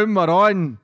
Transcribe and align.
Boom, 0.00 0.14
we're 0.14 0.30
on. 0.30 0.78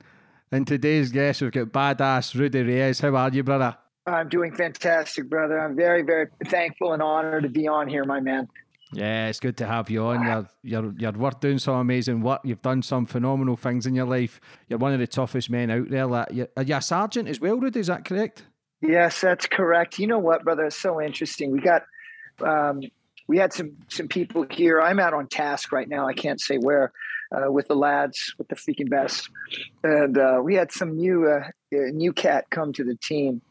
And 0.51 0.67
today's 0.67 1.11
guest, 1.11 1.41
we've 1.41 1.51
got 1.51 1.69
badass 1.69 2.35
Rudy 2.35 2.61
Reyes. 2.61 2.99
How 2.99 3.15
are 3.15 3.31
you, 3.31 3.41
brother? 3.41 3.75
I'm 4.05 4.29
doing 4.29 4.53
fantastic, 4.53 5.27
brother. 5.27 5.59
I'm 5.59 5.75
very, 5.75 6.03
very 6.03 6.27
thankful 6.45 6.93
and 6.93 7.01
honored 7.01 7.41
to 7.41 7.49
be 7.49 7.67
on 7.67 7.87
here, 7.87 8.05
my 8.05 8.19
man. 8.19 8.47
Yeah, 8.93 9.27
it's 9.27 9.39
good 9.39 9.57
to 9.57 9.65
have 9.65 9.89
you 9.89 10.03
on. 10.03 10.23
You're 10.23 10.47
you're 10.61 10.93
you're 10.99 11.11
worth 11.13 11.39
doing 11.39 11.57
some 11.57 11.77
amazing 11.77 12.21
work. 12.21 12.41
You've 12.43 12.61
done 12.61 12.83
some 12.83 13.07
phenomenal 13.07 13.55
things 13.55 13.87
in 13.87 13.95
your 13.95 14.05
life. 14.05 14.39
You're 14.69 14.77
one 14.77 14.93
of 14.93 14.99
the 14.99 15.07
toughest 15.07 15.49
men 15.49 15.71
out 15.71 15.89
there. 15.89 16.05
Like, 16.05 16.27
you're, 16.31 16.49
are 16.55 16.61
you 16.61 16.75
a 16.75 16.81
sergeant 16.83 17.27
as 17.27 17.41
well, 17.41 17.57
Rudy? 17.57 17.79
Is 17.79 17.87
that 17.87 18.05
correct? 18.05 18.43
Yes, 18.83 19.19
that's 19.19 19.47
correct. 19.47 19.97
You 19.97 20.05
know 20.05 20.19
what, 20.19 20.43
brother? 20.43 20.65
It's 20.65 20.79
so 20.79 21.01
interesting. 21.01 21.49
We 21.49 21.59
got 21.59 21.85
um, 22.45 22.83
we 23.25 23.39
had 23.39 23.51
some 23.51 23.77
some 23.87 24.09
people 24.09 24.45
here. 24.51 24.79
I'm 24.79 24.99
out 24.99 25.15
on 25.15 25.25
task 25.25 25.71
right 25.71 25.89
now. 25.89 26.07
I 26.07 26.13
can't 26.13 26.39
say 26.39 26.59
where 26.59 26.93
uh, 27.31 27.51
with 27.51 27.67
the 27.67 27.75
lads 27.75 28.33
with 28.37 28.47
the 28.47 28.55
freaking 28.55 28.89
best, 28.89 29.29
and 29.83 30.17
uh, 30.17 30.39
we 30.43 30.55
had 30.55 30.71
some 30.71 30.95
new 30.95 31.27
uh, 31.27 31.43
new 31.71 32.13
cat 32.13 32.45
come 32.49 32.73
to 32.73 32.83
the 32.83 32.95
team. 32.95 33.41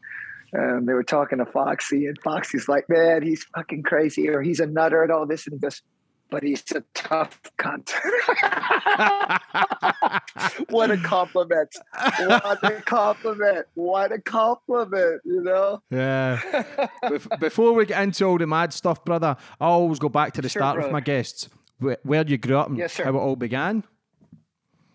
Um, 0.57 0.85
they 0.85 0.93
were 0.93 1.03
talking 1.03 1.39
to 1.39 1.45
Foxy, 1.45 2.07
and 2.07 2.17
Foxy's 2.23 2.67
like, 2.67 2.89
"Man, 2.89 3.21
he's 3.21 3.43
fucking 3.55 3.83
crazy, 3.83 4.29
or 4.29 4.41
he's 4.41 4.59
a 4.59 4.65
nutter 4.65 5.03
and 5.03 5.11
all 5.11 5.25
this," 5.25 5.45
and 5.47 5.53
he 5.53 5.59
goes. 5.59 5.81
But 6.29 6.43
he's 6.43 6.61
a 6.75 6.83
tough 6.93 7.39
cunt. 7.57 7.89
what 10.69 10.91
a 10.91 10.97
compliment! 10.97 11.75
What 12.19 12.63
a 12.63 12.81
compliment! 12.85 13.65
What 13.75 14.11
a 14.11 14.19
compliment! 14.19 15.21
You 15.23 15.41
know. 15.41 15.81
Yeah. 15.89 16.39
Bef- 17.03 17.39
Before 17.39 17.73
we 17.73 17.85
get 17.85 18.03
into 18.03 18.25
all 18.25 18.37
the 18.37 18.47
mad 18.47 18.73
stuff, 18.73 19.05
brother, 19.05 19.37
I 19.59 19.65
always 19.67 19.99
go 19.99 20.09
back 20.09 20.33
to 20.33 20.41
the 20.41 20.49
Sure, 20.49 20.61
start 20.61 20.77
with 20.81 20.91
my 20.91 20.99
guests. 20.99 21.49
Where, 21.79 21.97
where 22.03 22.25
you 22.25 22.37
grew 22.37 22.57
up 22.57 22.69
and 22.69 22.77
Yes, 22.77 22.97
how 22.97 23.09
it 23.09 23.15
all 23.15 23.35
began. 23.35 23.83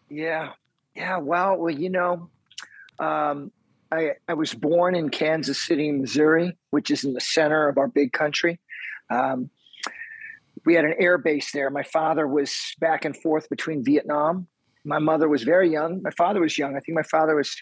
Yeah, 0.08 0.52
yeah. 0.94 1.18
Well, 1.18 1.56
well, 1.56 1.70
you 1.70 1.90
know, 1.90 2.28
um, 2.98 3.52
I 3.90 4.12
I 4.26 4.34
was 4.34 4.52
born 4.54 4.94
in 4.94 5.10
Kansas 5.10 5.60
City, 5.62 5.92
Missouri, 5.92 6.56
which 6.70 6.90
is 6.90 7.04
in 7.04 7.12
the 7.12 7.20
center 7.20 7.68
of 7.68 7.78
our 7.78 7.88
big 7.88 8.12
country. 8.12 8.58
Um, 9.10 9.50
we 10.64 10.74
had 10.74 10.84
an 10.84 10.94
air 10.98 11.18
base 11.18 11.52
there. 11.52 11.70
My 11.70 11.82
father 11.82 12.26
was 12.26 12.74
back 12.78 13.04
and 13.04 13.16
forth 13.16 13.48
between 13.48 13.84
Vietnam. 13.84 14.46
My 14.84 14.98
mother 14.98 15.28
was 15.28 15.42
very 15.42 15.70
young. 15.70 16.02
My 16.02 16.10
father 16.10 16.40
was 16.40 16.56
young. 16.58 16.76
I 16.76 16.80
think 16.80 16.96
my 16.96 17.02
father 17.02 17.34
was 17.34 17.56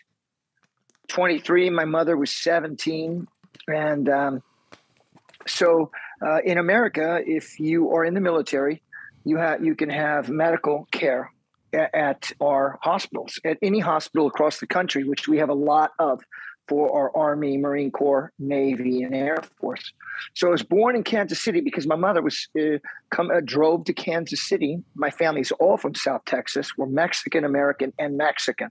23. 1.09 1.71
My 1.71 1.85
mother 1.85 2.17
was 2.17 2.31
17. 2.31 3.27
And 3.69 4.09
um, 4.09 4.43
so 5.47 5.91
uh, 6.25 6.39
in 6.45 6.59
America, 6.59 7.21
if 7.27 7.59
you 7.59 7.91
are 7.95 8.05
in 8.05 8.15
the 8.15 8.21
military, 8.21 8.83
you 9.25 9.37
have 9.37 9.65
you 9.65 9.75
can 9.75 9.91
have 9.91 10.29
medical 10.29 10.89
care 10.91 11.33
a- 11.73 11.95
at 11.97 12.33
our 12.41 12.79
hospitals, 12.83 13.39
at 13.45 13.59
any 13.63 13.81
hospital 13.81 14.27
across 14.27 14.61
the 14.61 14.67
country, 14.67 15.05
which 15.05 15.29
we 15.29 15.39
have 15.39 15.49
a 15.49 15.55
lot 15.55 15.93
of 15.99 16.23
for 16.69 16.95
our 16.97 17.11
Army, 17.17 17.57
Marine 17.57 17.91
Corps, 17.91 18.33
Navy, 18.39 19.03
and 19.03 19.13
Air 19.13 19.43
Force. 19.61 19.93
So 20.35 20.47
I 20.47 20.51
was 20.51 20.63
born 20.63 20.95
in 20.95 21.03
Kansas 21.03 21.41
City 21.41 21.61
because 21.61 21.85
my 21.85 21.97
mother 21.97 22.23
was 22.23 22.49
uh, 22.59 22.79
come 23.11 23.31
uh, 23.31 23.41
drove 23.45 23.85
to 23.87 23.93
Kansas 23.93 24.41
City. 24.49 24.79
My 24.95 25.11
family's 25.11 25.51
all 25.53 25.77
from 25.77 25.97
South 25.97 26.25
Texas. 26.27 26.77
We're 26.77 26.87
Mexican 26.87 27.45
American 27.45 27.93
and 27.99 28.17
Mexican. 28.17 28.71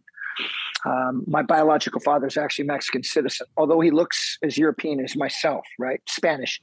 Um, 0.86 1.26
my 1.28 1.42
biological 1.42 2.00
father 2.00 2.28
is 2.28 2.38
actually 2.38 2.66
Mexican 2.66 3.04
citizen, 3.04 3.48
although 3.58 3.82
he 3.82 3.92
looks 3.92 4.38
as 4.42 4.58
European 4.58 5.04
as 5.04 5.18
myself, 5.18 5.66
right? 5.78 6.02
Spanish. 6.08 6.62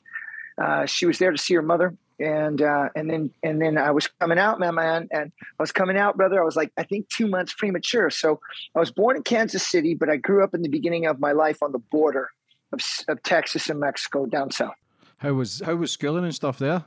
Uh, 0.56 0.86
she 0.86 1.04
was 1.04 1.18
there 1.18 1.32
to 1.32 1.36
see 1.36 1.54
her 1.54 1.60
mother, 1.60 1.94
and 2.18 2.62
uh, 2.62 2.88
and 2.94 3.10
then 3.10 3.30
and 3.42 3.60
then 3.60 3.78
I 3.78 3.90
was 3.90 4.08
coming 4.20 4.38
out, 4.38 4.58
my 4.58 4.70
man, 4.70 5.08
and 5.10 5.32
I 5.58 5.62
was 5.62 5.72
coming 5.72 5.96
out, 5.96 6.16
brother. 6.16 6.40
I 6.40 6.44
was 6.44 6.56
like, 6.56 6.72
I 6.76 6.82
think 6.82 7.08
two 7.08 7.26
months 7.26 7.54
premature. 7.54 8.10
So 8.10 8.40
I 8.74 8.80
was 8.80 8.90
born 8.90 9.16
in 9.16 9.22
Kansas 9.22 9.66
City, 9.66 9.94
but 9.94 10.08
I 10.08 10.16
grew 10.16 10.42
up 10.42 10.54
in 10.54 10.62
the 10.62 10.68
beginning 10.68 11.06
of 11.06 11.20
my 11.20 11.32
life 11.32 11.62
on 11.62 11.72
the 11.72 11.78
border 11.78 12.30
of, 12.72 12.80
of 13.08 13.22
Texas 13.22 13.68
and 13.68 13.80
Mexico, 13.80 14.26
down 14.26 14.50
south. 14.50 14.74
How 15.18 15.32
was 15.32 15.60
how 15.64 15.76
was 15.76 15.92
schooling 15.92 16.24
and 16.24 16.34
stuff 16.34 16.58
there? 16.58 16.84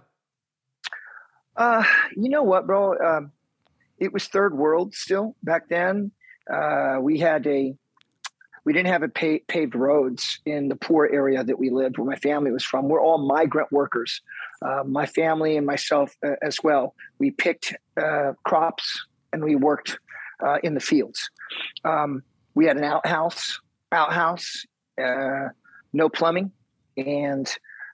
Uh, 1.55 1.83
you 2.15 2.29
know 2.29 2.43
what, 2.43 2.65
bro? 2.65 2.97
Um, 2.97 3.31
it 3.97 4.13
was 4.13 4.25
third 4.25 4.57
world 4.57 4.93
still 4.93 5.35
back 5.43 5.67
then. 5.67 6.11
Uh, 6.51 6.97
we 7.01 7.19
had 7.19 7.45
a, 7.47 7.75
we 8.63 8.73
didn't 8.73 8.87
have 8.87 9.03
a 9.03 9.09
pa- 9.09 9.43
paved 9.47 9.75
roads 9.75 10.39
in 10.45 10.69
the 10.69 10.75
poor 10.75 11.09
area 11.11 11.43
that 11.43 11.59
we 11.59 11.69
lived, 11.69 11.97
where 11.97 12.07
my 12.07 12.15
family 12.15 12.51
was 12.51 12.63
from. 12.63 12.87
We're 12.87 13.01
all 13.01 13.17
migrant 13.17 13.71
workers. 13.71 14.21
Uh, 14.61 14.83
my 14.85 15.05
family 15.05 15.57
and 15.57 15.65
myself 15.65 16.15
uh, 16.25 16.31
as 16.41 16.57
well. 16.63 16.93
We 17.17 17.31
picked 17.31 17.75
uh, 18.01 18.33
crops 18.43 19.05
and 19.31 19.43
we 19.43 19.55
worked 19.55 19.99
uh, 20.45 20.57
in 20.63 20.73
the 20.73 20.79
fields. 20.79 21.29
Um, 21.85 22.23
we 22.55 22.65
had 22.65 22.77
an 22.77 22.83
outhouse, 22.83 23.59
outhouse, 23.91 24.65
uh, 25.01 25.49
no 25.93 26.09
plumbing, 26.09 26.51
and 26.97 27.47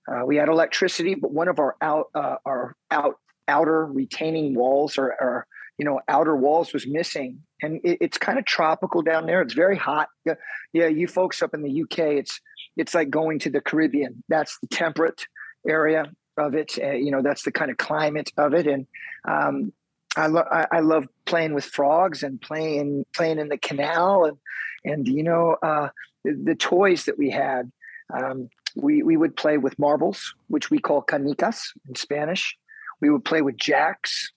uh, 0.08 0.26
we 0.26 0.38
had 0.38 0.50
electricity. 0.50 1.16
But 1.16 1.32
one 1.32 1.48
of 1.48 1.60
our 1.60 1.76
out, 1.82 2.10
our 2.16 2.76
out 2.90 3.16
outer 3.48 3.86
retaining 3.86 4.56
walls 4.56 4.98
or, 4.98 5.16
or 5.22 5.48
you 5.78 5.86
know 5.86 6.00
outer 6.08 6.36
walls 6.36 6.74
was 6.74 6.88
missing 6.88 7.40
and 7.62 7.80
it, 7.84 7.98
it's 8.02 8.18
kind 8.18 8.40
of 8.40 8.46
tropical 8.46 9.02
down 9.02 9.26
there 9.26 9.42
it's 9.42 9.54
very 9.54 9.78
hot 9.78 10.08
yeah, 10.26 10.34
yeah 10.74 10.88
you 10.88 11.08
folks 11.08 11.42
up 11.42 11.54
in 11.54 11.62
the 11.62 11.84
uk 11.84 12.00
it's 12.00 12.40
it's 12.78 12.94
like 12.94 13.10
going 13.10 13.40
to 13.40 13.50
the 13.50 13.62
caribbean 13.62 14.24
that's 14.30 14.58
the 14.60 14.68
temperate 14.68 15.26
area 15.68 16.06
of 16.38 16.56
it 16.56 16.78
uh, 16.82 16.92
you 16.92 17.12
know 17.12 17.22
that's 17.22 17.44
the 17.44 17.52
kind 17.52 17.72
of 17.72 17.78
climate 17.78 18.32
of 18.38 18.54
it. 18.54 18.68
And 18.68 18.88
um, 19.28 19.74
I, 20.18 20.28
lo- 20.28 20.48
I, 20.50 20.68
I 20.72 20.80
love 20.80 21.08
playing 21.26 21.54
with 21.54 21.66
frogs 21.66 22.24
and 22.24 22.42
playing 22.42 23.06
playing 23.16 23.40
in 23.40 23.50
the 23.50 23.58
canal. 23.58 24.26
And 24.26 24.38
and 24.84 25.08
you 25.08 25.24
know 25.24 25.58
uh, 25.62 25.90
the, 26.24 26.34
the 26.34 26.56
toys 26.56 27.06
that 27.06 27.18
we 27.18 27.30
had 27.30 27.72
um, 28.14 28.50
we, 28.76 29.04
we 29.04 29.18
would 29.18 29.36
play 29.36 29.58
with 29.58 29.80
marbles 29.80 30.34
which 30.48 30.70
we 30.70 30.80
call 30.80 31.02
canicas 31.02 31.72
in 31.88 31.96
spanish. 31.96 32.58
We 33.02 33.10
would 33.10 33.26
play 33.26 33.42
with 33.42 33.58
jacks. 33.58 34.32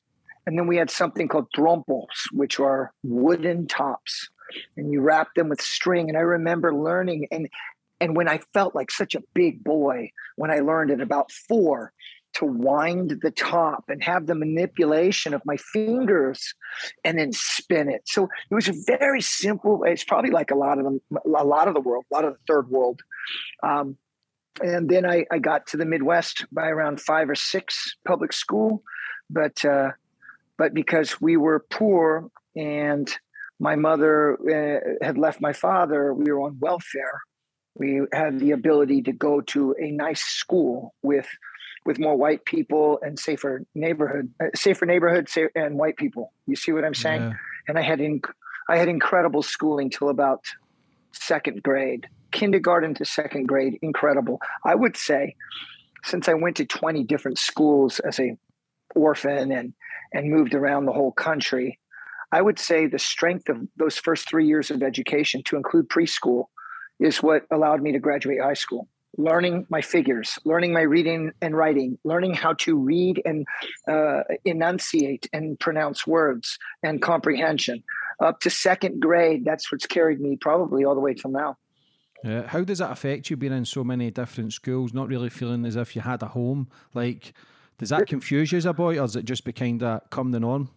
And 0.46 0.58
then 0.58 0.66
we 0.66 0.78
had 0.78 0.88
something 0.88 1.28
called 1.28 1.48
trompos, 1.54 2.32
which 2.32 2.58
are 2.58 2.94
wooden 3.02 3.66
tops, 3.66 4.30
and 4.78 4.90
you 4.90 5.02
wrap 5.02 5.34
them 5.34 5.50
with 5.50 5.60
string. 5.60 6.08
And 6.08 6.16
I 6.16 6.22
remember 6.22 6.74
learning, 6.74 7.28
and 7.30 7.50
and 8.00 8.16
when 8.16 8.28
I 8.28 8.40
felt 8.54 8.74
like 8.74 8.90
such 8.90 9.14
a 9.14 9.22
big 9.34 9.62
boy 9.64 10.10
when 10.36 10.50
I 10.50 10.60
learned 10.60 10.90
at 10.90 11.00
about 11.00 11.32
four 11.32 11.92
to 12.34 12.44
wind 12.44 13.18
the 13.22 13.30
top 13.30 13.84
and 13.88 14.02
have 14.02 14.26
the 14.26 14.34
manipulation 14.34 15.34
of 15.34 15.42
my 15.44 15.56
fingers 15.56 16.54
and 17.04 17.18
then 17.18 17.32
spin 17.32 17.88
it. 17.88 18.02
So 18.06 18.28
it 18.50 18.54
was 18.54 18.68
a 18.68 18.74
very 18.86 19.20
simple. 19.20 19.82
It's 19.84 20.04
probably 20.04 20.30
like 20.30 20.50
a 20.50 20.54
lot 20.54 20.78
of 20.78 20.84
them, 20.84 21.00
a 21.24 21.44
lot 21.44 21.68
of 21.68 21.74
the 21.74 21.80
world, 21.80 22.04
a 22.12 22.14
lot 22.14 22.24
of 22.24 22.34
the 22.34 22.38
third 22.46 22.68
world. 22.68 23.00
Um, 23.62 23.96
and 24.60 24.88
then 24.88 25.06
I, 25.06 25.24
I 25.30 25.38
got 25.38 25.66
to 25.68 25.76
the 25.76 25.84
Midwest 25.84 26.44
by 26.52 26.68
around 26.68 27.00
five 27.00 27.30
or 27.30 27.34
six 27.34 27.96
public 28.06 28.32
school, 28.32 28.82
but 29.30 29.64
uh, 29.64 29.92
but 30.56 30.74
because 30.74 31.20
we 31.20 31.36
were 31.36 31.64
poor 31.70 32.30
and 32.56 33.08
my 33.60 33.76
mother 33.76 34.36
uh, 34.48 35.04
had 35.04 35.16
left 35.16 35.40
my 35.40 35.52
father, 35.52 36.12
we 36.12 36.30
were 36.30 36.40
on 36.40 36.58
welfare. 36.60 37.22
We 37.78 38.02
had 38.12 38.40
the 38.40 38.50
ability 38.50 39.02
to 39.02 39.12
go 39.12 39.40
to 39.40 39.74
a 39.80 39.90
nice 39.90 40.22
school 40.22 40.94
with 41.02 41.28
with 41.86 41.98
more 41.98 42.16
white 42.16 42.44
people 42.44 42.98
and 43.02 43.18
safer 43.18 43.64
neighborhood, 43.74 44.30
uh, 44.42 44.48
safer 44.54 44.84
neighborhood, 44.84 45.28
and 45.54 45.78
white 45.78 45.96
people. 45.96 46.32
You 46.46 46.56
see 46.56 46.72
what 46.72 46.84
I'm 46.84 46.94
saying? 46.94 47.22
Yeah. 47.22 47.32
And 47.68 47.78
I 47.78 47.82
had 47.82 48.00
inc- 48.00 48.30
I 48.68 48.76
had 48.76 48.88
incredible 48.88 49.42
schooling 49.42 49.88
till 49.88 50.10
about 50.10 50.44
second 51.12 51.62
grade, 51.62 52.06
kindergarten 52.32 52.94
to 52.94 53.04
second 53.04 53.46
grade. 53.46 53.78
Incredible. 53.80 54.40
I 54.64 54.74
would 54.74 54.96
say, 54.96 55.36
since 56.04 56.28
I 56.28 56.34
went 56.34 56.56
to 56.56 56.66
20 56.66 57.04
different 57.04 57.38
schools 57.38 58.00
as 58.00 58.18
a 58.20 58.36
orphan 58.94 59.52
and 59.52 59.72
and 60.12 60.30
moved 60.30 60.54
around 60.54 60.86
the 60.86 60.92
whole 60.92 61.12
country, 61.12 61.78
I 62.32 62.42
would 62.42 62.58
say 62.58 62.86
the 62.86 62.98
strength 62.98 63.48
of 63.48 63.58
those 63.76 63.96
first 63.96 64.28
three 64.28 64.46
years 64.46 64.70
of 64.70 64.82
education, 64.82 65.42
to 65.44 65.56
include 65.56 65.88
preschool, 65.88 66.46
is 66.98 67.22
what 67.22 67.42
allowed 67.50 67.82
me 67.82 67.92
to 67.92 67.98
graduate 67.98 68.40
high 68.40 68.54
school. 68.54 68.88
Learning 69.16 69.66
my 69.68 69.80
figures, 69.80 70.38
learning 70.44 70.72
my 70.72 70.82
reading 70.82 71.32
and 71.40 71.56
writing, 71.56 71.98
learning 72.04 72.34
how 72.34 72.52
to 72.52 72.76
read 72.76 73.20
and 73.24 73.46
uh, 73.88 74.22
enunciate 74.44 75.28
and 75.32 75.58
pronounce 75.58 76.06
words 76.06 76.58
and 76.82 77.02
comprehension. 77.02 77.82
Up 78.20 78.40
to 78.40 78.50
second 78.50 79.00
grade, 79.00 79.44
that's 79.44 79.72
what's 79.72 79.86
carried 79.86 80.20
me 80.20 80.36
probably 80.36 80.84
all 80.84 80.94
the 80.94 81.00
way 81.00 81.14
till 81.14 81.30
now. 81.30 81.56
Yeah. 82.22 82.46
How 82.46 82.62
does 82.64 82.78
that 82.78 82.90
affect 82.90 83.30
you 83.30 83.36
being 83.36 83.52
in 83.52 83.64
so 83.64 83.82
many 83.82 84.10
different 84.10 84.52
schools, 84.52 84.92
not 84.92 85.08
really 85.08 85.30
feeling 85.30 85.64
as 85.64 85.76
if 85.76 85.96
you 85.96 86.02
had 86.02 86.22
a 86.22 86.26
home? 86.26 86.68
Like, 86.94 87.32
does 87.78 87.90
that 87.90 88.08
confuse 88.08 88.50
you 88.52 88.58
as 88.58 88.66
a 88.66 88.72
boy, 88.72 88.98
or 88.98 89.04
is 89.04 89.16
it 89.16 89.24
just 89.24 89.44
be 89.44 89.52
kind 89.52 89.82
of 89.82 90.10
come 90.10 90.32
the 90.32 90.40
norm? 90.40 90.70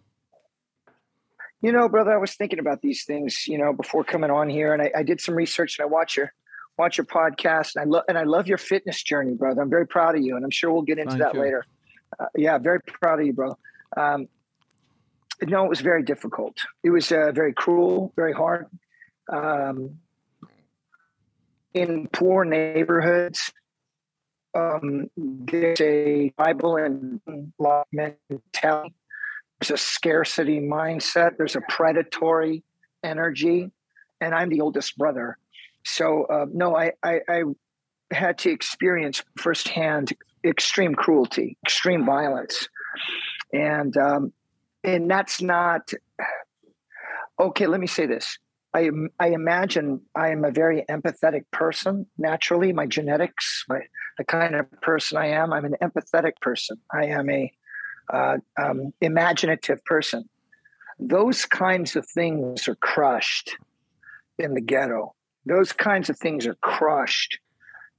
You 1.62 1.72
know, 1.72 1.88
brother, 1.88 2.12
I 2.12 2.18
was 2.18 2.34
thinking 2.34 2.60
about 2.60 2.81
these 2.81 3.06
things, 3.06 3.48
you 3.48 3.58
know, 3.58 3.72
before 3.72 4.04
coming 4.04 4.31
on 4.31 4.50
here, 4.50 4.74
and 4.74 4.81
I, 4.81 4.92
I 4.98 5.04
did 5.04 5.22
some 5.22 5.36
research 5.36 5.78
and 5.78 5.84
I 5.84 5.88
watch 5.88 6.18
your 6.18 6.34
watch 6.78 6.98
your 6.98 7.06
podcast, 7.06 7.75
and 7.75 7.84
I 7.84 7.86
love 7.86 8.04
and 8.10 8.18
I 8.18 8.24
love 8.24 8.48
your 8.48 8.58
fitness 8.58 9.02
journey, 9.04 9.36
brother. 9.36 9.62
I'm 9.62 9.69
very 9.69 9.88
proud 9.88 10.16
of 10.16 10.22
you, 10.22 10.36
and 10.36 10.44
I'm 10.44 10.52
sure 10.52 10.72
we'll 10.72 10.81
get 10.81 10.98
into 10.98 11.12
Thank 11.12 11.24
that 11.24 11.34
you. 11.36 11.42
later. 11.42 11.66
Uh, 12.19 12.25
yeah, 12.36 12.58
very 12.58 12.81
proud 12.81 13.19
of 13.19 13.25
you, 13.25 13.34
bro. 13.34 13.58
Um, 13.96 14.28
no, 15.44 15.66
it 15.66 15.69
was 15.69 15.81
very 15.81 16.04
difficult. 16.04 16.58
It 16.84 16.90
was 16.90 17.12
uh, 17.12 17.31
very 17.31 17.54
cruel, 17.54 18.12
very 18.16 18.34
hard. 18.34 18.68
Um, 19.31 20.00
in 21.74 22.08
poor 22.12 22.44
neighborhoods, 22.44 23.52
um, 24.54 25.10
there's 25.16 25.80
a 25.81 26.34
Bible 26.38 26.75
and 26.78 27.22
law 27.58 27.84
mentality 27.92 28.96
there's 29.62 29.80
a 29.80 29.84
scarcity 29.84 30.60
mindset, 30.60 31.38
there's 31.38 31.56
a 31.56 31.62
predatory 31.69 32.63
energy, 33.04 33.69
and 34.19 34.34
I'm 34.34 34.50
the 34.50 34.62
oldest 34.62 34.98
brother. 34.98 35.38
So, 35.86 36.25
uh, 36.25 36.48
no, 36.52 36.75
I, 36.75 36.94
I, 37.04 37.19
I 37.30 37.44
had 38.10 38.40
to 38.40 38.50
experience 38.50 39.24
firsthand 39.38 40.13
extreme 40.44 40.96
cruelty, 40.96 41.58
extreme 41.63 42.06
violence. 42.06 42.68
And, 43.54 43.96
um, 43.98 44.34
and 44.84 45.10
that's 45.10 45.44
not 45.44 45.92
okay. 47.40 47.68
Let 47.68 47.80
me 47.80 47.88
say 47.88 48.08
this. 48.08 48.40
I, 48.74 48.90
I 49.19 49.28
imagine 49.28 50.02
I 50.16 50.30
am 50.30 50.44
a 50.44 50.52
very 50.52 50.86
empathetic 50.90 51.44
person 51.52 52.08
naturally. 52.18 52.74
My 52.74 52.88
genetics, 52.88 53.66
my 53.69 53.81
the 54.18 54.24
kind 54.24 54.56
of 54.56 54.72
person 54.81 55.18
I 55.18 55.28
am, 55.28 55.54
I'm 55.54 55.66
an 55.66 55.75
empathetic 55.81 56.34
person. 56.42 56.78
I 56.92 57.06
am 57.06 57.30
a 57.30 57.52
uh, 58.12 58.38
um, 58.62 58.94
imaginative 59.02 59.84
person. 59.86 60.28
Those 61.00 61.46
kinds 61.46 61.96
of 61.96 62.08
things 62.08 62.68
are 62.68 62.75
crushed 62.75 63.56
in 64.38 64.54
the 64.54 64.62
ghetto. 64.62 65.16
Those 65.46 65.72
kinds 65.72 66.10
of 66.10 66.18
things 66.18 66.46
are 66.46 66.56
crushed 66.56 67.40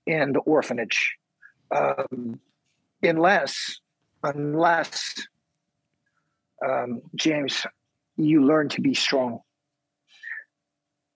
in 0.06 0.32
the 0.32 0.40
orphanage, 0.40 1.16
um, 1.74 2.38
unless 3.02 3.80
unless 4.22 5.14
um, 6.64 7.02
James, 7.16 7.66
you 8.16 8.44
learn 8.44 8.68
to 8.68 8.80
be 8.80 8.94
strong. 8.94 9.40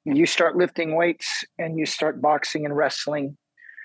You 0.05 0.27
start 0.27 0.57
lifting 0.57 0.97
weights 0.97 1.45
and 1.59 1.79
you 1.79 1.87
start 1.87 2.21
boxing 2.21 2.65
and 2.65 2.77
wrestling, 2.77 3.37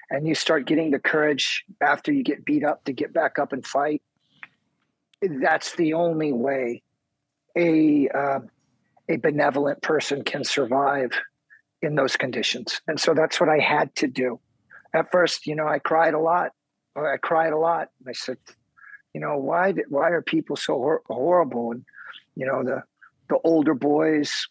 and 0.10 0.28
you 0.28 0.34
start 0.34 0.66
getting 0.66 0.90
the 0.90 1.00
courage 1.00 1.64
after 1.82 2.12
you 2.12 2.24
get 2.24 2.46
beat 2.46 2.64
up 2.64 2.84
to 2.86 2.94
get 2.94 3.14
back 3.14 3.38
up 3.38 3.54
and 3.54 3.66
fight 3.66 4.02
that's 5.22 5.76
the 5.76 5.94
only 5.94 6.34
way 6.34 6.84
a 7.58 8.10
uh, 8.10 8.40
a 9.10 9.18
benevolent 9.18 9.82
person 9.82 10.24
can 10.24 10.44
survive 10.44 11.12
in 11.82 11.96
those 11.96 12.16
conditions. 12.16 12.82
And 12.88 13.00
so 13.00 13.14
that's 13.14 13.40
what 13.40 13.50
I 13.50 13.60
had 13.60 13.94
to 13.96 14.08
do. 14.08 14.40
At 14.94 15.12
first, 15.12 15.48
you 15.48 15.56
know, 15.56 15.68
I 15.68 15.80
cried 15.80 16.14
a 16.14 16.20
lot. 16.20 16.52
I 16.96 17.18
cried 17.18 17.54
a 17.54 17.58
lot. 17.58 17.90
I 18.08 18.12
said, 18.12 18.38
you 19.14 19.22
know, 19.22 19.38
why 19.38 19.72
did, 19.72 19.86
why 19.90 20.10
are 20.10 20.22
people 20.22 20.56
so 20.56 20.76
hor- 20.76 21.02
horrible? 21.08 21.72
And 21.72 21.86
you 22.36 22.46
know, 22.46 22.64
the 22.64 22.84
the 23.30 23.38
older 23.44 23.74
boys 23.74 24.48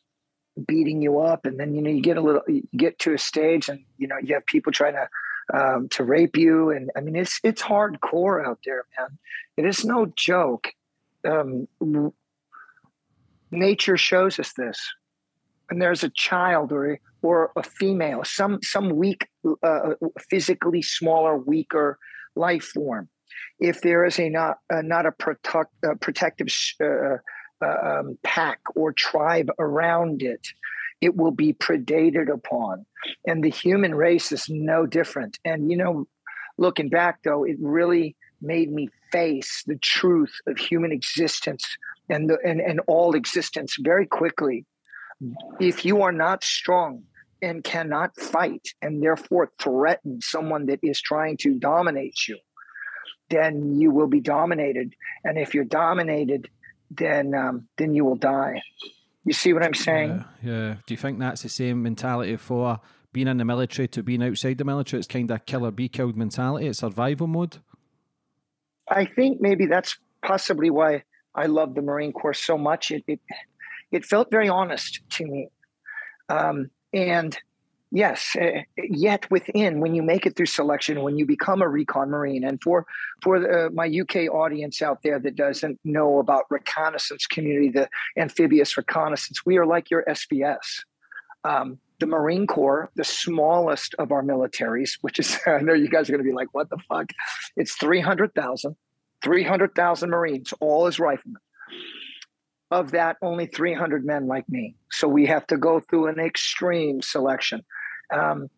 beating 0.66 1.02
you 1.02 1.20
up, 1.20 1.46
and 1.46 1.58
then 1.58 1.74
you 1.74 1.82
know 1.82 1.90
you 1.90 2.02
get 2.02 2.16
a 2.16 2.20
little, 2.20 2.42
you 2.48 2.62
get 2.76 2.98
to 3.00 3.14
a 3.14 3.18
stage, 3.18 3.68
and 3.68 3.84
you 3.98 4.08
know 4.08 4.16
you 4.22 4.34
have 4.34 4.46
people 4.46 4.72
trying 4.72 4.94
to 4.94 5.08
um, 5.52 5.88
to 5.90 6.04
rape 6.04 6.36
you. 6.36 6.70
And 6.70 6.90
I 6.96 7.00
mean, 7.00 7.16
it's 7.16 7.40
it's 7.42 7.62
hardcore 7.62 8.46
out 8.46 8.58
there, 8.64 8.84
man. 8.98 9.18
It 9.56 9.66
is 9.66 9.84
no 9.84 10.06
joke. 10.16 10.68
Um, 11.24 11.68
nature 13.50 13.96
shows 13.96 14.38
us 14.38 14.52
this. 14.54 14.78
And 15.70 15.80
there's 15.80 16.02
a 16.02 16.10
child 16.10 16.72
or 16.72 16.98
or 17.22 17.52
a 17.56 17.62
female, 17.62 18.22
some 18.24 18.58
some 18.62 18.96
weak, 18.96 19.28
uh, 19.62 19.94
physically 20.30 20.82
smaller, 20.82 21.36
weaker 21.36 21.98
life 22.34 22.64
form. 22.64 23.08
If 23.58 23.82
there 23.82 24.04
is 24.04 24.18
a 24.18 24.28
not 24.28 24.58
uh, 24.72 24.82
not 24.82 25.06
a 25.06 25.12
protect, 25.12 25.72
uh, 25.86 25.94
protective 26.00 26.48
uh, 26.82 27.18
uh, 27.64 27.98
um, 28.00 28.18
pack 28.24 28.60
or 28.74 28.92
tribe 28.92 29.50
around 29.58 30.22
it, 30.22 30.48
it 31.00 31.16
will 31.16 31.30
be 31.30 31.52
predated 31.52 32.32
upon. 32.32 32.86
And 33.26 33.42
the 33.42 33.50
human 33.50 33.94
race 33.94 34.32
is 34.32 34.46
no 34.48 34.86
different. 34.86 35.38
And, 35.44 35.70
you 35.70 35.76
know, 35.76 36.06
looking 36.58 36.88
back, 36.88 37.20
though, 37.24 37.44
it 37.44 37.56
really 37.60 38.16
made 38.42 38.70
me 38.70 38.88
face 39.12 39.62
the 39.66 39.76
truth 39.76 40.32
of 40.46 40.58
human 40.58 40.92
existence 40.92 41.64
and, 42.08 42.28
the, 42.28 42.38
and, 42.44 42.60
and 42.60 42.80
all 42.86 43.14
existence 43.14 43.76
very 43.80 44.06
quickly. 44.06 44.66
If 45.58 45.84
you 45.84 46.02
are 46.02 46.12
not 46.12 46.44
strong 46.44 47.04
and 47.42 47.64
cannot 47.64 48.16
fight 48.16 48.68
and 48.80 49.02
therefore 49.02 49.50
threaten 49.58 50.20
someone 50.20 50.66
that 50.66 50.80
is 50.82 51.00
trying 51.00 51.36
to 51.38 51.58
dominate 51.58 52.28
you, 52.28 52.38
then 53.28 53.78
you 53.80 53.90
will 53.90 54.08
be 54.08 54.20
dominated. 54.20 54.94
And 55.24 55.38
if 55.38 55.54
you're 55.54 55.64
dominated, 55.64 56.48
then 56.90 57.34
um, 57.34 57.68
then 57.76 57.94
you 57.94 58.04
will 58.04 58.16
die. 58.16 58.62
You 59.24 59.32
see 59.32 59.52
what 59.52 59.62
I'm 59.62 59.74
saying? 59.74 60.24
Yeah, 60.42 60.50
yeah. 60.50 60.74
Do 60.86 60.94
you 60.94 60.98
think 60.98 61.18
that's 61.18 61.42
the 61.42 61.48
same 61.48 61.82
mentality 61.82 62.36
for 62.36 62.80
being 63.12 63.28
in 63.28 63.36
the 63.36 63.44
military 63.44 63.88
to 63.88 64.02
being 64.02 64.22
outside 64.22 64.58
the 64.58 64.64
military? 64.64 64.98
It's 64.98 65.08
kind 65.08 65.30
of 65.30 65.44
killer 65.44 65.70
be 65.70 65.88
killed 65.88 66.16
mentality. 66.16 66.66
It's 66.66 66.78
survival 66.78 67.26
mode. 67.26 67.58
I 68.88 69.04
think 69.04 69.40
maybe 69.40 69.66
that's 69.66 69.98
possibly 70.24 70.70
why 70.70 71.04
I 71.34 71.46
love 71.46 71.74
the 71.74 71.82
Marine 71.82 72.12
Corps 72.12 72.34
so 72.34 72.56
much. 72.56 72.90
It 72.90 73.04
it, 73.06 73.20
it 73.92 74.04
felt 74.04 74.30
very 74.30 74.48
honest 74.48 75.00
to 75.10 75.26
me, 75.26 75.50
um, 76.28 76.70
and 76.92 77.36
yes 77.90 78.36
uh, 78.40 78.60
yet 78.76 79.30
within 79.30 79.80
when 79.80 79.94
you 79.94 80.02
make 80.02 80.26
it 80.26 80.36
through 80.36 80.46
selection 80.46 81.02
when 81.02 81.16
you 81.16 81.26
become 81.26 81.62
a 81.62 81.68
recon 81.68 82.10
marine 82.10 82.44
and 82.44 82.62
for 82.62 82.86
for 83.22 83.40
the, 83.40 83.66
uh, 83.66 83.70
my 83.70 83.90
uk 84.00 84.16
audience 84.32 84.80
out 84.82 85.02
there 85.02 85.18
that 85.18 85.36
doesn't 85.36 85.78
know 85.84 86.18
about 86.18 86.44
reconnaissance 86.50 87.26
community 87.26 87.68
the 87.68 87.88
amphibious 88.16 88.76
reconnaissance 88.76 89.44
we 89.44 89.56
are 89.56 89.66
like 89.66 89.90
your 89.90 90.04
sbs 90.10 90.84
um, 91.44 91.78
the 92.00 92.06
marine 92.06 92.46
corps 92.46 92.90
the 92.96 93.04
smallest 93.04 93.94
of 93.98 94.12
our 94.12 94.22
militaries 94.22 94.98
which 95.00 95.18
is 95.18 95.38
i 95.46 95.60
know 95.60 95.74
you 95.74 95.88
guys 95.88 96.08
are 96.08 96.12
going 96.12 96.24
to 96.24 96.28
be 96.28 96.34
like 96.34 96.48
what 96.52 96.70
the 96.70 96.78
fuck? 96.88 97.10
It's 97.56 97.74
300000 97.76 98.76
300000 99.22 100.10
marines 100.10 100.54
all 100.60 100.86
as 100.86 100.98
riflemen. 100.98 101.40
Of 102.70 102.92
that 102.92 103.16
only 103.20 103.46
300 103.46 104.04
men 104.04 104.28
like 104.28 104.48
me. 104.48 104.76
So 104.92 105.08
we 105.08 105.26
have 105.26 105.46
to 105.48 105.56
go 105.56 105.80
through 105.80 106.06
an 106.06 106.20
extreme 106.20 107.02
selection 107.02 107.62
um, 108.12 108.48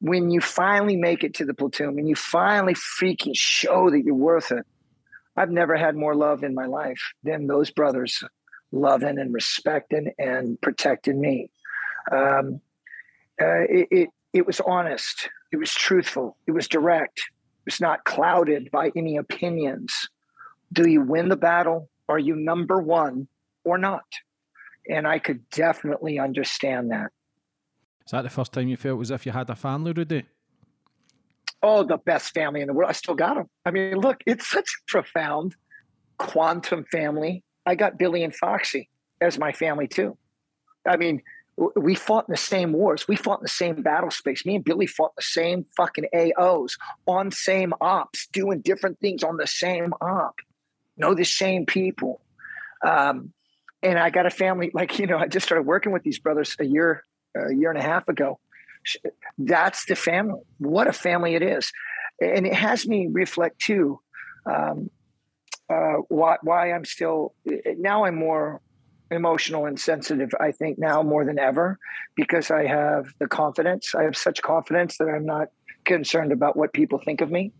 when 0.00 0.30
you 0.30 0.40
finally 0.40 0.96
make 0.96 1.22
it 1.22 1.34
to 1.34 1.44
the 1.44 1.54
platoon, 1.54 1.94
when 1.94 2.06
you 2.06 2.16
finally 2.16 2.74
freaking 2.74 3.36
show 3.36 3.90
that 3.90 4.02
you're 4.04 4.14
worth 4.14 4.50
it, 4.50 4.66
I've 5.36 5.50
never 5.50 5.76
had 5.76 5.96
more 5.96 6.14
love 6.14 6.42
in 6.42 6.54
my 6.54 6.66
life 6.66 7.00
than 7.22 7.46
those 7.46 7.70
brothers 7.70 8.22
loving 8.72 9.18
and 9.18 9.32
respecting 9.32 10.12
and 10.18 10.60
protecting 10.60 11.20
me. 11.20 11.50
Um, 12.10 12.60
uh, 13.40 13.64
it, 13.68 13.88
it, 13.90 14.08
it 14.32 14.46
was 14.46 14.60
honest. 14.60 15.28
It 15.52 15.58
was 15.58 15.72
truthful. 15.72 16.36
It 16.46 16.52
was 16.52 16.68
direct. 16.68 17.18
It 17.18 17.72
was 17.72 17.80
not 17.80 18.04
clouded 18.04 18.70
by 18.70 18.90
any 18.96 19.16
opinions. 19.16 20.08
Do 20.72 20.88
you 20.88 21.02
win 21.02 21.28
the 21.28 21.36
battle? 21.36 21.88
Are 22.08 22.18
you 22.18 22.34
number 22.34 22.80
one 22.80 23.28
or 23.64 23.78
not? 23.78 24.04
And 24.88 25.06
I 25.06 25.18
could 25.18 25.48
definitely 25.50 26.18
understand 26.18 26.90
that. 26.90 27.12
That 28.12 28.22
the 28.22 28.30
first 28.30 28.52
time 28.52 28.68
you 28.68 28.76
felt 28.76 29.00
as 29.00 29.10
if 29.10 29.24
you 29.24 29.32
had 29.32 29.48
a 29.48 29.56
family, 29.56 29.92
Rudy? 29.92 30.24
Oh, 31.62 31.82
the 31.82 31.96
best 31.96 32.34
family 32.34 32.60
in 32.60 32.66
the 32.66 32.74
world. 32.74 32.90
I 32.90 32.92
still 32.92 33.14
got 33.14 33.36
them. 33.36 33.48
I 33.64 33.70
mean, 33.70 33.96
look, 33.96 34.18
it's 34.26 34.46
such 34.46 34.68
a 34.68 34.90
profound 34.90 35.56
quantum 36.18 36.84
family. 36.92 37.42
I 37.64 37.74
got 37.74 37.98
Billy 37.98 38.22
and 38.22 38.34
Foxy 38.34 38.90
as 39.22 39.38
my 39.38 39.52
family 39.52 39.88
too. 39.88 40.18
I 40.86 40.98
mean, 40.98 41.22
we 41.74 41.94
fought 41.94 42.28
in 42.28 42.32
the 42.32 42.36
same 42.36 42.74
wars. 42.74 43.08
We 43.08 43.16
fought 43.16 43.38
in 43.38 43.44
the 43.44 43.48
same 43.48 43.80
battle 43.80 44.10
space. 44.10 44.44
Me 44.44 44.56
and 44.56 44.64
Billy 44.64 44.86
fought 44.86 45.16
the 45.16 45.22
same 45.22 45.64
fucking 45.74 46.04
AOs 46.14 46.72
on 47.06 47.30
same 47.30 47.72
ops, 47.80 48.26
doing 48.26 48.60
different 48.60 49.00
things 49.00 49.22
on 49.22 49.38
the 49.38 49.46
same 49.46 49.94
op. 50.02 50.36
Know 50.98 51.14
the 51.14 51.24
same 51.24 51.64
people. 51.64 52.20
Um, 52.86 53.32
and 53.82 53.98
I 53.98 54.10
got 54.10 54.26
a 54.26 54.30
family 54.30 54.70
like 54.74 54.98
you 54.98 55.06
know 55.06 55.16
I 55.16 55.28
just 55.28 55.46
started 55.46 55.66
working 55.66 55.92
with 55.92 56.02
these 56.02 56.18
brothers 56.18 56.54
a 56.60 56.64
year 56.64 57.04
a 57.36 57.54
year 57.54 57.70
and 57.70 57.78
a 57.78 57.82
half 57.82 58.08
ago. 58.08 58.38
That's 59.38 59.86
the 59.86 59.94
family. 59.94 60.40
What 60.58 60.88
a 60.88 60.92
family 60.92 61.34
it 61.34 61.42
is, 61.42 61.72
and 62.20 62.46
it 62.46 62.54
has 62.54 62.86
me 62.86 63.08
reflect 63.10 63.60
too. 63.60 64.00
Um, 64.44 64.90
uh, 65.70 66.02
why 66.08 66.36
why 66.42 66.72
I'm 66.72 66.84
still 66.84 67.34
now 67.44 68.04
I'm 68.04 68.16
more 68.16 68.60
emotional 69.10 69.66
and 69.66 69.78
sensitive. 69.78 70.30
I 70.40 70.52
think 70.52 70.78
now 70.78 71.02
more 71.02 71.24
than 71.24 71.38
ever 71.38 71.78
because 72.16 72.50
I 72.50 72.66
have 72.66 73.06
the 73.20 73.28
confidence. 73.28 73.94
I 73.94 74.02
have 74.02 74.16
such 74.16 74.42
confidence 74.42 74.98
that 74.98 75.08
I'm 75.08 75.26
not 75.26 75.48
concerned 75.84 76.32
about 76.32 76.56
what 76.56 76.72
people 76.72 76.98
think 76.98 77.20
of 77.20 77.30
me. 77.30 77.52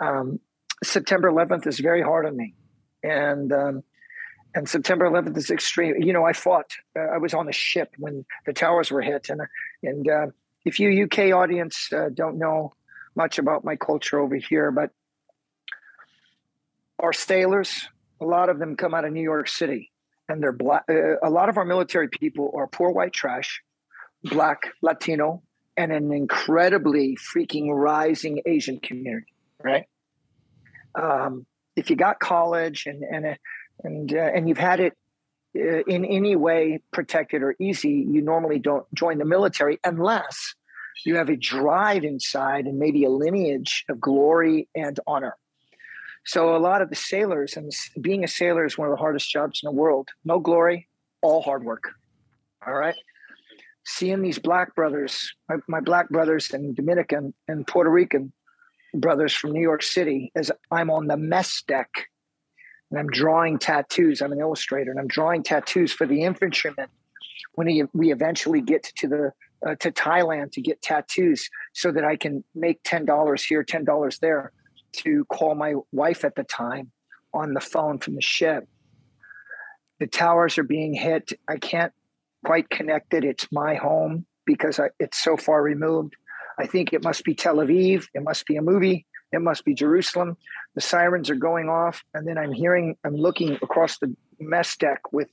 Um, 0.00 0.40
September 0.84 1.30
11th 1.30 1.66
is 1.66 1.80
very 1.80 2.02
hard 2.02 2.26
on 2.26 2.36
me, 2.36 2.54
and 3.02 3.52
um, 3.52 3.82
and 4.54 4.68
September 4.68 5.08
11th 5.08 5.36
is 5.36 5.50
extreme. 5.50 6.02
You 6.02 6.12
know, 6.12 6.24
I 6.24 6.32
fought. 6.32 6.72
Uh, 6.96 7.02
I 7.02 7.18
was 7.18 7.34
on 7.34 7.48
a 7.48 7.52
ship 7.52 7.94
when 7.98 8.24
the 8.46 8.52
towers 8.52 8.90
were 8.90 9.02
hit, 9.02 9.28
and 9.28 9.40
and 9.82 10.08
uh, 10.08 10.26
if 10.64 10.80
you 10.80 11.04
UK 11.04 11.32
audience 11.32 11.88
uh, 11.92 12.08
don't 12.12 12.38
know 12.38 12.74
much 13.14 13.38
about 13.38 13.64
my 13.64 13.76
culture 13.76 14.18
over 14.18 14.36
here, 14.36 14.70
but 14.70 14.90
our 16.98 17.12
sailors, 17.12 17.88
a 18.20 18.24
lot 18.24 18.48
of 18.48 18.58
them 18.58 18.76
come 18.76 18.94
out 18.94 19.04
of 19.04 19.12
New 19.12 19.22
York 19.22 19.48
City, 19.48 19.90
and 20.28 20.42
they're 20.42 20.52
black. 20.52 20.84
Uh, 20.88 21.18
a 21.22 21.30
lot 21.30 21.48
of 21.48 21.56
our 21.56 21.64
military 21.64 22.08
people 22.08 22.52
are 22.54 22.66
poor 22.66 22.90
white 22.90 23.12
trash, 23.12 23.62
black, 24.24 24.72
Latino, 24.82 25.42
and 25.76 25.92
an 25.92 26.12
incredibly 26.12 27.16
freaking 27.16 27.68
rising 27.70 28.42
Asian 28.46 28.80
community. 28.80 29.32
Right. 29.62 29.84
Um, 30.94 31.46
if 31.76 31.88
you 31.88 31.96
got 31.96 32.18
college 32.18 32.86
and 32.86 33.02
and 33.04 33.38
and 33.84 34.12
uh, 34.12 34.30
and 34.34 34.48
you've 34.48 34.58
had 34.58 34.80
it 34.80 34.94
uh, 35.56 35.82
in 35.86 36.04
any 36.04 36.36
way 36.36 36.80
protected 36.92 37.42
or 37.42 37.56
easy, 37.58 38.06
you 38.08 38.22
normally 38.22 38.58
don't 38.58 38.86
join 38.94 39.18
the 39.18 39.24
military 39.24 39.78
unless 39.84 40.54
you 41.04 41.16
have 41.16 41.28
a 41.28 41.36
drive 41.36 42.04
inside 42.04 42.66
and 42.66 42.78
maybe 42.78 43.04
a 43.04 43.10
lineage 43.10 43.84
of 43.88 44.00
glory 44.00 44.68
and 44.74 44.98
honor. 45.06 45.36
So 46.24 46.54
a 46.54 46.58
lot 46.58 46.82
of 46.82 46.90
the 46.90 46.96
sailors, 46.96 47.56
and 47.56 47.72
being 48.00 48.24
a 48.24 48.28
sailor 48.28 48.64
is 48.64 48.76
one 48.76 48.88
of 48.88 48.92
the 48.92 49.00
hardest 49.00 49.30
jobs 49.30 49.60
in 49.62 49.68
the 49.68 49.72
world. 49.72 50.08
No 50.24 50.38
glory, 50.38 50.88
all 51.22 51.42
hard 51.42 51.64
work. 51.64 51.92
All 52.66 52.74
right. 52.74 52.96
Seeing 53.86 54.20
these 54.20 54.38
black 54.38 54.74
brothers, 54.74 55.32
my, 55.48 55.56
my 55.66 55.80
black 55.80 56.10
brothers 56.10 56.50
and 56.52 56.76
Dominican 56.76 57.32
and 57.48 57.66
Puerto 57.66 57.90
Rican 57.90 58.32
brothers 58.94 59.34
from 59.34 59.52
New 59.52 59.62
York 59.62 59.82
City, 59.82 60.30
as 60.36 60.50
I'm 60.70 60.90
on 60.90 61.06
the 61.06 61.16
mess 61.16 61.62
deck 61.66 62.09
and 62.90 62.98
I'm 62.98 63.08
drawing 63.08 63.58
tattoos. 63.58 64.20
I'm 64.20 64.32
an 64.32 64.40
illustrator, 64.40 64.90
and 64.90 65.00
I'm 65.00 65.08
drawing 65.08 65.42
tattoos 65.42 65.92
for 65.92 66.06
the 66.06 66.22
infantrymen 66.22 66.86
when 67.54 67.88
we 67.92 68.12
eventually 68.12 68.60
get 68.60 68.84
to 68.96 69.08
the 69.08 69.32
uh, 69.66 69.74
to 69.76 69.90
Thailand 69.90 70.52
to 70.52 70.62
get 70.62 70.80
tattoos, 70.80 71.48
so 71.72 71.92
that 71.92 72.04
I 72.04 72.16
can 72.16 72.44
make 72.54 72.80
ten 72.84 73.04
dollars 73.04 73.44
here, 73.44 73.62
ten 73.62 73.84
dollars 73.84 74.18
there, 74.18 74.52
to 74.92 75.24
call 75.26 75.54
my 75.54 75.74
wife 75.92 76.24
at 76.24 76.34
the 76.34 76.44
time 76.44 76.90
on 77.32 77.54
the 77.54 77.60
phone 77.60 77.98
from 77.98 78.14
the 78.14 78.22
ship. 78.22 78.66
The 80.00 80.06
towers 80.06 80.56
are 80.58 80.64
being 80.64 80.94
hit. 80.94 81.32
I 81.46 81.58
can't 81.58 81.92
quite 82.44 82.70
connect 82.70 83.12
it. 83.12 83.24
It's 83.24 83.46
my 83.52 83.74
home 83.74 84.24
because 84.46 84.80
I, 84.80 84.88
it's 84.98 85.22
so 85.22 85.36
far 85.36 85.62
removed. 85.62 86.16
I 86.58 86.66
think 86.66 86.92
it 86.92 87.04
must 87.04 87.22
be 87.22 87.34
Tel 87.34 87.56
Aviv. 87.56 88.06
It 88.14 88.22
must 88.22 88.46
be 88.46 88.56
a 88.56 88.62
movie. 88.62 89.06
It 89.32 89.40
must 89.40 89.64
be 89.64 89.74
Jerusalem. 89.74 90.36
The 90.74 90.80
sirens 90.80 91.30
are 91.30 91.36
going 91.36 91.68
off, 91.68 92.04
and 92.14 92.26
then 92.26 92.38
I'm 92.38 92.52
hearing, 92.52 92.96
I'm 93.04 93.14
looking 93.14 93.52
across 93.62 93.98
the 93.98 94.14
mess 94.38 94.76
deck 94.76 95.12
with 95.12 95.28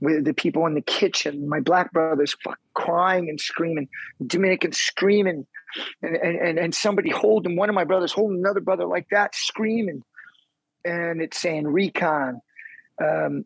with 0.00 0.24
the 0.24 0.34
people 0.34 0.66
in 0.66 0.74
the 0.74 0.82
kitchen. 0.82 1.48
My 1.48 1.60
black 1.60 1.92
brothers 1.92 2.36
crying 2.74 3.28
and 3.28 3.40
screaming, 3.40 3.88
Dominican 4.24 4.72
screaming, 4.72 5.46
and, 6.02 6.16
and 6.16 6.58
and 6.58 6.74
somebody 6.74 7.10
holding 7.10 7.56
one 7.56 7.68
of 7.68 7.74
my 7.74 7.84
brothers 7.84 8.12
holding 8.12 8.38
another 8.38 8.60
brother 8.60 8.86
like 8.86 9.08
that, 9.10 9.34
screaming, 9.34 10.02
and 10.84 11.22
it's 11.22 11.40
saying 11.40 11.66
recon, 11.66 12.40
um, 13.02 13.44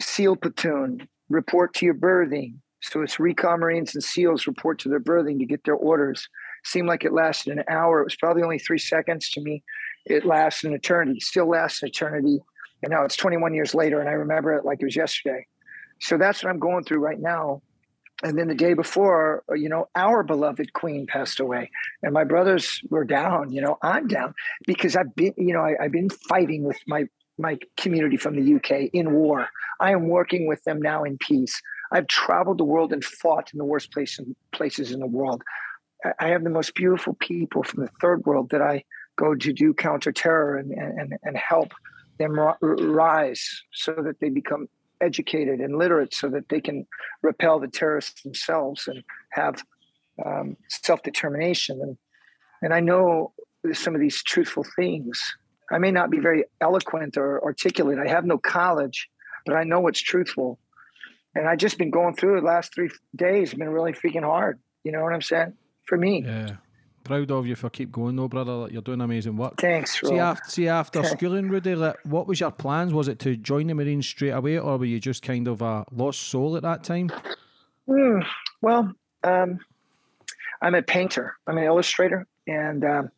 SEAL 0.00 0.36
platoon, 0.36 1.08
report 1.28 1.74
to 1.74 1.84
your 1.84 1.94
berthing. 1.94 2.60
So 2.80 3.02
it's 3.02 3.18
recon 3.18 3.60
Marines 3.60 3.94
and 3.94 4.04
SEALs 4.04 4.46
report 4.46 4.78
to 4.80 4.88
their 4.88 5.00
berthing 5.00 5.40
to 5.40 5.46
get 5.46 5.64
their 5.64 5.74
orders 5.74 6.28
seemed 6.64 6.88
like 6.88 7.04
it 7.04 7.12
lasted 7.12 7.56
an 7.56 7.64
hour. 7.68 8.00
It 8.00 8.04
was 8.04 8.16
probably 8.16 8.42
only 8.42 8.58
three 8.58 8.78
seconds 8.78 9.30
to 9.30 9.40
me. 9.40 9.62
It 10.06 10.24
lasts 10.24 10.64
an 10.64 10.72
eternity, 10.72 11.20
still 11.20 11.48
lasts 11.48 11.82
an 11.82 11.88
eternity. 11.88 12.40
And 12.82 12.90
now 12.90 13.04
it's 13.04 13.16
21 13.16 13.54
years 13.54 13.74
later, 13.74 14.00
and 14.00 14.08
I 14.08 14.12
remember 14.12 14.54
it 14.54 14.64
like 14.64 14.78
it 14.80 14.84
was 14.84 14.96
yesterday. 14.96 15.46
So 16.00 16.16
that's 16.16 16.42
what 16.42 16.50
I'm 16.50 16.60
going 16.60 16.84
through 16.84 17.00
right 17.00 17.18
now. 17.18 17.62
And 18.22 18.36
then 18.36 18.48
the 18.48 18.54
day 18.54 18.74
before, 18.74 19.44
uh, 19.50 19.54
you 19.54 19.68
know, 19.68 19.88
our 19.94 20.24
beloved 20.24 20.72
queen 20.72 21.06
passed 21.06 21.38
away, 21.38 21.70
and 22.02 22.12
my 22.12 22.24
brothers 22.24 22.80
were 22.90 23.04
down. 23.04 23.52
You 23.52 23.60
know, 23.60 23.78
I'm 23.82 24.08
down 24.08 24.34
because 24.66 24.96
I've 24.96 25.14
been, 25.14 25.34
you 25.36 25.54
know, 25.54 25.60
I, 25.60 25.76
I've 25.80 25.92
been 25.92 26.10
fighting 26.10 26.64
with 26.64 26.78
my 26.86 27.04
my 27.38 27.56
community 27.76 28.16
from 28.16 28.34
the 28.34 28.56
UK 28.56 28.90
in 28.92 29.12
war. 29.12 29.48
I 29.80 29.92
am 29.92 30.08
working 30.08 30.48
with 30.48 30.64
them 30.64 30.82
now 30.82 31.04
in 31.04 31.16
peace. 31.18 31.62
I've 31.92 32.08
traveled 32.08 32.58
the 32.58 32.64
world 32.64 32.92
and 32.92 33.04
fought 33.04 33.52
in 33.52 33.58
the 33.58 33.64
worst 33.64 33.92
place, 33.92 34.18
places 34.52 34.90
in 34.90 34.98
the 34.98 35.06
world. 35.06 35.42
I 36.20 36.28
have 36.28 36.44
the 36.44 36.50
most 36.50 36.74
beautiful 36.74 37.14
people 37.14 37.62
from 37.62 37.82
the 37.82 37.90
third 38.00 38.24
world 38.24 38.50
that 38.50 38.62
I 38.62 38.84
go 39.16 39.34
to 39.34 39.52
do 39.52 39.74
counterterror 39.74 40.60
and, 40.60 40.70
and, 40.72 41.14
and 41.22 41.36
help 41.36 41.72
them 42.18 42.38
rise 42.60 43.62
so 43.72 43.92
that 43.92 44.20
they 44.20 44.28
become 44.28 44.68
educated 45.00 45.60
and 45.60 45.76
literate 45.76 46.14
so 46.14 46.28
that 46.28 46.48
they 46.48 46.60
can 46.60 46.86
repel 47.22 47.60
the 47.60 47.68
terrorists 47.68 48.22
themselves 48.22 48.88
and 48.88 49.02
have 49.30 49.62
um, 50.24 50.56
self-determination 50.68 51.80
and 51.80 51.96
and 52.62 52.74
I 52.74 52.80
know 52.80 53.32
some 53.72 53.94
of 53.94 54.00
these 54.00 54.22
truthful 54.22 54.64
things. 54.76 55.20
I 55.70 55.78
may 55.78 55.90
not 55.90 56.10
be 56.10 56.18
very 56.18 56.44
eloquent 56.60 57.16
or 57.16 57.42
articulate. 57.44 57.98
I 57.98 58.08
have 58.08 58.24
no 58.24 58.38
college, 58.38 59.08
but 59.46 59.54
I 59.54 59.64
know 59.64 59.80
what's 59.80 60.00
truthful. 60.00 60.58
And 61.34 61.46
I 61.46 61.56
just 61.56 61.78
been 61.78 61.90
going 61.90 62.14
through 62.14 62.40
the 62.40 62.46
last 62.46 62.74
three 62.74 62.90
days. 63.14 63.54
Been 63.54 63.68
really 63.68 63.92
freaking 63.92 64.22
hard. 64.22 64.58
You 64.82 64.92
know 64.92 65.02
what 65.02 65.12
I'm 65.12 65.22
saying? 65.22 65.52
For 65.88 65.96
me. 65.96 66.22
Yeah. 66.24 66.56
Proud 67.04 67.30
of 67.30 67.46
you 67.46 67.56
for 67.56 67.70
keep 67.70 67.90
going 67.90 68.16
though, 68.16 68.28
brother. 68.28 68.68
You're 68.70 68.82
doing 68.82 69.00
amazing 69.00 69.36
work. 69.36 69.54
Thanks, 69.58 70.02
Rob. 70.02 70.12
See 70.12 70.18
after, 70.18 70.50
see 70.50 70.68
after 70.68 71.04
schooling, 71.04 71.48
Rudy, 71.48 71.74
like, 71.74 71.96
what 72.04 72.26
was 72.26 72.38
your 72.38 72.50
plans? 72.50 72.92
Was 72.92 73.08
it 73.08 73.18
to 73.20 73.34
join 73.34 73.66
the 73.66 73.74
Marines 73.74 74.06
straight 74.06 74.30
away, 74.30 74.58
or 74.58 74.76
were 74.76 74.84
you 74.84 75.00
just 75.00 75.22
kind 75.22 75.48
of 75.48 75.62
a 75.62 75.86
lost 75.90 76.20
soul 76.20 76.56
at 76.56 76.62
that 76.64 76.84
time? 76.84 77.10
Mm, 77.88 78.26
well, 78.60 78.92
um, 79.24 79.58
I'm 80.60 80.74
a 80.74 80.82
painter. 80.82 81.36
I'm 81.46 81.56
an 81.56 81.64
illustrator, 81.64 82.26
and 82.46 82.84
um, 82.84 83.10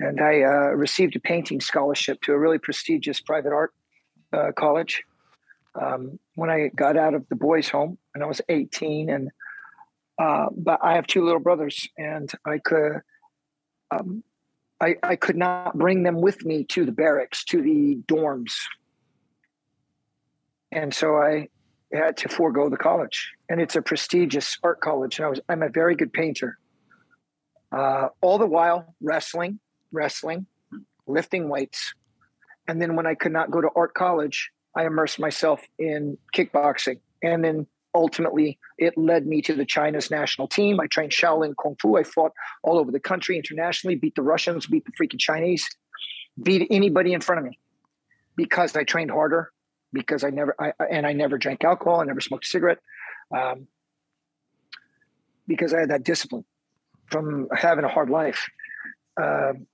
and 0.00 0.20
I 0.22 0.42
uh, 0.42 0.70
received 0.70 1.14
a 1.16 1.20
painting 1.20 1.60
scholarship 1.60 2.22
to 2.22 2.32
a 2.32 2.38
really 2.38 2.58
prestigious 2.58 3.20
private 3.20 3.52
art 3.52 3.74
uh, 4.32 4.52
college 4.56 5.02
um, 5.74 6.18
when 6.34 6.50
I 6.50 6.68
got 6.68 6.96
out 6.96 7.14
of 7.14 7.28
the 7.28 7.36
boys' 7.36 7.68
home, 7.68 7.98
and 8.14 8.22
I 8.22 8.26
was 8.26 8.40
18, 8.48 9.10
and 9.10 9.30
uh, 10.18 10.46
but 10.56 10.80
I 10.82 10.94
have 10.94 11.06
two 11.06 11.24
little 11.24 11.40
brothers, 11.40 11.88
and 11.96 12.30
I 12.44 12.58
could, 12.58 13.00
um, 13.90 14.24
I, 14.80 14.96
I 15.02 15.16
could 15.16 15.36
not 15.36 15.76
bring 15.78 16.02
them 16.02 16.20
with 16.20 16.44
me 16.44 16.64
to 16.64 16.84
the 16.84 16.92
barracks, 16.92 17.44
to 17.46 17.62
the 17.62 17.98
dorms, 18.06 18.52
and 20.72 20.92
so 20.92 21.16
I 21.16 21.48
had 21.92 22.16
to 22.18 22.28
forego 22.28 22.68
the 22.68 22.76
college. 22.76 23.32
And 23.48 23.60
it's 23.60 23.76
a 23.76 23.82
prestigious 23.82 24.58
art 24.62 24.80
college, 24.80 25.18
and 25.18 25.26
I 25.26 25.30
was 25.30 25.40
I'm 25.48 25.62
a 25.62 25.68
very 25.68 25.94
good 25.94 26.12
painter. 26.12 26.58
Uh, 27.70 28.08
all 28.20 28.38
the 28.38 28.46
while 28.46 28.94
wrestling, 29.00 29.60
wrestling, 29.92 30.46
lifting 31.06 31.48
weights, 31.48 31.94
and 32.66 32.82
then 32.82 32.96
when 32.96 33.06
I 33.06 33.14
could 33.14 33.32
not 33.32 33.50
go 33.50 33.60
to 33.60 33.68
art 33.76 33.94
college, 33.94 34.50
I 34.74 34.84
immersed 34.84 35.18
myself 35.20 35.60
in 35.78 36.18
kickboxing, 36.34 37.00
and 37.22 37.44
then 37.44 37.66
ultimately 37.98 38.58
it 38.78 38.96
led 38.96 39.26
me 39.26 39.42
to 39.42 39.54
the 39.54 39.66
China's 39.66 40.10
national 40.10 40.46
team. 40.46 40.78
I 40.80 40.86
trained 40.86 41.12
Shaolin 41.12 41.54
Kung 41.60 41.76
Fu. 41.80 41.96
I 41.96 42.04
fought 42.04 42.32
all 42.62 42.78
over 42.78 42.92
the 42.92 43.00
country 43.00 43.36
internationally, 43.36 43.96
beat 43.96 44.14
the 44.14 44.22
Russians, 44.22 44.66
beat 44.66 44.84
the 44.84 44.92
freaking 44.92 45.18
Chinese, 45.18 45.68
beat 46.40 46.66
anybody 46.70 47.12
in 47.12 47.20
front 47.20 47.40
of 47.40 47.44
me 47.44 47.58
because 48.36 48.76
I 48.76 48.84
trained 48.84 49.10
harder, 49.10 49.50
because 49.92 50.22
I 50.22 50.30
never, 50.30 50.54
I, 50.60 50.72
and 50.90 51.04
I 51.06 51.12
never 51.12 51.38
drank 51.38 51.64
alcohol. 51.64 52.00
I 52.00 52.04
never 52.04 52.20
smoked 52.20 52.46
a 52.46 52.48
cigarette 52.48 52.78
um, 53.36 53.66
because 55.48 55.74
I 55.74 55.80
had 55.80 55.90
that 55.90 56.04
discipline 56.04 56.44
from 57.10 57.48
having 57.52 57.84
a 57.84 57.88
hard 57.88 58.10
life. 58.10 58.46
Um, 59.20 59.66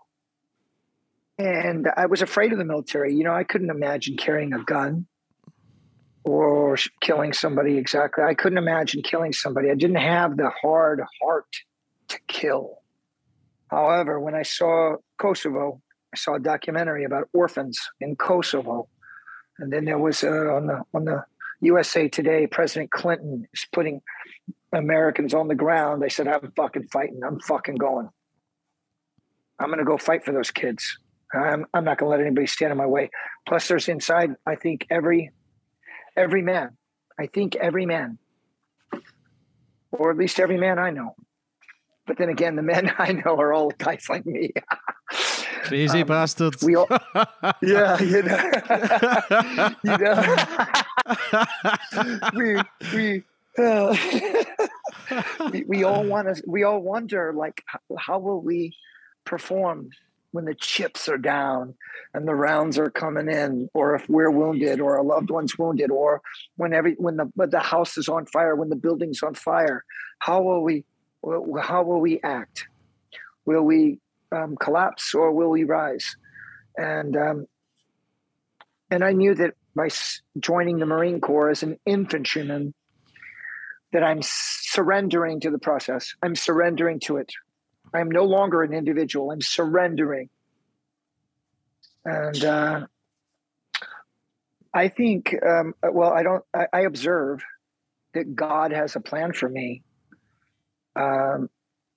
and 1.36 1.88
I 1.94 2.06
was 2.06 2.22
afraid 2.22 2.52
of 2.52 2.58
the 2.58 2.64
military. 2.64 3.14
You 3.14 3.24
know, 3.24 3.34
I 3.34 3.44
couldn't 3.44 3.70
imagine 3.70 4.16
carrying 4.16 4.54
a 4.54 4.64
gun 4.64 5.06
or 6.24 6.76
killing 7.00 7.32
somebody 7.32 7.76
exactly. 7.76 8.24
I 8.24 8.34
couldn't 8.34 8.58
imagine 8.58 9.02
killing 9.02 9.32
somebody. 9.32 9.70
I 9.70 9.74
didn't 9.74 9.96
have 9.96 10.36
the 10.36 10.50
hard 10.50 11.02
heart 11.22 11.46
to 12.08 12.18
kill. 12.26 12.78
However, 13.68 14.20
when 14.20 14.34
I 14.34 14.42
saw 14.42 14.96
Kosovo, 15.18 15.80
I 16.12 16.16
saw 16.16 16.34
a 16.34 16.40
documentary 16.40 17.04
about 17.04 17.28
orphans 17.32 17.78
in 18.00 18.16
Kosovo, 18.16 18.88
and 19.58 19.72
then 19.72 19.84
there 19.84 19.98
was 19.98 20.24
uh, 20.24 20.28
on 20.28 20.66
the 20.66 20.82
on 20.94 21.04
the 21.04 21.24
USA 21.60 22.08
Today, 22.08 22.46
President 22.46 22.90
Clinton 22.90 23.46
is 23.52 23.66
putting 23.72 24.00
Americans 24.72 25.34
on 25.34 25.48
the 25.48 25.54
ground. 25.54 26.02
They 26.02 26.08
said, 26.08 26.28
I'm 26.28 26.52
fucking 26.56 26.88
fighting. 26.92 27.20
I'm 27.26 27.40
fucking 27.40 27.76
going. 27.76 28.08
I'm 29.58 29.68
going 29.68 29.78
to 29.78 29.84
go 29.84 29.96
fight 29.96 30.24
for 30.24 30.32
those 30.32 30.50
kids. 30.50 30.98
I'm, 31.32 31.66
I'm 31.72 31.84
not 31.84 31.98
going 31.98 32.10
to 32.10 32.16
let 32.16 32.20
anybody 32.20 32.46
stand 32.46 32.72
in 32.72 32.78
my 32.78 32.86
way. 32.86 33.10
Plus, 33.48 33.68
there's 33.68 33.88
inside, 33.88 34.30
I 34.46 34.56
think, 34.56 34.86
every 34.90 35.30
every 36.16 36.42
man. 36.42 36.76
I 37.18 37.26
think 37.26 37.54
every 37.56 37.86
man, 37.86 38.18
or 39.92 40.10
at 40.10 40.16
least 40.16 40.40
every 40.40 40.58
man 40.58 40.78
I 40.78 40.90
know. 40.90 41.14
But 42.06 42.18
then 42.18 42.28
again, 42.28 42.56
the 42.56 42.62
men 42.62 42.92
I 42.98 43.12
know 43.12 43.38
are 43.38 43.52
all 43.52 43.70
guys 43.70 44.06
like 44.08 44.26
me. 44.26 44.52
Crazy 45.62 46.02
um, 46.02 46.06
bastards. 46.06 46.62
We 46.62 46.76
all, 46.76 46.88
yeah, 47.62 48.00
you 48.02 48.22
know, 48.22 48.50
you 49.82 49.98
know, 49.98 50.36
we 52.34 52.60
we, 52.92 53.22
uh, 53.58 53.96
we 55.50 55.64
we 55.66 55.84
all 55.84 56.04
want 56.04 56.34
to. 56.34 56.42
We 56.46 56.64
all 56.64 56.80
wonder, 56.80 57.32
like, 57.34 57.62
how, 57.64 57.78
how 57.98 58.18
will 58.18 58.42
we 58.42 58.76
perform 59.24 59.88
when 60.34 60.46
the 60.46 60.54
chips 60.56 61.08
are 61.08 61.16
down 61.16 61.74
and 62.12 62.26
the 62.26 62.34
rounds 62.34 62.76
are 62.76 62.90
coming 62.90 63.28
in, 63.28 63.68
or 63.72 63.94
if 63.94 64.08
we're 64.08 64.32
wounded, 64.32 64.80
or 64.80 64.96
a 64.96 65.02
loved 65.04 65.30
one's 65.30 65.56
wounded, 65.56 65.92
or 65.92 66.20
when 66.56 66.74
every 66.74 66.94
when 66.94 67.16
the 67.16 67.30
when 67.36 67.50
the 67.50 67.60
house 67.60 67.96
is 67.96 68.08
on 68.08 68.26
fire, 68.26 68.56
when 68.56 68.68
the 68.68 68.74
building's 68.74 69.22
on 69.22 69.34
fire, 69.34 69.84
how 70.18 70.42
will 70.42 70.64
we 70.64 70.84
how 71.62 71.84
will 71.84 72.00
we 72.00 72.20
act? 72.24 72.66
Will 73.46 73.62
we 73.62 74.00
um, 74.32 74.56
collapse 74.56 75.14
or 75.14 75.30
will 75.30 75.50
we 75.50 75.62
rise? 75.62 76.16
And 76.76 77.16
um, 77.16 77.46
and 78.90 79.04
I 79.04 79.12
knew 79.12 79.36
that 79.36 79.54
by 79.76 79.88
joining 80.40 80.78
the 80.80 80.86
Marine 80.86 81.20
Corps 81.20 81.50
as 81.50 81.62
an 81.62 81.78
infantryman, 81.86 82.74
that 83.92 84.02
I'm 84.02 84.20
surrendering 84.20 85.38
to 85.42 85.50
the 85.50 85.60
process. 85.60 86.12
I'm 86.24 86.34
surrendering 86.34 86.98
to 87.04 87.18
it. 87.18 87.32
I'm 87.94 88.10
no 88.10 88.24
longer 88.24 88.62
an 88.62 88.72
individual. 88.72 89.30
I'm 89.30 89.40
surrendering. 89.40 90.28
And 92.04 92.44
uh, 92.44 92.86
I 94.74 94.88
think, 94.88 95.34
um, 95.46 95.74
well, 95.82 96.12
I 96.12 96.22
don't. 96.22 96.44
I, 96.52 96.66
I, 96.72 96.80
observe 96.80 97.42
that 98.12 98.34
God 98.34 98.72
has 98.72 98.96
a 98.96 99.00
plan 99.00 99.32
for 99.32 99.48
me. 99.48 99.82
Um, 100.96 101.48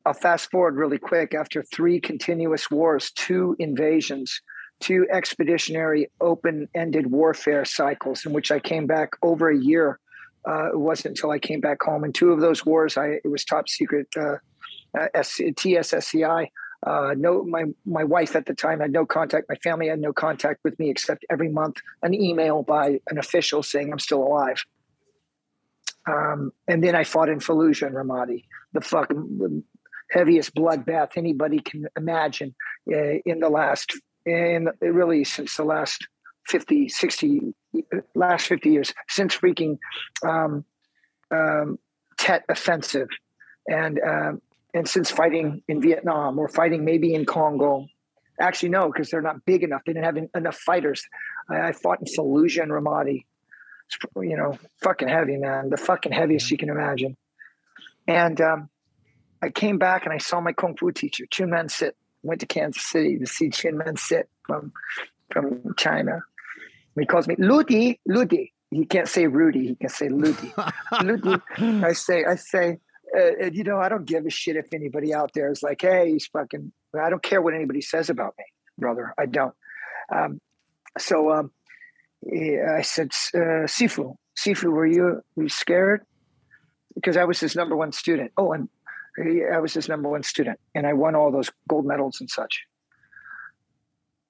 I'll 0.05 0.13
fast 0.13 0.49
forward 0.51 0.77
really 0.77 0.99
quick. 0.99 1.33
After 1.33 1.61
three 1.61 1.99
continuous 1.99 2.71
wars, 2.71 3.11
two 3.11 3.55
invasions, 3.59 4.41
two 4.79 5.05
expeditionary 5.11 6.09
open-ended 6.21 7.11
warfare 7.11 7.65
cycles, 7.65 8.25
in 8.25 8.31
which 8.31 8.51
I 8.51 8.59
came 8.59 8.87
back 8.87 9.11
over 9.21 9.49
a 9.49 9.57
year. 9.57 9.99
Uh, 10.47 10.69
it 10.69 10.79
wasn't 10.79 11.17
until 11.17 11.31
I 11.31 11.39
came 11.39 11.59
back 11.59 11.81
home. 11.81 12.05
In 12.05 12.13
two 12.13 12.31
of 12.31 12.39
those 12.39 12.65
wars, 12.65 12.95
I 12.95 13.19
it 13.23 13.29
was 13.29 13.43
top 13.43 13.67
secret 13.67 14.07
uh, 14.15 14.35
uh, 14.97 15.07
TSSCI. 15.15 16.47
Uh, 16.85 17.15
no, 17.17 17.43
my 17.43 17.63
my 17.85 18.03
wife 18.03 18.35
at 18.35 18.45
the 18.45 18.53
time 18.53 18.79
had 18.79 18.91
no 18.91 19.05
contact. 19.05 19.47
My 19.49 19.55
family 19.55 19.87
had 19.87 19.99
no 19.99 20.13
contact 20.13 20.59
with 20.63 20.77
me 20.77 20.91
except 20.91 21.25
every 21.29 21.49
month 21.49 21.77
an 22.03 22.13
email 22.13 22.61
by 22.61 22.99
an 23.09 23.17
official 23.17 23.63
saying 23.63 23.91
I'm 23.91 23.99
still 23.99 24.21
alive. 24.21 24.63
Um, 26.07 26.51
and 26.67 26.83
then 26.83 26.95
I 26.95 27.03
fought 27.03 27.29
in 27.29 27.39
Fallujah 27.39 27.87
and 27.87 27.95
Ramadi, 27.95 28.45
the 28.73 28.81
fucking 28.81 29.63
heaviest 30.09 30.55
bloodbath 30.55 31.17
anybody 31.17 31.59
can 31.59 31.87
imagine 31.97 32.55
uh, 32.91 33.19
in 33.25 33.39
the 33.39 33.49
last, 33.49 33.91
in 34.25 34.69
really 34.81 35.23
since 35.23 35.57
the 35.57 35.65
last 35.65 36.07
50, 36.47 36.87
60, 36.87 37.53
last 38.15 38.47
50 38.47 38.69
years, 38.69 38.93
since 39.09 39.35
freaking 39.35 39.77
um, 40.25 40.63
um, 41.31 41.77
Tet 42.17 42.45
offensive. 42.47 43.09
And, 43.67 43.99
um, 43.99 44.41
and 44.77 44.87
since 44.87 45.09
fighting 45.09 45.63
in 45.67 45.81
Vietnam 45.81 46.37
or 46.37 46.47
fighting 46.47 46.85
maybe 46.85 47.15
in 47.15 47.25
Congo, 47.25 47.87
actually 48.39 48.69
no, 48.69 48.91
because 48.91 49.09
they're 49.09 49.23
not 49.23 49.43
big 49.43 49.63
enough. 49.63 49.81
They 49.85 49.93
didn't 49.93 50.05
have 50.05 50.29
enough 50.35 50.57
fighters. 50.57 51.03
I, 51.49 51.69
I 51.69 51.71
fought 51.71 51.99
in 51.99 52.05
Fallujah 52.05 52.61
and 52.61 52.71
Ramadi. 52.71 53.25
It's, 53.87 53.97
you 54.17 54.37
know, 54.37 54.57
fucking 54.83 55.07
heavy, 55.07 55.37
man. 55.37 55.69
The 55.69 55.77
fucking 55.77 56.11
heaviest 56.11 56.51
you 56.51 56.57
can 56.57 56.69
imagine. 56.69 57.17
And 58.07 58.39
um, 58.39 58.69
I 59.41 59.49
came 59.49 59.79
back 59.79 60.05
and 60.05 60.13
I 60.13 60.19
saw 60.19 60.39
my 60.41 60.53
kung 60.53 60.77
fu 60.77 60.91
teacher, 60.91 61.25
Chun 61.31 61.49
Man 61.49 61.69
Sit. 61.69 61.95
Went 62.21 62.41
to 62.41 62.45
Kansas 62.45 62.83
City 62.83 63.17
to 63.17 63.25
see 63.25 63.49
Chun 63.49 63.77
Man 63.77 63.95
Sit 63.95 64.29
from 64.43 64.73
from 65.31 65.73
China. 65.75 66.21
He 66.99 67.05
calls 67.05 67.27
me 67.27 67.35
Ludi, 67.37 67.99
Ludi. 68.05 68.53
He 68.69 68.85
can't 68.85 69.07
say 69.07 69.27
Rudy. 69.27 69.67
He 69.67 69.75
can 69.75 69.89
say 69.89 70.09
Ludi. 70.09 70.53
Ludi. 71.03 71.35
I 71.57 71.93
say, 71.93 72.25
I 72.25 72.35
say, 72.35 72.79
uh, 73.15 73.45
you 73.51 73.63
know, 73.63 73.79
I 73.79 73.89
don't 73.89 74.05
give 74.05 74.25
a 74.25 74.29
shit 74.29 74.55
if 74.55 74.73
anybody 74.73 75.13
out 75.13 75.31
there 75.33 75.51
is 75.51 75.63
like, 75.63 75.81
hey, 75.81 76.11
he's 76.11 76.27
fucking. 76.27 76.71
I 76.99 77.09
don't 77.09 77.23
care 77.23 77.41
what 77.41 77.53
anybody 77.53 77.81
says 77.81 78.09
about 78.09 78.33
me, 78.37 78.45
brother. 78.77 79.13
I 79.17 79.25
don't. 79.25 79.53
Um, 80.13 80.41
so 80.97 81.31
um, 81.31 81.51
I 82.25 82.81
said, 82.81 83.11
uh, 83.33 83.67
Sifu, 83.67 84.15
Sifu, 84.37 84.71
were 84.71 84.85
you, 84.85 85.21
were 85.35 85.43
you 85.43 85.49
scared? 85.49 86.01
Because 86.95 87.17
I 87.17 87.25
was 87.25 87.39
his 87.39 87.55
number 87.55 87.75
one 87.75 87.91
student. 87.91 88.31
Oh, 88.37 88.53
and 88.53 88.69
I 89.19 89.59
was 89.59 89.73
his 89.73 89.87
number 89.87 90.09
one 90.09 90.23
student, 90.23 90.59
and 90.73 90.87
I 90.87 90.93
won 90.93 91.15
all 91.15 91.31
those 91.31 91.51
gold 91.67 91.85
medals 91.85 92.19
and 92.19 92.29
such. 92.29 92.63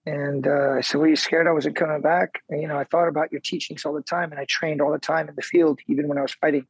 And 0.05 0.47
uh, 0.47 0.75
I 0.77 0.81
said, 0.81 0.99
"Were 0.99 1.07
you 1.07 1.17
scared 1.17 1.47
I 1.47 1.51
wasn't 1.51 1.75
coming 1.75 2.01
back?" 2.01 2.41
And, 2.49 2.61
you 2.61 2.67
know, 2.67 2.77
I 2.77 2.85
thought 2.85 3.09
about 3.09 3.31
your 3.31 3.41
teachings 3.41 3.85
all 3.85 3.93
the 3.93 4.01
time, 4.01 4.31
and 4.31 4.39
I 4.39 4.45
trained 4.47 4.81
all 4.81 4.91
the 4.91 4.99
time 4.99 5.27
in 5.27 5.35
the 5.35 5.41
field, 5.41 5.79
even 5.87 6.07
when 6.07 6.17
I 6.17 6.21
was 6.21 6.33
fighting. 6.33 6.65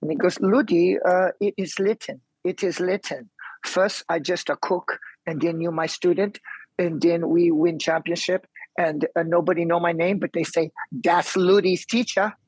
And 0.00 0.10
he 0.10 0.16
goes, 0.16 0.40
"Ludi, 0.40 0.98
uh, 0.98 1.30
it 1.40 1.54
is 1.56 1.78
litten. 1.78 2.20
It 2.44 2.62
is 2.62 2.80
litten. 2.80 3.30
First, 3.64 4.04
I 4.08 4.18
just 4.18 4.48
a 4.48 4.56
cook, 4.56 4.98
and 5.26 5.40
then 5.40 5.60
you 5.60 5.70
my 5.70 5.86
student, 5.86 6.40
and 6.78 7.00
then 7.00 7.28
we 7.28 7.50
win 7.50 7.78
championship, 7.78 8.46
and 8.76 9.06
uh, 9.16 9.24
nobody 9.24 9.64
know 9.64 9.80
my 9.80 9.92
name, 9.92 10.18
but 10.18 10.32
they 10.32 10.44
say 10.44 10.70
that's 10.92 11.36
Ludi's 11.36 11.84
teacher." 11.84 12.32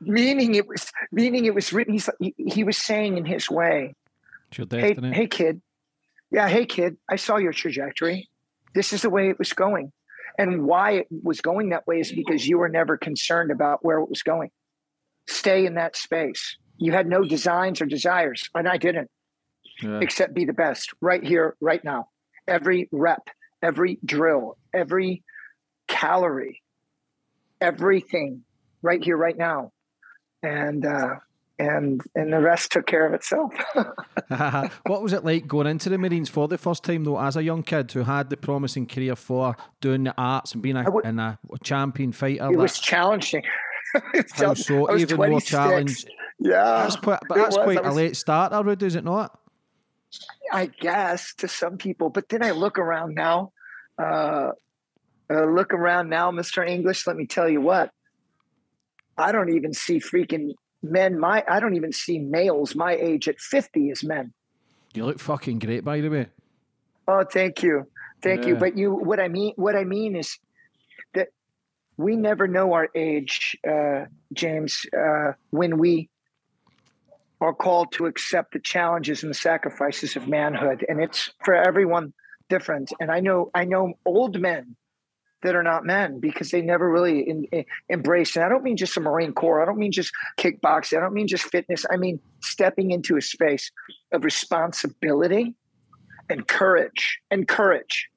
meaning 0.00 0.54
it 0.54 0.66
was 0.66 0.90
meaning 1.10 1.46
it 1.46 1.54
was 1.54 1.72
written. 1.72 1.94
He's, 1.94 2.10
he, 2.20 2.34
he 2.36 2.64
was 2.64 2.76
saying 2.76 3.16
in 3.16 3.24
his 3.24 3.50
way, 3.50 3.94
"Hey, 4.80 4.94
hey, 5.14 5.26
kid, 5.26 5.62
yeah, 6.30 6.48
hey, 6.48 6.66
kid, 6.66 6.96
I 7.08 7.16
saw 7.16 7.36
your 7.36 7.52
trajectory. 7.52 8.28
This 8.74 8.92
is 8.92 9.02
the 9.02 9.10
way 9.10 9.30
it 9.30 9.38
was 9.38 9.52
going, 9.52 9.92
and 10.38 10.64
why 10.64 10.92
it 10.92 11.06
was 11.10 11.40
going 11.40 11.70
that 11.70 11.86
way 11.86 12.00
is 12.00 12.12
because 12.12 12.46
you 12.46 12.58
were 12.58 12.68
never 12.68 12.96
concerned 12.96 13.50
about 13.50 13.84
where 13.84 13.98
it 13.98 14.08
was 14.08 14.22
going. 14.22 14.50
Stay 15.28 15.64
in 15.66 15.74
that 15.74 15.96
space. 15.96 16.56
You 16.76 16.92
had 16.92 17.06
no 17.06 17.22
designs 17.22 17.80
or 17.80 17.86
desires, 17.86 18.48
and 18.54 18.68
I 18.68 18.76
didn't, 18.76 19.10
yeah. 19.82 20.00
except 20.00 20.34
be 20.34 20.44
the 20.44 20.52
best 20.52 20.92
right 21.00 21.22
here, 21.22 21.56
right 21.60 21.82
now. 21.84 22.08
Every 22.48 22.88
rep, 22.90 23.22
every 23.62 23.98
drill, 24.04 24.58
every 24.74 25.22
calorie, 25.86 26.62
everything 27.60 28.42
right 28.82 29.02
here, 29.02 29.16
right 29.16 29.36
now, 29.36 29.72
and 30.42 30.84
uh, 30.84 31.14
and 31.58 32.02
and 32.14 32.32
the 32.32 32.40
rest 32.40 32.72
took 32.72 32.86
care 32.86 33.06
of 33.06 33.14
itself. 33.14 33.52
what 34.86 35.02
was 35.02 35.12
it 35.12 35.24
like 35.24 35.46
going 35.46 35.66
into 35.66 35.88
the 35.88 35.98
Marines 35.98 36.28
for 36.28 36.48
the 36.48 36.58
first 36.58 36.84
time 36.84 37.04
though, 37.04 37.20
as 37.20 37.36
a 37.36 37.42
young 37.42 37.62
kid 37.62 37.90
who 37.92 38.02
had 38.02 38.30
the 38.30 38.36
promising 38.36 38.86
career 38.86 39.16
for 39.16 39.56
doing 39.80 40.04
the 40.04 40.14
arts 40.16 40.52
and 40.52 40.62
being 40.62 40.76
a, 40.76 40.96
and 40.98 41.20
a 41.20 41.38
champion 41.62 42.12
fighter? 42.12 42.50
It 42.52 42.56
was 42.56 42.78
challenging. 42.78 43.42
How 44.32 44.54
so? 44.54 44.96
Even 44.96 45.16
26. 45.16 45.30
more 45.30 45.40
challenge. 45.40 46.04
Yeah, 46.40 46.62
that's 46.82 46.96
quite, 46.96 47.20
but 47.28 47.36
that's 47.36 47.56
quite 47.56 47.84
was, 47.84 47.92
a 47.92 47.96
late 47.96 48.16
start, 48.16 48.52
Would 48.64 48.82
is 48.82 48.96
it 48.96 49.04
not? 49.04 49.38
I 50.52 50.66
guess 50.66 51.34
to 51.38 51.48
some 51.48 51.78
people, 51.78 52.10
but 52.10 52.28
then 52.28 52.42
I 52.42 52.50
look 52.50 52.78
around 52.78 53.14
now. 53.14 53.52
Uh, 53.96 54.50
uh, 55.30 55.44
look 55.44 55.72
around 55.72 56.10
now, 56.10 56.30
Mr. 56.32 56.66
English. 56.66 57.06
Let 57.06 57.16
me 57.16 57.26
tell 57.26 57.48
you 57.48 57.60
what 57.60 57.90
I 59.16 59.32
don't 59.32 59.54
even 59.54 59.72
see 59.72 60.00
freaking 60.00 60.54
men 60.84 61.18
my 61.18 61.44
I 61.48 61.60
don't 61.60 61.74
even 61.74 61.92
see 61.92 62.18
males 62.18 62.74
my 62.74 62.94
age 62.94 63.28
at 63.28 63.40
50 63.40 63.90
as 63.90 64.04
men. 64.04 64.32
You 64.94 65.06
look 65.06 65.18
fucking 65.18 65.58
great 65.58 65.84
by 65.84 66.00
the 66.00 66.08
way. 66.08 66.26
Oh, 67.08 67.24
thank 67.24 67.62
you. 67.62 67.86
Thank 68.22 68.42
yeah. 68.42 68.48
you. 68.48 68.56
But 68.56 68.76
you 68.76 68.92
what 68.92 69.20
I 69.20 69.28
mean 69.28 69.52
what 69.56 69.76
I 69.76 69.84
mean 69.84 70.16
is 70.16 70.38
that 71.14 71.28
we 71.96 72.16
never 72.16 72.48
know 72.48 72.72
our 72.72 72.88
age, 72.94 73.56
uh, 73.68 74.06
James, 74.32 74.86
uh, 74.96 75.32
when 75.50 75.78
we 75.78 76.08
are 77.40 77.54
called 77.54 77.92
to 77.92 78.06
accept 78.06 78.52
the 78.52 78.58
challenges 78.58 79.22
and 79.22 79.30
the 79.30 79.38
sacrifices 79.38 80.16
of 80.16 80.28
manhood. 80.28 80.84
And 80.88 81.00
it's 81.00 81.30
for 81.44 81.54
everyone 81.54 82.12
different. 82.48 82.92
And 83.00 83.10
I 83.10 83.20
know 83.20 83.50
I 83.54 83.64
know 83.64 83.94
old 84.04 84.40
men 84.40 84.76
that 85.44 85.54
are 85.54 85.62
not 85.62 85.84
men 85.84 86.18
because 86.18 86.50
they 86.50 86.60
never 86.60 86.90
really 86.90 87.28
in, 87.28 87.44
in, 87.52 87.64
embrace. 87.88 88.34
And 88.34 88.44
I 88.44 88.48
don't 88.48 88.64
mean 88.64 88.76
just 88.76 88.94
the 88.94 89.00
Marine 89.00 89.32
Corps. 89.32 89.62
I 89.62 89.64
don't 89.64 89.78
mean 89.78 89.92
just 89.92 90.10
kickboxing. 90.38 90.98
I 90.98 91.00
don't 91.00 91.14
mean 91.14 91.28
just 91.28 91.44
fitness. 91.44 91.86
I 91.90 91.96
mean 91.96 92.18
stepping 92.42 92.90
into 92.90 93.16
a 93.16 93.22
space 93.22 93.70
of 94.12 94.24
responsibility 94.24 95.54
and 96.28 96.48
courage 96.48 97.20
and 97.30 97.46
courage 97.46 98.08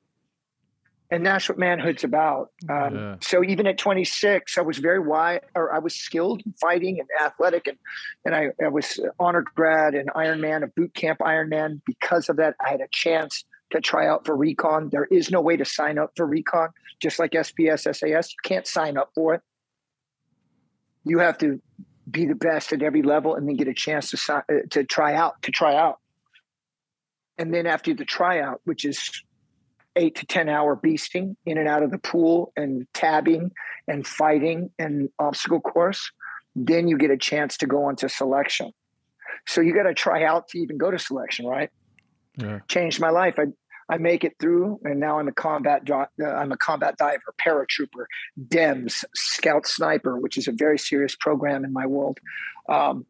and 1.10 1.26
that's 1.26 1.48
what 1.48 1.58
manhood's 1.58 2.04
about. 2.04 2.52
Um, 2.70 2.96
yeah. 2.96 3.16
So 3.22 3.44
even 3.44 3.66
at 3.66 3.78
26, 3.78 4.58
I 4.58 4.62
was 4.62 4.78
very 4.78 5.00
wide, 5.00 5.42
or 5.56 5.74
I 5.74 5.80
was 5.80 5.96
skilled 5.96 6.44
in 6.46 6.54
fighting 6.60 7.00
and 7.00 7.08
athletic, 7.22 7.68
and 7.68 7.78
and 8.26 8.36
I, 8.36 8.50
I 8.64 8.68
was 8.68 9.00
honored 9.20 9.48
grad 9.56 9.96
and 9.96 10.10
Ironman, 10.10 10.64
a 10.64 10.68
boot 10.68 10.94
camp 10.94 11.20
Ironman. 11.20 11.82
Because 11.86 12.28
of 12.30 12.38
that, 12.38 12.56
I 12.66 12.72
had 12.72 12.82
a 12.82 12.88
chance 12.92 13.46
to 13.72 13.82
try 13.82 14.08
out 14.08 14.26
for 14.26 14.36
recon. 14.36 14.90
There 14.92 15.06
is 15.06 15.30
no 15.30 15.42
way 15.42 15.58
to 15.58 15.66
sign 15.66 15.98
up 15.98 16.12
for 16.16 16.26
recon, 16.26 16.70
just 17.02 17.20
like 17.20 17.32
SBS, 17.32 17.94
SAS. 17.94 18.32
You 18.32 18.38
can't 18.44 18.68
sign 18.68 18.98
up 18.98 19.12
for 19.14 19.36
it. 19.36 19.42
You 21.04 21.20
have 21.20 21.38
to 21.40 21.62
be 22.10 22.26
the 22.26 22.36
best 22.36 22.74
at 22.74 22.82
every 22.82 23.02
level, 23.02 23.36
and 23.36 23.48
then 23.48 23.56
get 23.56 23.68
a 23.68 23.74
chance 23.74 24.12
to 24.12 24.34
uh, 24.34 24.42
to 24.72 24.84
try 24.84 25.14
out 25.14 25.42
to 25.44 25.52
try 25.52 25.76
out. 25.76 26.00
And 27.38 27.54
then 27.54 27.68
after 27.68 27.94
the 27.94 28.06
tryout, 28.06 28.62
which 28.64 28.84
is 28.84 29.24
eight 29.96 30.16
to 30.16 30.26
10 30.26 30.48
hour 30.48 30.76
beasting 30.76 31.36
in 31.46 31.58
and 31.58 31.68
out 31.68 31.84
of 31.84 31.92
the 31.92 31.98
pool 31.98 32.54
and 32.56 32.88
tabbing 32.94 33.52
and 33.88 34.06
fighting 34.06 34.70
and 34.78 35.10
obstacle 35.20 35.60
course, 35.60 36.12
then 36.56 36.88
you 36.88 36.98
get 36.98 37.12
a 37.12 37.18
chance 37.18 37.58
to 37.58 37.68
go 37.68 37.86
on 37.86 37.96
to 37.98 38.10
selection. 38.10 38.72
So 39.48 39.62
you 39.62 39.74
got 39.74 39.84
to 39.84 39.94
try 39.94 40.24
out 40.24 40.48
to 40.50 40.60
even 40.60 40.78
go 40.78 40.92
to 40.92 41.00
selection, 41.00 41.46
right? 41.46 41.70
Yeah. 42.38 42.60
Changed 42.68 43.00
my 43.00 43.10
life. 43.10 43.40
I, 43.40 43.46
I 43.90 43.98
make 43.98 44.24
it 44.24 44.36
through, 44.40 44.80
and 44.84 45.00
now 45.00 45.20
I'm 45.20 45.28
a 45.28 45.34
combat. 45.34 45.90
Uh, 45.90 46.06
I'm 46.26 46.52
a 46.52 46.58
combat 46.58 46.98
diver, 46.98 47.34
paratrooper, 47.42 48.06
DEMS, 48.48 49.06
scout 49.16 49.66
sniper, 49.66 50.20
which 50.20 50.38
is 50.38 50.48
a 50.48 50.52
very 50.52 50.78
serious 50.78 51.16
program 51.16 51.66
in 51.66 51.74
my 51.74 51.86
world. 51.86 52.20
Um, 52.70 53.06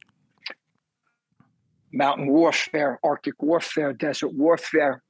mountain 1.92 2.28
warfare, 2.28 3.00
Arctic 3.04 3.42
warfare, 3.42 3.92
desert 3.92 4.34
warfare, 4.34 5.02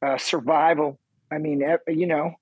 uh, 0.00 0.16
survival, 0.16 0.98
I 1.30 1.38
mean, 1.38 1.62
you 1.88 2.06
know, 2.06 2.32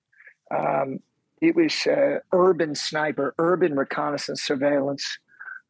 um, 0.55 0.99
it 1.41 1.55
was 1.55 1.87
uh, 1.87 2.19
urban 2.33 2.75
sniper, 2.75 3.35
urban 3.39 3.75
reconnaissance 3.75 4.43
surveillance. 4.43 5.19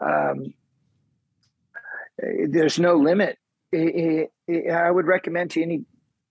Um, 0.00 0.55
there's 2.18 2.79
no 2.79 2.94
limit. 2.94 3.38
It, 3.72 3.94
it, 3.94 4.33
I 4.48 4.90
would 4.90 5.07
recommend 5.07 5.52
to 5.52 5.62
any 5.62 5.85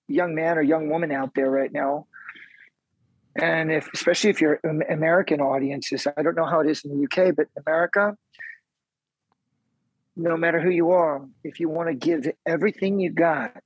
young 0.07 0.35
man 0.35 0.57
or 0.57 0.61
young 0.61 0.89
woman 0.89 1.11
out 1.11 1.31
there 1.35 1.49
right 1.49 1.71
now, 1.71 2.07
and 3.35 3.71
if 3.71 3.91
especially 3.93 4.29
if 4.29 4.41
you're 4.41 4.59
American 4.63 5.41
audiences, 5.41 6.07
I 6.17 6.21
don't 6.21 6.35
know 6.35 6.45
how 6.45 6.59
it 6.59 6.69
is 6.69 6.83
in 6.85 6.91
the 6.91 7.03
UK, 7.05 7.35
but 7.35 7.47
America, 7.65 8.15
no 10.15 10.37
matter 10.37 10.59
who 10.59 10.69
you 10.69 10.91
are, 10.91 11.25
if 11.43 11.59
you 11.59 11.69
want 11.69 11.89
to 11.89 11.95
give 11.95 12.31
everything 12.45 12.99
you 12.99 13.11
got, 13.11 13.57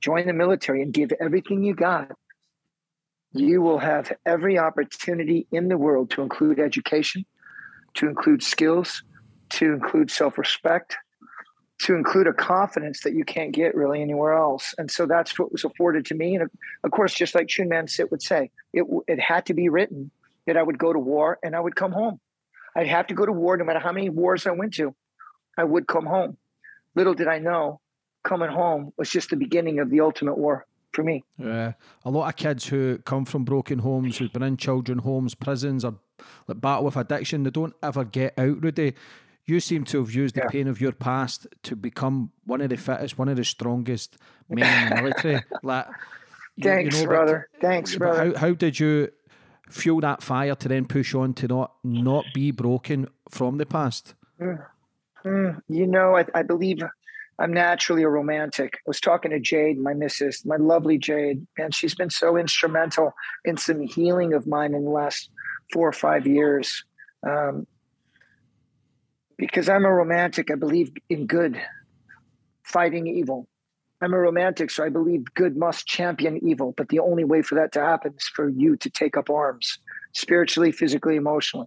join 0.00 0.26
the 0.26 0.32
military 0.32 0.82
and 0.82 0.92
give 0.92 1.12
everything 1.20 1.62
you 1.62 1.74
got 1.74 2.10
you 3.32 3.60
will 3.60 3.78
have 3.78 4.12
every 4.24 4.58
opportunity 4.58 5.46
in 5.52 5.68
the 5.68 5.76
world 5.76 6.10
to 6.10 6.22
include 6.22 6.58
education, 6.58 7.24
to 7.94 8.06
include 8.08 8.42
skills, 8.42 9.02
to 9.50 9.72
include 9.72 10.10
self 10.10 10.38
respect, 10.38 10.96
to 11.80 11.94
include 11.94 12.26
a 12.26 12.32
confidence 12.32 13.02
that 13.02 13.14
you 13.14 13.24
can't 13.24 13.52
get 13.52 13.74
really 13.74 14.02
anywhere 14.02 14.32
else. 14.32 14.74
And 14.78 14.90
so 14.90 15.06
that's 15.06 15.38
what 15.38 15.52
was 15.52 15.64
afforded 15.64 16.06
to 16.06 16.14
me. 16.14 16.34
And 16.34 16.50
of 16.82 16.90
course, 16.90 17.14
just 17.14 17.34
like 17.34 17.48
Chun 17.48 17.68
Man 17.68 17.86
Sit 17.86 18.10
would 18.10 18.22
say, 18.22 18.50
it, 18.72 18.84
it 19.06 19.20
had 19.20 19.46
to 19.46 19.54
be 19.54 19.68
written 19.68 20.10
that 20.46 20.56
I 20.56 20.62
would 20.62 20.78
go 20.78 20.92
to 20.92 20.98
war 20.98 21.38
and 21.42 21.54
I 21.54 21.60
would 21.60 21.76
come 21.76 21.92
home. 21.92 22.20
I'd 22.74 22.88
have 22.88 23.06
to 23.08 23.14
go 23.14 23.26
to 23.26 23.32
war 23.32 23.56
no 23.56 23.64
matter 23.64 23.78
how 23.78 23.92
many 23.92 24.10
wars 24.10 24.46
I 24.46 24.50
went 24.52 24.74
to. 24.74 24.94
I 25.56 25.64
would 25.64 25.86
come 25.86 26.06
home. 26.06 26.36
Little 26.94 27.14
did 27.14 27.28
I 27.28 27.38
know, 27.38 27.80
coming 28.24 28.50
home 28.50 28.92
was 28.96 29.10
just 29.10 29.30
the 29.30 29.36
beginning 29.36 29.78
of 29.78 29.90
the 29.90 30.00
ultimate 30.00 30.36
war 30.36 30.66
for 30.92 31.02
me. 31.02 31.24
Yeah, 31.36 31.74
a 32.04 32.10
lot 32.10 32.28
of 32.28 32.36
kids 32.36 32.66
who 32.66 32.98
come 32.98 33.24
from 33.24 33.44
broken 33.44 33.78
homes, 33.80 34.18
who've 34.18 34.32
been 34.32 34.42
in 34.42 34.56
children 34.56 34.98
homes, 34.98 35.34
prisons, 35.34 35.84
or 35.84 35.94
like 36.46 36.60
battle 36.60 36.84
with 36.84 36.96
addiction, 36.96 37.42
they 37.42 37.50
don't 37.50 37.74
ever 37.82 38.04
get 38.04 38.38
out. 38.38 38.62
Rudy, 38.62 38.94
you 39.48 39.60
seem 39.60 39.84
to 39.84 39.98
have 40.00 40.12
used 40.12 40.34
the 40.34 40.42
yeah. 40.44 40.50
pain 40.50 40.68
of 40.68 40.80
your 40.80 40.92
past 40.92 41.46
to 41.62 41.74
become 41.74 42.32
one 42.44 42.60
of 42.60 42.70
the 42.70 42.76
fittest, 42.76 43.18
one 43.18 43.28
of 43.28 43.36
the 43.36 43.44
strongest 43.44 44.18
men 44.48 44.82
in 44.82 44.88
the 44.90 45.02
military. 45.02 45.42
Like, 45.62 45.86
thanks, 46.60 46.96
you 46.96 47.02
know, 47.02 47.08
brother. 47.08 47.48
But, 47.52 47.60
thanks, 47.60 47.96
brother. 47.96 48.32
How, 48.32 48.38
how 48.38 48.54
did 48.54 48.78
you 48.78 49.10
fuel 49.70 50.00
that 50.00 50.22
fire 50.22 50.54
to 50.54 50.68
then 50.68 50.86
push 50.86 51.14
on 51.14 51.34
to 51.34 51.48
not 51.48 51.72
not 51.82 52.24
be 52.34 52.50
broken 52.50 53.08
from 53.30 53.58
the 53.58 53.66
past? 53.66 54.14
Mm. 54.40 54.64
Mm. 55.24 55.62
You 55.68 55.86
know, 55.86 56.16
I, 56.16 56.26
I 56.34 56.42
believe 56.42 56.82
I'm 57.38 57.52
naturally 57.52 58.02
a 58.02 58.08
romantic. 58.08 58.74
I 58.74 58.82
was 58.86 59.00
talking 59.00 59.30
to 59.30 59.40
Jade, 59.40 59.78
my 59.78 59.94
missus, 59.94 60.44
my 60.44 60.56
lovely 60.56 60.98
Jade, 60.98 61.46
and 61.56 61.74
she's 61.74 61.94
been 61.94 62.10
so 62.10 62.36
instrumental 62.36 63.14
in 63.44 63.56
some 63.56 63.80
healing 63.80 64.34
of 64.34 64.46
mine 64.46 64.74
in 64.74 64.84
the 64.84 64.90
last 64.90 65.30
four 65.72 65.88
or 65.88 65.92
five 65.92 66.26
years. 66.26 66.84
Um, 67.26 67.66
because 69.38 69.68
I'm 69.68 69.84
a 69.84 69.92
romantic, 69.92 70.50
I 70.50 70.56
believe 70.56 70.92
in 71.08 71.26
good, 71.26 71.60
fighting 72.64 73.06
evil. 73.06 73.48
I'm 74.00 74.12
a 74.12 74.18
romantic, 74.18 74.70
so 74.70 74.84
I 74.84 74.90
believe 74.90 75.24
good 75.34 75.56
must 75.56 75.86
champion 75.86 76.38
evil. 76.46 76.74
But 76.76 76.88
the 76.88 77.00
only 77.00 77.24
way 77.24 77.42
for 77.42 77.54
that 77.56 77.72
to 77.72 77.80
happen 77.80 78.14
is 78.16 78.28
for 78.28 78.48
you 78.48 78.76
to 78.76 78.90
take 78.90 79.16
up 79.16 79.30
arms, 79.30 79.78
spiritually, 80.12 80.72
physically, 80.72 81.16
emotionally. 81.16 81.66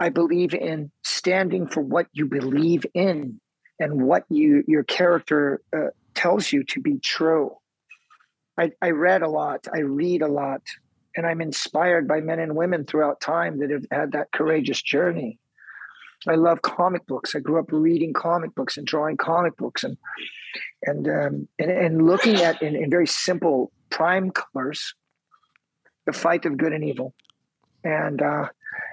I 0.00 0.08
believe 0.08 0.54
in 0.54 0.90
standing 1.02 1.66
for 1.66 1.80
what 1.80 2.06
you 2.12 2.26
believe 2.26 2.84
in 2.94 3.40
and 3.78 4.02
what 4.02 4.24
you 4.28 4.64
your 4.66 4.84
character 4.84 5.60
uh, 5.74 5.88
tells 6.14 6.52
you 6.52 6.64
to 6.64 6.80
be 6.80 6.98
true. 6.98 7.56
I, 8.58 8.70
I 8.80 8.90
read 8.90 9.22
a 9.22 9.28
lot. 9.28 9.66
I 9.72 9.80
read 9.80 10.22
a 10.22 10.28
lot, 10.28 10.62
and 11.16 11.26
I'm 11.26 11.40
inspired 11.40 12.06
by 12.06 12.20
men 12.20 12.38
and 12.38 12.54
women 12.54 12.84
throughout 12.84 13.20
time 13.20 13.58
that 13.60 13.70
have 13.70 13.84
had 13.90 14.12
that 14.12 14.32
courageous 14.32 14.80
journey. 14.80 15.38
I 16.28 16.34
love 16.34 16.62
comic 16.62 17.06
books. 17.06 17.34
I 17.34 17.40
grew 17.40 17.58
up 17.58 17.66
reading 17.70 18.12
comic 18.12 18.54
books 18.54 18.76
and 18.76 18.86
drawing 18.86 19.16
comic 19.16 19.56
books 19.56 19.84
and 19.84 19.96
and 20.82 21.08
um, 21.08 21.48
and, 21.58 21.70
and 21.70 22.06
looking 22.06 22.36
at 22.36 22.62
in, 22.62 22.76
in 22.76 22.90
very 22.90 23.06
simple 23.06 23.72
prime 23.90 24.30
colors 24.30 24.94
the 26.06 26.12
fight 26.12 26.44
of 26.44 26.56
good 26.56 26.72
and 26.72 26.84
evil, 26.84 27.14
and 27.82 28.20
uh, 28.20 28.48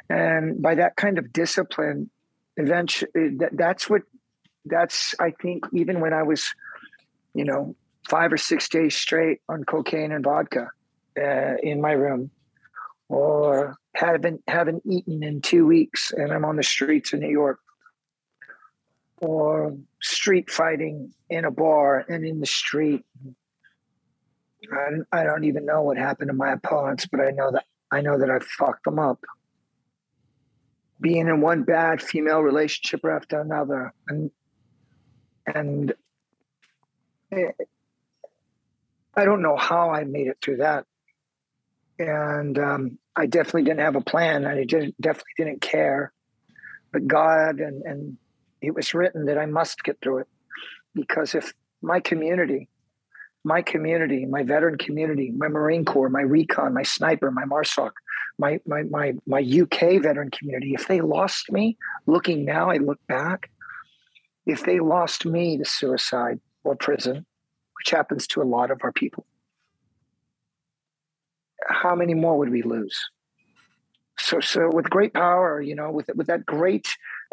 and 0.10 0.62
by 0.62 0.76
that 0.76 0.96
kind 0.96 1.18
of 1.18 1.34
discipline, 1.34 2.10
eventually 2.58 3.12
that, 3.38 3.50
that's 3.54 3.90
what 3.90 4.04
that's 4.66 5.14
I 5.20 5.32
think 5.32 5.66
even 5.74 6.00
when 6.00 6.14
I 6.14 6.24
was, 6.24 6.54
you 7.34 7.46
know, 7.46 7.76
five 8.10 8.32
or 8.32 8.38
six 8.38 8.70
days 8.70 8.96
straight 8.96 9.40
on 9.50 9.64
cocaine 9.64 10.12
and 10.12 10.24
vodka 10.24 10.70
uh, 11.20 11.56
in 11.62 11.82
my 11.82 11.92
room, 11.92 12.32
or 13.10 13.76
haven't 14.02 14.42
haven't 14.48 14.84
eaten 14.86 15.24
in 15.24 15.42
two 15.42 15.66
weeks 15.66 16.12
and 16.12 16.32
I'm 16.32 16.46
on 16.46 16.56
the 16.56 16.64
streets 16.64 17.14
of 17.14 17.20
New 17.20 17.30
York, 17.30 17.60
or 19.22 19.78
street 20.02 20.50
fighting 20.50 21.14
in 21.30 21.46
a 21.46 21.52
bar 21.52 22.06
and 22.10 22.26
in 22.26 22.40
the 22.40 22.46
street. 22.46 23.06
I, 24.72 25.20
I 25.22 25.24
don't 25.24 25.44
even 25.44 25.66
know 25.66 25.82
what 25.82 25.98
happened 25.98 26.30
to 26.30 26.34
my 26.34 26.52
opponents, 26.54 27.08
but 27.08 27.22
I 27.22 27.32
know 27.32 27.52
that 27.52 27.66
I 27.92 28.02
know 28.02 28.18
that 28.18 28.30
I 28.30 28.40
fucked 28.40 28.86
them 28.86 29.00
up 29.00 29.20
being 31.00 31.28
in 31.28 31.42
one 31.42 31.64
bad 31.64 32.02
female 32.02 32.42
relationship 32.42 33.04
after 33.06 33.40
another 33.40 33.94
and 34.08 34.32
and 35.48 35.94
I 39.16 39.26
don't 39.26 39.42
know 39.42 39.56
how 39.56 39.90
I 39.90 40.04
made 40.04 40.28
it 40.28 40.38
through 40.42 40.58
that. 40.58 40.86
And 41.98 42.58
um, 42.60 42.98
I 43.16 43.26
definitely 43.26 43.64
didn't 43.64 43.82
have 43.82 43.96
a 43.96 44.02
plan. 44.02 44.46
I 44.46 44.64
didn't, 44.64 45.00
definitely 45.02 45.34
didn't 45.38 45.62
care. 45.62 46.14
But 46.92 47.08
God 47.08 47.60
and, 47.60 47.84
and 47.84 48.18
it 48.62 48.76
was 48.76 48.94
written 48.94 49.26
that 49.26 49.38
I 49.38 49.46
must 49.46 49.84
get 49.84 50.00
through 50.02 50.20
it 50.20 50.28
because 50.94 51.36
if 51.36 51.54
my 51.82 52.00
community, 52.00 52.70
my 53.44 53.62
community, 53.62 54.26
my 54.26 54.44
veteran 54.44 54.78
community, 54.78 55.32
my 55.32 55.48
Marine 55.48 55.84
Corps, 55.84 56.10
my 56.10 56.22
recon, 56.22 56.74
my 56.74 56.84
sniper, 56.84 57.32
my 57.32 57.44
MARSOC, 57.44 57.92
my, 58.38 58.60
my, 58.66 58.84
my, 58.84 59.14
my 59.26 59.40
UK 59.40 60.02
veteran 60.02 60.30
community, 60.32 60.74
if 60.74 60.88
they 60.88 61.02
lost 61.02 61.52
me, 61.52 61.78
looking 62.06 62.46
now, 62.46 62.70
I 62.70 62.78
look 62.78 63.00
back, 63.08 63.50
if 64.46 64.64
they 64.64 64.80
lost 64.80 65.26
me 65.26 65.58
to 65.58 65.66
suicide 65.66 66.40
or 66.64 66.76
prison, 66.76 67.26
which 67.80 67.92
happens 67.92 68.28
to 68.28 68.42
a 68.42 68.44
lot 68.44 68.70
of 68.70 68.80
our 68.84 68.92
people, 68.92 69.26
how 71.72 71.96
many 71.96 72.14
more 72.14 72.38
would 72.38 72.50
we 72.50 72.62
lose? 72.62 72.98
So, 74.20 74.40
so 74.40 74.70
with 74.72 74.90
great 74.90 75.14
power, 75.14 75.62
you 75.62 75.76
know, 75.76 75.92
with 75.92 76.10
with 76.16 76.28
that 76.28 76.46
great 76.46 76.88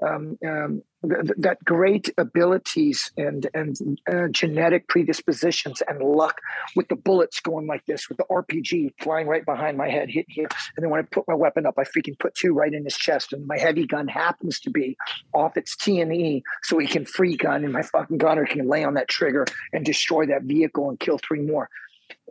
um, 0.07 0.39
um, 0.47 0.83
th- 1.09 1.33
that 1.37 1.63
great 1.65 2.09
abilities 2.17 3.11
and 3.17 3.47
and 3.53 3.77
uh, 4.11 4.29
genetic 4.31 4.89
predispositions 4.89 5.83
and 5.87 6.01
luck 6.01 6.41
with 6.77 6.89
the 6.89 6.97
bullets 6.97 7.41
going 7.41 7.67
like 7.67 7.85
this, 7.87 8.09
with 8.09 8.19
the 8.19 8.25
RPG 8.31 8.95
flying 9.01 9.27
right 9.27 9.45
behind 9.45 9.77
my 9.77 9.89
head, 9.89 10.09
hit 10.09 10.27
here, 10.29 10.49
and 10.77 10.83
then 10.83 10.91
when 10.91 11.01
I 11.01 11.03
put 11.03 11.29
my 11.29 11.35
weapon 11.35 11.67
up, 11.67 11.75
I 11.79 11.85
freaking 11.85 12.19
put 12.19 12.35
two 12.35 12.53
right 12.53 12.73
in 12.73 12.85
his 12.85 12.97
chest, 12.97 13.33
and 13.33 13.47
my 13.47 13.59
heavy 13.59 13.87
gun 13.87 14.09
happens 14.09 14.61
to 14.61 14.71
be 14.71 14.97
off 15.35 15.57
its 15.57 15.77
T 15.77 16.01
and 16.01 16.15
E, 16.15 16.43
so 16.63 16.79
he 16.79 16.87
can 16.87 17.05
free 17.05 17.37
gun, 17.37 17.65
and 17.65 17.73
my 17.73 17.83
fucking 17.83 18.19
gunner 18.19 18.47
can 18.47 18.69
lay 18.69 18.85
on 18.85 18.95
that 18.95 19.09
trigger 19.09 19.45
and 19.73 19.85
destroy 19.85 20.27
that 20.27 20.45
vehicle 20.45 20.89
and 20.89 20.99
kill 20.99 21.19
three 21.19 21.43
more. 21.43 21.69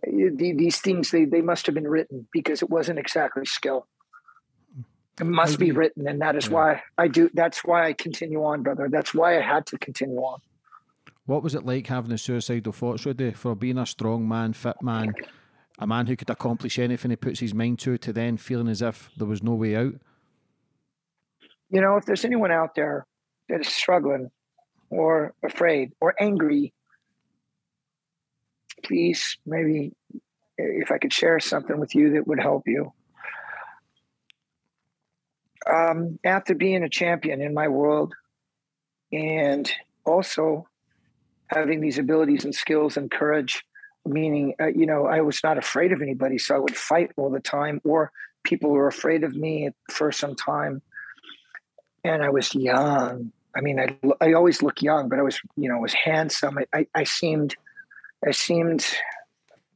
Eh, 0.06 0.30
these 0.34 0.80
things 0.80 1.12
they, 1.12 1.26
they 1.26 1.42
must 1.42 1.66
have 1.66 1.76
been 1.76 1.88
written 1.88 2.28
because 2.32 2.62
it 2.62 2.70
wasn't 2.70 3.00
exactly 3.00 3.46
skill. 3.46 3.88
It 5.20 5.26
must 5.26 5.58
be 5.58 5.72
written 5.72 6.08
and 6.08 6.22
that 6.22 6.36
is 6.36 6.46
yeah. 6.46 6.54
why 6.54 6.84
i 7.00 7.08
do 7.08 7.28
that's 7.34 7.63
why 7.66 7.88
i 7.88 7.94
continue 7.94 8.44
on 8.44 8.62
brother. 8.62 8.88
That's 8.90 9.13
why 9.16 9.38
i 9.38 9.42
had 9.42 9.66
to 9.68 9.78
continue 9.80 10.20
on. 10.20 10.40
What 11.26 11.44
was 11.44 11.56
it 11.56 11.66
like 11.66 11.88
having 11.88 12.12
the 12.12 12.18
suicidal 12.18 12.72
thoughts 12.72 13.06
Rudy, 13.06 13.32
for 13.32 13.56
being 13.56 13.80
a 13.80 13.86
strong 13.86 14.28
man 14.28 14.54
fit 14.54 14.82
man 14.82 15.13
a 15.80 15.88
man 15.88 16.08
who 16.08 16.16
could 16.16 16.30
accomplish 16.30 16.78
anything 16.78 17.12
he 17.12 17.18
puts 17.18 17.40
his 17.40 17.54
mind 17.54 17.80
to 17.80 17.98
to 17.98 18.13
then 18.13 18.38
feeling 18.38 18.68
as 18.68 18.82
if 18.82 19.10
there 19.18 19.28
was 19.28 19.42
no 19.42 19.56
way 19.56 19.76
out? 19.76 19.96
You 21.72 21.82
know 21.82 21.98
if 21.98 22.06
there's 22.06 22.26
anyone 22.26 22.52
out 22.52 22.76
there 22.76 23.08
that 23.50 23.62
is 23.62 23.68
struggling 23.68 24.30
or 24.92 25.34
afraid 25.44 25.94
or 26.00 26.13
angry 26.20 26.74
please 28.84 29.38
maybe 29.46 29.94
if 30.58 30.92
I 30.92 30.98
could 30.98 31.13
share 31.13 31.40
something 31.40 31.80
with 31.80 31.96
you 31.96 32.13
that 32.13 32.28
would 32.28 32.40
help 32.40 32.63
you. 32.66 32.94
Um, 35.72 36.18
after 36.24 36.56
being 36.56 36.84
a 36.84 36.90
champion 36.90 37.42
in 37.42 37.54
my 37.54 37.68
world 37.68 38.13
and 39.12 39.70
also 40.06 40.68
having 41.48 41.82
these 41.82 41.98
abilities 41.98 42.46
and 42.46 42.56
skills 42.56 42.98
and 42.98 43.12
courage, 43.12 43.63
meaning, 44.06 44.56
uh, 44.60 44.68
you 44.68 44.86
know, 44.86 45.06
I 45.06 45.22
was 45.22 45.42
not 45.44 45.58
afraid 45.58 45.92
of 45.92 46.02
anybody, 46.02 46.38
so 46.38 46.56
I 46.56 46.60
would 46.60 46.76
fight 46.76 47.12
all 47.18 47.30
the 47.30 47.40
time, 47.40 47.82
or 47.84 48.12
people 48.44 48.70
were 48.70 48.88
afraid 48.88 49.24
of 49.24 49.36
me 49.36 49.70
for 49.92 50.12
some 50.12 50.36
time. 50.36 50.82
And 52.04 52.24
I 52.24 52.30
was 52.30 52.56
young. 52.56 53.32
I 53.56 53.62
mean, 53.62 53.80
I, 53.80 53.98
I 54.22 54.34
always 54.34 54.62
look 54.62 54.82
young, 54.82 55.10
but 55.10 55.20
I 55.20 55.24
was, 55.24 55.40
you 55.58 55.68
know, 55.68 55.80
was 55.80 55.94
handsome. 55.94 56.58
I, 56.58 56.80
I, 56.80 56.88
I 56.96 57.04
seemed 57.04 57.56
it 58.22 58.36
seemed 58.36 58.86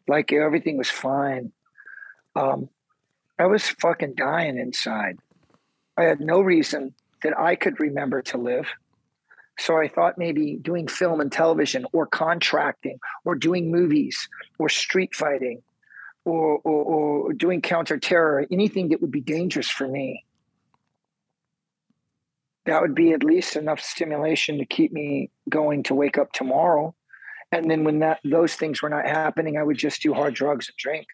like 0.07 0.33
everything 0.33 0.77
was 0.77 0.89
fine. 0.89 1.51
Um, 2.35 2.69
I 3.37 3.45
was 3.45 3.67
fucking 3.67 4.15
dying 4.15 4.57
inside. 4.57 5.19
I 5.97 6.03
had 6.03 6.19
no 6.19 6.41
reason 6.41 6.93
that 7.23 7.37
I 7.37 7.55
could 7.55 7.79
remember 7.79 8.21
to 8.23 8.37
live. 8.37 8.67
So 9.59 9.77
I 9.77 9.87
thought 9.87 10.17
maybe 10.17 10.55
doing 10.55 10.87
film 10.87 11.21
and 11.21 11.31
television 11.31 11.85
or 11.93 12.07
contracting 12.07 12.99
or 13.25 13.35
doing 13.35 13.71
movies 13.71 14.27
or 14.57 14.69
street 14.69 15.13
fighting 15.13 15.61
or, 16.25 16.59
or, 16.63 16.83
or 17.27 17.33
doing 17.33 17.61
counterterror, 17.61 18.47
anything 18.51 18.89
that 18.89 19.01
would 19.01 19.11
be 19.11 19.21
dangerous 19.21 19.69
for 19.69 19.87
me. 19.87 20.25
That 22.65 22.81
would 22.81 22.95
be 22.95 23.11
at 23.11 23.23
least 23.23 23.55
enough 23.55 23.81
stimulation 23.81 24.59
to 24.59 24.65
keep 24.65 24.91
me 24.91 25.31
going 25.49 25.83
to 25.83 25.95
wake 25.95 26.17
up 26.17 26.31
tomorrow. 26.31 26.95
And 27.51 27.69
then 27.69 27.83
when 27.83 27.99
that 27.99 28.19
those 28.23 28.55
things 28.55 28.81
were 28.81 28.89
not 28.89 29.05
happening, 29.05 29.57
I 29.57 29.63
would 29.63 29.77
just 29.77 30.01
do 30.01 30.13
hard 30.13 30.33
drugs 30.33 30.69
and 30.69 30.77
drink. 30.77 31.07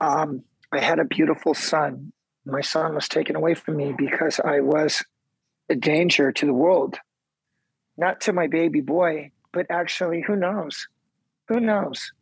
Um, 0.00 0.42
I 0.72 0.80
had 0.80 0.98
a 0.98 1.04
beautiful 1.04 1.54
son. 1.54 2.12
My 2.44 2.60
son 2.60 2.94
was 2.94 3.08
taken 3.08 3.36
away 3.36 3.54
from 3.54 3.76
me 3.76 3.94
because 3.96 4.40
I 4.40 4.60
was 4.60 5.02
a 5.68 5.74
danger 5.74 6.32
to 6.32 6.46
the 6.46 6.52
world, 6.52 6.96
not 7.96 8.20
to 8.22 8.32
my 8.32 8.46
baby 8.46 8.80
boy, 8.80 9.30
but 9.52 9.66
actually, 9.70 10.22
who 10.26 10.36
knows? 10.36 10.88
Who 11.48 11.60
knows? 11.60 12.12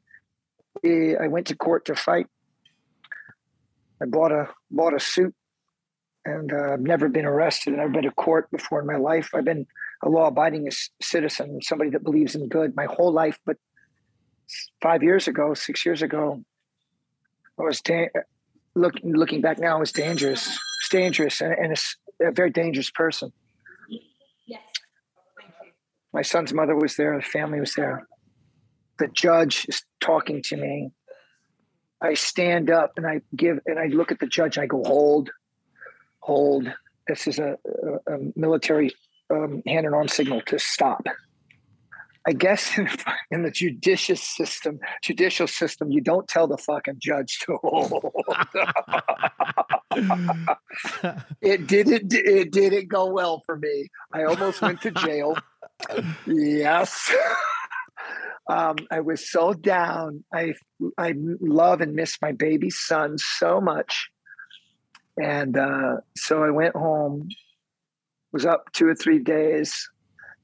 I 0.85 1.29
went 1.29 1.47
to 1.49 1.57
court 1.57 1.87
to 1.87 1.95
fight. 1.95 2.27
I 4.03 4.07
bought 4.07 4.33
a 4.33 4.49
bought 4.71 4.95
a 4.95 5.01
suit, 5.01 5.35
and 6.25 6.53
uh, 6.53 6.75
I've 6.75 6.81
never 6.81 7.09
been 7.09 7.25
arrested. 7.25 7.73
And 7.73 7.83
I've 7.83 7.93
been 7.93 8.03
to 8.03 8.11
court 8.11 8.51
before 8.51 8.81
in 8.81 8.87
my 8.87 8.97
life. 8.97 9.31
I've 9.35 9.45
been 9.45 9.67
a 10.03 10.09
law 10.09 10.29
abiding 10.29 10.71
citizen, 11.01 11.61
somebody 11.63 11.91
that 11.91 12.05
believes 12.05 12.35
in 12.35 12.49
good 12.49 12.75
my 12.77 12.87
whole 12.87 13.13
life. 13.13 13.39
But 13.47 13.57
five 14.83 15.03
years 15.03 15.29
ago, 15.29 15.55
six 15.55 15.85
years 15.85 16.03
ago, 16.03 16.43
I 17.59 17.63
was 17.63 17.81
da- 17.81 18.11
look, 18.75 18.95
looking 19.03 19.41
back 19.41 19.59
now, 19.59 19.77
I 19.77 19.81
was 19.81 19.93
dangerous. 19.93 20.47
It's 20.47 20.89
dangerous 20.91 21.41
and, 21.41 21.53
and 21.53 21.73
a, 22.21 22.29
a, 22.29 22.33
very 22.33 22.51
dangerous 22.51 22.91
person. 22.91 23.33
Yes. 24.47 24.61
My 26.13 26.23
son's 26.23 26.53
mother 26.53 26.75
was 26.75 26.97
there, 26.97 27.17
the 27.17 27.23
family 27.23 27.61
was 27.61 27.75
there. 27.75 28.07
The 28.99 29.09
judge 29.09 29.67
is 29.69 29.83
talking 30.01 30.43
to 30.45 30.57
me. 30.57 30.91
I 32.01 32.15
stand 32.15 32.71
up 32.71 32.93
and 32.97 33.07
I 33.07 33.23
give 33.35 33.61
and 33.67 33.79
I 33.79 33.87
look 33.87 34.13
at 34.13 34.21
the 34.21 34.27
judge. 34.27 34.59
I 34.59 34.67
go, 34.67 34.83
hold, 34.85 35.31
hold. 36.21 36.71
This 37.09 37.27
is 37.27 37.39
a, 37.39 37.57
a, 38.07 38.15
a 38.15 38.19
military 38.37 38.93
um, 39.31 39.63
hand 39.67 39.87
and 39.87 39.95
arm 39.95 40.09
signal 40.09 40.43
to 40.43 40.59
stop. 40.59 41.07
I 42.27 42.33
guess 42.33 42.77
in, 42.79 42.89
in, 43.31 43.43
the 43.43 43.51
judicious 43.51 44.23
system, 44.23 44.81
judicial 45.03 45.47
system, 45.47 45.91
you 45.91 46.01
don't 46.01 46.27
tell 46.27 46.47
the 46.47 46.57
fucking 46.57 46.97
judge 46.99 47.39
to 47.41 47.59
hold. 47.63 48.13
it 51.43 51.67
didn't. 51.67 52.13
It 52.15 52.51
didn't 52.51 52.89
go 52.89 53.07
well 53.07 53.43
for 53.45 53.57
me. 53.57 53.89
I 54.13 54.25
almost 54.25 54.63
went 54.63 54.81
to 54.83 54.91
jail. 54.91 55.37
yes. 56.27 57.15
Um, 58.47 58.77
I 58.91 59.01
was 59.01 59.31
so 59.31 59.55
down. 59.55 60.23
I 60.31 60.53
I 60.99 61.15
love 61.17 61.81
and 61.81 61.95
miss 61.95 62.19
my 62.21 62.33
baby 62.33 62.69
son 62.69 63.17
so 63.17 63.59
much, 63.59 64.11
and 65.19 65.57
uh, 65.57 65.97
so 66.15 66.45
I 66.45 66.51
went 66.51 66.77
home 66.77 67.31
was 68.35 68.45
up 68.45 68.71
two 68.73 68.89
or 68.89 68.97
three 68.97 69.21
days 69.21 69.89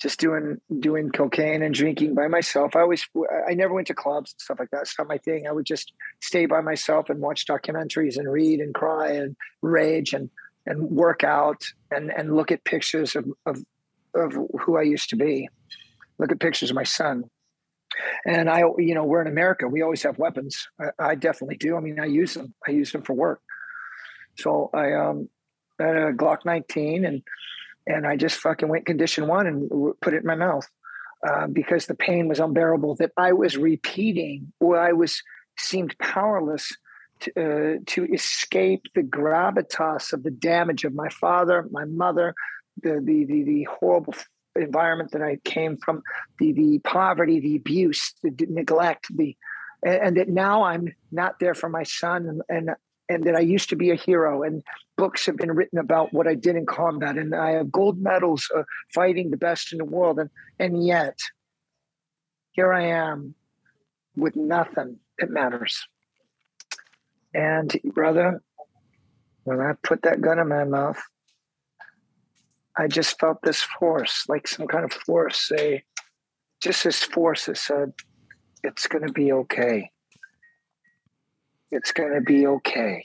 just 0.01 0.19
doing 0.19 0.59
doing 0.79 1.11
cocaine 1.11 1.63
and 1.63 1.75
drinking 1.75 2.15
by 2.15 2.29
myself. 2.29 2.75
I 2.75 2.81
always 2.81 3.05
I 3.47 3.53
never 3.53 3.75
went 3.75 3.89
to 3.89 3.95
clubs 3.95 4.33
and 4.33 4.41
stuff 4.41 4.59
like 4.61 4.71
that. 4.71 4.83
It's 4.83 4.99
not 4.99 5.09
my 5.09 5.19
thing. 5.19 5.47
I 5.47 5.53
would 5.53 5.67
just 5.67 5.93
stay 6.23 6.47
by 6.47 6.63
myself 6.63 7.11
and 7.11 7.21
watch 7.21 7.45
documentaries 7.45 8.17
and 8.17 8.31
read 8.33 8.61
and 8.61 8.73
cry 8.73 9.11
and 9.11 9.37
rage 9.61 10.15
and 10.15 10.31
and 10.65 10.89
work 10.91 11.25
out 11.25 11.65
and 11.91 12.11
and 12.17 12.35
look 12.35 12.51
at 12.51 12.65
pictures 12.65 13.15
of 13.15 13.27
of 13.45 13.59
of 14.15 14.33
who 14.61 14.79
I 14.79 14.83
used 14.83 15.11
to 15.11 15.17
be. 15.17 15.49
Look 16.19 16.33
at 16.33 16.41
pictures 16.41 16.71
of 16.71 16.77
my 16.77 16.85
son. 16.85 17.25
And 18.25 18.49
I, 18.49 18.63
you 18.79 18.95
know, 18.95 19.05
we're 19.05 19.21
in 19.21 19.27
America. 19.27 19.67
We 19.67 19.83
always 19.83 20.05
have 20.05 20.17
weapons. 20.17 20.69
I, 20.81 21.11
I 21.11 21.15
definitely 21.17 21.57
do. 21.57 21.77
I 21.77 21.81
mean, 21.81 21.99
I 21.99 22.07
use 22.07 22.35
them. 22.35 22.55
I 22.67 22.71
use 22.71 22.93
them 22.93 23.03
for 23.03 23.15
work. 23.15 23.41
So 24.39 24.71
I 24.73 24.93
um, 24.93 25.29
had 25.79 25.97
a 25.97 26.13
Glock 26.13 26.45
19 26.45 27.05
and 27.05 27.23
and 27.87 28.07
I 28.07 28.17
just 28.17 28.39
fucking 28.39 28.69
went 28.69 28.87
condition 28.87 29.27
one 29.27 29.47
and 29.47 29.71
put 30.01 30.15
it 30.15 30.23
in 30.23 30.27
my 30.27 30.35
mouth 30.35 30.69
uh, 31.27 31.47
because 31.47 31.87
the 31.87 31.95
pain 31.95 32.29
was 32.29 32.41
unbearable. 32.41 32.97
That 32.97 33.13
I 33.17 33.33
was 33.33 33.57
repeating, 33.57 34.53
or 34.61 34.79
I 34.79 34.93
was 34.93 35.23
seemed 35.59 35.97
powerless 35.99 36.75
to, 37.21 37.31
uh, 37.31 37.79
to 37.87 38.05
escape 38.13 38.87
the 38.95 39.03
gravitas 39.03 40.13
of 40.13 40.23
the 40.23 40.31
damage 40.31 40.85
of 40.85 40.95
my 40.95 41.09
father, 41.09 41.67
my 41.71 41.85
mother, 41.85 42.35
the 42.83 43.01
the 43.05 43.25
the, 43.25 43.43
the 43.45 43.65
horrible 43.65 44.15
environment 44.57 45.13
that 45.13 45.23
I 45.23 45.37
came 45.45 45.77
from, 45.77 46.03
the 46.39 46.53
the 46.53 46.79
poverty, 46.85 47.41
the 47.41 47.57
abuse, 47.57 48.15
the 48.23 48.35
neglect, 48.49 49.07
the 49.15 49.37
and, 49.83 50.03
and 50.03 50.17
that 50.17 50.29
now 50.29 50.65
I'm 50.65 50.95
not 51.11 51.39
there 51.39 51.55
for 51.55 51.69
my 51.69 51.83
son, 51.83 52.27
and, 52.27 52.43
and 52.49 52.77
and 53.11 53.25
that 53.25 53.35
I 53.35 53.41
used 53.41 53.69
to 53.71 53.77
be 53.77 53.91
a 53.91 53.97
hero. 53.97 54.45
And 54.45 54.63
books 54.97 55.27
have 55.27 55.37
been 55.37 55.51
written 55.51 55.81
about 55.81 56.13
what 56.13 56.29
I 56.29 56.37
did 56.37 56.55
in 56.55 56.65
combat, 56.65 57.19
and 57.19 57.35
I 57.35 57.51
have 57.53 57.73
gold 57.73 58.01
medals 58.01 58.49
uh, 58.57 58.63
fighting 58.95 59.31
the 59.31 59.37
best 59.37 59.73
in 59.73 59.79
the 59.79 59.85
world. 59.85 60.21
And 60.21 60.31
and 60.59 60.87
yet, 60.87 61.19
here 62.53 62.73
I 62.73 62.87
am 62.87 63.35
with 64.17 64.37
nothing 64.37 64.99
that 65.19 65.31
matters. 65.31 65.87
And 67.35 67.77
brother, 67.85 68.43
when 69.43 69.61
I 69.61 69.73
put 69.83 70.03
that 70.03 70.21
gun 70.21 70.39
in 70.39 70.49
my 70.49 70.65
mouth, 70.65 71.01
I 72.77 72.87
just 72.87 73.19
felt 73.19 73.39
this 73.43 73.63
force, 73.63 74.25
like 74.29 74.47
some 74.47 74.69
kind 74.69 74.85
of 74.85 74.93
force, 74.93 75.49
say, 75.49 75.83
just 76.63 76.85
this 76.85 77.03
force 77.03 77.47
that 77.47 77.57
said, 77.57 77.93
"It's 78.63 78.87
going 78.87 79.05
to 79.05 79.13
be 79.13 79.33
okay." 79.33 79.91
It's 81.71 81.93
going 81.93 82.15
to 82.15 82.21
be 82.21 82.47
okay. 82.47 83.05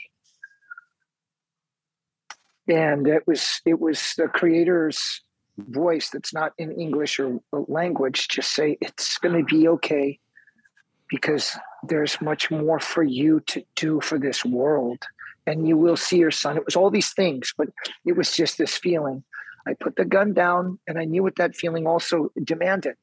And 2.68 3.08
it 3.08 3.28
was 3.28 3.62
it 3.66 3.80
was 3.80 4.14
the 4.18 4.28
creator's 4.28 5.22
voice 5.58 6.10
that's 6.10 6.34
not 6.34 6.54
in 6.58 6.72
English 6.72 7.20
or 7.20 7.40
language 7.52 8.28
just 8.28 8.54
say 8.54 8.78
it's 8.82 9.18
going 9.20 9.38
to 9.38 9.46
be 9.46 9.68
okay 9.68 10.20
because 11.10 11.58
there's 11.84 12.20
much 12.20 12.50
more 12.50 12.80
for 12.80 13.04
you 13.04 13.40
to 13.42 13.64
do 13.76 14.02
for 14.02 14.18
this 14.18 14.44
world. 14.44 14.98
And 15.48 15.68
you 15.68 15.78
will 15.78 15.96
see 15.96 16.18
your 16.18 16.32
son. 16.32 16.58
It 16.58 16.66
was 16.66 16.76
all 16.76 16.90
these 16.90 17.14
things 17.14 17.54
but 17.56 17.68
it 18.04 18.18
was 18.18 18.32
just 18.32 18.58
this 18.58 18.76
feeling. 18.76 19.24
I 19.68 19.74
put 19.80 19.96
the 19.96 20.06
gun 20.06 20.34
down 20.34 20.80
and 20.88 21.00
i 21.00 21.06
knew 21.06 21.24
what 21.24 21.38
that 21.38 21.56
feeling 21.56 21.88
also 21.88 22.32
demanded 22.44 22.96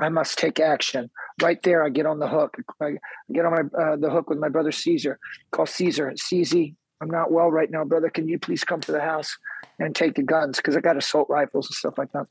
I 0.00 0.08
must 0.08 0.38
take 0.38 0.58
action. 0.58 1.10
Right 1.42 1.62
there, 1.62 1.84
I 1.84 1.90
get 1.90 2.06
on 2.06 2.18
the 2.18 2.28
hook. 2.28 2.56
I 2.80 2.94
get 3.32 3.44
on 3.44 3.52
my 3.52 3.82
uh, 3.82 3.96
the 3.96 4.10
hook 4.10 4.30
with 4.30 4.38
my 4.38 4.48
brother 4.48 4.72
Caesar. 4.72 5.18
Call 5.52 5.66
Caesar. 5.66 6.12
CZ, 6.16 6.74
I'm 7.02 7.10
not 7.10 7.30
well 7.30 7.50
right 7.50 7.70
now, 7.70 7.84
brother. 7.84 8.08
Can 8.08 8.26
you 8.26 8.38
please 8.38 8.64
come 8.64 8.80
to 8.80 8.92
the 8.92 9.00
house 9.00 9.36
and 9.78 9.94
take 9.94 10.14
the 10.14 10.22
guns? 10.22 10.56
Because 10.56 10.76
I 10.76 10.80
got 10.80 10.96
assault 10.96 11.28
rifles 11.28 11.68
and 11.68 11.74
stuff 11.74 11.98
like 11.98 12.10
that. 12.12 12.26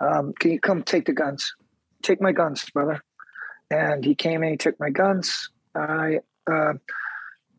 Um, 0.00 0.32
can 0.38 0.52
you 0.52 0.60
come 0.60 0.82
take 0.84 1.06
the 1.06 1.12
guns? 1.12 1.54
Take 2.02 2.20
my 2.20 2.32
guns, 2.32 2.64
brother. 2.70 3.02
and 3.70 4.04
he 4.04 4.14
came 4.14 4.42
and 4.42 4.52
he 4.52 4.56
took 4.56 4.78
my 4.78 4.90
guns. 4.90 5.50
I 5.74 6.20
uh, 6.50 6.74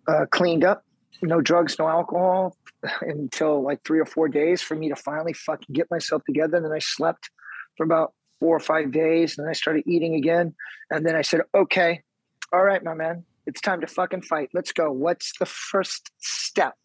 uh, 0.07 0.25
cleaned 0.31 0.63
up, 0.63 0.83
no 1.21 1.41
drugs, 1.41 1.77
no 1.77 1.87
alcohol, 1.87 2.55
until 3.01 3.61
like 3.61 3.83
three 3.83 3.99
or 3.99 4.05
four 4.05 4.29
days 4.29 4.61
for 4.61 4.75
me 4.75 4.89
to 4.89 4.95
finally 4.95 5.33
fucking 5.33 5.73
get 5.73 5.91
myself 5.91 6.23
together. 6.25 6.57
And 6.57 6.65
then 6.65 6.73
I 6.73 6.79
slept 6.79 7.29
for 7.77 7.83
about 7.83 8.13
four 8.39 8.55
or 8.55 8.59
five 8.59 8.91
days, 8.91 9.37
and 9.37 9.45
then 9.45 9.49
I 9.49 9.53
started 9.53 9.83
eating 9.85 10.15
again. 10.15 10.55
And 10.89 11.05
then 11.05 11.15
I 11.15 11.21
said, 11.21 11.41
"Okay, 11.53 12.03
all 12.51 12.63
right, 12.63 12.83
my 12.83 12.93
man, 12.93 13.25
it's 13.45 13.61
time 13.61 13.81
to 13.81 13.87
fucking 13.87 14.23
fight. 14.23 14.49
Let's 14.53 14.71
go. 14.71 14.91
What's 14.91 15.37
the 15.37 15.45
first 15.45 16.11
step?" 16.19 16.75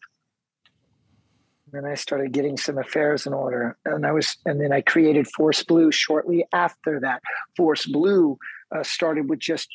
And 1.73 1.87
I 1.87 1.95
started 1.95 2.33
getting 2.33 2.57
some 2.57 2.79
affairs 2.79 3.27
in 3.27 3.33
order, 3.33 3.77
and 3.85 4.07
I 4.07 4.13
was, 4.13 4.37
and 4.47 4.61
then 4.61 4.73
I 4.73 4.81
created 4.81 5.27
Force 5.29 5.65
Blue 5.65 5.91
shortly 5.91 6.45
after 6.53 7.01
that. 7.01 7.23
Force 7.57 7.87
Blue 7.87 8.39
uh, 8.75 8.83
started 8.85 9.29
with 9.29 9.41
just 9.41 9.69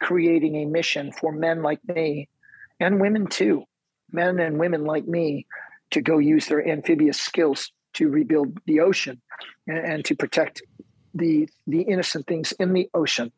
creating 0.00 0.56
a 0.56 0.64
mission 0.66 1.12
for 1.12 1.32
men 1.32 1.62
like 1.62 1.80
me 1.88 2.28
and 2.80 3.00
women 3.00 3.26
too, 3.26 3.64
men 4.12 4.38
and 4.38 4.58
women 4.58 4.84
like 4.84 5.06
me, 5.06 5.46
to 5.90 6.00
go 6.00 6.18
use 6.18 6.46
their 6.46 6.66
amphibious 6.66 7.18
skills 7.18 7.72
to 7.94 8.08
rebuild 8.08 8.58
the 8.66 8.80
ocean 8.80 9.20
and, 9.66 9.78
and 9.78 10.04
to 10.04 10.14
protect 10.14 10.62
the 11.14 11.48
the 11.66 11.82
innocent 11.82 12.26
things 12.26 12.52
in 12.52 12.72
the 12.72 12.88
ocean. 12.94 13.32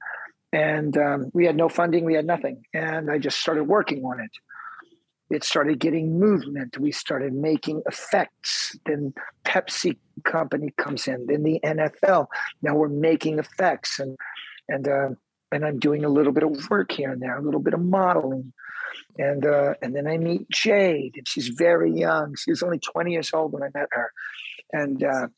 And 0.52 0.96
um, 0.96 1.30
we 1.33 1.46
had 1.46 1.56
no 1.56 1.68
funding, 1.68 2.04
we 2.04 2.14
had 2.14 2.26
nothing, 2.26 2.64
and 2.74 3.11
I 3.11 3.18
just 3.18 3.38
started 3.38 3.64
working 3.64 4.04
on 4.04 4.18
it. 4.18 4.33
It 5.30 5.44
started 5.44 5.78
getting 5.78 6.18
movement. 6.18 6.76
We 6.76 6.90
started 6.90 7.33
making 7.33 7.83
effects. 7.87 8.76
Then 8.85 9.14
Pepsi 9.44 9.96
company 10.24 10.74
comes 10.76 11.06
in. 11.06 11.26
Then 11.26 11.44
the 11.44 11.61
NFL. 11.64 12.26
Now 12.62 12.74
we're 12.74 12.88
making 12.88 13.38
effects, 13.38 14.00
and 14.00 14.16
and 14.68 14.88
uh, 14.88 15.09
and 15.52 15.64
I'm 15.64 15.78
doing 15.78 16.04
a 16.04 16.09
little 16.09 16.33
bit 16.33 16.42
of 16.42 16.68
work 16.68 16.90
here 16.90 17.12
and 17.12 17.22
there, 17.22 17.37
a 17.37 17.42
little 17.42 17.61
bit 17.61 17.74
of 17.74 17.80
modeling, 17.80 18.52
and 19.18 19.46
uh, 19.46 19.74
and 19.83 19.94
then 19.94 20.06
I 20.06 20.18
meet 20.18 20.48
Jade, 20.50 21.14
and 21.16 21.28
she's 21.28 21.48
very 21.48 21.92
young. 21.92 22.35
She 22.37 22.50
was 22.50 22.62
only 22.62 22.78
20 22.78 23.12
years 23.12 23.30
old 23.33 23.52
when 23.52 23.62
I 23.62 23.68
met 23.72 23.88
her, 23.92 24.12
and 24.72 25.02
uh, 25.02 25.28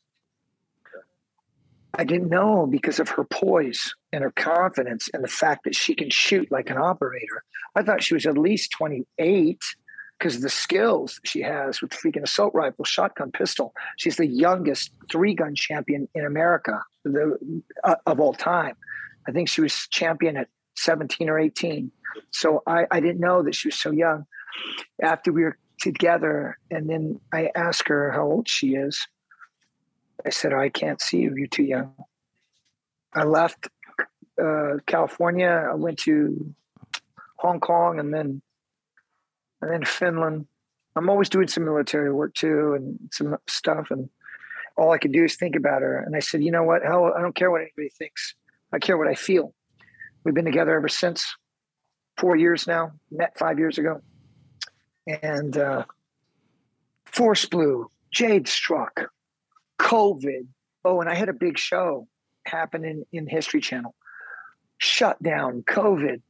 I 1.95 2.03
didn't 2.03 2.29
know 2.29 2.65
because 2.65 2.99
of 2.99 3.09
her 3.09 3.23
poise 3.23 3.93
and 4.11 4.23
her 4.23 4.31
confidence 4.31 5.09
and 5.13 5.23
the 5.23 5.27
fact 5.27 5.63
that 5.65 5.75
she 5.75 5.93
can 5.93 6.09
shoot 6.09 6.51
like 6.51 6.69
an 6.69 6.77
operator. 6.77 7.43
I 7.75 7.83
thought 7.83 8.03
she 8.03 8.15
was 8.15 8.25
at 8.25 8.37
least 8.37 8.71
28 8.71 9.59
because 10.17 10.37
of 10.37 10.41
the 10.41 10.49
skills 10.49 11.19
she 11.23 11.41
has 11.41 11.81
with 11.81 11.91
freaking 11.91 12.23
assault 12.23 12.53
rifle, 12.55 12.85
shotgun, 12.85 13.31
pistol. 13.31 13.73
She's 13.97 14.17
the 14.17 14.25
youngest 14.25 14.91
three 15.11 15.35
gun 15.35 15.53
champion 15.53 16.07
in 16.15 16.25
America 16.25 16.81
the, 17.03 17.61
uh, 17.83 17.95
of 18.05 18.19
all 18.19 18.33
time. 18.33 18.75
I 19.27 19.31
think 19.31 19.49
she 19.49 19.61
was 19.61 19.87
champion 19.89 20.37
at 20.37 20.47
17 20.77 21.29
or 21.29 21.39
18. 21.39 21.91
So 22.31 22.63
I, 22.65 22.85
I 22.89 22.99
didn't 22.99 23.19
know 23.19 23.43
that 23.43 23.55
she 23.55 23.67
was 23.67 23.75
so 23.75 23.91
young. 23.91 24.25
After 25.01 25.31
we 25.31 25.43
were 25.43 25.57
together, 25.79 26.57
and 26.71 26.89
then 26.89 27.19
I 27.31 27.49
asked 27.55 27.87
her 27.87 28.11
how 28.11 28.23
old 28.23 28.47
she 28.47 28.75
is. 28.75 29.07
I 30.25 30.29
said, 30.29 30.53
I 30.53 30.69
can't 30.69 31.01
see 31.01 31.19
you. 31.19 31.33
You're 31.35 31.47
too 31.47 31.63
young. 31.63 31.93
I 33.13 33.23
left 33.23 33.67
uh, 34.41 34.77
California. 34.85 35.69
I 35.71 35.75
went 35.75 35.99
to 35.99 36.53
Hong 37.37 37.59
Kong 37.59 37.99
and 37.99 38.13
then 38.13 38.41
and 39.61 39.71
then 39.71 39.85
Finland. 39.85 40.47
I'm 40.95 41.09
always 41.09 41.29
doing 41.29 41.47
some 41.47 41.65
military 41.65 42.11
work 42.11 42.33
too 42.33 42.73
and 42.73 42.99
some 43.11 43.37
stuff. 43.47 43.91
And 43.91 44.09
all 44.77 44.91
I 44.91 44.97
could 44.97 45.11
do 45.11 45.23
is 45.23 45.35
think 45.35 45.55
about 45.55 45.81
her. 45.81 45.99
And 45.99 46.15
I 46.15 46.19
said, 46.19 46.43
you 46.43 46.51
know 46.51 46.63
what? 46.63 46.83
Hell, 46.83 47.13
I 47.15 47.21
don't 47.21 47.35
care 47.35 47.49
what 47.49 47.61
anybody 47.61 47.89
thinks. 47.89 48.35
I 48.71 48.79
care 48.79 48.97
what 48.97 49.07
I 49.07 49.15
feel. 49.15 49.53
We've 50.23 50.33
been 50.33 50.45
together 50.45 50.75
ever 50.75 50.87
since 50.87 51.35
four 52.17 52.35
years 52.35 52.67
now, 52.67 52.91
met 53.11 53.37
five 53.37 53.59
years 53.59 53.77
ago. 53.77 54.01
And 55.07 55.57
uh, 55.57 55.85
Force 57.05 57.45
Blue, 57.45 57.89
Jade 58.11 58.47
struck, 58.47 59.11
COVID. 59.83 60.47
Oh, 60.85 61.01
and 61.01 61.09
I 61.09 61.15
had 61.15 61.29
a 61.29 61.33
big 61.33 61.57
show 61.57 62.07
happening 62.45 63.05
in 63.11 63.27
History 63.27 63.61
Channel. 63.61 63.93
Shut 64.77 65.21
down, 65.21 65.63
COVID, 65.63 66.21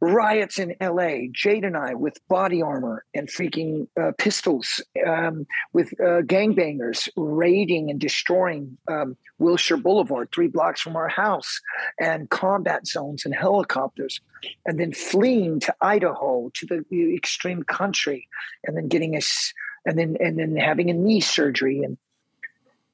riots 0.00 0.58
in 0.58 0.74
LA, 0.80 1.28
Jade 1.30 1.64
and 1.64 1.76
I 1.76 1.94
with 1.94 2.18
body 2.28 2.60
armor 2.60 3.04
and 3.14 3.28
freaking 3.28 3.86
uh, 4.00 4.10
pistols, 4.18 4.82
um, 5.06 5.46
with 5.72 5.92
uh, 6.00 6.22
gangbangers 6.22 7.08
raiding 7.16 7.88
and 7.88 8.00
destroying 8.00 8.76
um, 8.88 9.16
Wilshire 9.38 9.76
Boulevard, 9.76 10.30
three 10.34 10.48
blocks 10.48 10.80
from 10.80 10.96
our 10.96 11.08
house, 11.08 11.60
and 12.00 12.28
combat 12.30 12.86
zones 12.86 13.24
and 13.24 13.34
helicopters, 13.34 14.20
and 14.66 14.78
then 14.78 14.92
fleeing 14.92 15.60
to 15.60 15.74
Idaho 15.80 16.50
to 16.54 16.66
the 16.66 17.14
extreme 17.14 17.62
country, 17.62 18.28
and 18.64 18.76
then 18.76 18.88
getting 18.88 19.16
us, 19.16 19.52
and 19.86 19.96
then 19.96 20.16
and 20.20 20.38
then 20.38 20.56
having 20.56 20.90
a 20.90 20.94
knee 20.94 21.20
surgery 21.20 21.82
and 21.82 21.96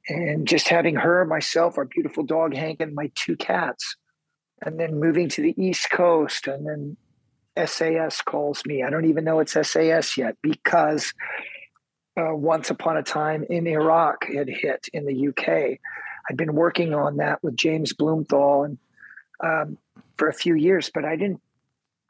and 0.09 0.49
just 0.49 0.69
having 0.69 0.97
her, 0.97 1.25
myself, 1.25 1.79
our 1.79 1.85
beautiful 1.85 2.25
dog 2.25 2.55
Hank, 2.55 2.81
and 2.81 2.95
my 2.95 3.11
two 3.15 3.37
cats 3.37 3.97
and 4.63 4.79
then 4.79 4.99
moving 4.99 5.29
to 5.29 5.43
the 5.43 5.55
East 5.57 5.91
Coast, 5.91 6.47
and 6.47 6.67
then 6.67 6.97
SAS 7.67 8.21
calls 8.23 8.65
me. 8.67 8.83
I 8.83 8.91
don't 8.91 9.07
even 9.07 9.25
know 9.25 9.41
it's 9.41 9.53
SAS 9.53 10.17
yet 10.17 10.37
because 10.43 11.13
uh, 12.17 12.35
once 12.35 12.71
upon 12.71 12.97
a 12.97 13.03
time 13.03 13.45
in 13.49 13.67
Iraq 13.67 14.25
had 14.27 14.49
hit 14.49 14.89
in 14.93 15.07
the 15.07 15.29
UK. 15.29 15.79
I'd 16.29 16.37
been 16.37 16.55
working 16.55 16.93
on 16.93 17.17
that 17.19 17.43
with 17.43 17.57
James 17.57 17.93
Blumenthal 17.93 18.65
and 18.65 18.79
um, 19.43 19.79
for 20.17 20.29
a 20.29 20.35
few 20.35 20.55
years, 20.55 20.91
but 20.93 21.05
I 21.05 21.17
didn't. 21.17 21.41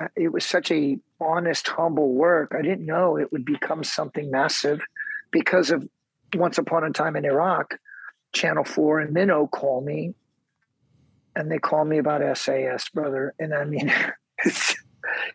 Uh, 0.00 0.08
it 0.16 0.32
was 0.32 0.44
such 0.44 0.70
a 0.70 0.98
honest, 1.20 1.68
humble 1.68 2.12
work. 2.12 2.54
I 2.56 2.62
didn't 2.62 2.86
know 2.86 3.16
it 3.16 3.32
would 3.32 3.44
become 3.44 3.84
something 3.84 4.30
massive 4.30 4.80
because 5.30 5.70
of 5.70 5.86
once 6.34 6.56
upon 6.56 6.84
a 6.84 6.90
time 6.90 7.16
in 7.16 7.24
Iraq. 7.24 7.78
Channel 8.38 8.64
Four 8.64 9.00
and 9.00 9.12
Minnow 9.12 9.46
call 9.46 9.80
me 9.80 10.14
and 11.38 11.50
they 11.50 11.58
call 11.58 11.84
me 11.84 11.98
about 11.98 12.36
SAS, 12.36 12.88
brother. 12.90 13.32
And 13.38 13.54
I 13.54 13.64
mean, 13.64 13.92
it's, 14.44 14.74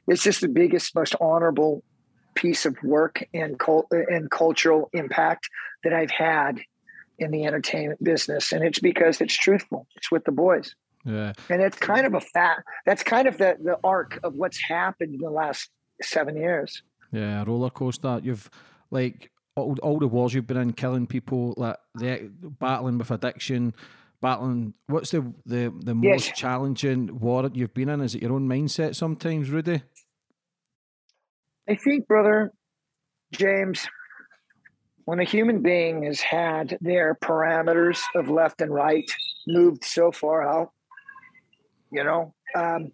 it's 0.08 0.24
just 0.24 0.42
the 0.42 0.50
biggest, 0.50 0.94
most 0.96 1.16
honorable 1.20 1.84
piece 2.36 2.66
of 2.66 2.76
work 2.84 3.24
and 3.34 3.58
cult- 3.58 3.88
and 3.92 4.30
cultural 4.30 4.90
impact 4.94 5.50
that 5.84 5.94
I've 5.94 6.12
had 6.12 6.60
in 7.20 7.32
the 7.32 7.46
entertainment 7.46 8.04
business, 8.04 8.52
and 8.52 8.64
it's 8.64 8.80
because 8.80 9.22
it's 9.22 9.38
truthful. 9.38 9.88
It's 9.96 10.12
with 10.12 10.26
the 10.26 10.32
boys. 10.32 10.76
Yeah, 11.06 11.34
and 11.50 11.62
it's 11.62 11.78
kind 11.78 12.06
of 12.06 12.16
a 12.16 12.22
fact. 12.22 12.62
That's 12.86 13.04
kind 13.04 13.28
of 13.28 13.38
the 13.38 13.56
the 13.64 13.78
arc 13.84 14.20
of 14.24 14.34
what's 14.34 14.60
happened 14.60 15.14
in 15.14 15.22
the 15.22 15.30
last 15.30 15.70
seven 16.02 16.36
years. 16.36 16.82
Yeah, 17.12 17.44
roller 17.44 17.70
coaster. 17.70 18.20
You've 18.24 18.50
like 18.90 19.32
all, 19.56 19.76
all 19.82 20.00
the 20.00 20.08
wars 20.08 20.34
you've 20.34 20.48
been 20.48 20.58
in, 20.58 20.74
killing 20.74 21.08
people, 21.08 21.54
like 21.58 21.78
the 21.96 22.32
battling 22.60 22.98
with 22.98 23.12
addiction, 23.12 23.74
battling. 24.22 24.74
What's 24.88 25.12
the 25.12 25.34
the 25.46 25.74
the 25.84 25.94
most 25.94 26.28
yes. 26.28 26.38
challenging 26.38 27.20
war 27.20 27.50
you've 27.54 27.74
been 27.74 27.90
in? 27.90 28.02
Is 28.02 28.16
it 28.16 28.22
your 28.22 28.34
own 28.34 28.48
mindset 28.48 28.96
sometimes, 28.96 29.50
Rudy? 29.50 29.84
I 31.70 31.76
think, 31.76 32.08
brother 32.08 32.52
James, 33.32 33.88
when 35.06 35.20
a 35.20 35.24
human 35.24 35.62
being 35.62 36.04
has 36.04 36.22
had 36.22 36.78
their 36.82 37.16
parameters 37.16 38.02
of 38.16 38.30
left 38.30 38.62
and 38.62 38.74
right 38.74 39.10
moved 39.48 39.84
so 39.84 40.12
far 40.12 40.42
out, 40.42 40.72
you 41.92 42.04
know, 42.04 42.34
um, 42.56 42.92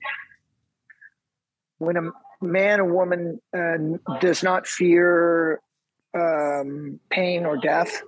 when 1.77 1.97
a 1.97 2.11
man 2.41 2.79
or 2.79 2.85
woman 2.85 3.39
uh, 3.55 4.17
does 4.19 4.43
not 4.43 4.65
fear 4.65 5.61
um, 6.13 6.99
pain 7.09 7.45
or 7.45 7.57
death, 7.57 8.01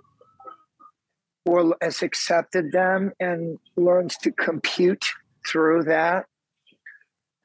or 1.45 1.75
has 1.81 2.01
accepted 2.01 2.71
them 2.71 3.11
and 3.19 3.57
learns 3.75 4.17
to 4.17 4.31
compute 4.31 5.05
through 5.47 5.83
that, 5.83 6.25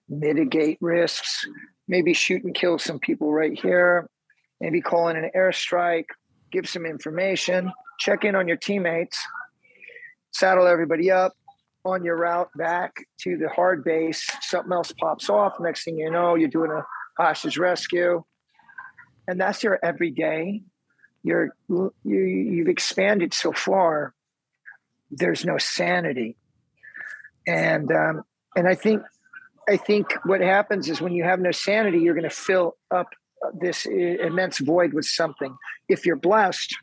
mitigate 0.09 0.79
risks, 0.81 1.47
maybe 1.89 2.13
shoot 2.13 2.45
and 2.45 2.55
kill 2.55 2.79
some 2.79 2.99
people 2.99 3.33
right 3.33 3.59
here, 3.59 4.09
maybe 4.61 4.81
call 4.81 5.09
in 5.09 5.17
an 5.17 5.31
airstrike, 5.37 6.07
give 6.53 6.69
some 6.69 6.87
information, 6.87 7.73
check 7.99 8.25
in 8.25 8.35
on 8.35 8.47
your 8.47 8.57
teammates, 8.57 9.19
saddle 10.33 10.67
everybody 10.67 11.11
up 11.11 11.33
on 11.85 12.05
your 12.05 12.17
route 12.17 12.51
back 12.57 12.95
to 13.21 13.37
the 13.37 13.49
hard 13.49 13.85
base. 13.85 14.27
Something 14.43 14.73
else 14.73 14.93
pops 14.93 15.31
off. 15.31 15.55
Next 15.61 15.85
thing 15.85 15.97
you 15.97 16.11
know, 16.11 16.35
you're 16.35 16.49
doing 16.49 16.71
a 16.71 16.85
hostage 17.23 17.57
rescue. 17.59 18.23
And 19.29 19.41
that's 19.41 19.63
your 19.63 19.79
everyday 19.83 20.63
you're 21.27 21.57
you, 21.69 21.91
you've 22.05 22.69
expanded 22.69 23.35
so 23.35 23.53
far. 23.53 24.15
There's 25.11 25.45
no 25.45 25.59
sanity. 25.59 26.37
And 27.49 27.91
um, 27.91 28.23
and 28.57 28.67
i 28.67 28.75
think 28.75 29.03
i 29.69 29.77
think 29.77 30.07
what 30.25 30.41
happens 30.41 30.89
is 30.89 31.01
when 31.01 31.13
you 31.13 31.23
have 31.23 31.39
no 31.39 31.53
sanity 31.53 31.99
you're 31.99 32.15
going 32.15 32.29
to 32.29 32.31
fill 32.31 32.77
up 32.91 33.09
this 33.61 33.87
immense 33.87 34.59
void 34.59 34.93
with 34.93 35.05
something. 35.05 35.55
If 35.89 36.07
you're 36.07 36.17
blessed 36.17 36.75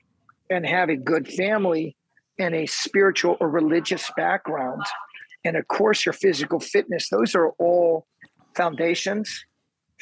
and 0.49 0.65
have 0.65 0.89
a 0.89 0.95
good 0.95 1.27
family 1.27 1.97
and 2.37 2.53
a 2.53 2.65
spiritual 2.65 3.37
or 3.39 3.49
religious 3.49 4.09
background 4.15 4.83
and 5.43 5.57
of 5.57 5.67
course 5.67 6.05
your 6.05 6.13
physical 6.13 6.59
fitness. 6.59 7.09
Those 7.09 7.35
are 7.35 7.49
all 7.59 8.07
foundations 8.55 9.45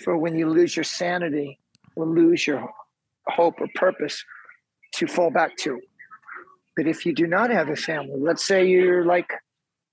for 0.04 0.18
when 0.18 0.36
you 0.36 0.50
lose 0.50 0.76
your 0.76 0.84
sanity 0.84 1.61
or 1.96 2.06
lose 2.06 2.46
your 2.48 2.70
hope 3.28 3.56
or 3.60 3.68
purpose 3.76 4.24
to 4.96 5.08
fall 5.08 5.32
back 5.32 5.56
to. 5.58 5.80
But 6.76 6.88
if 6.88 7.06
you 7.06 7.14
do 7.14 7.28
not 7.28 7.50
have 7.50 7.70
a 7.70 7.76
family, 7.76 8.16
let's 8.18 8.46
say 8.46 8.66
you're 8.68 9.06
like 9.06 9.32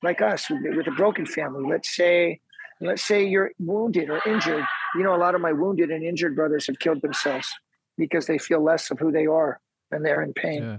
like 0.03 0.23
us 0.23 0.49
with, 0.49 0.77
with 0.77 0.87
a 0.87 0.93
broken 0.93 1.27
family. 1.27 1.69
Let's 1.69 1.95
say 1.95 2.41
let's 2.81 3.05
say 3.05 3.27
you're 3.27 3.51
wounded 3.59 4.11
or 4.11 4.21
injured. 4.27 4.65
You 4.95 5.03
know, 5.03 5.15
a 5.15 5.19
lot 5.19 5.35
of 5.35 5.41
my 5.41 5.53
wounded 5.53 5.91
and 5.91 6.05
injured 6.05 6.37
brothers 6.37 6.67
have 6.69 6.79
killed 6.79 7.03
themselves 7.03 7.49
because 7.97 8.27
they 8.27 8.39
feel 8.39 8.63
less 8.63 8.91
of 8.91 8.99
who 8.99 9.11
they 9.11 9.27
are 9.27 9.61
and 9.91 10.05
they're 10.05 10.23
in 10.23 10.33
pain. 10.33 10.63
Yeah. 10.63 10.79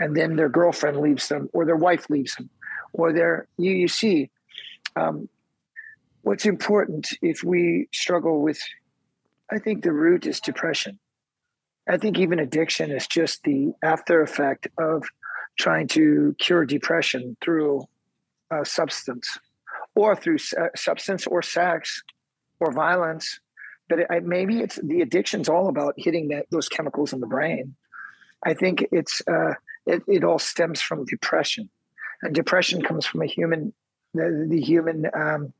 And 0.00 0.16
then 0.16 0.36
their 0.36 0.48
girlfriend 0.48 0.98
leaves 1.00 1.28
them 1.28 1.48
or 1.52 1.64
their 1.64 1.76
wife 1.76 2.10
leaves 2.10 2.34
them 2.34 2.50
or 2.92 3.12
their 3.12 3.46
you 3.56 3.72
you 3.72 3.88
see 3.88 4.30
um, 4.96 5.28
what's 6.22 6.46
important 6.46 7.08
if 7.22 7.44
we 7.44 7.88
struggle 7.92 8.42
with 8.42 8.60
I 9.52 9.58
think 9.58 9.82
the 9.82 9.92
root 9.92 10.26
is 10.26 10.40
depression. 10.40 10.98
I 11.88 11.96
think 11.96 12.18
even 12.18 12.38
addiction 12.38 12.90
is 12.90 13.06
just 13.06 13.42
the 13.42 13.72
after 13.82 14.22
effect 14.22 14.68
of 14.78 15.04
trying 15.58 15.88
to 15.88 16.34
cure 16.38 16.64
depression 16.64 17.36
through 17.42 17.84
a 18.50 18.64
substance 18.64 19.38
or 19.94 20.14
through 20.14 20.38
substance 20.76 21.26
or 21.26 21.42
sex 21.42 22.02
or 22.60 22.72
violence. 22.72 23.40
But 23.88 24.00
it, 24.00 24.24
maybe 24.24 24.60
it's 24.60 24.76
the 24.76 25.00
addiction's 25.00 25.48
all 25.48 25.68
about 25.68 25.94
hitting 25.96 26.28
that 26.28 26.46
those 26.50 26.68
chemicals 26.68 27.12
in 27.12 27.20
the 27.20 27.26
brain. 27.26 27.74
I 28.44 28.54
think 28.54 28.86
it's 28.92 29.20
uh, 29.26 29.54
it, 29.86 30.02
it 30.06 30.24
all 30.24 30.38
stems 30.38 30.80
from 30.80 31.04
depression, 31.04 31.68
and 32.22 32.34
depression 32.34 32.82
comes 32.82 33.04
from 33.04 33.22
a 33.22 33.26
human 33.26 33.72
the, 34.14 34.46
the 34.48 34.60
human 34.60 35.06
um, 35.12 35.52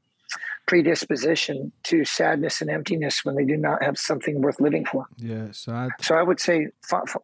predisposition 0.70 1.72
to 1.82 2.04
sadness 2.04 2.60
and 2.60 2.70
emptiness 2.70 3.24
when 3.24 3.34
they 3.34 3.44
do 3.44 3.56
not 3.56 3.82
have 3.82 3.98
something 3.98 4.40
worth 4.40 4.60
living 4.60 4.84
for. 4.84 5.04
Yeah, 5.16 5.48
sad. 5.50 5.90
So 6.00 6.14
I 6.14 6.22
would 6.22 6.38
say 6.38 6.68
f- 6.92 7.02
f- 7.08 7.16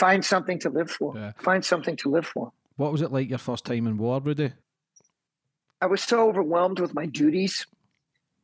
find 0.00 0.24
something 0.24 0.58
to 0.58 0.68
live 0.68 0.90
for. 0.90 1.16
Yeah. 1.16 1.30
Find 1.38 1.64
something 1.64 1.94
to 1.98 2.10
live 2.10 2.26
for. 2.26 2.50
What 2.74 2.90
was 2.90 3.00
it 3.00 3.12
like 3.12 3.30
your 3.30 3.38
first 3.38 3.64
time 3.64 3.86
in 3.86 3.98
war, 3.98 4.20
Rudy? 4.20 4.50
I 5.80 5.86
was 5.86 6.02
so 6.02 6.28
overwhelmed 6.28 6.80
with 6.80 6.92
my 6.92 7.06
duties. 7.06 7.68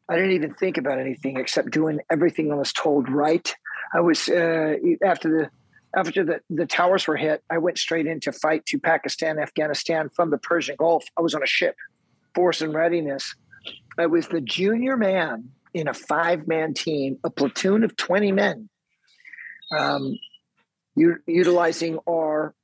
I 0.08 0.14
didn't 0.14 0.30
even 0.30 0.54
think 0.54 0.78
about 0.78 1.00
anything 1.00 1.36
except 1.36 1.72
doing 1.72 1.98
everything 2.08 2.52
I 2.52 2.54
was 2.54 2.72
told 2.72 3.08
right. 3.08 3.52
I 3.92 4.02
was 4.02 4.28
uh, 4.28 4.76
after 5.04 5.28
the 5.36 5.50
after 5.98 6.24
the, 6.24 6.40
the 6.48 6.66
towers 6.66 7.08
were 7.08 7.16
hit, 7.16 7.42
I 7.50 7.58
went 7.58 7.78
straight 7.78 8.06
into 8.06 8.30
fight 8.30 8.66
to 8.66 8.78
Pakistan, 8.78 9.40
Afghanistan 9.40 10.10
from 10.10 10.30
the 10.30 10.38
Persian 10.38 10.76
Gulf. 10.78 11.06
I 11.16 11.22
was 11.22 11.34
on 11.34 11.42
a 11.42 11.46
ship, 11.46 11.74
force 12.36 12.60
and 12.60 12.72
readiness. 12.72 13.34
I 13.98 14.06
was 14.06 14.28
the 14.28 14.40
junior 14.40 14.96
man 14.96 15.50
in 15.74 15.88
a 15.88 15.94
five 15.94 16.46
man 16.46 16.74
team, 16.74 17.18
a 17.24 17.30
platoon 17.30 17.84
of 17.84 17.96
20 17.96 18.32
men, 18.32 18.68
um, 19.76 20.18
u- 20.94 21.22
utilizing 21.26 21.98
our 22.08 22.54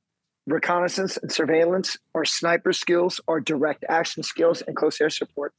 reconnaissance 0.47 1.17
and 1.17 1.31
surveillance, 1.31 1.97
our 2.13 2.25
sniper 2.25 2.71
skills, 2.71 3.19
our 3.27 3.39
direct 3.39 3.83
action 3.89 4.23
skills, 4.23 4.61
and 4.61 4.75
close 4.75 4.99
air 5.01 5.09
support. 5.09 5.53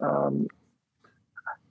Um, 0.00 0.46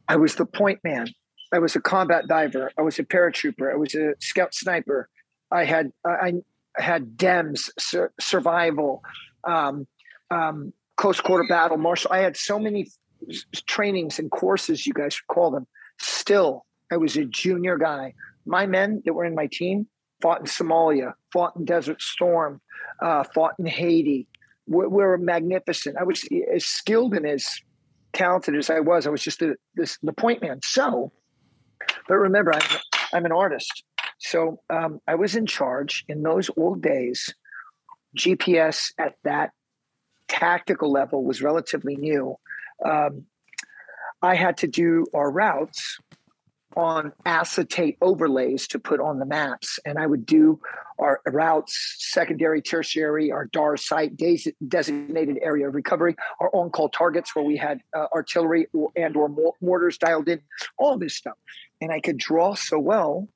I 0.07 0.15
was 0.17 0.35
the 0.35 0.45
point 0.45 0.79
man. 0.83 1.07
I 1.51 1.59
was 1.59 1.75
a 1.75 1.81
combat 1.81 2.27
diver. 2.27 2.71
I 2.77 2.81
was 2.81 2.99
a 2.99 3.03
paratrooper. 3.03 3.71
I 3.71 3.75
was 3.75 3.93
a 3.95 4.15
scout 4.19 4.53
sniper. 4.53 5.09
I 5.51 5.65
had 5.65 5.91
I, 6.05 6.33
had 6.77 7.17
DEMS 7.17 7.71
sur- 7.79 8.11
survival, 8.19 9.01
um, 9.45 9.87
um, 10.29 10.73
close 10.97 11.19
quarter 11.19 11.45
battle, 11.47 11.77
martial. 11.77 12.11
I 12.11 12.19
had 12.19 12.37
so 12.37 12.59
many 12.59 12.87
trainings 13.67 14.19
and 14.19 14.29
courses, 14.31 14.85
you 14.85 14.93
guys 14.93 15.19
call 15.29 15.51
them. 15.51 15.67
Still, 15.99 16.65
I 16.91 16.97
was 16.97 17.15
a 17.17 17.25
junior 17.25 17.77
guy. 17.77 18.13
My 18.45 18.65
men 18.65 19.01
that 19.05 19.13
were 19.13 19.25
in 19.25 19.35
my 19.35 19.47
team 19.47 19.87
fought 20.21 20.39
in 20.39 20.45
Somalia, 20.45 21.13
fought 21.33 21.55
in 21.55 21.65
Desert 21.65 22.01
Storm, 22.01 22.61
uh, 23.01 23.23
fought 23.33 23.53
in 23.59 23.65
Haiti. 23.65 24.27
We, 24.67 24.87
we 24.87 25.03
were 25.03 25.17
magnificent. 25.17 25.97
I 25.99 26.03
was 26.03 26.27
as 26.53 26.65
skilled 26.65 27.13
and 27.13 27.25
as 27.25 27.47
talented 28.13 28.55
as 28.55 28.69
I 28.69 28.79
was. 28.79 29.05
I 29.05 29.09
was 29.09 29.21
just 29.21 29.39
the, 29.39 29.55
this, 29.75 29.97
the 30.01 30.13
point 30.13 30.41
man. 30.41 30.59
So, 30.63 31.11
but 32.07 32.15
remember, 32.15 32.53
I'm, 32.53 32.79
I'm 33.13 33.25
an 33.25 33.31
artist. 33.31 33.83
So 34.19 34.59
um, 34.69 34.99
I 35.07 35.15
was 35.15 35.35
in 35.35 35.45
charge 35.45 36.05
in 36.07 36.23
those 36.23 36.49
old 36.57 36.81
days. 36.81 37.33
GPS 38.17 38.93
at 38.97 39.15
that 39.25 39.51
tactical 40.27 40.91
level 40.91 41.23
was 41.23 41.41
relatively 41.41 41.95
new. 41.95 42.35
Um, 42.83 43.25
I 44.21 44.35
had 44.35 44.57
to 44.57 44.67
do 44.67 45.05
our 45.13 45.31
routes 45.31 45.99
on 46.75 47.13
acetate 47.25 47.97
overlays 48.01 48.67
to 48.67 48.79
put 48.79 48.99
on 48.99 49.19
the 49.19 49.25
maps. 49.25 49.79
And 49.85 49.97
I 49.97 50.05
would 50.05 50.25
do 50.25 50.59
our 50.99 51.21
routes, 51.25 51.95
secondary, 51.99 52.61
tertiary, 52.61 53.31
our 53.31 53.45
DAR 53.45 53.77
site, 53.77 54.13
designated 54.67 55.39
area 55.41 55.67
of 55.67 55.75
recovery, 55.75 56.15
our 56.39 56.53
on-call 56.53 56.89
targets 56.89 57.35
where 57.35 57.45
we 57.45 57.57
had 57.57 57.79
uh, 57.95 58.07
artillery 58.13 58.67
and 58.95 59.15
or 59.15 59.29
mortars 59.61 59.97
dialed 59.97 60.27
in, 60.27 60.41
all 60.77 60.97
this 60.97 61.15
stuff. 61.15 61.37
And 61.81 61.91
I 61.91 61.99
could 61.99 62.17
draw 62.17 62.55
so 62.55 62.79
well. 62.79 63.27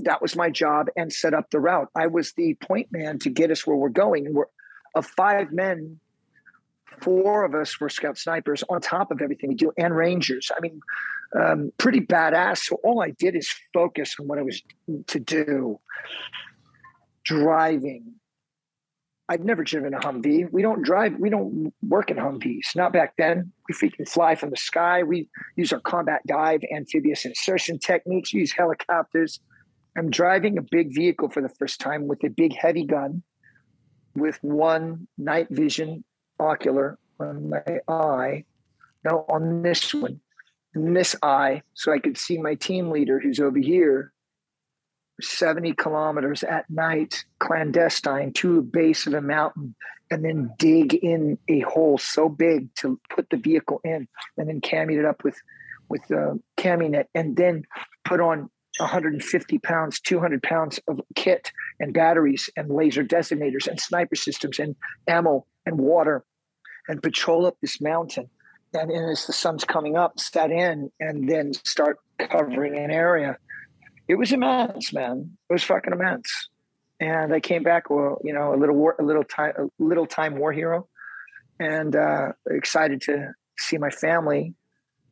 That 0.00 0.20
was 0.20 0.36
my 0.36 0.50
job 0.50 0.88
and 0.96 1.12
set 1.12 1.34
up 1.34 1.50
the 1.50 1.60
route. 1.60 1.88
I 1.94 2.08
was 2.08 2.32
the 2.32 2.54
point 2.54 2.88
man 2.90 3.18
to 3.20 3.30
get 3.30 3.50
us 3.50 3.66
where 3.66 3.76
we're 3.76 3.88
going. 3.88 4.26
And 4.26 4.34
we're 4.34 4.46
of 4.94 5.06
five 5.06 5.52
men 5.52 6.00
four 7.00 7.44
of 7.44 7.54
us 7.54 7.80
were 7.80 7.88
scout 7.88 8.18
snipers 8.18 8.62
on 8.68 8.80
top 8.80 9.10
of 9.10 9.20
everything 9.20 9.50
we 9.50 9.54
do 9.54 9.72
and 9.76 9.94
rangers. 9.94 10.50
I 10.56 10.60
mean 10.60 10.80
um, 11.38 11.72
pretty 11.78 12.00
badass. 12.00 12.58
So 12.58 12.78
all 12.84 13.02
i 13.02 13.10
did 13.10 13.34
is 13.34 13.52
focus 13.74 14.16
on 14.20 14.28
what 14.28 14.38
i 14.38 14.42
was 14.42 14.62
to 15.08 15.18
do. 15.18 15.80
Driving. 17.24 18.14
I've 19.28 19.40
never 19.40 19.64
driven 19.64 19.92
a 19.92 19.98
humvee. 19.98 20.48
We 20.52 20.62
don't 20.62 20.82
drive 20.82 21.14
we 21.18 21.30
don't 21.30 21.72
work 21.82 22.10
in 22.10 22.16
humvees. 22.16 22.76
Not 22.76 22.92
back 22.92 23.14
then. 23.18 23.52
We 23.68 23.90
can 23.90 24.06
fly 24.06 24.36
from 24.36 24.50
the 24.50 24.56
sky. 24.56 25.02
We 25.02 25.28
use 25.56 25.72
our 25.72 25.80
combat 25.80 26.20
dive 26.26 26.60
amphibious 26.74 27.24
insertion 27.24 27.78
techniques. 27.78 28.32
We 28.32 28.40
use 28.40 28.52
helicopters. 28.52 29.40
I'm 29.98 30.10
driving 30.10 30.58
a 30.58 30.62
big 30.62 30.94
vehicle 30.94 31.30
for 31.30 31.42
the 31.42 31.48
first 31.48 31.80
time 31.80 32.06
with 32.06 32.22
a 32.22 32.28
big 32.28 32.54
heavy 32.54 32.84
gun 32.84 33.22
with 34.14 34.38
one 34.42 35.08
night 35.18 35.48
vision 35.50 36.04
ocular 36.38 36.98
on 37.18 37.50
my 37.50 37.62
eye. 37.88 38.44
No, 39.04 39.24
on 39.28 39.62
this 39.62 39.94
one, 39.94 40.20
in 40.74 40.94
this 40.94 41.14
eye, 41.22 41.62
so 41.74 41.92
I 41.92 41.98
could 41.98 42.18
see 42.18 42.38
my 42.38 42.54
team 42.54 42.90
leader 42.90 43.20
who's 43.20 43.40
over 43.40 43.58
here, 43.58 44.12
70 45.20 45.72
kilometers 45.74 46.42
at 46.42 46.68
night, 46.68 47.24
clandestine 47.38 48.32
to 48.34 48.58
a 48.58 48.62
base 48.62 49.06
of 49.06 49.14
a 49.14 49.20
mountain, 49.20 49.74
and 50.10 50.24
then 50.24 50.50
dig 50.58 50.94
in 50.94 51.38
a 51.48 51.60
hole 51.60 51.98
so 51.98 52.28
big 52.28 52.74
to 52.76 53.00
put 53.10 53.30
the 53.30 53.36
vehicle 53.36 53.80
in, 53.84 54.08
and 54.36 54.48
then 54.48 54.60
cami 54.60 54.98
it 54.98 55.04
up 55.04 55.24
with 55.24 55.36
with 55.88 56.02
the 56.08 56.40
cami 56.56 56.90
net, 56.90 57.08
and 57.14 57.36
then 57.36 57.62
put 58.04 58.20
on 58.20 58.50
150 58.78 59.58
pounds, 59.60 60.00
200 60.00 60.42
pounds 60.42 60.80
of 60.88 61.00
kit 61.14 61.52
and 61.80 61.94
batteries 61.94 62.50
and 62.56 62.70
laser 62.70 63.04
designators 63.04 63.66
and 63.66 63.80
sniper 63.80 64.16
systems 64.16 64.58
and 64.58 64.74
ammo 65.06 65.46
and 65.66 65.78
water 65.78 66.24
and 66.88 67.02
patrol 67.02 67.46
up 67.46 67.56
this 67.60 67.80
mountain. 67.80 68.30
And, 68.72 68.90
and 68.90 69.10
as 69.10 69.26
the 69.26 69.32
sun's 69.32 69.64
coming 69.64 69.96
up, 69.96 70.18
set 70.18 70.50
in 70.50 70.90
and 71.00 71.28
then 71.28 71.52
start 71.52 71.98
covering 72.18 72.78
an 72.78 72.90
area. 72.90 73.36
It 74.08 74.14
was 74.14 74.32
immense, 74.32 74.92
man. 74.92 75.36
It 75.50 75.52
was 75.52 75.64
fucking 75.64 75.92
immense. 75.92 76.48
And 77.00 77.34
I 77.34 77.40
came 77.40 77.62
back, 77.62 77.90
well, 77.90 78.20
you 78.24 78.32
know, 78.32 78.54
a 78.54 78.56
little 78.56 78.76
war, 78.76 78.96
a 78.98 79.02
little 79.02 79.24
time, 79.24 79.52
a 79.58 79.66
little 79.78 80.06
time 80.06 80.38
war 80.38 80.52
hero, 80.52 80.88
and 81.58 81.94
uh, 81.94 82.32
excited 82.48 83.02
to 83.02 83.32
see 83.58 83.76
my 83.76 83.90
family. 83.90 84.54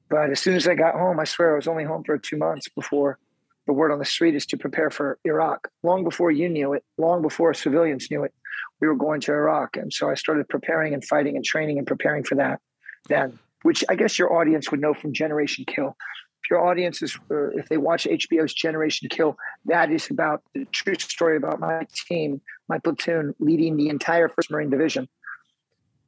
But 0.08 0.30
as 0.30 0.40
soon 0.40 0.54
as 0.54 0.66
I 0.68 0.74
got 0.74 0.94
home, 0.94 1.18
I 1.20 1.24
swear 1.24 1.52
I 1.52 1.56
was 1.56 1.66
only 1.66 1.84
home 1.84 2.04
for 2.04 2.16
two 2.16 2.36
months 2.36 2.68
before 2.68 3.18
the 3.66 3.72
word 3.72 3.92
on 3.92 3.98
the 3.98 4.04
street 4.04 4.34
is 4.34 4.46
to 4.46 4.56
prepare 4.56 4.90
for 4.90 5.18
Iraq. 5.24 5.68
Long 5.82 6.04
before 6.04 6.30
you 6.30 6.48
knew 6.48 6.72
it, 6.74 6.84
long 6.98 7.22
before 7.22 7.54
civilians 7.54 8.10
knew 8.10 8.24
it, 8.24 8.34
we 8.80 8.88
were 8.88 8.96
going 8.96 9.20
to 9.22 9.32
Iraq. 9.32 9.76
And 9.76 9.92
so 9.92 10.10
I 10.10 10.14
started 10.14 10.48
preparing 10.48 10.94
and 10.94 11.04
fighting 11.04 11.36
and 11.36 11.44
training 11.44 11.78
and 11.78 11.86
preparing 11.86 12.24
for 12.24 12.34
that 12.36 12.60
then, 13.08 13.38
which 13.62 13.84
I 13.88 13.94
guess 13.94 14.18
your 14.18 14.32
audience 14.32 14.70
would 14.70 14.80
know 14.80 14.94
from 14.94 15.12
Generation 15.12 15.64
Kill. 15.66 15.96
If 16.42 16.50
your 16.50 16.66
audience 16.66 17.02
is, 17.02 17.18
uh, 17.30 17.48
if 17.48 17.68
they 17.68 17.78
watch 17.78 18.04
HBO's 18.04 18.52
Generation 18.52 19.08
Kill, 19.08 19.36
that 19.66 19.90
is 19.90 20.10
about 20.10 20.42
the 20.52 20.66
true 20.66 20.94
story 20.96 21.36
about 21.36 21.60
my 21.60 21.86
team, 22.08 22.40
my 22.68 22.78
platoon 22.78 23.34
leading 23.38 23.76
the 23.76 23.88
entire 23.88 24.28
1st 24.28 24.50
Marine 24.50 24.70
Division 24.70 25.08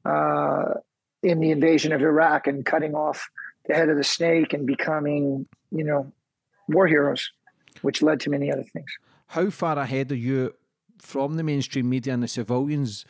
uh, 0.05 0.75
in 1.23 1.41
the 1.41 1.51
invasion 1.51 1.93
of 1.93 2.03
Iraq 2.03 2.47
and 2.47 2.67
cutting 2.67 2.95
off 2.95 3.31
the 3.67 3.75
head 3.75 3.89
of 3.89 3.97
the 3.97 4.05
snake 4.05 4.53
and 4.53 4.67
becoming, 4.67 5.47
you 5.71 5.85
know, 5.85 6.13
war 6.69 6.87
heroes 6.87 7.31
which 7.83 8.03
led 8.03 8.21
to 8.21 8.31
many 8.31 8.51
other 8.51 8.65
things. 8.65 8.91
How 9.29 9.51
far 9.51 9.79
ahead 9.79 10.13
are 10.13 10.17
you 10.17 10.55
from 10.99 11.37
the 11.37 11.43
mainstream 11.43 11.89
media 11.89 12.15
and 12.15 12.23
the 12.23 12.29
civilians 12.29 13.05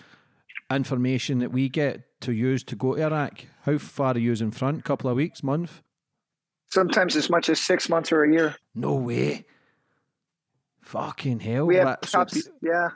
information 0.71 1.39
that 1.39 1.53
we 1.53 1.69
get 1.69 2.21
to 2.21 2.33
use 2.33 2.63
to 2.65 2.77
go 2.77 2.95
to 2.95 3.03
Iraq? 3.03 3.47
How 3.63 3.79
far 3.79 4.15
are 4.15 4.19
you 4.19 4.33
in 4.33 4.51
front? 4.51 4.85
Couple 4.85 5.11
of 5.11 5.17
weeks, 5.17 5.43
month? 5.43 5.83
Sometimes 6.69 7.17
as 7.17 7.31
much 7.31 7.49
as 7.49 7.61
six 7.61 7.89
months 7.89 8.11
or 8.11 8.25
a 8.25 8.33
year. 8.33 8.57
No 8.75 8.95
way. 8.95 9.47
Fucking 10.83 11.41
hell. 11.41 11.67
We 11.67 11.77
have 11.77 11.99
so 12.05 12.19
top, 12.19 12.31
pe- 12.31 12.41
yeah, 12.63 12.91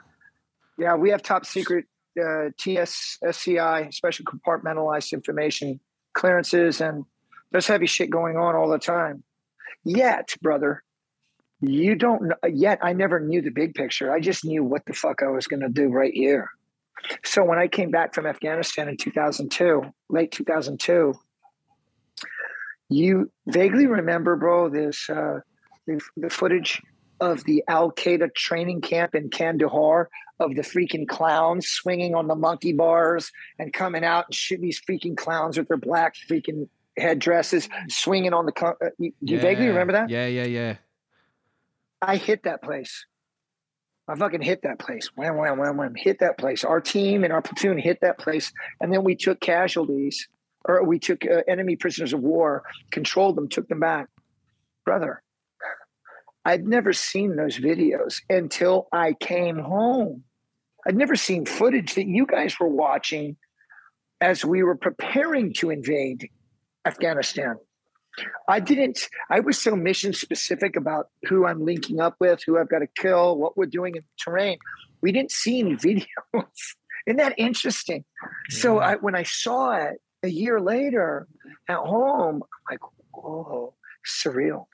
yeah. 0.77 0.95
We 0.95 1.09
have 1.09 1.21
top 1.21 1.45
secret 1.45 1.85
uh, 2.17 2.51
TSSCI, 2.57 3.93
special 3.93 4.25
compartmentalized 4.25 5.11
information 5.13 5.79
clearances, 6.13 6.81
and 6.81 7.05
there's 7.51 7.67
heavy 7.67 7.87
shit 7.87 8.09
going 8.09 8.37
on 8.37 8.55
all 8.55 8.69
the 8.69 8.79
time. 8.79 9.23
Yet, 9.83 10.35
brother, 10.41 10.83
you 11.61 11.95
don't. 11.95 12.31
Yet, 12.51 12.79
I 12.81 12.93
never 12.93 13.19
knew 13.19 13.41
the 13.41 13.51
big 13.51 13.73
picture. 13.73 14.11
I 14.11 14.19
just 14.19 14.43
knew 14.45 14.63
what 14.63 14.85
the 14.85 14.93
fuck 14.93 15.21
I 15.23 15.27
was 15.27 15.47
going 15.47 15.61
to 15.61 15.69
do 15.69 15.87
right 15.89 16.13
here. 16.13 16.49
So 17.23 17.43
when 17.43 17.57
I 17.59 17.67
came 17.67 17.91
back 17.91 18.13
from 18.13 18.25
Afghanistan 18.27 18.87
in 18.87 18.97
2002, 18.97 19.81
late 20.09 20.31
2002, 20.31 21.13
you 22.89 23.31
vaguely 23.47 23.87
remember, 23.87 24.35
bro, 24.35 24.69
this 24.69 25.09
uh, 25.09 25.39
the, 25.87 26.01
the 26.17 26.29
footage 26.29 26.81
of 27.19 27.43
the 27.45 27.63
Al 27.67 27.91
Qaeda 27.91 28.33
training 28.35 28.81
camp 28.81 29.15
in 29.15 29.29
Kandahar 29.29 30.09
of 30.39 30.55
the 30.55 30.63
freaking 30.63 31.07
clowns 31.07 31.67
swinging 31.67 32.15
on 32.15 32.27
the 32.27 32.35
monkey 32.35 32.73
bars 32.73 33.31
and 33.59 33.71
coming 33.71 34.03
out 34.03 34.25
and 34.27 34.35
shooting 34.35 34.63
these 34.65 34.81
freaking 34.81 35.15
clowns 35.15 35.57
with 35.57 35.67
their 35.67 35.77
black 35.77 36.15
freaking 36.29 36.67
headdresses, 36.97 37.69
swinging 37.89 38.33
on 38.33 38.45
the. 38.45 38.51
co- 38.51 38.75
Uh, 38.83 38.89
you, 38.97 39.13
do 39.23 39.33
you 39.33 39.39
vaguely 39.39 39.67
remember 39.67 39.93
that? 39.93 40.09
Yeah, 40.09 40.27
yeah, 40.27 40.45
yeah. 40.45 40.75
I 42.01 42.15
hit 42.15 42.43
that 42.43 42.63
place. 42.63 43.05
I 44.07 44.15
fucking 44.15 44.41
hit 44.41 44.63
that 44.63 44.79
place. 44.79 45.09
Wham, 45.15 45.37
wham, 45.37 45.57
wham, 45.57 45.77
wham. 45.77 45.93
Hit 45.95 46.19
that 46.19 46.37
place. 46.37 46.63
Our 46.63 46.81
team 46.81 47.23
and 47.23 47.31
our 47.31 47.41
platoon 47.41 47.77
hit 47.77 47.99
that 48.01 48.17
place. 48.17 48.51
And 48.79 48.91
then 48.91 49.03
we 49.03 49.15
took 49.15 49.39
casualties, 49.39 50.27
or 50.65 50.83
we 50.83 50.99
took 50.99 51.25
uh, 51.25 51.43
enemy 51.47 51.75
prisoners 51.75 52.13
of 52.13 52.21
war, 52.21 52.63
controlled 52.91 53.37
them, 53.37 53.47
took 53.47 53.67
them 53.67 53.79
back. 53.79 54.07
Brother, 54.83 55.21
I'd 56.43 56.67
never 56.67 56.91
seen 56.93 57.35
those 57.35 57.57
videos 57.57 58.21
until 58.29 58.87
I 58.91 59.13
came 59.13 59.59
home. 59.59 60.23
I'd 60.87 60.97
never 60.97 61.15
seen 61.15 61.45
footage 61.45 61.93
that 61.93 62.07
you 62.07 62.25
guys 62.25 62.59
were 62.59 62.67
watching 62.67 63.37
as 64.19 64.43
we 64.43 64.63
were 64.63 64.75
preparing 64.75 65.53
to 65.53 65.69
invade 65.69 66.29
Afghanistan. 66.85 67.57
I 68.47 68.59
didn't, 68.59 69.07
I 69.29 69.39
was 69.39 69.61
so 69.61 69.75
mission 69.75 70.13
specific 70.13 70.75
about 70.75 71.07
who 71.27 71.45
I'm 71.45 71.65
linking 71.65 71.99
up 71.99 72.15
with, 72.19 72.43
who 72.45 72.57
I've 72.57 72.69
got 72.69 72.79
to 72.79 72.87
kill, 72.87 73.37
what 73.37 73.57
we're 73.57 73.65
doing 73.65 73.95
in 73.95 74.01
the 74.01 74.23
terrain. 74.23 74.57
We 75.01 75.11
didn't 75.11 75.31
see 75.31 75.59
any 75.59 75.75
videos. 75.75 76.05
Isn't 77.07 77.17
that 77.17 77.33
interesting? 77.37 78.03
So 78.49 78.79
I, 78.79 78.95
when 78.95 79.15
I 79.15 79.23
saw 79.23 79.71
it 79.71 80.01
a 80.23 80.27
year 80.27 80.59
later 80.59 81.27
at 81.67 81.77
home, 81.77 82.43
I'm 82.43 82.73
like, 82.73 82.79
whoa, 83.13 83.73
surreal. 84.05 84.65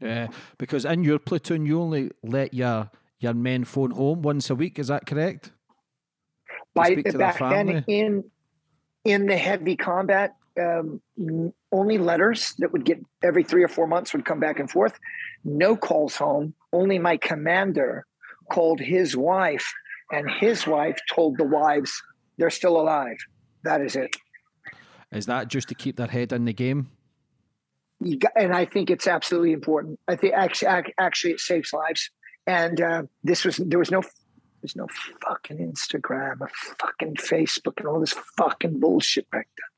Yeah, 0.00 0.28
because 0.58 0.84
in 0.84 1.04
your 1.04 1.18
platoon, 1.18 1.66
you 1.66 1.80
only 1.80 2.10
let 2.22 2.52
your 2.52 2.90
your 3.18 3.32
men 3.32 3.64
phone 3.64 3.92
home 3.92 4.22
once 4.22 4.50
a 4.50 4.54
week. 4.54 4.78
Is 4.78 4.88
that 4.88 5.06
correct? 5.06 5.52
By, 6.74 6.92
speak 6.92 7.06
to 7.06 7.12
their 7.12 7.18
back 7.18 7.38
then 7.38 7.84
in 7.86 8.24
in 9.04 9.26
the 9.26 9.36
heavy 9.36 9.76
combat, 9.76 10.36
um, 10.58 11.00
only 11.72 11.98
letters 11.98 12.54
that 12.58 12.72
would 12.72 12.84
get 12.84 12.98
every 13.22 13.44
three 13.44 13.62
or 13.62 13.68
four 13.68 13.86
months 13.86 14.12
would 14.12 14.24
come 14.24 14.40
back 14.40 14.58
and 14.58 14.70
forth. 14.70 14.98
No 15.44 15.76
calls 15.76 16.16
home. 16.16 16.54
Only 16.72 16.98
my 16.98 17.16
commander 17.16 18.06
called 18.50 18.80
his 18.80 19.16
wife, 19.16 19.72
and 20.10 20.30
his 20.30 20.66
wife 20.66 20.98
told 21.12 21.38
the 21.38 21.44
wives 21.44 22.02
they're 22.38 22.50
still 22.50 22.80
alive. 22.80 23.16
That 23.64 23.80
is 23.80 23.96
it. 23.96 24.16
Is 25.12 25.26
that 25.26 25.48
just 25.48 25.68
to 25.68 25.74
keep 25.74 25.96
their 25.96 26.06
head 26.06 26.32
in 26.32 26.44
the 26.44 26.52
game? 26.52 26.90
You 28.00 28.18
got, 28.18 28.32
and 28.36 28.54
I 28.54 28.66
think 28.66 28.90
it's 28.90 29.06
absolutely 29.06 29.52
important. 29.52 29.98
I 30.06 30.16
think 30.16 30.34
actually, 30.34 30.92
actually, 30.98 31.32
it 31.32 31.40
saves 31.40 31.72
lives. 31.72 32.10
And 32.46 32.80
uh, 32.80 33.02
this 33.24 33.44
was 33.44 33.56
there 33.56 33.78
was 33.78 33.90
no 33.90 34.02
there's 34.62 34.76
no 34.76 34.88
fucking 35.22 35.58
Instagram 35.58 36.40
or 36.40 36.50
fucking 36.80 37.14
Facebook 37.14 37.78
and 37.78 37.86
all 37.86 38.00
this 38.00 38.14
fucking 38.36 38.80
bullshit 38.80 39.30
back 39.30 39.48
then. 39.56 39.75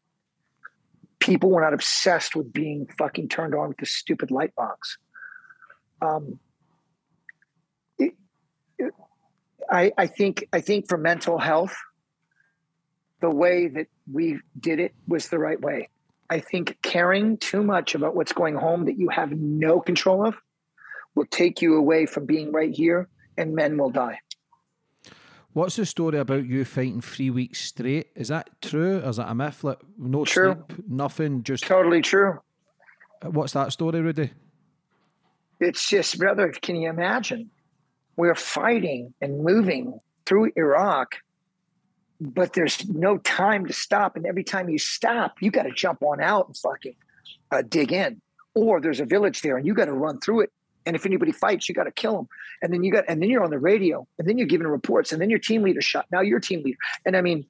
People 1.20 1.50
were 1.50 1.60
not 1.60 1.74
obsessed 1.74 2.36
with 2.36 2.52
being 2.52 2.86
fucking 2.98 3.28
turned 3.28 3.54
on 3.54 3.68
with 3.68 3.78
this 3.78 3.92
stupid 3.92 4.30
light 4.30 4.54
box. 4.54 4.98
Um, 6.00 6.38
I, 9.70 9.92
I 9.98 10.06
think 10.06 10.48
I 10.52 10.60
think 10.60 10.88
for 10.88 10.96
mental 10.96 11.38
health, 11.38 11.76
the 13.20 13.30
way 13.30 13.68
that 13.68 13.88
we 14.10 14.38
did 14.58 14.80
it 14.80 14.94
was 15.06 15.28
the 15.28 15.38
right 15.38 15.60
way. 15.60 15.88
I 16.30 16.40
think 16.40 16.78
caring 16.82 17.38
too 17.38 17.62
much 17.62 17.94
about 17.94 18.14
what's 18.14 18.32
going 18.32 18.54
home 18.54 18.84
that 18.86 18.98
you 18.98 19.08
have 19.08 19.32
no 19.32 19.80
control 19.80 20.26
of 20.26 20.36
will 21.14 21.26
take 21.26 21.62
you 21.62 21.76
away 21.76 22.06
from 22.06 22.26
being 22.26 22.52
right 22.52 22.74
here, 22.74 23.08
and 23.36 23.54
men 23.54 23.76
will 23.76 23.90
die. 23.90 24.20
What's 25.58 25.74
the 25.74 25.86
story 25.86 26.18
about 26.20 26.46
you 26.46 26.64
fighting 26.64 27.00
three 27.00 27.30
weeks 27.30 27.58
straight? 27.60 28.10
Is 28.14 28.28
that 28.28 28.48
true? 28.62 29.00
Or 29.00 29.08
is 29.08 29.16
that 29.16 29.28
a 29.28 29.34
myth? 29.34 29.64
Like 29.64 29.80
no 29.98 30.24
True. 30.24 30.54
sleep, 30.68 30.88
nothing, 30.88 31.42
just 31.42 31.64
Totally 31.64 32.00
true. 32.00 32.38
what's 33.22 33.54
that 33.54 33.72
story, 33.72 34.00
Rudy? 34.00 34.30
It's 35.58 35.88
just, 35.88 36.16
brother, 36.16 36.52
can 36.52 36.76
you 36.76 36.88
imagine? 36.88 37.50
We're 38.16 38.36
fighting 38.36 39.12
and 39.20 39.42
moving 39.42 39.98
through 40.26 40.52
Iraq, 40.54 41.16
but 42.20 42.52
there's 42.52 42.88
no 42.88 43.18
time 43.18 43.66
to 43.66 43.72
stop. 43.72 44.14
And 44.14 44.26
every 44.26 44.44
time 44.44 44.68
you 44.68 44.78
stop, 44.78 45.38
you 45.40 45.50
got 45.50 45.64
to 45.64 45.72
jump 45.72 46.04
on 46.04 46.20
out 46.20 46.46
and 46.46 46.56
fucking 46.56 46.94
uh, 47.50 47.62
dig 47.68 47.92
in. 47.92 48.20
Or 48.54 48.80
there's 48.80 49.00
a 49.00 49.04
village 49.04 49.42
there 49.42 49.56
and 49.56 49.66
you 49.66 49.74
got 49.74 49.86
to 49.86 49.92
run 49.92 50.20
through 50.20 50.42
it. 50.42 50.52
And 50.88 50.96
if 50.96 51.04
anybody 51.04 51.32
fights, 51.32 51.68
you 51.68 51.74
got 51.74 51.84
to 51.84 51.90
kill 51.90 52.16
them. 52.16 52.28
And 52.62 52.72
then 52.72 52.82
you 52.82 52.90
got, 52.90 53.04
and 53.08 53.20
then 53.20 53.28
you're 53.28 53.44
on 53.44 53.50
the 53.50 53.58
radio, 53.58 54.08
and 54.18 54.26
then 54.26 54.38
you're 54.38 54.46
giving 54.46 54.66
reports, 54.66 55.12
and 55.12 55.20
then 55.20 55.28
your 55.28 55.38
team 55.38 55.62
leader 55.62 55.82
shot. 55.82 56.06
Now 56.10 56.22
you're 56.22 56.40
team 56.40 56.62
leader. 56.62 56.78
And 57.04 57.14
I 57.14 57.20
mean, 57.20 57.44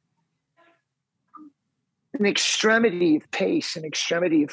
an 2.18 2.26
extremity 2.26 3.14
of 3.14 3.30
pace, 3.30 3.76
an 3.76 3.84
extremity 3.84 4.42
of 4.42 4.50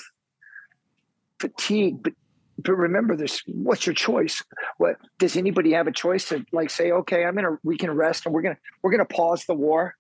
fatigue. 1.40 2.04
But 2.04 2.14
but 2.60 2.74
remember 2.74 3.16
this: 3.16 3.42
what's 3.48 3.88
your 3.88 3.96
choice? 3.96 4.44
What 4.78 4.98
does 5.18 5.36
anybody 5.36 5.72
have 5.74 5.88
a 5.88 5.92
choice 5.92 6.30
to 6.30 6.46
like 6.52 6.70
say? 6.70 6.92
Okay, 6.92 7.26
I'm 7.26 7.34
gonna 7.34 7.58
we 7.64 7.78
can 7.78 7.90
rest, 7.90 8.28
and 8.28 8.36
we're 8.36 8.44
gonna 8.44 8.60
we're 8.84 8.92
gonna 8.92 9.06
pause 9.06 9.46
the 9.46 9.56
war. 9.56 9.96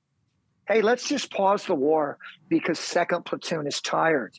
Hey, 0.67 0.83
let's 0.83 1.09
just 1.09 1.31
pause 1.31 1.65
the 1.65 1.73
war 1.73 2.19
because 2.49 2.77
second 2.77 3.25
platoon 3.25 3.65
is 3.65 3.81
tired. 3.81 4.37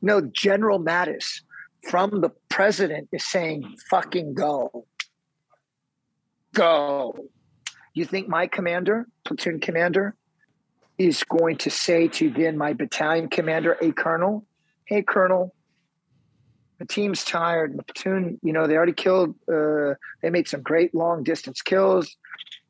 No, 0.00 0.20
General 0.20 0.78
Mattis 0.78 1.42
from 1.84 2.20
the 2.20 2.30
president 2.48 3.08
is 3.12 3.26
saying, 3.26 3.76
fucking 3.90 4.34
go. 4.34 4.86
Go. 6.54 7.16
You 7.94 8.04
think 8.04 8.28
my 8.28 8.46
commander, 8.46 9.06
platoon 9.24 9.60
commander, 9.60 10.14
is 10.98 11.22
going 11.24 11.56
to 11.58 11.70
say 11.70 12.08
to 12.08 12.30
then 12.30 12.58
my 12.58 12.72
battalion 12.72 13.28
commander, 13.28 13.76
a 13.80 13.92
colonel, 13.92 14.44
hey, 14.86 15.02
colonel, 15.02 15.54
the 16.78 16.86
team's 16.86 17.24
tired. 17.24 17.76
The 17.76 17.82
platoon, 17.82 18.38
you 18.42 18.52
know, 18.52 18.66
they 18.66 18.76
already 18.76 18.92
killed, 18.92 19.34
uh, 19.52 19.94
they 20.22 20.30
made 20.30 20.48
some 20.48 20.62
great 20.62 20.94
long 20.94 21.22
distance 21.22 21.62
kills. 21.62 22.16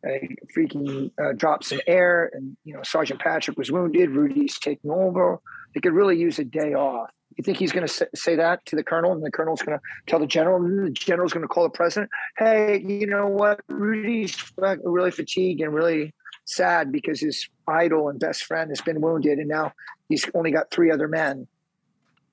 Uh, 0.06 0.10
freaking 0.56 1.10
uh, 1.20 1.32
dropped 1.32 1.64
some 1.64 1.80
air, 1.86 2.30
and 2.32 2.56
you 2.64 2.72
know 2.72 2.82
Sergeant 2.84 3.20
Patrick 3.20 3.58
was 3.58 3.72
wounded. 3.72 4.10
Rudy's 4.10 4.56
taking 4.58 4.92
over. 4.92 5.40
They 5.74 5.80
could 5.80 5.92
really 5.92 6.16
use 6.16 6.38
a 6.38 6.44
day 6.44 6.74
off. 6.74 7.10
You 7.38 7.44
think 7.44 7.56
he's 7.56 7.72
going 7.72 7.86
to 7.86 8.08
say, 8.14 8.36
that 8.36 8.66
to 8.66 8.76
the 8.76 8.82
colonel, 8.82 9.12
and 9.12 9.24
the 9.24 9.30
colonel's 9.30 9.62
going 9.62 9.78
to 9.78 9.84
tell 10.06 10.18
the 10.18 10.26
general, 10.26 10.56
and 10.56 10.88
the 10.88 10.90
general's 10.90 11.32
going 11.32 11.42
to 11.42 11.48
call 11.48 11.62
the 11.62 11.70
president? 11.70 12.10
Hey, 12.36 12.82
you 12.84 13.06
know 13.06 13.28
what? 13.28 13.60
Rudy's 13.68 14.36
really 14.58 15.12
fatigued 15.12 15.60
and 15.60 15.72
really 15.72 16.12
sad 16.44 16.90
because 16.90 17.20
his 17.20 17.48
idol 17.66 18.08
and 18.08 18.18
best 18.18 18.44
friend 18.44 18.70
has 18.70 18.80
been 18.80 19.00
wounded, 19.00 19.38
and 19.38 19.48
now 19.48 19.72
he's 20.08 20.28
only 20.34 20.50
got 20.50 20.70
three 20.70 20.90
other 20.90 21.08
men. 21.08 21.46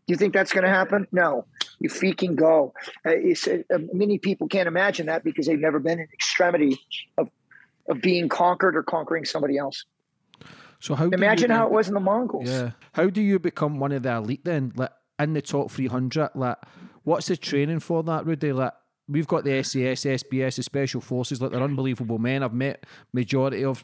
Do 0.07 0.11
you 0.11 0.17
think 0.17 0.33
that's 0.33 0.51
going 0.51 0.65
to 0.65 0.69
happen? 0.69 1.07
No. 1.11 1.45
You 1.79 1.89
freaking 1.89 2.35
go. 2.35 2.73
Uh, 3.05 3.11
it's, 3.13 3.47
uh, 3.47 3.59
many 3.93 4.17
people 4.17 4.47
can't 4.47 4.67
imagine 4.67 5.05
that 5.05 5.23
because 5.23 5.45
they've 5.45 5.59
never 5.59 5.79
been 5.79 5.99
in 5.99 6.07
extremity 6.13 6.81
of 7.17 7.29
of 7.87 8.01
being 8.01 8.29
conquered 8.29 8.75
or 8.75 8.83
conquering 8.83 9.25
somebody 9.25 9.57
else. 9.57 9.85
So 10.85 10.93
how 10.93 11.05
do 11.05 11.17
you 11.17 11.23
Imagine 11.23 11.49
how 11.49 11.65
it 11.65 11.71
was 11.71 11.87
in 11.87 11.95
the 11.95 11.99
Mongols. 11.99 12.47
Yeah. 12.47 12.71
How 12.93 13.09
do 13.09 13.19
you 13.19 13.39
become 13.39 13.79
one 13.79 13.91
of 13.91 14.03
the 14.03 14.11
elite 14.17 14.45
then? 14.45 14.71
Like 14.75 14.91
in 15.17 15.33
the 15.33 15.41
top 15.41 15.71
three 15.71 15.87
hundred? 15.87 16.29
Like 16.35 16.57
what's 17.03 17.25
the 17.25 17.35
training 17.35 17.79
for 17.79 18.03
that, 18.03 18.27
Rudy? 18.27 18.51
Like 18.53 18.73
we've 19.07 19.25
got 19.25 19.45
the 19.45 19.63
SAS, 19.63 20.05
SBS, 20.05 20.57
the 20.57 20.63
Special 20.63 21.01
Forces, 21.01 21.41
like 21.41 21.49
they're 21.49 21.63
unbelievable 21.63 22.19
men. 22.19 22.43
I've 22.43 22.53
met 22.53 22.85
majority 23.13 23.65
of 23.65 23.83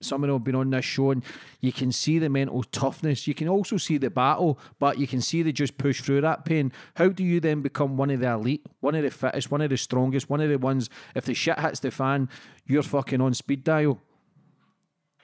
some 0.00 0.24
of 0.24 0.28
them 0.28 0.36
have 0.36 0.44
been 0.44 0.54
on 0.54 0.70
this 0.70 0.82
show, 0.82 1.10
and 1.10 1.22
you 1.60 1.72
can 1.72 1.92
see 1.92 2.18
the 2.18 2.30
mental 2.30 2.62
toughness. 2.62 3.26
You 3.26 3.34
can 3.34 3.48
also 3.48 3.76
see 3.76 3.98
the 3.98 4.08
battle, 4.08 4.58
but 4.78 4.96
you 4.96 5.06
can 5.06 5.20
see 5.20 5.42
they 5.42 5.52
just 5.52 5.76
push 5.76 6.00
through 6.00 6.22
that 6.22 6.46
pain. 6.46 6.72
How 6.94 7.08
do 7.08 7.22
you 7.22 7.40
then 7.40 7.60
become 7.60 7.98
one 7.98 8.08
of 8.08 8.20
the 8.20 8.30
elite, 8.30 8.64
one 8.80 8.94
of 8.94 9.02
the 9.02 9.10
fittest, 9.10 9.50
one 9.50 9.60
of 9.60 9.68
the 9.68 9.76
strongest, 9.76 10.30
one 10.30 10.40
of 10.40 10.48
the 10.48 10.56
ones? 10.56 10.88
If 11.14 11.26
the 11.26 11.34
shit 11.34 11.58
hits 11.58 11.80
the 11.80 11.90
fan, 11.90 12.30
you're 12.64 12.82
fucking 12.82 13.20
on 13.20 13.34
speed 13.34 13.62
dial. 13.62 14.00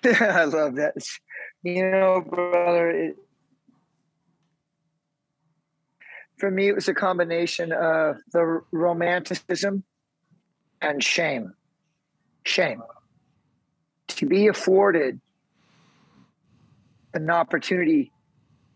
I 0.21 0.45
love 0.45 0.77
that. 0.77 0.95
You 1.63 1.91
know, 1.91 2.21
brother, 2.21 2.91
it, 2.91 3.17
for 6.39 6.51
me, 6.51 6.69
it 6.69 6.75
was 6.75 6.87
a 6.89 6.95
combination 6.95 7.73
of 7.73 8.17
the 8.33 8.61
romanticism 8.71 9.83
and 10.81 11.03
shame. 11.03 11.55
Shame. 12.45 12.83
To 14.09 14.27
be 14.27 14.47
afforded 14.47 15.21
an 17.15 17.31
opportunity 17.31 18.13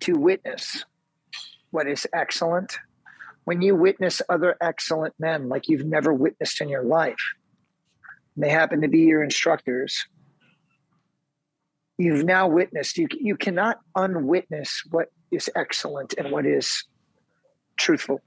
to 0.01 0.15
witness 0.15 0.85
what 1.71 1.87
is 1.87 2.07
excellent, 2.13 2.79
when 3.45 3.63
you 3.63 3.77
witness 3.77 4.21
other 4.29 4.57
excellent 4.61 5.15
men 5.21 5.49
like 5.49 5.69
you've 5.69 5.85
never 5.85 6.13
witnessed 6.13 6.61
in 6.61 6.69
your 6.69 6.83
life, 6.83 7.21
they 8.37 8.49
happen 8.49 8.81
to 8.81 8.89
be 8.89 9.01
your 9.01 9.23
instructors, 9.23 10.07
you've 12.01 12.25
now 12.25 12.49
witnessed, 12.49 12.97
you, 12.97 13.07
you 13.11 13.37
cannot 13.37 13.79
unwitness 13.95 14.83
what 14.91 15.13
is 15.31 15.51
excellent 15.55 16.15
and 16.17 16.31
what 16.31 16.47
is 16.47 16.85
truthful. 17.77 18.23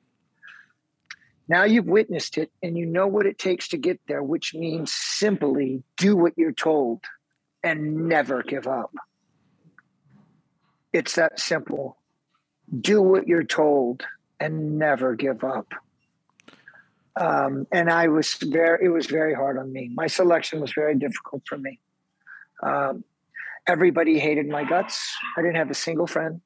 Now 1.47 1.63
you've 1.63 1.87
witnessed 1.87 2.37
it 2.37 2.51
and 2.61 2.77
you 2.77 2.85
know 2.85 3.07
what 3.07 3.25
it 3.25 3.37
takes 3.37 3.67
to 3.69 3.77
get 3.77 3.99
there, 4.07 4.23
which 4.23 4.53
means 4.53 4.93
simply 4.93 5.83
do 5.97 6.15
what 6.15 6.33
you're 6.37 6.53
told 6.53 7.01
and 7.63 8.07
never 8.07 8.43
give 8.43 8.67
up. 8.67 8.93
It's 10.93 11.15
that 11.15 11.39
simple. 11.39 11.97
Do 12.79 13.01
what 13.01 13.27
you're 13.27 13.43
told 13.43 14.05
and 14.39 14.77
never 14.77 15.15
give 15.15 15.43
up. 15.43 15.73
Um, 17.19 17.67
and 17.71 17.89
I 17.89 18.07
was 18.07 18.35
very, 18.35 18.85
it 18.85 18.89
was 18.89 19.07
very 19.07 19.33
hard 19.33 19.57
on 19.57 19.73
me. 19.73 19.89
My 19.93 20.07
selection 20.07 20.61
was 20.61 20.73
very 20.73 20.95
difficult 20.95 21.43
for 21.47 21.57
me. 21.57 21.79
Um, 22.61 23.03
everybody 23.67 24.19
hated 24.19 24.47
my 24.47 24.63
guts. 24.63 25.15
I 25.37 25.41
didn't 25.41 25.55
have 25.55 25.69
a 25.69 25.75
single 25.75 26.07
friend. 26.07 26.41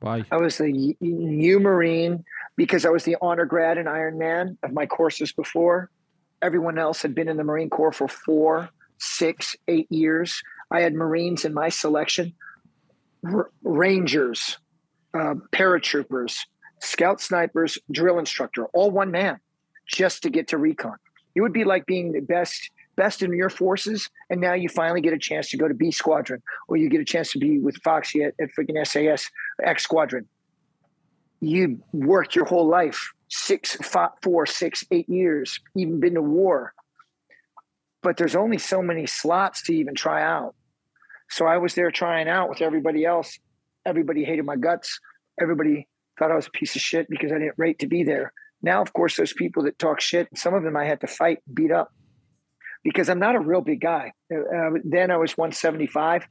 Why? 0.00 0.24
I 0.30 0.36
was 0.36 0.58
the 0.58 0.96
new 1.00 1.60
Marine 1.60 2.24
because 2.56 2.86
I 2.86 2.90
was 2.90 3.04
the 3.04 3.16
honor 3.20 3.44
grad 3.44 3.78
in 3.78 3.86
Ironman 3.86 4.56
of 4.62 4.72
my 4.72 4.86
courses 4.86 5.32
before. 5.32 5.90
Everyone 6.42 6.78
else 6.78 7.02
had 7.02 7.14
been 7.14 7.28
in 7.28 7.36
the 7.36 7.44
Marine 7.44 7.68
Corps 7.68 7.92
for 7.92 8.08
four, 8.08 8.70
six, 8.98 9.56
eight 9.68 9.90
years. 9.90 10.42
I 10.70 10.80
had 10.80 10.94
Marines 10.94 11.44
in 11.44 11.52
my 11.52 11.68
selection, 11.68 12.32
R- 13.30 13.50
Rangers, 13.62 14.56
uh, 15.12 15.34
paratroopers, 15.52 16.38
scout 16.80 17.20
snipers, 17.20 17.76
drill 17.90 18.18
instructor, 18.18 18.66
all 18.66 18.90
one 18.90 19.10
man, 19.10 19.38
just 19.86 20.22
to 20.22 20.30
get 20.30 20.48
to 20.48 20.58
recon. 20.58 20.96
It 21.34 21.42
would 21.42 21.52
be 21.52 21.64
like 21.64 21.84
being 21.84 22.12
the 22.12 22.20
best 22.20 22.70
best 23.02 23.22
in 23.22 23.32
your 23.32 23.50
forces, 23.50 24.08
and 24.28 24.40
now 24.40 24.54
you 24.54 24.68
finally 24.68 25.00
get 25.00 25.12
a 25.12 25.18
chance 25.18 25.50
to 25.50 25.56
go 25.56 25.66
to 25.68 25.74
B 25.74 25.90
Squadron, 25.90 26.42
or 26.68 26.76
you 26.76 26.88
get 26.88 27.00
a 27.00 27.04
chance 27.04 27.32
to 27.32 27.38
be 27.38 27.58
with 27.58 27.76
Foxy 27.82 28.22
at, 28.22 28.34
at 28.40 28.48
freaking 28.56 28.78
SAS 28.86 29.22
X 29.62 29.82
Squadron 29.82 30.26
you 31.40 31.82
worked 31.92 32.36
your 32.36 32.44
whole 32.44 32.68
life 32.68 33.12
six, 33.28 33.76
five, 33.76 34.10
four, 34.22 34.44
six, 34.44 34.84
eight 34.90 35.08
years, 35.08 35.60
even 35.76 36.00
been 36.00 36.14
to 36.14 36.22
war. 36.22 36.74
But 38.02 38.16
there's 38.16 38.36
only 38.36 38.58
so 38.58 38.82
many 38.82 39.06
slots 39.06 39.62
to 39.64 39.74
even 39.74 39.94
try 39.94 40.22
out. 40.22 40.54
So 41.30 41.46
I 41.46 41.58
was 41.58 41.74
there 41.74 41.90
trying 41.90 42.28
out 42.28 42.48
with 42.48 42.60
everybody 42.60 43.04
else. 43.04 43.38
Everybody 43.86 44.24
hated 44.24 44.44
my 44.44 44.56
guts. 44.56 44.98
Everybody 45.40 45.86
thought 46.18 46.32
I 46.32 46.34
was 46.34 46.48
a 46.48 46.50
piece 46.50 46.74
of 46.74 46.82
shit 46.82 47.08
because 47.08 47.30
I 47.30 47.38
didn't 47.38 47.54
rate 47.56 47.78
to 47.80 47.86
be 47.86 48.02
there. 48.02 48.32
Now, 48.62 48.82
of 48.82 48.92
course, 48.92 49.16
those 49.16 49.32
people 49.32 49.62
that 49.62 49.78
talk 49.78 50.00
shit, 50.00 50.28
some 50.34 50.54
of 50.54 50.64
them 50.64 50.76
I 50.76 50.84
had 50.84 51.00
to 51.02 51.06
fight, 51.06 51.38
beat 51.54 51.70
up 51.70 51.92
because 52.82 53.08
I'm 53.08 53.18
not 53.18 53.36
a 53.36 53.40
real 53.40 53.60
big 53.60 53.80
guy. 53.80 54.12
Uh, 54.32 54.70
then 54.84 55.10
I 55.10 55.16
was 55.16 55.36
175 55.36 56.26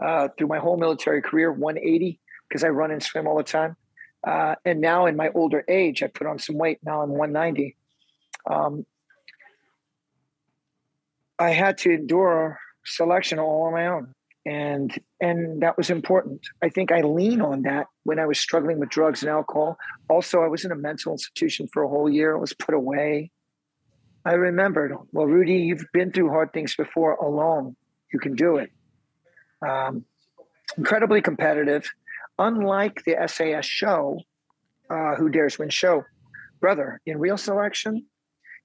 uh, 0.00 0.28
through 0.36 0.48
my 0.48 0.58
whole 0.58 0.76
military 0.76 1.22
career, 1.22 1.52
180 1.52 2.20
because 2.48 2.64
I 2.64 2.68
run 2.68 2.90
and 2.90 3.02
swim 3.02 3.26
all 3.26 3.36
the 3.36 3.42
time. 3.42 3.76
Uh, 4.26 4.54
and 4.64 4.80
now 4.80 5.06
in 5.06 5.16
my 5.16 5.30
older 5.34 5.64
age, 5.68 6.02
I 6.02 6.06
put 6.06 6.26
on 6.26 6.38
some 6.38 6.56
weight. 6.56 6.78
Now 6.82 7.02
I'm 7.02 7.10
190. 7.10 7.76
Um, 8.50 8.86
I 11.38 11.50
had 11.50 11.78
to 11.78 11.90
endure 11.90 12.58
selection 12.86 13.38
all 13.38 13.62
on 13.62 13.72
my 13.72 13.86
own, 13.86 14.12
and 14.46 14.98
and 15.20 15.62
that 15.62 15.76
was 15.76 15.90
important. 15.90 16.46
I 16.62 16.68
think 16.68 16.92
I 16.92 17.00
lean 17.00 17.40
on 17.40 17.62
that 17.62 17.86
when 18.04 18.18
I 18.18 18.26
was 18.26 18.38
struggling 18.38 18.78
with 18.78 18.88
drugs 18.88 19.22
and 19.22 19.30
alcohol. 19.30 19.76
Also, 20.08 20.42
I 20.42 20.48
was 20.48 20.64
in 20.64 20.72
a 20.72 20.76
mental 20.76 21.12
institution 21.12 21.68
for 21.72 21.82
a 21.82 21.88
whole 21.88 22.08
year. 22.08 22.36
I 22.36 22.40
was 22.40 22.54
put 22.54 22.74
away. 22.74 23.30
I 24.24 24.32
remembered, 24.32 24.94
well, 25.12 25.26
Rudy, 25.26 25.54
you've 25.54 25.86
been 25.92 26.12
through 26.12 26.30
hard 26.30 26.52
things 26.52 26.74
before 26.74 27.14
alone. 27.14 27.76
You 28.12 28.18
can 28.18 28.34
do 28.34 28.56
it. 28.56 28.70
Um, 29.66 30.04
incredibly 30.76 31.20
competitive 31.20 31.88
unlike 32.38 33.04
the 33.04 33.16
SAS 33.26 33.66
show, 33.66 34.20
uh, 34.90 35.14
Who 35.16 35.28
Dares 35.28 35.58
Win 35.58 35.68
show, 35.68 36.04
brother, 36.60 37.00
in 37.06 37.18
real 37.18 37.36
selection, 37.36 38.06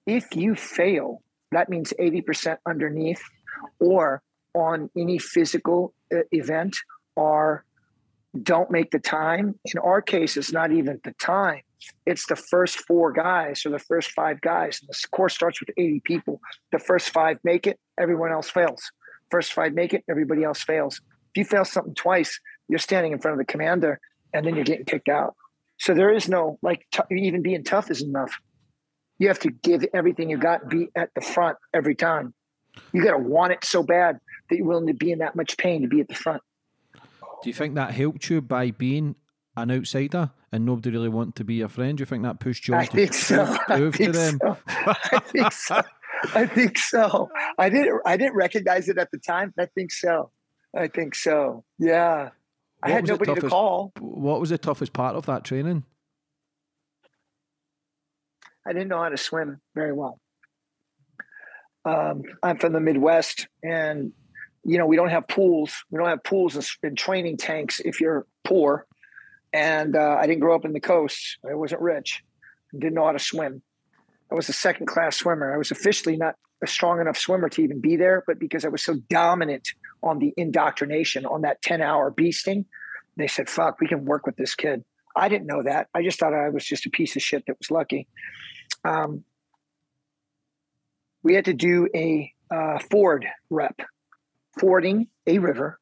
if 0.05 0.35
you 0.35 0.55
fail, 0.55 1.21
that 1.51 1.69
means 1.69 1.93
80% 1.99 2.57
underneath 2.67 3.21
or 3.79 4.21
on 4.53 4.89
any 4.97 5.19
physical 5.19 5.93
uh, 6.13 6.19
event 6.31 6.77
or 7.15 7.63
don't 8.41 8.71
make 8.71 8.91
the 8.91 8.99
time. 8.99 9.59
In 9.65 9.79
our 9.79 10.01
case, 10.01 10.37
it's 10.37 10.51
not 10.51 10.71
even 10.71 10.99
the 11.03 11.13
time. 11.13 11.61
It's 12.05 12.25
the 12.27 12.35
first 12.35 12.77
four 12.87 13.11
guys 13.11 13.65
or 13.65 13.69
the 13.69 13.79
first 13.79 14.11
five 14.11 14.41
guys. 14.41 14.79
And 14.81 14.89
the 14.89 15.07
course 15.11 15.33
starts 15.33 15.59
with 15.59 15.69
80 15.77 16.01
people. 16.01 16.41
The 16.71 16.79
first 16.79 17.09
five 17.09 17.39
make 17.43 17.67
it, 17.67 17.79
everyone 17.99 18.31
else 18.31 18.49
fails. 18.49 18.91
First 19.31 19.53
five 19.53 19.73
make 19.73 19.93
it, 19.93 20.03
everybody 20.09 20.43
else 20.43 20.61
fails. 20.61 21.01
If 21.33 21.37
you 21.37 21.45
fail 21.45 21.65
something 21.65 21.93
twice, 21.93 22.39
you're 22.67 22.79
standing 22.79 23.11
in 23.11 23.19
front 23.19 23.39
of 23.39 23.45
the 23.45 23.51
commander 23.51 23.99
and 24.33 24.45
then 24.45 24.55
you're 24.55 24.65
getting 24.65 24.85
kicked 24.85 25.09
out. 25.09 25.35
So 25.77 25.93
there 25.93 26.13
is 26.13 26.27
no 26.27 26.59
like 26.61 26.85
t- 26.91 27.15
even 27.15 27.41
being 27.41 27.63
tough 27.63 27.89
is 27.89 28.01
enough. 28.01 28.33
You 29.17 29.27
have 29.27 29.39
to 29.39 29.51
give 29.51 29.85
everything 29.93 30.29
you 30.29 30.37
got, 30.37 30.69
be 30.69 30.89
at 30.95 31.09
the 31.13 31.21
front 31.21 31.57
every 31.73 31.95
time. 31.95 32.33
You 32.93 33.03
got 33.03 33.11
to 33.11 33.17
want 33.17 33.53
it 33.53 33.65
so 33.65 33.83
bad 33.83 34.19
that 34.49 34.57
you're 34.57 34.65
willing 34.65 34.87
to 34.87 34.93
be 34.93 35.11
in 35.11 35.19
that 35.19 35.35
much 35.35 35.57
pain 35.57 35.81
to 35.81 35.87
be 35.87 35.99
at 35.99 36.07
the 36.07 36.15
front. 36.15 36.41
Do 36.93 37.49
you 37.49 37.53
think 37.53 37.75
that 37.75 37.93
helped 37.93 38.29
you 38.29 38.41
by 38.41 38.71
being 38.71 39.15
an 39.55 39.71
outsider 39.71 40.31
and 40.51 40.65
nobody 40.65 40.91
really 40.91 41.09
want 41.09 41.35
to 41.35 41.43
be 41.43 41.55
your 41.55 41.69
friend? 41.69 41.97
Do 41.97 42.01
you 42.01 42.05
think 42.05 42.23
that 42.23 42.39
pushed 42.39 42.67
you 42.67 42.75
I 42.75 42.85
to 42.85 42.91
think 42.91 43.13
so. 43.13 43.57
I 43.67 43.91
think? 43.91 44.15
So. 44.15 44.57
I 44.67 45.19
think 45.19 45.51
so. 45.51 45.81
I 46.35 46.45
think 46.45 46.77
so. 46.77 47.29
I 47.57 47.69
didn't. 47.69 48.01
I 48.05 48.17
didn't 48.17 48.35
recognize 48.35 48.89
it 48.89 48.97
at 48.97 49.11
the 49.11 49.19
time. 49.19 49.53
I 49.57 49.65
think 49.67 49.91
so. 49.91 50.31
I 50.75 50.87
think 50.87 51.15
so. 51.15 51.63
Yeah. 51.77 52.29
I 52.81 52.91
had 52.91 53.07
nobody 53.07 53.29
toughest, 53.31 53.45
to 53.45 53.49
call. 53.49 53.91
What 53.99 54.39
was 54.39 54.49
the 54.51 54.57
toughest 54.57 54.93
part 54.93 55.15
of 55.15 55.25
that 55.25 55.43
training? 55.43 55.83
I 58.65 58.73
didn't 58.73 58.87
know 58.87 59.01
how 59.01 59.09
to 59.09 59.17
swim 59.17 59.59
very 59.75 59.93
well. 59.93 60.19
Um, 61.85 62.23
I'm 62.43 62.57
from 62.57 62.73
the 62.73 62.79
Midwest, 62.79 63.47
and 63.63 64.11
you 64.63 64.77
know 64.77 64.85
we 64.85 64.95
don't 64.95 65.09
have 65.09 65.27
pools. 65.27 65.73
We 65.89 65.97
don't 65.97 66.07
have 66.07 66.23
pools 66.23 66.55
and, 66.55 66.65
and 66.83 66.97
training 66.97 67.37
tanks 67.37 67.79
if 67.79 67.99
you're 67.99 68.27
poor. 68.43 68.85
And 69.51 69.95
uh, 69.95 70.17
I 70.19 70.27
didn't 70.27 70.41
grow 70.41 70.55
up 70.55 70.65
in 70.65 70.73
the 70.73 70.79
coast. 70.79 71.37
I 71.49 71.55
wasn't 71.55 71.81
rich. 71.81 72.23
Didn't 72.71 72.93
know 72.93 73.05
how 73.05 73.13
to 73.13 73.19
swim. 73.19 73.61
I 74.31 74.35
was 74.35 74.49
a 74.49 74.53
second 74.53 74.85
class 74.85 75.17
swimmer. 75.17 75.53
I 75.53 75.57
was 75.57 75.71
officially 75.71 76.17
not 76.17 76.35
a 76.61 76.67
strong 76.67 77.01
enough 77.01 77.17
swimmer 77.17 77.49
to 77.49 77.63
even 77.63 77.81
be 77.81 77.95
there, 77.95 78.23
but 78.27 78.37
because 78.39 78.63
I 78.63 78.67
was 78.67 78.83
so 78.83 78.95
dominant 79.09 79.69
on 80.03 80.19
the 80.19 80.33
indoctrination 80.37 81.25
on 81.25 81.41
that 81.41 81.61
10 81.61 81.81
hour 81.81 82.11
beasting, 82.11 82.65
they 83.17 83.27
said, 83.27 83.49
fuck, 83.49 83.79
we 83.79 83.87
can 83.87 84.05
work 84.05 84.25
with 84.25 84.35
this 84.35 84.55
kid. 84.55 84.83
I 85.15 85.29
didn't 85.29 85.47
know 85.47 85.63
that. 85.63 85.87
I 85.93 86.03
just 86.03 86.19
thought 86.19 86.33
I 86.33 86.49
was 86.49 86.65
just 86.65 86.85
a 86.85 86.89
piece 86.89 87.15
of 87.15 87.21
shit 87.21 87.45
that 87.47 87.57
was 87.57 87.71
lucky. 87.71 88.07
Um, 88.85 89.23
we 91.23 91.33
had 91.33 91.45
to 91.45 91.53
do 91.53 91.89
a 91.95 92.31
uh, 92.53 92.79
ford 92.91 93.25
rep, 93.49 93.81
fording 94.59 95.07
a 95.27 95.39
river 95.39 95.79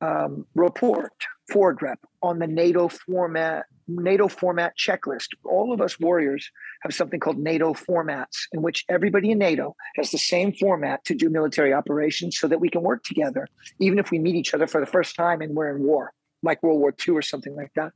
um, 0.00 0.46
report, 0.54 1.12
rep 1.54 2.00
on 2.22 2.38
the 2.38 2.46
NATO 2.46 2.88
format 2.88 3.66
NATO 3.88 4.28
format 4.28 4.76
checklist. 4.76 5.28
All 5.44 5.72
of 5.72 5.80
us 5.80 6.00
warriors 6.00 6.50
have 6.82 6.92
something 6.92 7.20
called 7.20 7.38
NATO 7.38 7.72
formats, 7.72 8.46
in 8.52 8.62
which 8.62 8.84
everybody 8.88 9.30
in 9.30 9.38
NATO 9.38 9.76
has 9.96 10.10
the 10.10 10.18
same 10.18 10.52
format 10.52 11.04
to 11.04 11.14
do 11.14 11.30
military 11.30 11.72
operations 11.72 12.38
so 12.38 12.48
that 12.48 12.60
we 12.60 12.68
can 12.68 12.82
work 12.82 13.04
together, 13.04 13.46
even 13.78 13.98
if 13.98 14.10
we 14.10 14.18
meet 14.18 14.34
each 14.34 14.54
other 14.54 14.66
for 14.66 14.80
the 14.80 14.86
first 14.86 15.14
time 15.14 15.40
and 15.40 15.54
we're 15.54 15.74
in 15.74 15.82
war, 15.82 16.12
like 16.42 16.62
World 16.62 16.80
War 16.80 16.94
II 17.06 17.14
or 17.14 17.22
something 17.22 17.54
like 17.54 17.72
that. 17.74 17.92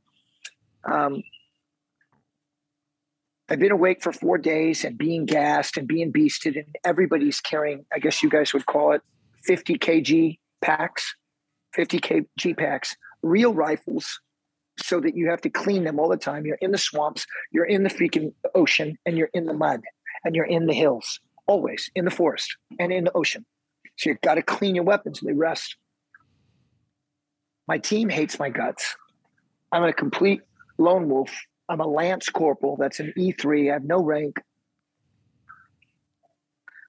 Um, 0.85 1.23
I've 3.49 3.59
been 3.59 3.71
awake 3.71 4.01
for 4.01 4.13
four 4.13 4.37
days 4.37 4.85
and 4.85 4.97
being 4.97 5.25
gassed 5.25 5.75
and 5.75 5.87
being 5.87 6.13
beasted, 6.13 6.55
and 6.55 6.73
everybody's 6.85 7.41
carrying, 7.41 7.85
I 7.93 7.99
guess 7.99 8.23
you 8.23 8.29
guys 8.29 8.53
would 8.53 8.65
call 8.65 8.93
it 8.93 9.01
50 9.43 9.77
kg 9.77 10.39
packs, 10.61 11.15
50 11.73 11.99
kg 11.99 12.57
packs, 12.57 12.95
real 13.23 13.53
rifles 13.53 14.19
so 14.77 14.99
that 14.99 15.15
you 15.15 15.29
have 15.29 15.41
to 15.41 15.49
clean 15.49 15.83
them 15.83 15.99
all 15.99 16.09
the 16.09 16.17
time. 16.17 16.45
You're 16.45 16.57
in 16.61 16.71
the 16.71 16.77
swamps, 16.77 17.25
you're 17.51 17.65
in 17.65 17.83
the 17.83 17.89
freaking 17.89 18.33
ocean, 18.55 18.97
and 19.05 19.17
you're 19.17 19.29
in 19.33 19.45
the 19.45 19.53
mud, 19.53 19.81
and 20.23 20.35
you're 20.35 20.45
in 20.45 20.65
the 20.65 20.73
hills, 20.73 21.19
always 21.47 21.89
in 21.95 22.05
the 22.05 22.11
forest 22.11 22.55
and 22.79 22.91
in 22.91 23.05
the 23.05 23.13
ocean. 23.13 23.45
So 23.97 24.09
you've 24.09 24.21
got 24.21 24.35
to 24.35 24.41
clean 24.41 24.75
your 24.75 24.83
weapons 24.83 25.19
they 25.19 25.33
rest. 25.33 25.75
My 27.67 27.77
team 27.77 28.09
hates 28.09 28.39
my 28.39 28.49
guts. 28.49 28.95
I'm 29.71 29.83
a 29.83 29.93
complete 29.93 30.41
lone 30.77 31.09
wolf. 31.09 31.31
I'm 31.69 31.79
a 31.79 31.87
lance 31.87 32.29
corporal. 32.29 32.75
That's 32.77 32.99
an 32.99 33.13
E3. 33.17 33.69
I 33.69 33.73
have 33.73 33.85
no 33.85 34.01
rank. 34.03 34.41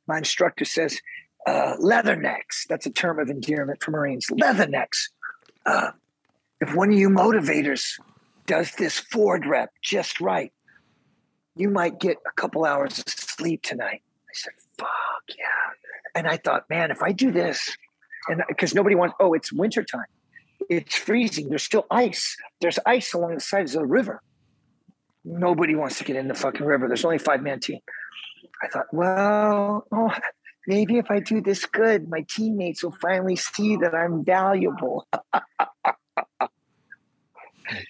My 0.09 0.19
instructor 0.19 0.65
says, 0.65 1.01
uh, 1.47 1.77
leathernecks. 1.79 2.67
That's 2.69 2.87
a 2.87 2.91
term 2.91 3.19
of 3.19 3.29
endearment 3.29 3.83
for 3.83 3.91
Marines. 3.91 4.27
Leathernecks. 4.31 5.09
Uh, 5.67 5.91
if 6.61 6.75
one 6.75 6.93
of 6.93 6.99
you 6.99 7.09
motivators 7.09 7.99
does 8.47 8.73
this 8.73 8.99
Ford 8.99 9.47
rep 9.47 9.71
just 9.83 10.21
right, 10.21 10.53
you 11.57 11.69
might 11.69 12.01
get 12.01 12.19
a 12.27 12.33
couple 12.33 12.65
hours 12.65 12.99
of 12.99 13.09
sleep 13.09 13.63
tonight. 13.63 14.03
I 14.05 14.33
said, 14.33 14.53
fuck 14.79 14.89
yeah. 15.29 15.45
And 16.15 16.27
I 16.27 16.37
thought, 16.37 16.69
man, 16.71 16.91
if 16.91 17.03
I 17.03 17.13
do 17.13 17.31
this, 17.31 17.77
and 18.29 18.43
because 18.49 18.75
nobody 18.75 18.95
wants, 18.95 19.15
oh, 19.21 19.35
it's 19.35 19.53
wintertime. 19.53 20.07
It's 20.69 20.95
freezing. 20.95 21.49
There's 21.49 21.63
still 21.63 21.87
ice. 21.91 22.37
There's 22.61 22.79
ice 22.87 23.13
along 23.15 23.35
the 23.35 23.41
sides 23.41 23.75
of 23.75 23.83
the 23.83 23.87
river. 23.87 24.23
Nobody 25.25 25.75
wants 25.75 25.99
to 25.99 26.05
get 26.05 26.17
in 26.17 26.29
the 26.29 26.35
fucking 26.35 26.65
river. 26.65 26.89
There's 26.89 27.05
only 27.05 27.19
five 27.19 27.43
man 27.43 27.61
team. 27.61 27.81
I 28.63 28.69
thought, 28.69 28.87
well, 28.93 29.87
oh, 29.91 30.13
maybe 30.67 30.99
if 30.99 31.11
I 31.11 31.21
do 31.21 31.41
this 31.41 31.67
good, 31.67 32.09
my 32.09 32.25
teammates 32.29 32.83
will 32.83 32.97
finally 33.01 33.37
see 33.37 33.77
that 33.77 33.95
I'm 33.95 34.25
valuable. 34.25 35.07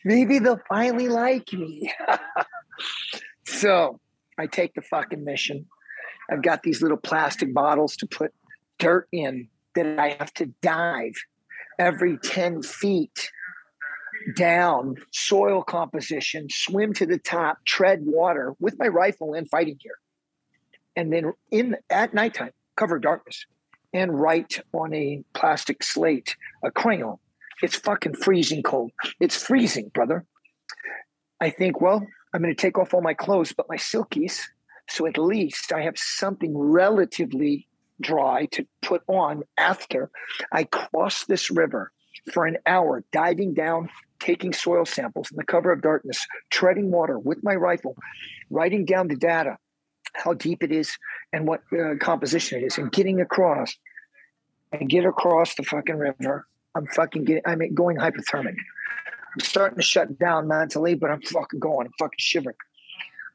maybe 0.04 0.38
they'll 0.38 0.60
finally 0.68 1.08
like 1.08 1.52
me. 1.52 1.92
so 3.46 4.00
I 4.38 4.46
take 4.46 4.74
the 4.74 4.82
fucking 4.82 5.24
mission. 5.24 5.66
I've 6.30 6.42
got 6.42 6.62
these 6.62 6.80
little 6.80 6.96
plastic 6.96 7.52
bottles 7.52 7.96
to 7.96 8.06
put 8.06 8.32
dirt 8.78 9.08
in 9.12 9.48
that 9.74 9.98
I 9.98 10.16
have 10.18 10.32
to 10.34 10.46
dive 10.62 11.14
every 11.78 12.18
10 12.18 12.62
feet 12.62 13.30
down 14.36 14.94
soil 15.10 15.62
composition, 15.62 16.46
swim 16.48 16.92
to 16.94 17.06
the 17.06 17.18
top, 17.18 17.58
tread 17.66 18.00
water 18.02 18.54
with 18.60 18.78
my 18.78 18.86
rifle 18.86 19.34
and 19.34 19.48
fighting 19.48 19.78
gear. 19.82 19.94
And 20.94 21.12
then 21.12 21.32
in 21.50 21.76
at 21.90 22.14
nighttime, 22.14 22.52
cover 22.76 22.98
darkness 22.98 23.46
and 23.92 24.18
write 24.18 24.60
on 24.72 24.94
a 24.94 25.22
plastic 25.34 25.82
slate, 25.82 26.36
a 26.64 26.70
crayon. 26.70 27.16
It's 27.62 27.76
fucking 27.76 28.14
freezing 28.14 28.62
cold. 28.62 28.92
It's 29.20 29.36
freezing, 29.36 29.90
brother. 29.94 30.24
I 31.40 31.50
think, 31.50 31.80
well, 31.80 32.06
I'm 32.34 32.42
going 32.42 32.54
to 32.54 32.60
take 32.60 32.78
off 32.78 32.94
all 32.94 33.02
my 33.02 33.14
clothes, 33.14 33.52
but 33.52 33.68
my 33.68 33.76
silkies. 33.76 34.40
So 34.88 35.06
at 35.06 35.18
least 35.18 35.72
I 35.72 35.82
have 35.82 35.98
something 35.98 36.56
relatively 36.56 37.68
dry 38.00 38.46
to 38.52 38.66
put 38.80 39.02
on 39.06 39.42
after 39.56 40.10
I 40.50 40.64
cross 40.64 41.24
this 41.24 41.50
river 41.50 41.92
for 42.32 42.46
an 42.46 42.58
hour, 42.66 43.04
diving 43.12 43.54
down, 43.54 43.90
taking 44.18 44.52
soil 44.52 44.84
samples 44.84 45.30
in 45.30 45.36
the 45.36 45.44
cover 45.44 45.72
of 45.72 45.82
darkness, 45.82 46.24
treading 46.50 46.90
water 46.90 47.18
with 47.18 47.42
my 47.42 47.54
rifle, 47.54 47.96
writing 48.50 48.84
down 48.84 49.08
the 49.08 49.16
data, 49.16 49.58
how 50.14 50.34
deep 50.34 50.62
it 50.62 50.72
is, 50.72 50.96
and 51.32 51.46
what 51.46 51.62
uh, 51.72 51.94
composition 52.00 52.60
it 52.60 52.66
is, 52.66 52.78
and 52.78 52.92
getting 52.92 53.20
across 53.20 53.76
and 54.72 54.88
get 54.88 55.04
across 55.04 55.54
the 55.54 55.62
fucking 55.62 55.96
river. 55.96 56.46
I'm 56.74 56.86
fucking 56.86 57.24
getting, 57.24 57.42
I'm 57.46 57.74
going 57.74 57.98
hypothermic. 57.98 58.56
I'm 59.34 59.40
starting 59.40 59.76
to 59.76 59.82
shut 59.82 60.18
down 60.18 60.48
mentally, 60.48 60.94
but 60.94 61.10
I'm 61.10 61.22
fucking 61.22 61.60
going. 61.60 61.86
I'm 61.86 61.92
fucking 61.98 62.18
shivering. 62.18 62.56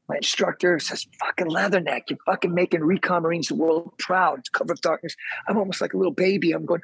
My 0.10 0.16
instructor 0.16 0.80
says, 0.80 1.06
fucking 1.20 1.48
Leatherneck, 1.48 2.04
you're 2.10 2.20
fucking 2.26 2.54
making 2.54 2.82
Recon 2.82 3.24
Marines 3.24 3.50
the 3.50 3.56
world 3.56 3.92
proud. 4.00 4.40
It's 4.40 4.50
cover 4.50 4.72
of 4.72 4.82
darkness. 4.82 5.16
I'm 5.48 5.58
almost 5.58 5.82
like 5.82 5.94
a 5.94 5.98
little 5.98 6.14
baby. 6.14 6.54
I'm 6.54 6.66
going, 6.66 6.82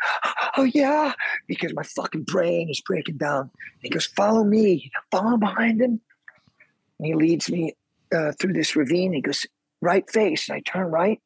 oh 0.57 0.63
yeah, 0.63 1.13
because 1.47 1.73
my 1.73 1.83
fucking 1.83 2.23
brain 2.23 2.69
is 2.69 2.81
breaking 2.81 3.17
down. 3.17 3.49
he 3.81 3.89
goes, 3.89 4.05
follow 4.05 4.43
me. 4.43 4.91
Follow 5.09 5.37
behind 5.37 5.81
him. 5.81 6.01
And 6.99 7.05
he 7.05 7.13
leads 7.13 7.49
me 7.49 7.75
uh, 8.13 8.33
through 8.33 8.53
this 8.53 8.75
ravine. 8.75 9.13
He 9.13 9.21
goes, 9.21 9.45
right 9.83 10.09
face. 10.09 10.49
And 10.49 10.55
I 10.55 10.61
turn 10.61 10.89
right. 10.91 11.21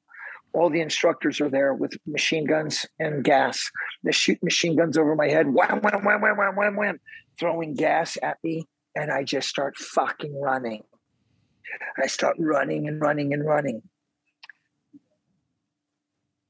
All 0.54 0.70
the 0.70 0.82
instructors 0.82 1.40
are 1.40 1.50
there 1.50 1.74
with 1.74 1.98
machine 2.08 2.46
guns 2.46 2.86
and 3.00 3.24
gas. 3.24 3.70
They 4.04 4.12
shoot 4.12 4.42
machine 4.42 4.76
guns 4.76 4.98
over 4.98 5.16
my 5.16 5.28
head. 5.28 5.48
Wham, 5.48 5.82
wham, 5.82 6.04
wham, 6.04 6.22
wham, 6.22 6.38
wham, 6.38 6.56
wham, 6.56 6.76
wham, 6.76 7.00
throwing 7.40 7.76
gas 7.76 8.18
at 8.24 8.38
me. 8.44 8.68
And 8.96 9.12
I 9.12 9.24
just 9.24 9.48
start 9.48 9.78
fucking 9.78 10.40
running. 10.42 10.84
I 12.02 12.08
start 12.08 12.38
running 12.40 12.88
and 12.88 13.00
running 13.00 13.34
and 13.34 13.46
running. 13.46 13.84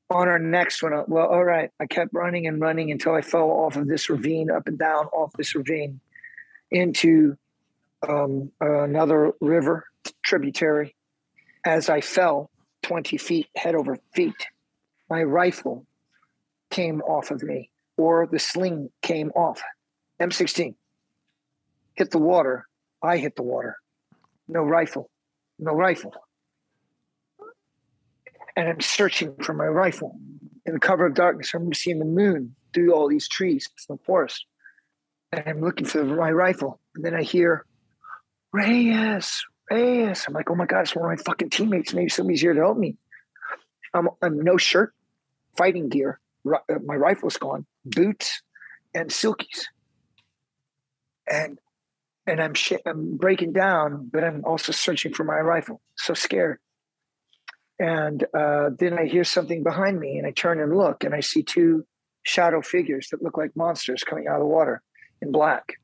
On 0.10 0.30
our 0.30 0.40
next 0.40 0.82
one, 0.82 0.94
well, 1.08 1.28
all 1.28 1.44
right, 1.44 1.70
I 1.82 1.86
kept 1.86 2.14
running 2.14 2.48
and 2.48 2.62
running 2.62 2.92
until 2.92 3.14
I 3.14 3.22
fell 3.22 3.50
off 3.50 3.76
of 3.76 3.88
this 3.88 4.10
ravine, 4.10 4.50
up 4.50 4.68
and 4.68 4.80
down 4.80 5.08
off 5.08 5.34
this 5.34 5.54
ravine 5.54 6.00
into 6.72 7.36
um, 8.08 8.52
another 8.62 9.34
river 9.42 9.86
tributary. 10.24 10.96
As 11.68 11.90
I 11.90 12.00
fell 12.00 12.50
20 12.84 13.18
feet 13.18 13.48
head 13.58 13.76
over 13.76 13.98
feet, 14.14 14.48
my 15.10 15.22
rifle 15.22 15.86
came 16.72 17.02
off 17.02 17.30
of 17.30 17.44
me, 17.44 17.70
or 17.98 18.26
the 18.26 18.40
sling 18.40 18.90
came 19.02 19.32
off. 19.32 19.62
M16 20.22 20.76
hit 21.96 22.12
the 22.12 22.20
water. 22.20 22.68
I 23.04 23.18
hit 23.18 23.36
the 23.36 23.44
water 23.44 23.78
no 24.48 24.64
rifle, 24.64 25.10
no 25.60 25.74
rifle. 25.74 26.14
And 28.56 28.70
I'm 28.70 28.80
searching 28.80 29.36
for 29.42 29.54
my 29.54 29.66
rifle 29.68 30.18
in 30.66 30.74
the 30.74 30.80
cover 30.80 31.06
of 31.06 31.16
darkness. 31.16 31.52
I'm 31.54 31.74
seeing 31.74 32.00
the 32.00 32.06
moon 32.06 32.56
through 32.74 32.94
all 32.94 33.10
these 33.10 33.28
trees 33.28 33.68
in 33.90 33.98
the 33.98 34.04
forest. 34.06 34.46
And 35.34 35.44
I'm 35.46 35.60
looking 35.60 35.86
for 35.86 36.06
my 36.06 36.32
rifle. 36.32 36.80
And 36.96 37.04
then 37.04 37.14
I 37.14 37.24
hear, 37.24 37.66
Reyes, 38.54 39.44
Reyes. 39.70 40.26
I'm 40.28 40.34
like, 40.34 40.50
oh 40.50 40.56
my 40.56 40.66
God, 40.66 40.82
it's 40.82 40.96
one 40.96 41.12
of 41.12 41.18
my 41.18 41.24
fucking 41.24 41.50
teammates. 41.50 41.94
Maybe 41.94 42.10
somebody's 42.10 42.42
here 42.42 42.54
to 42.54 42.60
help 42.60 42.78
me. 42.78 42.96
I'm, 43.94 44.10
I'm 44.22 44.40
no 44.42 44.58
shirt, 44.58 44.94
fighting 45.56 45.90
gear. 45.90 46.20
Uh, 46.48 46.76
my 46.86 46.96
rifle's 46.96 47.38
gone, 47.38 47.66
boots, 47.86 48.42
and 48.94 49.10
silkies. 49.10 49.66
And 51.30 51.60
and 52.26 52.42
I'm 52.42 52.54
sh- 52.54 52.74
I'm 52.86 53.18
breaking 53.18 53.54
down, 53.54 54.10
but 54.12 54.24
I'm 54.24 54.44
also 54.46 54.72
searching 54.72 55.14
for 55.14 55.24
my 55.24 55.40
rifle. 55.40 55.82
So 55.96 56.14
scared. 56.14 56.60
And 57.80 58.26
uh, 58.34 58.72
then 58.78 58.98
I 58.98 59.06
hear 59.06 59.24
something 59.24 59.64
behind 59.64 60.00
me, 60.00 60.18
and 60.18 60.28
I 60.28 60.32
turn 60.32 60.60
and 60.60 60.76
look, 60.76 61.04
and 61.04 61.14
I 61.14 61.20
see 61.20 61.44
two 61.44 61.86
shadow 62.24 62.62
figures 62.62 63.10
that 63.12 63.22
look 63.22 63.38
like 63.38 63.56
monsters 63.56 64.04
coming 64.04 64.28
out 64.28 64.36
of 64.36 64.42
the 64.42 64.48
water 64.48 64.82
in 65.22 65.32
black. 65.32 65.76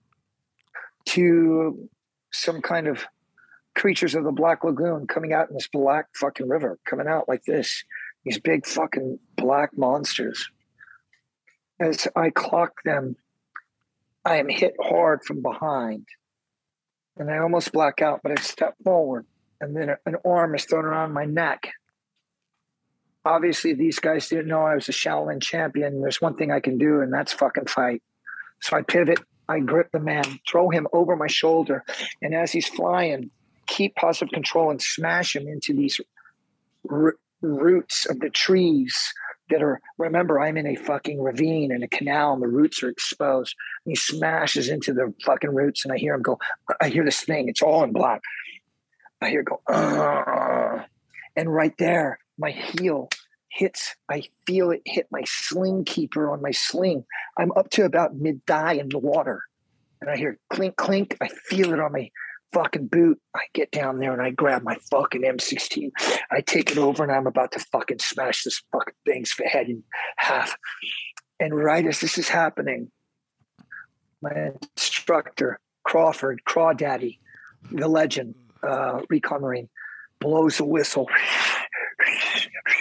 To 1.06 1.90
some 2.32 2.62
kind 2.62 2.88
of 2.88 3.06
creatures 3.76 4.16
of 4.16 4.24
the 4.24 4.32
Black 4.32 4.64
Lagoon 4.64 5.08
coming 5.08 5.34
out 5.34 5.50
in 5.50 5.56
this 5.56 5.68
black 5.68 6.08
fucking 6.16 6.48
river, 6.48 6.80
coming 6.86 7.08
out 7.08 7.28
like 7.28 7.44
this. 7.46 7.84
These 8.24 8.40
big 8.40 8.66
fucking 8.66 9.20
black 9.36 9.78
monsters. 9.78 10.50
As 11.80 12.08
I 12.16 12.30
clock 12.30 12.84
them, 12.86 13.18
I 14.24 14.38
am 14.38 14.48
hit 14.48 14.76
hard 14.82 15.22
from 15.24 15.42
behind 15.42 16.08
and 17.18 17.30
I 17.30 17.38
almost 17.40 17.72
black 17.72 18.02
out, 18.02 18.22
but 18.24 18.32
I 18.32 18.42
step 18.42 18.76
forward, 18.84 19.26
and 19.62 19.76
then 19.76 19.96
an 20.06 20.16
arm 20.26 20.56
is 20.56 20.66
thrown 20.66 20.86
around 20.86 21.14
my 21.14 21.26
neck. 21.26 21.72
Obviously, 23.26 23.74
these 23.74 24.00
guys 24.00 24.28
didn't 24.28 24.48
know 24.48 24.64
I 24.64 24.76
was 24.76 24.90
a 24.90 24.94
Shaolin 24.94 25.42
champion. 25.42 26.02
There's 26.02 26.22
one 26.22 26.36
thing 26.36 26.52
I 26.52 26.60
can 26.60 26.78
do, 26.78 27.02
and 27.02 27.14
that's 27.14 27.32
fucking 27.32 27.68
fight. 27.68 28.02
So 28.62 28.76
I 28.76 28.82
pivot, 28.82 29.20
I 29.48 29.60
grip 29.60 29.90
the 29.94 30.00
man, 30.00 30.24
throw 30.50 30.70
him 30.70 30.88
over 30.92 31.16
my 31.16 31.28
shoulder, 31.28 31.84
and 32.22 32.34
as 32.34 32.52
he's 32.52 32.68
flying, 32.68 33.30
keep 33.68 33.96
positive 33.96 34.32
control 34.32 34.72
and 34.72 34.82
smash 34.82 35.36
him 35.36 35.48
into 35.48 35.74
these 35.74 36.00
r- 36.90 37.16
roots 37.42 38.06
of 38.06 38.20
the 38.20 38.30
trees 38.30 38.96
that 39.50 39.62
are 39.62 39.82
remember 39.98 40.40
i'm 40.40 40.58
in 40.58 40.66
a 40.66 40.76
fucking 40.76 41.22
ravine 41.22 41.72
and 41.72 41.84
a 41.84 41.88
canal 41.88 42.34
and 42.34 42.42
the 42.42 42.48
roots 42.48 42.82
are 42.82 42.90
exposed. 42.90 43.56
And 43.86 43.92
he 43.92 43.96
smashes 43.96 44.70
into 44.70 44.94
the 44.94 45.14
fucking 45.24 45.54
roots 45.54 45.84
and 45.84 45.94
i 45.94 45.98
hear 45.98 46.14
him 46.16 46.22
go 46.22 46.40
i 46.82 46.90
hear 46.90 47.04
this 47.04 47.22
thing 47.22 47.50
it's 47.50 47.62
all 47.62 47.84
in 47.84 47.92
black. 47.92 48.22
I 49.22 49.30
hear 49.30 49.44
go 49.44 49.62
Ugh. 49.68 50.82
and 51.36 51.54
right 51.54 51.78
there 51.78 52.20
my 52.38 52.52
heel 52.52 53.10
hits 53.50 53.96
i 54.10 54.24
feel 54.48 54.72
it 54.72 54.82
hit 54.86 55.08
my 55.12 55.22
sling 55.26 55.86
keeper 55.86 56.32
on 56.32 56.42
my 56.42 56.52
sling. 56.52 57.06
I'm 57.38 57.52
up 57.54 57.70
to 57.72 57.86
about 57.86 58.16
mid 58.16 58.46
thigh 58.48 58.74
in 58.74 58.90
the 58.90 59.00
water. 59.00 59.44
And 60.02 60.10
i 60.10 60.18
hear 60.18 60.40
clink 60.50 60.76
clink 60.78 61.18
i 61.22 61.28
feel 61.28 61.74
it 61.74 61.80
on 61.80 61.92
my 61.92 62.10
fucking 62.54 62.88
boot. 62.88 63.20
I 63.36 63.42
get 63.54 63.72
down 63.72 64.00
there 64.00 64.14
and 64.14 64.22
I 64.22 64.30
grab 64.30 64.64
my 64.64 64.78
fucking 64.92 65.22
M16. 65.22 65.92
I 66.32 66.42
take 66.42 66.72
it 66.72 66.78
over 66.78 67.04
and 67.04 67.12
I'm 67.12 67.28
about 67.28 67.52
to 67.54 67.60
fucking 67.60 68.00
smash 68.00 68.44
this 68.44 68.62
fucking 68.72 68.94
thing's 69.06 69.34
head 69.44 69.70
in 69.70 69.84
half. 70.18 70.56
And 71.40 71.56
right 71.56 71.86
as 71.86 72.00
this 72.00 72.18
is 72.18 72.30
happening, 72.30 72.92
my 74.22 74.52
instructor, 74.76 75.60
Crawford, 75.84 76.42
Crawdaddy, 76.48 77.20
the 77.72 77.88
legend, 77.88 78.36
uh, 78.62 79.02
Recon 79.10 79.42
Marine, 79.42 79.70
blows 80.20 80.60
a 80.60 80.66
whistle. 80.66 81.10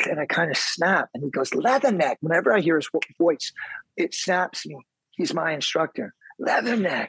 and 0.08 0.20
I 0.20 0.26
kind 0.26 0.50
of 0.50 0.56
snap. 0.56 1.08
And 1.14 1.24
he 1.24 1.30
goes, 1.30 1.50
Leatherneck. 1.50 2.16
Whenever 2.20 2.54
I 2.54 2.60
hear 2.60 2.76
his 2.76 2.88
voice, 3.18 3.52
it 3.96 4.14
snaps 4.14 4.66
me. 4.66 4.76
He's 5.12 5.34
my 5.34 5.52
instructor. 5.52 6.14
Leatherneck. 6.40 7.08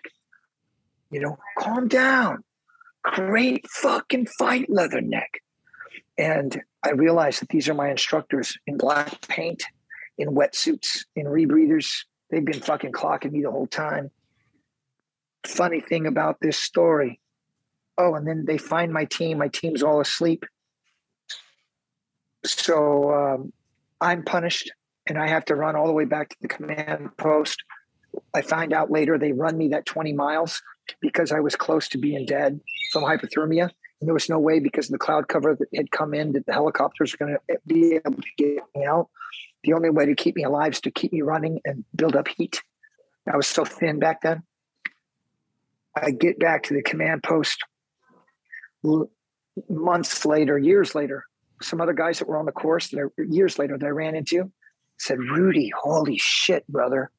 You 1.11 1.21
know, 1.21 1.37
calm 1.59 1.87
down. 1.87 2.43
Great 3.03 3.65
fucking 3.69 4.27
fight, 4.39 4.69
Leatherneck. 4.69 5.39
And 6.17 6.61
I 6.83 6.91
realized 6.91 7.41
that 7.41 7.49
these 7.49 7.67
are 7.67 7.73
my 7.73 7.89
instructors 7.89 8.57
in 8.65 8.77
black 8.77 9.27
paint, 9.27 9.63
in 10.17 10.29
wetsuits, 10.29 11.05
in 11.15 11.25
rebreathers. 11.25 12.05
They've 12.29 12.45
been 12.45 12.61
fucking 12.61 12.93
clocking 12.93 13.31
me 13.31 13.41
the 13.41 13.51
whole 13.51 13.67
time. 13.67 14.11
Funny 15.45 15.81
thing 15.81 16.07
about 16.07 16.37
this 16.41 16.57
story. 16.57 17.19
Oh, 17.97 18.15
and 18.15 18.27
then 18.27 18.45
they 18.45 18.57
find 18.57 18.91
my 18.91 19.05
team. 19.05 19.37
My 19.37 19.49
team's 19.49 19.83
all 19.83 19.99
asleep. 19.99 20.45
So 22.45 23.13
um, 23.13 23.53
I'm 24.01 24.23
punished 24.23 24.71
and 25.07 25.17
I 25.17 25.27
have 25.27 25.45
to 25.45 25.55
run 25.55 25.75
all 25.75 25.87
the 25.87 25.93
way 25.93 26.05
back 26.05 26.29
to 26.29 26.35
the 26.41 26.47
command 26.47 27.15
post. 27.17 27.63
I 28.33 28.41
find 28.41 28.73
out 28.73 28.91
later 28.91 29.17
they 29.17 29.31
run 29.31 29.57
me 29.57 29.69
that 29.69 29.85
20 29.85 30.13
miles 30.13 30.61
because 31.01 31.31
I 31.31 31.39
was 31.39 31.55
close 31.55 31.87
to 31.89 31.97
being 31.97 32.25
dead 32.25 32.59
from 32.91 33.03
hypothermia. 33.03 33.69
And 33.99 34.07
there 34.07 34.13
was 34.13 34.29
no 34.29 34.39
way 34.39 34.59
because 34.59 34.87
of 34.87 34.91
the 34.91 34.97
cloud 34.97 35.27
cover 35.27 35.55
that 35.55 35.67
had 35.75 35.91
come 35.91 36.13
in 36.13 36.33
that 36.33 36.45
the 36.45 36.53
helicopters 36.53 37.13
were 37.13 37.25
going 37.25 37.37
to 37.49 37.59
be 37.65 37.95
able 37.95 38.21
to 38.21 38.29
get 38.37 38.63
me 38.75 38.85
out. 38.85 39.07
The 39.63 39.73
only 39.73 39.89
way 39.89 40.05
to 40.05 40.15
keep 40.15 40.35
me 40.35 40.43
alive 40.43 40.73
is 40.73 40.81
to 40.81 40.91
keep 40.91 41.13
me 41.13 41.21
running 41.21 41.61
and 41.63 41.85
build 41.95 42.15
up 42.15 42.27
heat. 42.27 42.61
I 43.31 43.37
was 43.37 43.47
so 43.47 43.63
thin 43.63 43.99
back 43.99 44.21
then. 44.21 44.43
I 45.95 46.11
get 46.11 46.39
back 46.39 46.63
to 46.63 46.73
the 46.73 46.81
command 46.81 47.23
post 47.23 47.63
months 49.69 50.25
later, 50.25 50.57
years 50.57 50.95
later. 50.95 51.25
Some 51.61 51.79
other 51.79 51.93
guys 51.93 52.19
that 52.19 52.27
were 52.27 52.37
on 52.37 52.45
the 52.45 52.51
course 52.51 52.89
that 52.89 52.99
I, 52.99 53.21
years 53.29 53.57
later 53.57 53.77
that 53.77 53.85
I 53.85 53.89
ran 53.89 54.15
into 54.15 54.51
said, 54.97 55.19
Rudy, 55.19 55.71
holy 55.81 56.17
shit, 56.17 56.67
brother. 56.67 57.11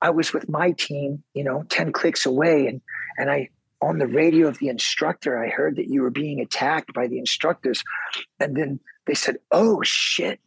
I 0.00 0.10
was 0.10 0.32
with 0.32 0.48
my 0.48 0.72
team, 0.72 1.22
you 1.34 1.44
know, 1.44 1.64
10 1.68 1.92
clicks 1.92 2.26
away. 2.26 2.66
And, 2.66 2.80
and 3.18 3.30
I, 3.30 3.50
on 3.80 3.98
the 3.98 4.06
radio 4.06 4.48
of 4.48 4.58
the 4.58 4.68
instructor, 4.68 5.42
I 5.42 5.48
heard 5.48 5.76
that 5.76 5.88
you 5.88 6.02
were 6.02 6.10
being 6.10 6.40
attacked 6.40 6.92
by 6.92 7.06
the 7.06 7.18
instructors. 7.18 7.82
And 8.40 8.56
then 8.56 8.80
they 9.06 9.14
said, 9.14 9.38
oh 9.50 9.80
shit, 9.82 10.40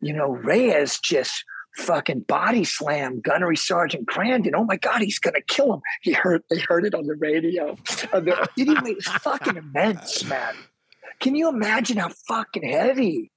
you 0.00 0.12
know, 0.12 0.30
Reyes 0.30 0.98
just 0.98 1.44
fucking 1.76 2.20
body 2.20 2.64
slam 2.64 3.20
Gunnery 3.20 3.56
Sergeant 3.56 4.06
Grandin. 4.06 4.54
Oh 4.54 4.64
my 4.64 4.76
God, 4.76 5.00
he's 5.00 5.18
gonna 5.18 5.40
kill 5.40 5.74
him. 5.74 5.80
He 6.02 6.12
heard 6.12 6.42
they 6.50 6.58
heard 6.58 6.84
it 6.84 6.94
on 6.94 7.06
the 7.06 7.14
radio. 7.14 7.76
anyway, 8.12 8.90
it 8.90 8.96
was 8.96 9.06
fucking 9.06 9.56
immense, 9.56 10.24
man. 10.24 10.54
Can 11.20 11.34
you 11.34 11.48
imagine 11.48 11.96
how 11.96 12.10
fucking 12.28 12.68
heavy? 12.68 13.30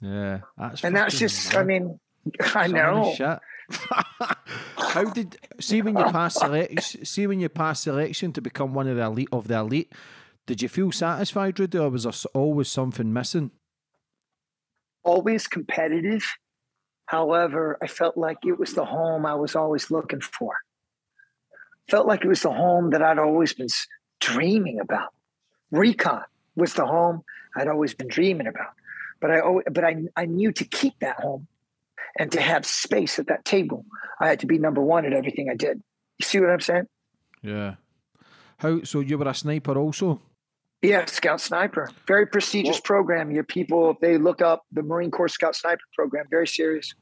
Yeah, 0.00 0.40
that's 0.56 0.84
and 0.84 0.94
that's 0.94 1.18
just. 1.18 1.54
I 1.54 1.64
mean, 1.64 1.98
I 2.54 2.68
know. 2.68 3.14
How 4.76 5.04
did 5.04 5.38
see 5.60 5.82
when 5.82 5.96
you 5.96 6.04
pass 6.04 6.34
selection? 6.34 7.04
See 7.04 7.26
when 7.26 7.40
you 7.40 7.48
pass 7.48 7.80
selection 7.80 8.32
to 8.32 8.40
become 8.40 8.74
one 8.74 8.88
of 8.88 8.96
the 8.96 9.02
elite 9.02 9.28
of 9.32 9.48
the 9.48 9.58
elite? 9.58 9.92
Did 10.46 10.60
you 10.62 10.68
feel 10.68 10.92
satisfied, 10.92 11.58
Rudy, 11.58 11.78
or 11.78 11.90
was 11.90 12.04
there 12.04 12.12
always 12.34 12.68
something 12.68 13.12
missing? 13.12 13.50
Always 15.02 15.46
competitive. 15.46 16.24
However, 17.06 17.78
I 17.82 17.86
felt 17.86 18.16
like 18.16 18.38
it 18.44 18.58
was 18.58 18.74
the 18.74 18.84
home 18.84 19.26
I 19.26 19.34
was 19.34 19.56
always 19.56 19.90
looking 19.90 20.20
for. 20.20 20.54
Felt 21.90 22.06
like 22.06 22.24
it 22.24 22.28
was 22.28 22.42
the 22.42 22.52
home 22.52 22.90
that 22.90 23.02
I'd 23.02 23.18
always 23.18 23.52
been 23.52 23.68
dreaming 24.20 24.80
about. 24.80 25.12
Recon 25.70 26.22
was 26.56 26.74
the 26.74 26.86
home 26.86 27.22
I'd 27.56 27.68
always 27.68 27.94
been 27.94 28.08
dreaming 28.08 28.46
about. 28.46 28.72
But 29.20 29.30
I, 29.30 29.40
but 29.70 29.84
I, 29.84 29.96
I 30.16 30.26
knew 30.26 30.52
to 30.52 30.64
keep 30.64 30.94
that 31.00 31.20
home 31.20 31.46
and 32.18 32.30
to 32.32 32.40
have 32.40 32.64
space 32.64 33.18
at 33.18 33.26
that 33.26 33.44
table, 33.44 33.84
I 34.20 34.28
had 34.28 34.40
to 34.40 34.46
be 34.46 34.58
number 34.58 34.82
one 34.82 35.04
at 35.04 35.12
everything 35.12 35.48
I 35.50 35.56
did. 35.56 35.82
You 36.18 36.24
see 36.24 36.40
what 36.40 36.50
I'm 36.50 36.60
saying? 36.60 36.86
Yeah. 37.42 37.74
How? 38.58 38.82
So 38.84 39.00
you 39.00 39.18
were 39.18 39.28
a 39.28 39.34
sniper 39.34 39.76
also? 39.76 40.20
Yeah, 40.84 41.06
Scout 41.06 41.40
Sniper. 41.40 41.90
Very 42.06 42.26
prestigious 42.26 42.78
program. 42.78 43.30
Your 43.30 43.42
people, 43.42 43.92
if 43.92 44.00
they 44.00 44.18
look 44.18 44.42
up 44.42 44.64
the 44.70 44.82
Marine 44.82 45.10
Corps 45.10 45.28
Scout 45.28 45.56
Sniper 45.56 45.80
program, 45.94 46.26
very 46.28 46.46
serious. 46.46 46.94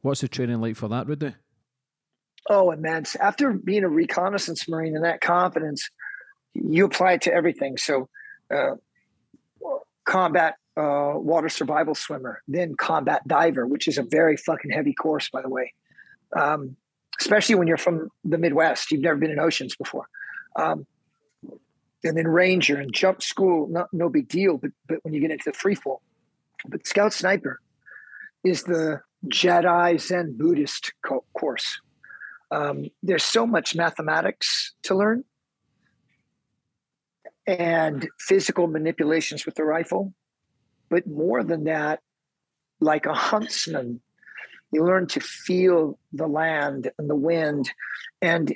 What's 0.00 0.20
the 0.20 0.28
training 0.28 0.60
like 0.60 0.74
for 0.74 0.88
that, 0.88 1.06
Rudy? 1.06 1.34
Oh, 2.50 2.72
immense. 2.72 3.14
After 3.14 3.52
being 3.52 3.84
a 3.84 3.88
reconnaissance 3.88 4.68
Marine 4.68 4.96
and 4.96 5.04
that 5.04 5.20
confidence, 5.20 5.88
you 6.54 6.86
apply 6.86 7.12
it 7.12 7.22
to 7.22 7.32
everything. 7.32 7.76
So, 7.76 8.08
uh, 8.52 8.76
combat 10.04 10.56
uh, 10.78 11.14
water 11.16 11.48
survival 11.48 11.94
swimmer, 11.94 12.40
then 12.46 12.76
combat 12.76 13.26
diver, 13.26 13.66
which 13.66 13.88
is 13.88 13.98
a 13.98 14.02
very 14.02 14.36
fucking 14.36 14.70
heavy 14.70 14.94
course, 14.94 15.28
by 15.28 15.42
the 15.42 15.48
way. 15.48 15.74
Um, 16.36 16.76
especially 17.20 17.56
when 17.56 17.66
you're 17.66 17.76
from 17.76 18.08
the 18.24 18.38
Midwest, 18.38 18.92
you've 18.92 19.00
never 19.00 19.16
been 19.16 19.30
in 19.30 19.40
oceans 19.40 19.74
before. 19.74 20.06
Um, 20.56 20.86
and 22.04 22.16
then 22.16 22.28
ranger 22.28 22.76
and 22.76 22.94
jump 22.94 23.22
school, 23.22 23.66
not 23.68 23.88
no 23.92 24.08
big 24.08 24.28
deal. 24.28 24.56
But 24.56 24.70
but 24.86 24.98
when 25.02 25.14
you 25.14 25.20
get 25.20 25.32
into 25.32 25.50
the 25.50 25.52
free 25.52 25.74
fall, 25.74 26.00
but 26.68 26.86
scout 26.86 27.12
sniper 27.12 27.60
is 28.44 28.62
the 28.62 29.00
Jedi 29.26 30.00
Zen 30.00 30.36
Buddhist 30.38 30.92
co- 31.04 31.24
course. 31.36 31.80
Um, 32.52 32.86
there's 33.02 33.24
so 33.24 33.46
much 33.46 33.74
mathematics 33.74 34.74
to 34.84 34.94
learn 34.94 35.24
and 37.48 38.08
physical 38.18 38.68
manipulations 38.68 39.44
with 39.44 39.56
the 39.56 39.64
rifle 39.64 40.14
but 40.88 41.06
more 41.06 41.42
than 41.42 41.64
that, 41.64 42.00
like 42.80 43.06
a 43.06 43.14
huntsman, 43.14 44.00
you 44.72 44.84
learn 44.84 45.06
to 45.08 45.20
feel 45.20 45.98
the 46.12 46.26
land 46.26 46.90
and 46.98 47.08
the 47.08 47.16
wind 47.16 47.70
and 48.20 48.54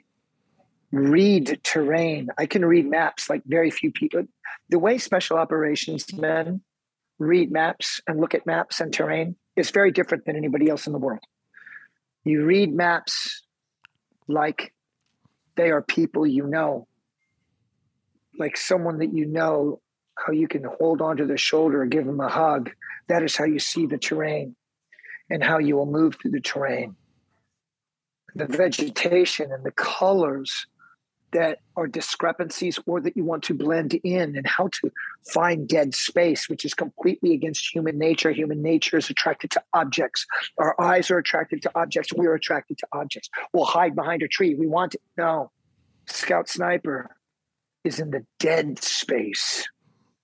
read 0.90 1.60
terrain. 1.62 2.28
I 2.38 2.46
can 2.46 2.64
read 2.64 2.88
maps 2.88 3.30
like 3.30 3.42
very 3.46 3.70
few 3.70 3.90
people. 3.90 4.24
The 4.68 4.78
way 4.78 4.98
special 4.98 5.38
operations 5.38 6.12
men 6.12 6.60
read 7.18 7.50
maps 7.50 8.00
and 8.06 8.20
look 8.20 8.34
at 8.34 8.46
maps 8.46 8.80
and 8.80 8.92
terrain 8.92 9.36
is 9.56 9.70
very 9.70 9.90
different 9.90 10.26
than 10.26 10.36
anybody 10.36 10.68
else 10.68 10.86
in 10.86 10.92
the 10.92 10.98
world. 10.98 11.24
You 12.24 12.44
read 12.44 12.74
maps 12.74 13.42
like 14.28 14.72
they 15.56 15.70
are 15.70 15.82
people 15.82 16.26
you 16.26 16.46
know, 16.46 16.86
like 18.38 18.56
someone 18.56 18.98
that 18.98 19.12
you 19.12 19.26
know 19.26 19.80
how 20.14 20.32
you 20.32 20.48
can 20.48 20.64
hold 20.64 21.00
onto 21.00 21.26
their 21.26 21.38
shoulder 21.38 21.82
and 21.82 21.90
give 21.90 22.06
them 22.06 22.20
a 22.20 22.28
hug. 22.28 22.70
That 23.08 23.22
is 23.22 23.36
how 23.36 23.44
you 23.44 23.58
see 23.58 23.86
the 23.86 23.98
terrain 23.98 24.56
and 25.30 25.42
how 25.42 25.58
you 25.58 25.76
will 25.76 25.86
move 25.86 26.16
through 26.16 26.32
the 26.32 26.40
terrain. 26.40 26.96
The 28.34 28.46
vegetation 28.46 29.52
and 29.52 29.64
the 29.64 29.72
colors 29.72 30.66
that 31.32 31.58
are 31.76 31.86
discrepancies 31.86 32.78
or 32.86 33.00
that 33.00 33.16
you 33.16 33.24
want 33.24 33.42
to 33.44 33.54
blend 33.54 33.94
in 34.04 34.36
and 34.36 34.46
how 34.46 34.68
to 34.68 34.90
find 35.32 35.66
dead 35.66 35.94
space, 35.94 36.48
which 36.48 36.64
is 36.64 36.74
completely 36.74 37.32
against 37.32 37.74
human 37.74 37.98
nature. 37.98 38.30
Human 38.30 38.62
nature 38.62 38.98
is 38.98 39.08
attracted 39.10 39.50
to 39.52 39.62
objects. 39.72 40.26
Our 40.58 40.78
eyes 40.80 41.10
are 41.10 41.18
attracted 41.18 41.62
to 41.62 41.70
objects. 41.74 42.12
We're 42.12 42.34
attracted 42.34 42.78
to 42.78 42.86
objects. 42.92 43.30
We'll 43.52 43.64
hide 43.64 43.94
behind 43.94 44.22
a 44.22 44.28
tree. 44.28 44.54
We 44.54 44.66
want 44.66 44.94
it. 44.94 45.02
No. 45.16 45.50
Scout 46.06 46.48
Sniper 46.48 47.16
is 47.84 47.98
in 47.98 48.10
the 48.10 48.26
dead 48.38 48.82
space 48.82 49.66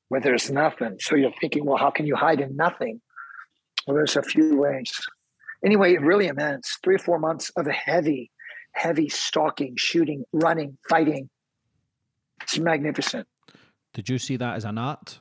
where 0.09 0.21
there's 0.21 0.51
nothing. 0.51 0.97
So 1.01 1.17
you're 1.17 1.33
thinking, 1.41 1.65
well, 1.65 1.77
how 1.77 1.91
can 1.91 2.07
you 2.07 2.17
hide 2.17 2.41
in 2.41 2.57
nothing? 2.57 3.01
Well, 3.87 3.97
there's 3.97 4.17
a 4.17 4.23
few 4.23 4.57
ways. 4.57 4.93
Anyway, 5.65 5.95
it 5.95 6.01
really 6.01 6.27
immense. 6.27 6.79
Three 6.83 6.97
or 6.97 7.01
four 7.01 7.19
months 7.19 7.51
of 7.57 7.67
a 7.67 7.73
heavy, 7.73 8.31
heavy 8.73 9.09
stalking, 9.09 9.75
shooting, 9.77 10.25
running, 10.33 10.79
fighting. 10.89 11.29
It's 12.43 12.59
magnificent. 12.59 13.27
Did 13.93 14.09
you 14.09 14.19
see 14.19 14.37
that 14.37 14.57
as 14.57 14.65
an 14.65 14.79
art? 14.79 15.21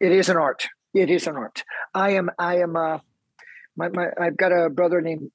It 0.00 0.12
is 0.12 0.28
an 0.28 0.36
art. 0.36 0.68
It 0.94 1.10
is 1.10 1.26
an 1.26 1.36
art. 1.36 1.62
I 1.94 2.10
am. 2.10 2.30
I 2.38 2.58
am. 2.58 2.76
Uh, 2.76 2.98
my, 3.76 3.88
my. 3.88 4.08
I've 4.18 4.36
got 4.36 4.52
a 4.52 4.70
brother 4.70 5.00
named 5.00 5.30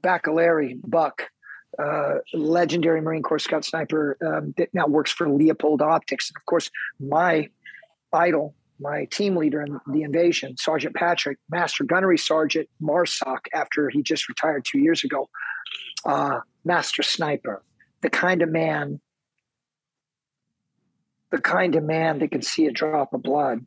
Bacalari 0.00 0.78
Buck, 0.84 1.30
uh, 1.78 2.18
legendary 2.32 3.00
Marine 3.00 3.22
Corps 3.22 3.38
Scout 3.38 3.64
sniper 3.64 4.16
um, 4.24 4.54
that 4.56 4.72
now 4.72 4.86
works 4.86 5.10
for 5.10 5.26
Leupold 5.26 5.80
Optics. 5.80 6.30
And 6.30 6.36
of 6.36 6.46
course, 6.46 6.70
my 7.00 7.48
idol, 8.12 8.54
my 8.80 9.06
team 9.06 9.36
leader 9.36 9.62
in 9.62 9.78
the 9.90 10.02
invasion, 10.02 10.56
Sergeant 10.58 10.94
Patrick, 10.94 11.38
Master 11.50 11.84
Gunnery 11.84 12.18
Sergeant 12.18 12.68
Marsoc, 12.82 13.40
after 13.52 13.88
he 13.88 14.02
just 14.02 14.28
retired 14.28 14.64
two 14.64 14.78
years 14.78 15.04
ago, 15.04 15.28
uh, 16.04 16.40
Master 16.64 17.02
Sniper, 17.02 17.62
the 18.02 18.10
kind 18.10 18.42
of 18.42 18.50
man, 18.50 19.00
the 21.30 21.40
kind 21.40 21.74
of 21.74 21.82
man 21.82 22.18
that 22.20 22.30
can 22.30 22.42
see 22.42 22.66
a 22.66 22.72
drop 22.72 23.12
of 23.12 23.22
blood 23.22 23.66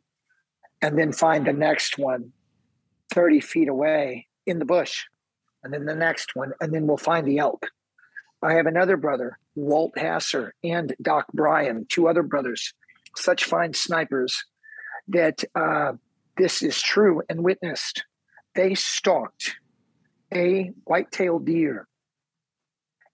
and 0.80 0.98
then 0.98 1.12
find 1.12 1.46
the 1.46 1.52
next 1.52 1.98
one 1.98 2.32
30 3.10 3.40
feet 3.40 3.68
away 3.68 4.26
in 4.46 4.58
the 4.58 4.64
bush 4.64 5.04
and 5.62 5.72
then 5.72 5.84
the 5.84 5.94
next 5.94 6.34
one, 6.34 6.52
and 6.60 6.72
then 6.72 6.86
we'll 6.86 6.96
find 6.96 7.26
the 7.26 7.38
elk. 7.38 7.66
I 8.42 8.54
have 8.54 8.66
another 8.66 8.96
brother, 8.96 9.38
Walt 9.54 9.94
Hasser, 9.96 10.50
and 10.62 10.94
Doc 11.02 11.26
Bryan, 11.32 11.86
two 11.88 12.08
other 12.08 12.22
brothers, 12.22 12.72
such 13.16 13.44
fine 13.44 13.74
snipers. 13.74 14.44
that 15.08 15.42
uh, 15.54 15.92
this 16.36 16.62
is 16.62 16.80
true 16.80 17.22
and 17.28 17.42
witnessed. 17.42 18.04
They 18.54 18.74
stalked 18.74 19.56
a 20.32 20.72
white-tailed 20.84 21.46
deer, 21.46 21.88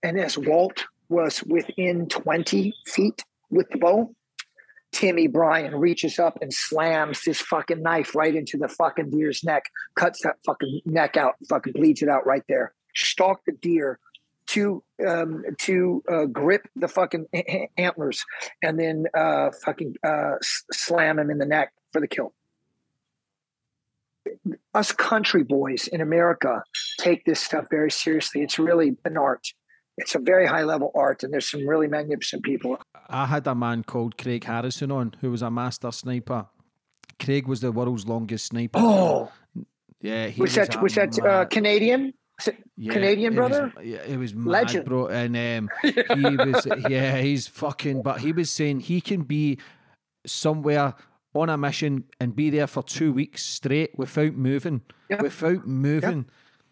and 0.02 0.18
as 0.18 0.36
Walt 0.36 0.84
was 1.08 1.42
within 1.44 2.08
20 2.08 2.74
feet 2.86 3.22
with 3.50 3.68
the 3.70 3.78
bow, 3.78 4.14
Timmy 4.92 5.26
Bryan 5.26 5.74
reaches 5.76 6.18
up 6.18 6.38
and 6.40 6.52
slams 6.52 7.22
this 7.24 7.40
fucking 7.40 7.82
knife 7.82 8.14
right 8.14 8.34
into 8.34 8.56
the 8.56 8.68
fucking 8.68 9.10
deer's 9.10 9.42
neck, 9.42 9.64
cuts 9.96 10.22
that 10.22 10.36
fucking 10.44 10.80
neck 10.84 11.16
out, 11.16 11.34
fucking 11.48 11.72
bleeds 11.72 12.02
it 12.02 12.08
out 12.08 12.26
right 12.26 12.44
there. 12.48 12.74
Stalk 12.94 13.40
the 13.44 13.52
deer 13.52 13.98
to 14.54 14.82
um, 15.06 15.44
to 15.58 16.02
uh, 16.10 16.24
grip 16.26 16.62
the 16.76 16.88
fucking 16.88 17.26
antlers 17.76 18.24
and 18.62 18.78
then 18.78 19.04
uh, 19.12 19.50
fucking 19.64 19.94
uh, 20.06 20.36
slam 20.72 21.18
him 21.18 21.30
in 21.30 21.38
the 21.38 21.46
neck 21.46 21.72
for 21.92 22.00
the 22.00 22.08
kill. 22.08 22.32
Us 24.72 24.92
country 24.92 25.42
boys 25.42 25.86
in 25.88 26.00
America 26.00 26.62
take 26.98 27.24
this 27.24 27.40
stuff 27.40 27.66
very 27.70 27.90
seriously. 27.90 28.42
It's 28.42 28.58
really 28.58 28.96
an 29.04 29.16
art. 29.16 29.52
It's 29.96 30.14
a 30.14 30.18
very 30.18 30.46
high 30.46 30.64
level 30.64 30.90
art, 30.94 31.22
and 31.22 31.32
there's 31.32 31.48
some 31.48 31.68
really 31.68 31.86
magnificent 31.86 32.42
people. 32.42 32.78
I 33.08 33.26
had 33.26 33.46
a 33.46 33.54
man 33.54 33.84
called 33.84 34.16
Craig 34.16 34.44
Harrison 34.44 34.90
on 34.90 35.14
who 35.20 35.30
was 35.30 35.42
a 35.42 35.50
master 35.50 35.92
sniper. 35.92 36.46
Craig 37.20 37.46
was 37.46 37.60
the 37.60 37.70
world's 37.70 38.06
longest 38.06 38.46
sniper. 38.46 38.78
Oh, 38.80 39.30
yeah. 40.00 40.28
He 40.28 40.40
was, 40.40 40.56
was 40.56 40.68
that 40.68 40.82
was 40.82 40.94
that 40.94 41.18
uh, 41.18 41.44
Canadian? 41.44 42.12
Yeah, 42.76 42.92
Canadian 42.92 43.34
brother? 43.34 43.72
Was, 43.76 43.84
yeah, 43.84 44.02
it 44.02 44.18
was 44.18 44.34
mad, 44.34 44.46
legend, 44.46 44.84
bro. 44.86 45.06
And 45.06 45.36
um, 45.36 45.70
he 45.82 46.36
was, 46.36 46.66
yeah, 46.88 47.18
he's 47.18 47.46
fucking. 47.46 48.02
But 48.02 48.20
he 48.20 48.32
was 48.32 48.50
saying 48.50 48.80
he 48.80 49.00
can 49.00 49.22
be 49.22 49.58
somewhere 50.26 50.94
on 51.34 51.48
a 51.48 51.56
mission 51.56 52.04
and 52.20 52.34
be 52.34 52.50
there 52.50 52.66
for 52.66 52.82
two 52.82 53.12
weeks 53.12 53.44
straight 53.44 53.96
without 53.98 54.34
moving, 54.34 54.82
yep. 55.10 55.22
without 55.22 55.66
moving. 55.66 56.26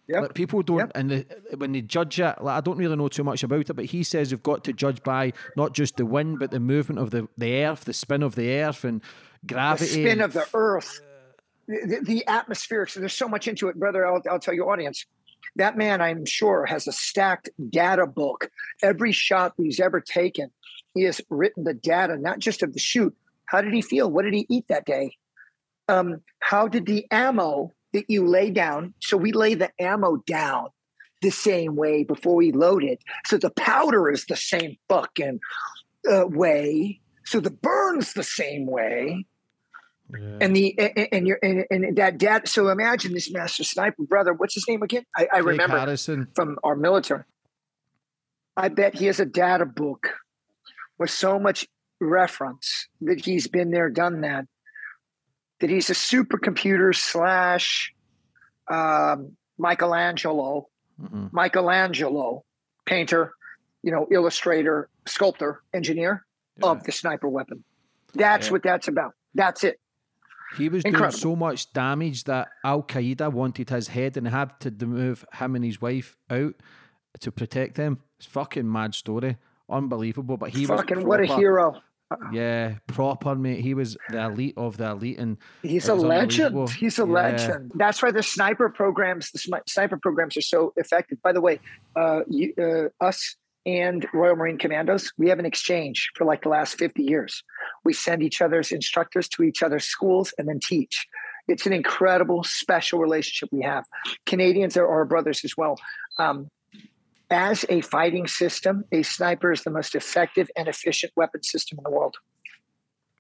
Yep. 0.08 0.22
Like 0.22 0.34
people 0.34 0.62
don't, 0.62 0.78
yep. 0.78 0.92
and 0.94 1.10
the, 1.10 1.26
when 1.56 1.72
they 1.72 1.80
judge 1.80 2.20
it, 2.20 2.40
like 2.40 2.58
I 2.58 2.60
don't 2.60 2.76
really 2.76 2.96
know 2.96 3.08
too 3.08 3.24
much 3.24 3.42
about 3.42 3.70
it, 3.70 3.74
but 3.74 3.86
he 3.86 4.02
says 4.02 4.30
you've 4.30 4.42
got 4.42 4.64
to 4.64 4.72
judge 4.72 5.02
by 5.02 5.32
not 5.56 5.74
just 5.74 5.96
the 5.96 6.06
wind, 6.06 6.38
but 6.38 6.50
the 6.50 6.60
movement 6.60 7.00
of 7.00 7.10
the, 7.10 7.28
the 7.38 7.64
earth, 7.64 7.84
the 7.84 7.92
spin 7.92 8.22
of 8.22 8.34
the 8.34 8.50
earth, 8.50 8.84
and 8.84 9.00
gravity. 9.46 10.02
The 10.02 10.10
spin 10.10 10.20
of 10.20 10.32
the 10.32 10.46
earth, 10.54 11.00
the, 11.66 12.00
the 12.02 12.26
atmosphere. 12.26 12.86
So 12.86 13.00
there's 13.00 13.14
so 13.14 13.28
much 13.28 13.48
into 13.48 13.68
it, 13.68 13.78
brother. 13.78 14.06
I'll, 14.06 14.22
I'll 14.30 14.40
tell 14.40 14.54
your 14.54 14.70
audience. 14.70 15.06
That 15.56 15.76
man, 15.76 16.00
I'm 16.00 16.24
sure, 16.24 16.66
has 16.66 16.86
a 16.86 16.92
stacked 16.92 17.50
data 17.70 18.06
book. 18.06 18.50
Every 18.82 19.12
shot 19.12 19.52
he's 19.56 19.80
ever 19.80 20.00
taken, 20.00 20.50
he 20.94 21.02
has 21.04 21.20
written 21.30 21.64
the 21.64 21.74
data, 21.74 22.16
not 22.16 22.38
just 22.38 22.62
of 22.62 22.72
the 22.72 22.78
shoot. 22.78 23.14
How 23.46 23.60
did 23.60 23.74
he 23.74 23.82
feel? 23.82 24.10
What 24.10 24.24
did 24.24 24.34
he 24.34 24.46
eat 24.48 24.66
that 24.68 24.86
day? 24.86 25.16
Um, 25.88 26.22
how 26.40 26.68
did 26.68 26.86
the 26.86 27.06
ammo 27.10 27.72
that 27.92 28.08
you 28.08 28.26
lay 28.26 28.50
down? 28.50 28.94
So 29.00 29.16
we 29.16 29.32
lay 29.32 29.54
the 29.54 29.70
ammo 29.80 30.18
down 30.26 30.68
the 31.20 31.30
same 31.30 31.76
way 31.76 32.04
before 32.04 32.34
we 32.34 32.52
load 32.52 32.82
it. 32.82 33.00
So 33.26 33.36
the 33.36 33.50
powder 33.50 34.10
is 34.10 34.24
the 34.26 34.36
same 34.36 34.76
fucking 34.88 35.40
uh, 36.10 36.26
way. 36.26 37.00
So 37.24 37.40
the 37.40 37.50
burn's 37.50 38.14
the 38.14 38.24
same 38.24 38.66
way. 38.66 39.24
Yeah. 40.18 40.38
And 40.40 40.56
the 40.56 40.78
and, 40.78 41.08
and 41.12 41.26
you're 41.26 41.38
and, 41.42 41.64
and, 41.70 41.96
that 41.96 42.18
dad. 42.18 42.48
So 42.48 42.68
imagine 42.68 43.14
this 43.14 43.30
master 43.32 43.64
sniper 43.64 44.02
brother. 44.02 44.32
What's 44.32 44.54
his 44.54 44.66
name 44.68 44.82
again? 44.82 45.04
I, 45.16 45.28
I 45.32 45.38
remember 45.38 45.96
from 46.34 46.58
our 46.62 46.76
military. 46.76 47.24
I 48.56 48.68
bet 48.68 48.94
he 48.94 49.06
has 49.06 49.20
a 49.20 49.24
data 49.24 49.64
book 49.64 50.10
with 50.98 51.10
so 51.10 51.38
much 51.38 51.66
reference 52.00 52.88
that 53.00 53.24
he's 53.24 53.46
been 53.46 53.70
there, 53.70 53.88
done 53.88 54.20
that. 54.22 54.46
That 55.60 55.70
he's 55.70 55.90
a 55.90 55.94
supercomputer 55.94 56.94
slash 56.94 57.94
um, 58.68 59.36
Michelangelo, 59.58 60.68
mm-hmm. 61.00 61.28
Michelangelo, 61.32 62.44
painter, 62.84 63.32
you 63.82 63.92
know, 63.92 64.06
illustrator, 64.10 64.88
sculptor, 65.06 65.62
engineer 65.72 66.24
yeah. 66.58 66.70
of 66.70 66.84
the 66.84 66.92
sniper 66.92 67.28
weapon. 67.28 67.64
That's 68.14 68.46
yeah. 68.46 68.52
what 68.52 68.62
that's 68.62 68.88
about. 68.88 69.14
That's 69.34 69.64
it. 69.64 69.80
He 70.56 70.68
was 70.68 70.84
Incredible. 70.84 71.10
doing 71.10 71.20
so 71.20 71.36
much 71.36 71.72
damage 71.72 72.24
that 72.24 72.48
Al 72.64 72.82
Qaeda 72.82 73.32
wanted 73.32 73.70
his 73.70 73.88
head 73.88 74.16
and 74.16 74.28
had 74.28 74.58
to 74.60 74.86
move 74.86 75.24
him 75.34 75.56
and 75.56 75.64
his 75.64 75.80
wife 75.80 76.16
out 76.30 76.54
to 77.20 77.32
protect 77.32 77.76
them. 77.76 78.00
It's 78.18 78.26
fucking 78.26 78.70
mad 78.70 78.94
story, 78.94 79.36
unbelievable. 79.68 80.36
But 80.36 80.50
he 80.50 80.66
fucking 80.66 80.98
was 80.98 81.04
what 81.04 81.20
a 81.20 81.26
hero. 81.26 81.80
Yeah, 82.30 82.74
proper 82.88 83.34
mate. 83.34 83.60
He 83.60 83.74
was 83.74 83.96
the 84.10 84.22
elite 84.24 84.54
of 84.56 84.76
the 84.76 84.90
elite, 84.90 85.18
and 85.18 85.38
he's 85.62 85.88
a 85.88 85.94
legend. 85.94 86.68
He's 86.70 86.98
a 86.98 87.06
yeah. 87.06 87.12
legend. 87.12 87.72
That's 87.74 88.02
why 88.02 88.10
the 88.10 88.22
sniper 88.22 88.68
programs, 88.68 89.30
the 89.30 89.62
sniper 89.66 89.96
programs, 89.96 90.36
are 90.36 90.42
so 90.42 90.74
effective. 90.76 91.22
By 91.22 91.32
the 91.32 91.40
way, 91.40 91.60
uh, 91.96 92.20
you, 92.28 92.52
uh, 92.58 93.04
us 93.04 93.36
and 93.64 94.06
Royal 94.12 94.36
Marine 94.36 94.58
Commandos, 94.58 95.12
we 95.16 95.28
have 95.28 95.38
an 95.38 95.46
exchange 95.46 96.10
for 96.16 96.24
like 96.24 96.42
the 96.42 96.48
last 96.48 96.78
50 96.78 97.02
years. 97.02 97.42
We 97.84 97.92
send 97.92 98.22
each 98.22 98.42
other's 98.42 98.72
instructors 98.72 99.28
to 99.30 99.42
each 99.42 99.62
other's 99.62 99.84
schools 99.84 100.32
and 100.38 100.48
then 100.48 100.60
teach. 100.60 101.06
It's 101.48 101.66
an 101.66 101.72
incredible, 101.72 102.44
special 102.44 102.98
relationship 102.98 103.48
we 103.52 103.62
have. 103.62 103.84
Canadians 104.26 104.76
are 104.76 104.86
our 104.86 105.04
brothers 105.04 105.44
as 105.44 105.56
well. 105.56 105.78
Um, 106.18 106.48
as 107.30 107.64
a 107.68 107.80
fighting 107.80 108.26
system, 108.26 108.84
a 108.92 109.02
sniper 109.02 109.52
is 109.52 109.62
the 109.62 109.70
most 109.70 109.94
effective 109.94 110.50
and 110.56 110.68
efficient 110.68 111.12
weapon 111.16 111.42
system 111.42 111.78
in 111.78 111.84
the 111.84 111.90
world. 111.90 112.16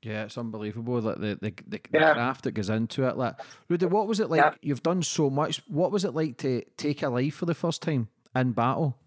Yeah, 0.02 0.24
it's 0.24 0.36
unbelievable. 0.36 1.00
Like 1.00 1.20
the 1.20 1.38
the, 1.40 1.54
the, 1.66 1.80
yeah. 1.92 2.08
the 2.08 2.14
craft 2.14 2.44
that 2.44 2.52
goes 2.52 2.68
into 2.68 3.06
it. 3.06 3.16
Like 3.16 3.36
Rudy, 3.68 3.86
what 3.86 4.08
was 4.08 4.18
it 4.20 4.28
like? 4.28 4.40
Yeah. 4.40 4.54
You've 4.60 4.82
done 4.82 5.02
so 5.02 5.30
much. 5.30 5.62
What 5.68 5.92
was 5.92 6.04
it 6.04 6.12
like 6.12 6.38
to 6.38 6.62
take 6.76 7.02
a 7.02 7.08
life 7.08 7.36
for 7.36 7.46
the 7.46 7.54
first 7.54 7.82
time 7.82 8.08
in 8.34 8.52
battle? 8.52 8.98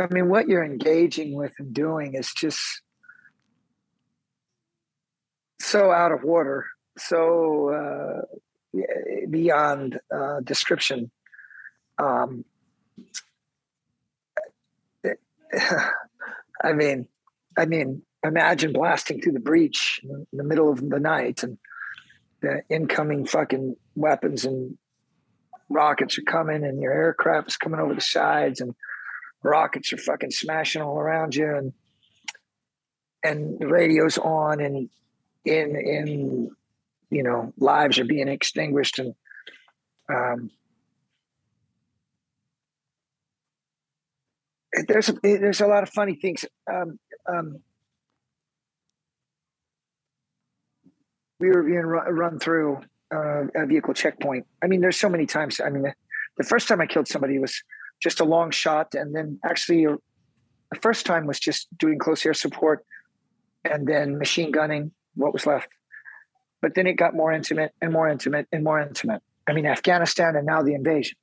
I 0.00 0.06
mean, 0.10 0.28
what 0.28 0.48
you're 0.48 0.64
engaging 0.64 1.34
with 1.34 1.54
and 1.58 1.74
doing 1.74 2.14
is 2.14 2.32
just 2.32 2.82
so 5.60 5.90
out 5.90 6.12
of 6.12 6.24
order, 6.24 6.66
so 6.96 8.22
uh, 8.74 8.80
beyond 9.28 9.98
uh, 10.14 10.40
description. 10.44 11.10
Um, 11.98 12.44
I 16.62 16.72
mean, 16.72 17.08
I 17.56 17.66
mean, 17.66 18.02
imagine 18.22 18.72
blasting 18.72 19.20
through 19.20 19.32
the 19.32 19.40
breach 19.40 20.00
in 20.02 20.26
the 20.32 20.44
middle 20.44 20.70
of 20.70 20.88
the 20.88 21.00
night 21.00 21.42
and 21.42 21.58
the 22.40 22.62
incoming 22.70 23.26
fucking 23.26 23.76
weapons 23.96 24.44
and 24.44 24.78
rockets 25.68 26.18
are 26.18 26.22
coming 26.22 26.64
and 26.64 26.80
your 26.80 26.92
aircraft 26.92 27.48
is 27.48 27.56
coming 27.56 27.80
over 27.80 27.94
the 27.94 28.00
sides 28.00 28.60
and 28.60 28.74
rockets 29.42 29.92
are 29.92 29.98
fucking 29.98 30.30
smashing 30.30 30.82
all 30.82 30.98
around 30.98 31.34
you 31.34 31.56
and 31.56 31.72
and 33.22 33.58
the 33.58 33.66
radio's 33.66 34.18
on 34.18 34.60
and 34.60 34.88
in 35.44 35.76
in 35.76 36.50
you 37.10 37.22
know 37.22 37.52
lives 37.58 37.98
are 37.98 38.04
being 38.04 38.28
extinguished 38.28 38.98
and 38.98 39.14
um 40.12 40.50
there's 44.86 45.08
a, 45.08 45.12
there's 45.22 45.60
a 45.60 45.66
lot 45.66 45.82
of 45.82 45.88
funny 45.88 46.14
things 46.14 46.44
um 46.70 46.98
um 47.28 47.60
we 51.40 51.48
were 51.48 51.62
being 51.62 51.78
run, 51.78 52.14
run 52.14 52.38
through 52.38 52.80
uh, 53.14 53.44
a 53.54 53.64
vehicle 53.66 53.94
checkpoint. 53.94 54.44
I 54.62 54.66
mean 54.66 54.80
there's 54.80 54.98
so 54.98 55.08
many 55.08 55.26
times 55.26 55.60
i 55.64 55.70
mean 55.70 55.82
the, 55.82 55.94
the 56.36 56.44
first 56.44 56.68
time 56.68 56.80
i 56.80 56.86
killed 56.86 57.08
somebody 57.08 57.38
was 57.38 57.62
just 58.00 58.20
a 58.20 58.24
long 58.24 58.50
shot. 58.50 58.94
And 58.94 59.14
then 59.14 59.38
actually, 59.44 59.84
the 59.84 60.78
first 60.80 61.06
time 61.06 61.26
was 61.26 61.40
just 61.40 61.68
doing 61.78 61.98
close 61.98 62.24
air 62.24 62.34
support 62.34 62.84
and 63.64 63.86
then 63.86 64.18
machine 64.18 64.50
gunning 64.50 64.92
what 65.14 65.32
was 65.32 65.46
left. 65.46 65.68
But 66.60 66.74
then 66.74 66.86
it 66.86 66.94
got 66.94 67.14
more 67.14 67.32
intimate 67.32 67.72
and 67.80 67.92
more 67.92 68.08
intimate 68.08 68.46
and 68.52 68.64
more 68.64 68.80
intimate. 68.80 69.22
I 69.46 69.52
mean, 69.52 69.66
Afghanistan 69.66 70.36
and 70.36 70.46
now 70.46 70.62
the 70.62 70.74
invasion. 70.74 71.16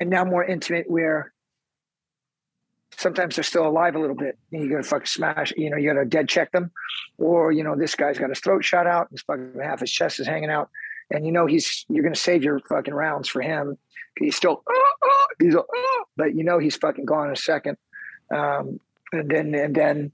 And 0.00 0.10
now 0.10 0.24
more 0.24 0.44
intimate 0.44 0.90
where 0.90 1.32
sometimes 2.96 3.36
they're 3.36 3.44
still 3.44 3.66
alive 3.66 3.94
a 3.94 3.98
little 3.98 4.16
bit. 4.16 4.38
And 4.52 4.62
you 4.62 4.70
gotta 4.70 4.82
fucking 4.82 5.06
smash, 5.06 5.52
you 5.56 5.70
know, 5.70 5.76
you 5.76 5.92
gotta 5.92 6.04
dead 6.06 6.28
check 6.28 6.52
them. 6.52 6.70
Or, 7.18 7.52
you 7.52 7.62
know, 7.62 7.76
this 7.76 7.94
guy's 7.94 8.18
got 8.18 8.30
his 8.30 8.40
throat 8.40 8.64
shot 8.64 8.86
out, 8.86 9.08
his 9.10 9.22
fucking 9.22 9.52
half 9.62 9.80
his 9.80 9.90
chest 9.90 10.20
is 10.20 10.26
hanging 10.26 10.50
out. 10.50 10.70
And 11.10 11.24
you 11.24 11.32
know 11.32 11.46
he's 11.46 11.84
you're 11.88 12.02
gonna 12.02 12.16
save 12.16 12.42
your 12.42 12.60
fucking 12.68 12.94
rounds 12.94 13.28
for 13.28 13.40
him 13.40 13.78
he's 14.18 14.36
still, 14.36 14.62
oh, 14.68 14.92
oh, 15.04 15.26
he's, 15.38 15.54
oh, 15.54 16.04
but 16.16 16.34
you 16.34 16.44
know 16.44 16.58
he's 16.58 16.76
fucking 16.76 17.04
gone 17.04 17.26
in 17.26 17.32
a 17.32 17.36
second. 17.36 17.76
Um, 18.34 18.80
and 19.12 19.30
then 19.30 19.54
and 19.54 19.74
then 19.74 20.12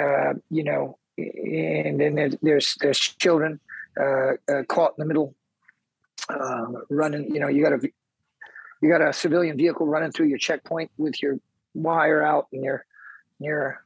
uh, 0.00 0.34
you 0.50 0.64
know, 0.64 0.98
and 1.16 2.00
then 2.00 2.14
there's 2.14 2.36
there's, 2.42 2.74
there's 2.80 2.98
children 2.98 3.60
uh, 3.98 4.32
uh, 4.48 4.62
caught 4.68 4.94
in 4.98 5.02
the 5.02 5.06
middle, 5.06 5.34
um, 6.28 6.82
running. 6.90 7.34
You 7.34 7.40
know, 7.40 7.48
you 7.48 7.62
got 7.62 7.72
a 7.72 7.88
you 8.82 8.90
got 8.90 9.00
a 9.00 9.12
civilian 9.12 9.56
vehicle 9.56 9.86
running 9.86 10.12
through 10.12 10.26
your 10.26 10.38
checkpoint 10.38 10.90
with 10.98 11.22
your 11.22 11.38
wire 11.74 12.22
out 12.22 12.48
and 12.52 12.62
your 12.62 12.84
your 13.38 13.82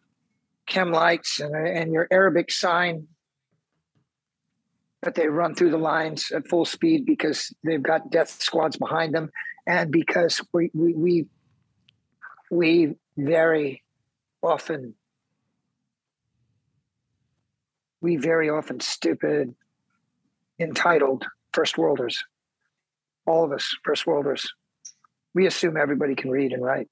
chem 0.67 0.91
lights 0.91 1.39
and, 1.39 1.55
and 1.55 1.93
your 1.93 2.09
Arabic 2.11 2.51
sign 2.51 3.07
that 5.03 5.15
they 5.15 5.29
run 5.29 5.55
through 5.55 5.71
the 5.71 5.79
lines 5.79 6.31
at 6.31 6.49
full 6.49 6.65
speed 6.65 7.07
because 7.07 7.53
they've 7.65 7.83
got 7.83 8.11
death 8.11 8.43
squads 8.43 8.77
behind 8.77 9.15
them, 9.15 9.31
and 9.67 9.91
because 9.91 10.41
we 10.53 10.71
we 10.75 10.95
we, 10.95 11.27
we 12.51 12.95
very 13.17 13.83
often 14.43 14.95
we 18.01 18.17
very 18.17 18.49
often 18.49 18.81
stupid, 18.81 19.55
entitled 20.59 21.25
first 21.53 21.77
worlders, 21.77 22.23
all 23.27 23.45
of 23.45 23.53
us 23.53 23.77
first 23.85 24.07
worlders, 24.07 24.47
we 25.35 25.47
assume 25.47 25.77
everybody 25.77 26.15
can 26.15 26.31
read 26.31 26.53
and 26.53 26.65
write. 26.65 26.89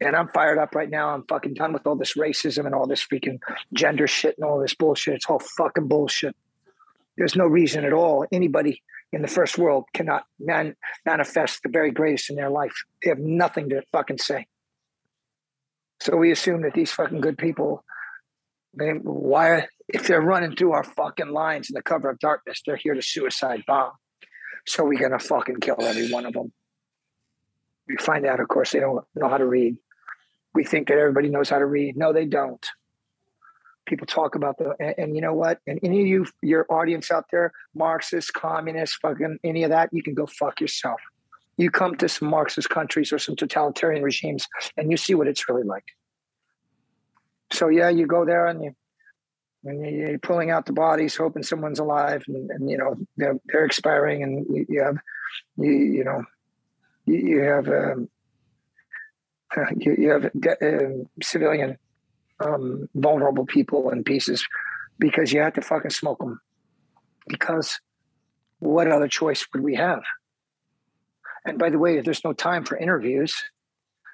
And 0.00 0.16
I'm 0.16 0.28
fired 0.28 0.58
up 0.58 0.74
right 0.74 0.88
now. 0.88 1.10
I'm 1.10 1.24
fucking 1.24 1.54
done 1.54 1.72
with 1.72 1.86
all 1.86 1.96
this 1.96 2.14
racism 2.14 2.64
and 2.64 2.74
all 2.74 2.86
this 2.86 3.06
freaking 3.06 3.38
gender 3.74 4.06
shit 4.06 4.36
and 4.38 4.44
all 4.44 4.58
this 4.58 4.74
bullshit. 4.74 5.14
It's 5.14 5.26
all 5.26 5.40
fucking 5.40 5.88
bullshit. 5.88 6.34
There's 7.18 7.36
no 7.36 7.46
reason 7.46 7.84
at 7.84 7.92
all 7.92 8.26
anybody 8.32 8.82
in 9.12 9.22
the 9.22 9.28
first 9.28 9.58
world 9.58 9.84
cannot 9.92 10.24
man- 10.38 10.76
manifest 11.04 11.62
the 11.62 11.68
very 11.68 11.90
greatest 11.90 12.30
in 12.30 12.36
their 12.36 12.48
life. 12.48 12.72
They 13.02 13.10
have 13.10 13.18
nothing 13.18 13.68
to 13.70 13.82
fucking 13.92 14.18
say. 14.18 14.46
So 16.00 16.16
we 16.16 16.30
assume 16.30 16.62
that 16.62 16.72
these 16.72 16.92
fucking 16.92 17.20
good 17.20 17.36
people, 17.36 17.84
they, 18.72 18.92
why, 18.92 19.66
if 19.88 20.06
they're 20.06 20.22
running 20.22 20.56
through 20.56 20.72
our 20.72 20.84
fucking 20.84 21.28
lines 21.28 21.68
in 21.68 21.74
the 21.74 21.82
cover 21.82 22.08
of 22.08 22.18
darkness, 22.20 22.62
they're 22.64 22.76
here 22.76 22.94
to 22.94 23.02
suicide 23.02 23.64
bomb. 23.66 23.92
So 24.66 24.84
we're 24.84 25.00
gonna 25.00 25.18
fucking 25.18 25.56
kill 25.56 25.76
every 25.80 26.10
one 26.10 26.24
of 26.24 26.32
them. 26.32 26.52
We 27.86 27.96
find 27.96 28.24
out, 28.24 28.40
of 28.40 28.48
course, 28.48 28.70
they 28.70 28.80
don't 28.80 29.04
know 29.14 29.28
how 29.28 29.38
to 29.38 29.46
read 29.46 29.76
we 30.54 30.64
think 30.64 30.88
that 30.88 30.98
everybody 30.98 31.28
knows 31.28 31.48
how 31.48 31.58
to 31.58 31.66
read. 31.66 31.96
No, 31.96 32.12
they 32.12 32.26
don't. 32.26 32.64
People 33.86 34.06
talk 34.06 34.34
about 34.34 34.58
the 34.58 34.74
and, 34.78 34.94
and, 34.98 35.16
you 35.16 35.22
know 35.22 35.34
what? 35.34 35.58
And 35.66 35.80
any 35.82 36.02
of 36.02 36.06
you, 36.06 36.26
your 36.42 36.66
audience 36.70 37.10
out 37.10 37.24
there, 37.30 37.52
Marxists, 37.74 38.30
communists, 38.30 38.96
fucking 38.96 39.38
any 39.42 39.64
of 39.64 39.70
that, 39.70 39.90
you 39.92 40.02
can 40.02 40.14
go 40.14 40.26
fuck 40.26 40.60
yourself. 40.60 41.00
You 41.56 41.70
come 41.70 41.96
to 41.96 42.08
some 42.08 42.28
Marxist 42.28 42.70
countries 42.70 43.12
or 43.12 43.18
some 43.18 43.36
totalitarian 43.36 44.02
regimes, 44.02 44.46
and 44.76 44.90
you 44.90 44.96
see 44.96 45.14
what 45.14 45.26
it's 45.26 45.48
really 45.48 45.64
like. 45.64 45.84
So 47.52 47.68
yeah, 47.68 47.88
you 47.88 48.06
go 48.06 48.24
there 48.24 48.46
and 48.46 48.62
you 48.62 48.74
and 49.64 49.84
you're 49.84 50.18
pulling 50.18 50.50
out 50.50 50.66
the 50.66 50.72
bodies, 50.72 51.16
hoping 51.16 51.42
someone's 51.42 51.78
alive, 51.78 52.24
and, 52.28 52.50
and 52.50 52.70
you 52.70 52.78
know 52.78 52.96
they're, 53.16 53.38
they're 53.46 53.64
expiring, 53.64 54.22
and 54.22 54.46
you, 54.48 54.66
you 54.68 54.82
have 54.82 54.96
you, 55.56 55.72
you 55.72 56.04
know 56.04 56.24
you, 57.06 57.16
you 57.16 57.40
have 57.40 57.68
um, 57.68 58.08
you, 59.76 59.96
you 59.98 60.10
have 60.10 60.24
uh, 60.26 61.04
civilian 61.22 61.78
um, 62.44 62.88
vulnerable 62.94 63.46
people 63.46 63.90
in 63.90 64.04
pieces 64.04 64.46
because 64.98 65.32
you 65.32 65.40
have 65.40 65.54
to 65.54 65.62
fucking 65.62 65.90
smoke 65.90 66.18
them. 66.18 66.40
Because 67.28 67.80
what 68.58 68.90
other 68.90 69.08
choice 69.08 69.46
would 69.52 69.62
we 69.62 69.76
have? 69.76 70.02
And 71.44 71.58
by 71.58 71.70
the 71.70 71.78
way, 71.78 72.00
there's 72.00 72.24
no 72.24 72.32
time 72.32 72.64
for 72.64 72.76
interviews. 72.76 73.34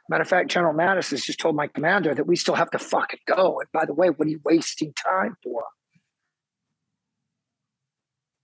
Matter 0.09 0.22
of 0.22 0.28
fact, 0.28 0.51
General 0.51 0.74
Mattis 0.74 1.11
has 1.11 1.24
just 1.24 1.41
told 1.41 1.57
my 1.57 1.66
commander 1.66 2.14
that 2.14 2.26
we 2.26 2.37
still 2.37 2.55
have 2.55 2.70
to 2.70 2.78
fucking 2.78 3.20
go. 3.26 3.59
And 3.59 3.68
by 3.72 3.84
the 3.84 3.95
way, 3.95 4.11
what 4.11 4.28
are 4.28 4.30
you 4.30 4.41
wasting 4.45 4.93
time 4.93 5.37
for? 5.43 5.64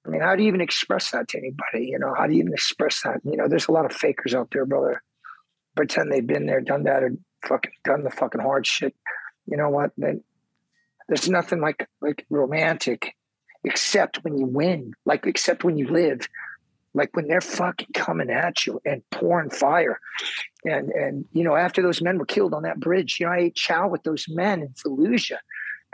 I 0.05 0.11
mean, 0.11 0.21
how 0.21 0.35
do 0.35 0.43
you 0.43 0.49
even 0.49 0.61
express 0.61 1.13
that 1.13 1.29
to 1.29 1.39
anybody? 1.39 1.87
You 1.91 2.01
know, 2.01 2.13
how 2.19 2.27
do 2.27 2.33
you 2.33 2.41
even 2.41 2.53
express 2.53 3.03
that? 3.03 3.21
You 3.23 3.37
know, 3.37 3.47
there's 3.47 3.69
a 3.69 3.73
lot 3.73 3.85
of 3.85 3.93
fakers 3.93 4.35
out 4.35 4.49
there, 4.51 4.67
brother 4.67 5.01
pretend 5.77 6.11
they've 6.11 6.27
been 6.27 6.47
there, 6.47 6.61
done 6.61 6.85
that, 6.85 7.03
or 7.03 7.13
fucking 7.47 7.73
done 7.85 8.05
the 8.05 8.11
fucking 8.11 8.41
hard 8.41 8.67
shit. 8.67 8.95
You 9.47 9.57
know 9.57 9.71
what? 9.71 9.93
Then 9.97 10.23
there's 11.09 11.29
nothing 11.29 11.61
like 11.61 11.89
like 12.01 12.27
romantic, 12.31 13.15
except 13.65 14.25
when 14.25 14.39
you 14.39 14.47
win. 14.47 14.95
Like 15.05 15.27
except 15.27 15.65
when 15.65 15.79
you 15.79 15.89
live. 15.89 16.29
Like 16.95 17.17
when 17.17 17.27
they're 17.27 17.41
fucking 17.41 17.89
coming 17.95 18.29
at 18.29 18.67
you 18.67 18.79
and 18.85 19.03
pouring 19.11 19.51
fire, 19.51 19.99
and 20.65 20.91
and 20.91 21.25
you 21.33 21.43
know 21.43 21.57
after 21.57 21.83
those 21.83 22.03
men 22.03 22.19
were 22.19 22.27
killed 22.27 22.53
on 22.53 22.65
that 22.65 22.81
bridge, 22.81 23.19
you 23.19 23.27
know 23.27 23.33
I 23.33 23.39
ate 23.39 23.55
chow 23.55 23.89
with 23.89 24.03
those 24.03 24.27
men 24.29 24.61
in 24.61 24.69
Fallujah. 24.69 25.39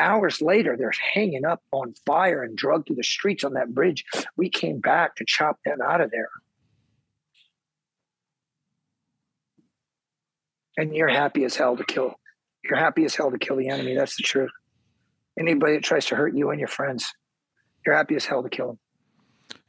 Hours 0.00 0.40
later, 0.40 0.76
they're 0.76 0.92
hanging 1.12 1.44
up 1.44 1.62
on 1.72 1.94
fire 2.06 2.42
and 2.44 2.56
drugged 2.56 2.86
through 2.86 2.96
the 2.96 3.04
streets 3.04 3.42
on 3.42 3.54
that 3.54 3.74
bridge. 3.74 4.04
We 4.36 4.48
came 4.48 4.78
back 4.78 5.16
to 5.16 5.24
chop 5.26 5.58
them 5.64 5.78
out 5.84 6.00
of 6.00 6.12
there. 6.12 6.30
And 10.78 10.94
you're 10.94 11.08
happy 11.08 11.44
as 11.44 11.56
hell 11.56 11.76
to 11.76 11.84
kill. 11.84 12.14
You're 12.64 12.78
happy 12.78 13.04
as 13.04 13.14
hell 13.14 13.30
to 13.30 13.38
kill 13.38 13.56
the 13.56 13.68
enemy. 13.68 13.94
That's 13.94 14.16
the 14.16 14.22
truth. 14.22 14.50
Anybody 15.38 15.74
that 15.74 15.84
tries 15.84 16.06
to 16.06 16.16
hurt 16.16 16.34
you 16.34 16.50
and 16.50 16.58
your 16.58 16.68
friends, 16.68 17.12
you're 17.84 17.94
happy 17.94 18.14
as 18.14 18.24
hell 18.24 18.42
to 18.42 18.48
kill 18.48 18.68
them. 18.68 18.78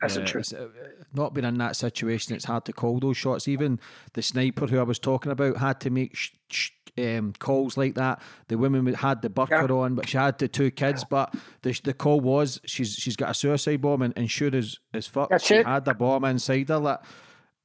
That's 0.01 0.15
yeah, 0.15 0.21
the 0.21 0.27
truth. 0.27 0.53
Uh, 0.53 0.67
not 1.13 1.33
being 1.33 1.45
in 1.45 1.57
that 1.57 1.75
situation, 1.75 2.35
it's 2.35 2.45
hard 2.45 2.65
to 2.65 2.73
call 2.73 2.99
those 2.99 3.17
shots. 3.17 3.47
Even 3.47 3.79
the 4.13 4.21
sniper 4.21 4.67
who 4.67 4.79
I 4.79 4.83
was 4.83 4.99
talking 4.99 5.31
about 5.31 5.57
had 5.57 5.79
to 5.81 5.89
make 5.89 6.15
sh- 6.15 6.31
sh- 6.49 6.71
um, 6.97 7.33
calls 7.39 7.77
like 7.77 7.95
that. 7.95 8.21
The 8.49 8.57
woman 8.57 8.93
had 8.93 9.21
the 9.21 9.29
burqa 9.29 9.69
yeah. 9.69 9.75
on, 9.75 9.95
but 9.95 10.09
she 10.09 10.17
had 10.17 10.37
the 10.37 10.47
two 10.47 10.71
kids. 10.71 11.05
But 11.09 11.33
the, 11.61 11.79
the 11.83 11.93
call 11.93 12.19
was 12.19 12.59
she's 12.65 12.93
she's 12.93 13.15
got 13.15 13.31
a 13.31 13.33
suicide 13.33 13.81
bomb, 13.81 14.01
and, 14.01 14.13
and 14.17 14.29
sure 14.29 14.53
as 14.53 14.77
as 14.93 15.07
fuck, 15.07 15.29
That's 15.29 15.45
she 15.45 15.55
it. 15.55 15.65
had 15.65 15.85
the 15.85 15.93
bomb 15.93 16.25
inside 16.25 16.69
her. 16.69 16.79
That 16.79 17.05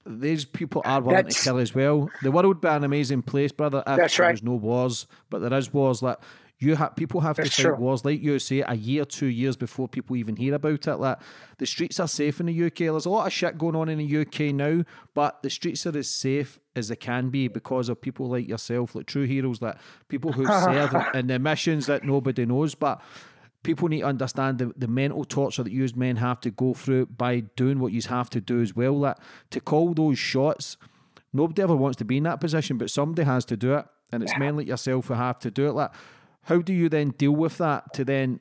these 0.06 0.44
people 0.44 0.82
are 0.84 1.00
willing 1.00 1.24
That's, 1.24 1.38
to 1.38 1.44
kill 1.44 1.58
as 1.58 1.74
well. 1.74 2.10
The 2.22 2.30
world 2.30 2.46
would 2.46 2.60
be 2.60 2.68
an 2.68 2.84
amazing 2.84 3.22
place, 3.22 3.52
brother, 3.52 3.82
if 3.86 3.96
That's 3.96 4.16
there 4.16 4.26
right. 4.26 4.32
was 4.32 4.42
no 4.42 4.54
wars. 4.54 5.06
But 5.30 5.40
there 5.40 5.52
is 5.58 5.72
wars. 5.72 6.02
Like 6.02 6.18
you 6.58 6.76
have 6.76 6.94
people 6.96 7.20
have 7.20 7.36
That's 7.36 7.56
to 7.56 7.62
fight 7.62 7.68
true. 7.68 7.76
wars, 7.76 8.04
like 8.04 8.22
you 8.22 8.38
say, 8.38 8.62
a 8.66 8.74
year, 8.74 9.04
two 9.04 9.26
years 9.26 9.56
before 9.56 9.88
people 9.88 10.16
even 10.16 10.36
hear 10.36 10.54
about 10.54 10.86
it. 10.86 10.96
Like 10.96 11.18
the 11.58 11.66
streets 11.66 11.98
are 12.00 12.08
safe 12.08 12.40
in 12.40 12.46
the 12.46 12.64
UK. 12.66 12.78
There's 12.78 13.06
a 13.06 13.10
lot 13.10 13.26
of 13.26 13.32
shit 13.32 13.58
going 13.58 13.76
on 13.76 13.88
in 13.88 13.98
the 13.98 14.16
UK 14.18 14.54
now, 14.54 14.84
but 15.14 15.42
the 15.42 15.50
streets 15.50 15.86
are 15.86 15.96
as 15.96 16.08
safe 16.08 16.58
as 16.76 16.88
they 16.88 16.96
can 16.96 17.30
be 17.30 17.48
because 17.48 17.88
of 17.88 18.00
people 18.00 18.28
like 18.28 18.48
yourself, 18.48 18.94
like 18.94 19.06
true 19.06 19.24
heroes, 19.24 19.62
like 19.62 19.76
people 20.08 20.32
who 20.32 20.46
serve 20.64 20.94
in 21.14 21.28
the 21.28 21.38
missions 21.38 21.86
that 21.86 22.04
nobody 22.04 22.44
knows. 22.44 22.74
But 22.74 23.00
people 23.64 23.88
need 23.88 24.00
to 24.00 24.06
understand 24.06 24.58
the, 24.58 24.72
the 24.76 24.86
mental 24.86 25.24
torture 25.24 25.64
that 25.64 25.72
you 25.72 25.88
men 25.96 26.16
have 26.16 26.40
to 26.42 26.50
go 26.50 26.74
through 26.74 27.06
by 27.06 27.40
doing 27.56 27.80
what 27.80 27.92
you 27.92 28.00
have 28.08 28.30
to 28.30 28.40
do 28.40 28.60
as 28.60 28.76
well. 28.76 29.00
That 29.00 29.18
to 29.50 29.60
call 29.60 29.94
those 29.94 30.18
shots, 30.18 30.76
nobody 31.32 31.62
ever 31.62 31.74
wants 31.74 31.96
to 31.96 32.04
be 32.04 32.18
in 32.18 32.22
that 32.24 32.40
position, 32.40 32.78
but 32.78 32.90
somebody 32.90 33.24
has 33.24 33.44
to 33.46 33.56
do 33.56 33.74
it, 33.74 33.86
and 34.12 34.22
it's 34.22 34.32
yeah. 34.32 34.38
men 34.38 34.56
like 34.56 34.68
yourself 34.68 35.08
who 35.08 35.14
have 35.14 35.40
to 35.40 35.50
do 35.50 35.66
it. 35.66 35.72
Like, 35.72 35.90
how 36.42 36.58
do 36.58 36.72
you 36.72 36.88
then 36.88 37.10
deal 37.10 37.32
with 37.32 37.58
that? 37.58 37.92
To 37.94 38.04
then, 38.04 38.40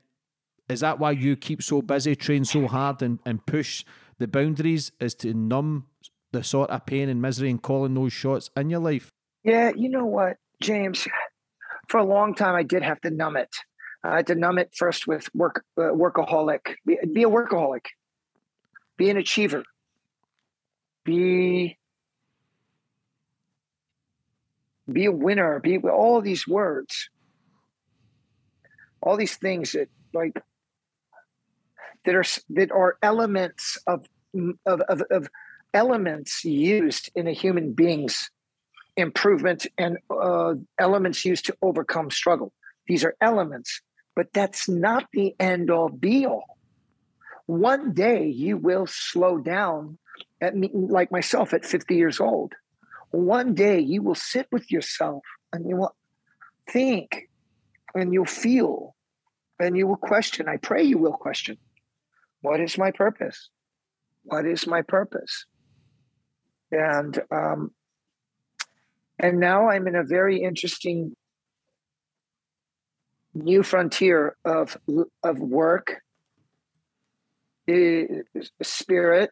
is 0.69 0.81
that 0.81 0.99
why 0.99 1.11
you 1.11 1.35
keep 1.35 1.63
so 1.63 1.81
busy, 1.81 2.15
train 2.15 2.45
so 2.45 2.67
hard, 2.67 3.01
and, 3.01 3.19
and 3.25 3.43
push 3.45 3.83
the 4.19 4.27
boundaries, 4.27 4.91
is 4.99 5.15
to 5.15 5.33
numb 5.33 5.87
the 6.31 6.43
sort 6.43 6.69
of 6.69 6.85
pain 6.85 7.09
and 7.09 7.21
misery 7.21 7.49
and 7.49 7.61
calling 7.61 7.93
those 7.93 8.13
shots 8.13 8.49
in 8.55 8.69
your 8.69 8.79
life? 8.79 9.09
Yeah, 9.43 9.71
you 9.75 9.89
know 9.89 10.05
what, 10.05 10.37
James. 10.61 11.07
For 11.89 11.97
a 11.97 12.05
long 12.05 12.33
time, 12.33 12.55
I 12.55 12.63
did 12.63 12.81
have 12.81 13.01
to 13.01 13.09
numb 13.09 13.35
it 13.35 13.53
I 14.03 14.17
had 14.17 14.27
to 14.27 14.35
numb 14.35 14.57
it 14.59 14.75
first 14.75 15.07
with 15.07 15.33
work, 15.33 15.63
uh, 15.77 15.81
workaholic. 15.81 16.75
Be, 16.85 16.97
be 17.13 17.23
a 17.23 17.29
workaholic. 17.29 17.85
Be 18.97 19.09
an 19.09 19.17
achiever. 19.17 19.63
Be 21.05 21.77
be 24.91 25.05
a 25.05 25.11
winner. 25.11 25.59
Be 25.59 25.77
all 25.77 26.21
these 26.21 26.47
words. 26.47 27.09
All 29.01 29.15
these 29.15 29.37
things 29.37 29.71
that 29.71 29.89
like 30.13 30.33
that 32.05 32.15
are 32.15 32.25
that 32.49 32.71
are 32.71 32.97
elements 33.01 33.77
of 33.87 34.05
of, 34.65 34.81
of, 34.81 35.01
of 35.09 35.29
elements 35.73 36.43
used 36.43 37.09
in 37.15 37.27
a 37.27 37.31
human 37.31 37.73
being's 37.73 38.29
improvement 38.97 39.65
and 39.77 39.97
uh, 40.09 40.55
elements 40.77 41.25
used 41.25 41.45
to 41.45 41.55
overcome 41.61 42.11
struggle. 42.11 42.51
These 42.87 43.03
are 43.03 43.15
elements 43.21 43.81
but 44.15 44.33
that's 44.33 44.69
not 44.69 45.07
the 45.13 45.35
end 45.39 45.69
all 45.69 45.89
be 45.89 46.25
all. 46.25 46.57
One 47.45 47.93
day 47.93 48.27
you 48.27 48.57
will 48.57 48.87
slow 48.87 49.37
down 49.37 49.97
at 50.39 50.55
me, 50.55 50.69
like 50.73 51.11
myself 51.11 51.53
at 51.53 51.65
50 51.65 51.95
years 51.95 52.19
old. 52.19 52.53
One 53.11 53.53
day 53.53 53.79
you 53.79 54.01
will 54.01 54.15
sit 54.15 54.47
with 54.51 54.71
yourself 54.71 55.23
and 55.51 55.67
you 55.67 55.77
will 55.77 55.95
think 56.69 57.29
and 57.93 58.13
you'll 58.13 58.25
feel 58.25 58.95
and 59.59 59.77
you 59.77 59.87
will 59.87 59.97
question. 59.97 60.47
I 60.47 60.57
pray 60.57 60.83
you 60.83 60.97
will 60.97 61.13
question 61.13 61.57
what 62.41 62.59
is 62.59 62.77
my 62.77 62.91
purpose? 62.91 63.49
What 64.23 64.45
is 64.45 64.67
my 64.67 64.81
purpose? 64.81 65.45
And 66.71 67.19
um, 67.31 67.71
and 69.17 69.39
now 69.39 69.69
I'm 69.69 69.87
in 69.87 69.95
a 69.95 70.03
very 70.03 70.41
interesting 70.41 71.15
new 73.33 73.63
frontier 73.63 74.35
of 74.45 74.77
of 75.23 75.39
work, 75.39 76.01
eh, 77.67 78.05
spirit, 78.61 79.31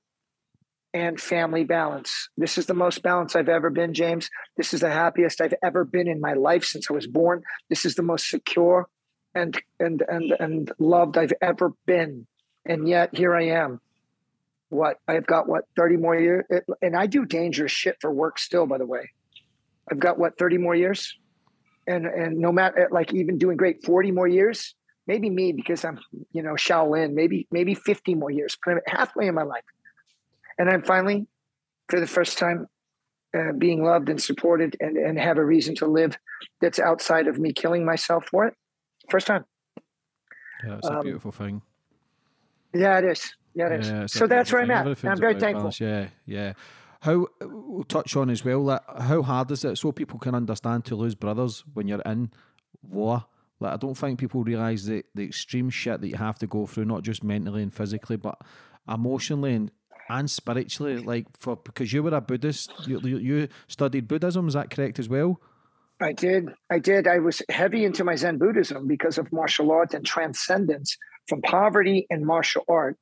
and 0.94 1.20
family 1.20 1.64
balance. 1.64 2.30
This 2.38 2.58
is 2.58 2.66
the 2.66 2.74
most 2.74 3.02
balanced 3.02 3.36
I've 3.36 3.50
ever 3.50 3.70
been, 3.70 3.94
James. 3.94 4.30
This 4.58 4.74
is 4.74 4.82
the 4.82 4.92
happiest 4.92 5.42
I've 5.42 5.54
ever 5.64 5.86
been 5.86 6.08
in 6.08 6.20
my 6.20 6.34
life 6.34 6.66
since 6.66 6.90
I 6.90 6.94
was 6.94 7.08
born. 7.08 7.44
This 7.70 7.86
is 7.86 7.96
the 7.96 8.04
most 8.04 8.30
secure 8.30 8.88
and 9.34 9.62
and 9.80 10.04
and 10.08 10.34
and 10.40 10.72
loved 10.80 11.18
I've 11.18 11.34
ever 11.42 11.74
been, 11.86 12.28
and 12.66 12.88
yet 12.88 13.16
here 13.16 13.36
I 13.36 13.48
am. 13.48 13.80
What 14.70 14.98
I've 15.08 15.26
got 15.26 15.48
what 15.48 15.66
thirty 15.76 15.98
more 15.98 16.18
years, 16.18 16.46
eh, 16.52 16.60
and 16.82 16.96
I 16.96 17.08
do 17.08 17.26
dangerous 17.26 17.72
shit 17.72 17.98
for 18.00 18.12
work 18.12 18.40
still. 18.40 18.66
By 18.66 18.78
the 18.78 18.86
way, 18.86 19.12
I've 19.90 20.00
got 20.00 20.18
what 20.18 20.38
thirty 20.38 20.58
more 20.58 20.76
years, 20.76 21.18
and 21.92 22.06
and 22.06 22.38
no 22.38 22.52
matter 22.52 22.88
like 22.92 23.14
even 23.14 23.38
doing 23.38 23.58
great 23.58 23.84
forty 23.84 24.12
more 24.12 24.28
years. 24.28 24.76
Maybe 25.08 25.30
me 25.30 25.52
because 25.52 25.84
I'm 25.84 26.00
you 26.32 26.44
know 26.44 26.54
Shaolin. 26.54 27.14
Maybe 27.14 27.48
maybe 27.52 27.74
fifty 27.74 28.16
more 28.16 28.32
years, 28.32 28.58
but 28.64 28.76
i'm 28.76 28.82
halfway 28.88 29.28
in 29.28 29.36
my 29.36 29.44
life, 29.44 29.64
and 30.58 30.70
I'm 30.70 30.82
finally 30.82 31.28
for 31.90 32.00
the 32.00 32.08
first 32.08 32.38
time 32.38 32.68
uh, 33.38 33.52
being 33.58 33.84
loved 33.84 34.10
and 34.10 34.22
supported 34.22 34.78
and, 34.80 34.98
and 34.98 35.20
have 35.20 35.38
a 35.38 35.46
reason 35.46 35.76
to 35.76 35.88
live 35.88 36.18
that's 36.62 36.80
outside 36.80 37.28
of 37.28 37.40
me 37.40 37.52
killing 37.52 37.86
myself 37.86 38.26
for 38.30 38.46
it. 38.46 38.54
First 39.10 39.28
time. 39.28 39.46
Yeah, 40.66 40.78
it's 40.78 40.88
a 40.88 40.98
um, 40.98 41.04
beautiful 41.04 41.32
thing. 41.32 41.62
Yeah, 42.74 43.00
it 43.00 43.06
is. 43.06 43.34
Yeah, 43.54 43.68
it 43.68 43.82
is. 43.82 43.90
Yeah, 43.90 44.06
so 44.06 44.28
that's 44.28 44.52
where 44.54 44.62
I'm 44.62 44.72
at. 44.72 44.86
I'm 45.04 45.18
very 45.18 45.34
thankful. 45.34 45.64
Balance. 45.64 45.82
Yeah, 45.82 46.08
yeah. 46.26 46.54
How 47.02 47.28
we'll 47.42 47.84
touch 47.84 48.16
on 48.16 48.30
as 48.30 48.46
well 48.46 48.66
that 48.68 48.84
how 49.00 49.22
hard 49.22 49.52
is 49.52 49.66
it 49.66 49.78
so 49.78 49.92
people 49.92 50.20
can 50.20 50.36
understand 50.36 50.86
to 50.86 50.96
lose 50.96 51.16
brothers 51.16 51.64
when 51.74 51.88
you're 51.88 52.02
in 52.02 52.32
war? 52.88 53.26
Like 53.60 53.74
I 53.74 53.78
don't 53.78 53.98
think 53.98 54.20
people 54.20 54.44
realise 54.44 54.86
the, 54.86 55.04
the 55.16 55.24
extreme 55.24 55.70
shit 55.70 56.02
that 56.02 56.08
you 56.08 56.18
have 56.18 56.40
to 56.40 56.48
go 56.48 56.66
through, 56.66 56.86
not 56.86 57.04
just 57.04 57.24
mentally 57.24 57.64
and 57.64 57.74
physically, 57.74 58.18
but 58.18 58.40
emotionally 58.88 59.54
and 59.54 59.72
and 60.10 60.30
spiritually, 60.30 60.98
like 60.98 61.26
for 61.38 61.56
because 61.56 61.94
you 61.94 62.04
were 62.04 62.14
a 62.14 62.22
Buddhist, 62.22 62.72
you, 62.86 63.00
you 63.00 63.48
studied 63.68 64.08
Buddhism. 64.08 64.48
Is 64.48 64.54
that 64.56 64.70
correct 64.70 65.00
as 65.00 65.08
well? 65.08 65.40
I 66.02 66.14
did. 66.14 66.50
I 66.70 66.80
did. 66.80 67.08
I 67.08 67.20
was 67.20 67.42
heavy 67.50 67.86
into 67.86 68.04
my 68.04 68.16
Zen 68.16 68.38
Buddhism 68.38 68.88
because 68.88 69.18
of 69.18 69.32
martial 69.32 69.72
art 69.72 69.94
and 69.94 70.06
transcendence 70.06 70.98
from 71.28 71.42
poverty 71.42 72.08
and 72.10 72.26
martial 72.26 72.64
art, 72.68 72.98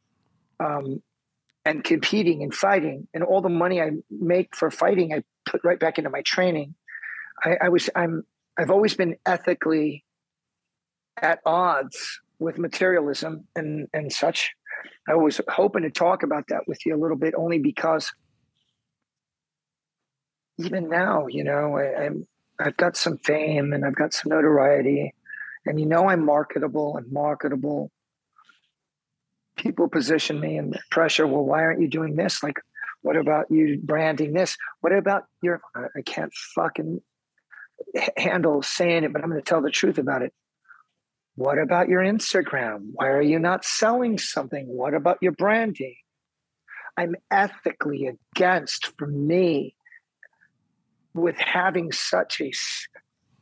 um, 0.60 1.02
and 1.70 1.84
competing 1.84 2.42
and 2.42 2.54
fighting, 2.54 3.08
and 3.14 3.24
all 3.24 3.42
the 3.42 3.50
money 3.50 3.80
I 3.82 3.92
make 4.10 4.56
for 4.56 4.72
fighting, 4.72 5.14
I 5.14 5.24
put 5.46 5.62
right 5.64 5.80
back 5.80 5.98
into 5.98 6.10
my 6.10 6.22
training. 6.24 6.74
I, 7.44 7.58
I 7.64 7.70
was. 7.70 7.90
I'm. 7.96 8.24
I've 8.58 8.72
always 8.72 8.96
been 8.96 9.16
ethically 9.26 10.04
at 11.22 11.40
odds 11.46 12.22
with 12.40 12.58
materialism 12.58 13.46
and 13.56 13.88
and 13.94 14.12
such 14.12 14.54
I 15.08 15.16
was 15.16 15.42
hoping 15.50 15.84
to 15.84 15.90
talk 15.90 16.24
about 16.24 16.46
that 16.50 16.68
with 16.68 16.86
you 16.86 16.96
a 16.96 17.02
little 17.02 17.18
bit, 17.18 17.34
only 17.36 17.60
because 17.60 18.12
even 20.58 20.90
now, 20.90 21.28
you 21.28 21.44
know, 21.44 21.78
I, 21.78 22.06
I'm 22.06 22.28
I've 22.60 22.78
got 22.78 22.98
some 22.98 23.18
fame 23.18 23.74
and 23.74 23.86
I've 23.86 23.96
got 23.96 24.14
some 24.14 24.30
notoriety, 24.30 25.14
and 25.66 25.80
you 25.80 25.86
know 25.86 26.10
I'm 26.10 26.26
marketable 26.26 26.98
and 26.98 27.12
marketable. 27.12 27.92
People 29.60 29.90
position 29.90 30.40
me 30.40 30.58
and 30.58 30.80
pressure. 30.90 31.28
Well, 31.28 31.44
why 31.44 31.64
aren't 31.64 31.82
you 31.82 31.90
doing 31.90 32.16
this? 32.16 32.42
Like, 32.42 32.62
what 33.02 33.18
about 33.18 33.52
you 33.52 33.78
branding 33.84 34.32
this? 34.32 34.56
What 34.80 34.94
about 34.94 35.26
your? 35.42 35.62
I 35.76 36.02
can't 36.02 36.34
fucking 36.56 37.02
handle 38.16 38.62
saying 38.62 39.04
it, 39.04 39.12
but 39.12 39.22
I'm 39.22 39.30
going 39.30 39.42
to 39.42 39.46
tell 39.46 39.62
the 39.62 39.70
truth 39.70 39.98
about 39.98 40.22
it. 40.22 40.34
What 41.36 41.58
about 41.58 41.90
your 41.90 42.02
Instagram? 42.02 42.92
Why 42.94 43.08
are 43.08 43.22
you 43.22 43.38
not 43.38 43.66
selling 43.66 44.18
something? 44.18 44.66
What 44.66 44.94
about 44.94 45.18
your 45.22 45.34
branding? 45.34 45.96
I'm 46.98 47.16
ethically 47.30 48.10
against, 48.36 48.98
for 48.98 49.08
me, 49.08 49.76
with 51.14 51.38
having 51.38 51.92
such 51.92 52.40
a 52.40 52.52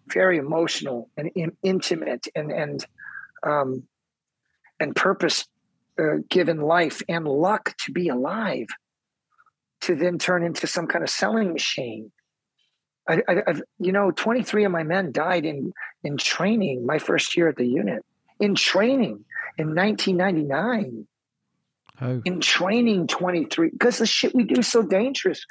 very 0.08 0.38
emotional 0.38 1.12
and 1.16 1.30
intimate 1.62 2.28
and 2.36 2.52
and 2.52 2.86
um, 3.44 3.84
and 4.80 4.96
purpose 4.96 5.46
uh, 6.00 6.18
given 6.30 6.62
life 6.62 7.02
and 7.08 7.28
luck 7.28 7.76
to 7.86 7.92
be 7.92 8.10
alive, 8.10 8.68
to 9.82 9.96
then 9.96 10.18
turn 10.18 10.44
into 10.44 10.68
some 10.68 10.88
kind 10.88 11.04
of 11.04 11.10
selling 11.10 11.54
machine 11.54 12.12
I, 13.08 13.22
I, 13.28 13.54
you 13.80 13.92
know, 13.92 14.12
23 14.12 14.66
of 14.66 14.72
my 14.72 14.84
men 14.84 15.12
died 15.12 15.46
in 15.46 15.74
in 16.04 16.18
training 16.18 16.86
my 16.86 17.00
first 17.00 17.38
year 17.38 17.48
at 17.48 17.56
the 17.56 17.66
unit. 17.66 18.06
In 18.40 18.56
training 18.56 19.26
in 19.58 19.74
1999. 19.74 21.08
How? 21.98 22.22
In 22.26 22.42
training, 22.42 23.08
23, 23.08 23.72
because 23.72 23.98
the 23.98 24.06
shit 24.06 24.36
we 24.36 24.44
do 24.44 24.60
is 24.60 24.68
so 24.68 24.84
dangerous. 24.84 25.44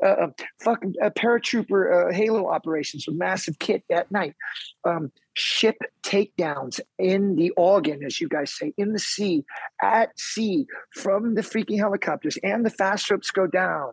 Uh, 0.00 0.06
uh 0.06 0.26
fucking 0.60 0.94
uh, 1.02 1.10
paratrooper 1.10 2.10
uh, 2.10 2.14
halo 2.14 2.48
operations 2.48 3.06
with 3.08 3.16
massive 3.16 3.58
kit 3.58 3.82
at 3.90 4.08
night. 4.12 4.36
Um, 4.84 5.10
ship 5.34 5.76
takedowns 6.04 6.78
in 7.00 7.34
the 7.34 7.52
oggin, 7.58 8.04
as 8.04 8.20
you 8.20 8.28
guys 8.28 8.56
say, 8.56 8.72
in 8.78 8.92
the 8.92 9.00
sea, 9.00 9.44
at 9.82 10.16
sea, 10.16 10.66
from 10.94 11.34
the 11.34 11.42
freaking 11.42 11.78
helicopters, 11.78 12.38
and 12.44 12.64
the 12.64 12.70
fast 12.70 13.10
ropes 13.10 13.32
go 13.32 13.48
down. 13.48 13.90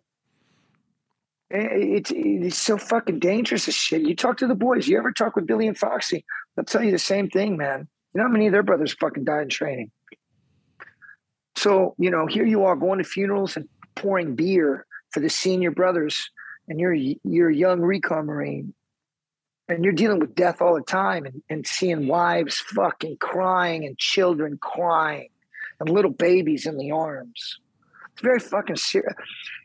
It's, 1.50 2.12
it's 2.14 2.58
so 2.58 2.78
fucking 2.78 3.18
dangerous 3.18 3.68
as 3.68 3.76
shit. 3.76 4.02
You 4.02 4.16
talk 4.16 4.38
to 4.38 4.48
the 4.48 4.56
boys. 4.56 4.88
You 4.88 5.00
ever 5.00 5.12
talk 5.12 5.36
with 5.36 5.48
Billy 5.48 5.68
and 5.68 5.78
Foxy? 5.78 6.24
They'll 6.56 6.66
tell 6.66 6.84
you 6.84 6.92
the 6.92 7.00
same 7.00 7.30
thing, 7.30 7.58
man. 7.58 7.88
You 8.14 8.20
know 8.20 8.28
how 8.28 8.32
many 8.32 8.46
of 8.46 8.54
their 8.54 8.64
brothers 8.64 8.94
fucking 8.94 9.26
died 9.26 9.44
in 9.44 9.50
training? 9.50 9.92
So, 11.58 11.96
you 11.98 12.12
know, 12.12 12.26
here 12.26 12.46
you 12.46 12.66
are 12.66 12.76
going 12.76 13.00
to 13.00 13.04
funerals 13.04 13.56
and 13.56 13.68
pouring 13.96 14.36
beer 14.36 14.86
for 15.12 15.22
the 15.22 15.30
senior 15.30 15.72
brothers, 15.72 16.30
and 16.68 16.80
you're 16.80 16.94
you're 16.94 17.50
a 17.50 17.56
young 17.56 17.80
recon 17.82 18.26
marine, 18.26 18.74
and 19.70 19.84
you're 19.84 19.94
dealing 19.94 20.20
with 20.20 20.36
death 20.36 20.62
all 20.62 20.76
the 20.76 20.82
time, 20.82 21.26
and, 21.26 21.42
and 21.50 21.66
seeing 21.66 22.08
wives 22.08 22.58
fucking 22.58 23.18
crying 23.18 23.86
and 23.86 23.98
children 23.98 24.58
crying, 24.62 25.30
and 25.80 25.90
little 25.90 26.12
babies 26.12 26.66
in 26.66 26.78
the 26.78 26.92
arms. 26.92 27.60
It's 28.14 28.22
very 28.22 28.40
fucking 28.40 28.78
serious. 28.78 29.14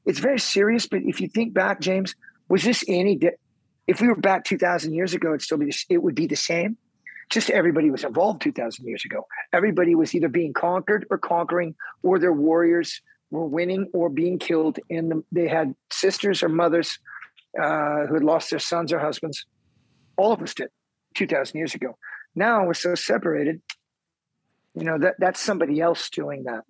It's 0.07 0.19
very 0.21 0.39
serious. 0.39 0.87
But 0.87 1.03
if 1.03 1.21
you 1.21 1.29
think 1.29 1.55
back, 1.55 1.81
James, 1.81 2.15
was 2.49 2.63
this 2.63 2.85
any? 2.87 3.17
Di- 3.17 3.39
if 3.87 4.01
we 4.01 4.09
were 4.09 4.15
back 4.17 4.45
two 4.45 4.59
thousand 4.59 4.95
years 4.95 5.15
ago, 5.15 5.31
it'd 5.31 5.43
still 5.43 5.59
be. 5.59 5.73
It 5.89 6.03
would 6.03 6.15
be 6.15 6.27
the 6.27 6.37
same. 6.37 6.77
Just 7.31 7.51
everybody 7.51 7.91
was 7.91 8.05
involved 8.05 8.43
two 8.43 8.53
thousand 8.53 8.87
years 8.87 9.05
ago. 9.05 9.27
Everybody 9.53 9.95
was 9.95 10.15
either 10.15 10.29
being 10.29 10.53
conquered 10.53 11.07
or 11.11 11.19
conquering, 11.19 11.75
or 12.03 12.19
their 12.19 12.33
warriors 12.33 13.01
were 13.31 13.47
winning 13.47 13.89
or 13.93 14.11
being 14.11 14.39
killed. 14.39 14.79
And 14.91 15.11
the, 15.11 15.25
they 15.33 15.49
had 15.49 15.75
sisters 15.93 16.43
or 16.43 16.49
mothers 16.49 16.99
uh, 17.61 18.07
who 18.07 18.15
had 18.15 18.25
lost 18.25 18.51
their 18.51 18.59
sons 18.59 18.93
or 18.93 18.99
husbands. 18.99 19.47
All 20.17 20.33
of 20.33 20.43
us 20.43 20.55
did 20.55 20.69
two 21.15 21.27
thousand 21.27 21.59
years 21.59 21.75
ago. 21.75 21.97
Now 22.35 22.67
we're 22.67 22.75
so 22.75 22.95
separated. 22.95 23.63
You 24.75 24.85
know 24.85 24.99
that 24.99 25.15
that's 25.19 25.41
somebody 25.41 25.81
else 25.81 26.11
doing 26.11 26.45
that. 26.45 26.65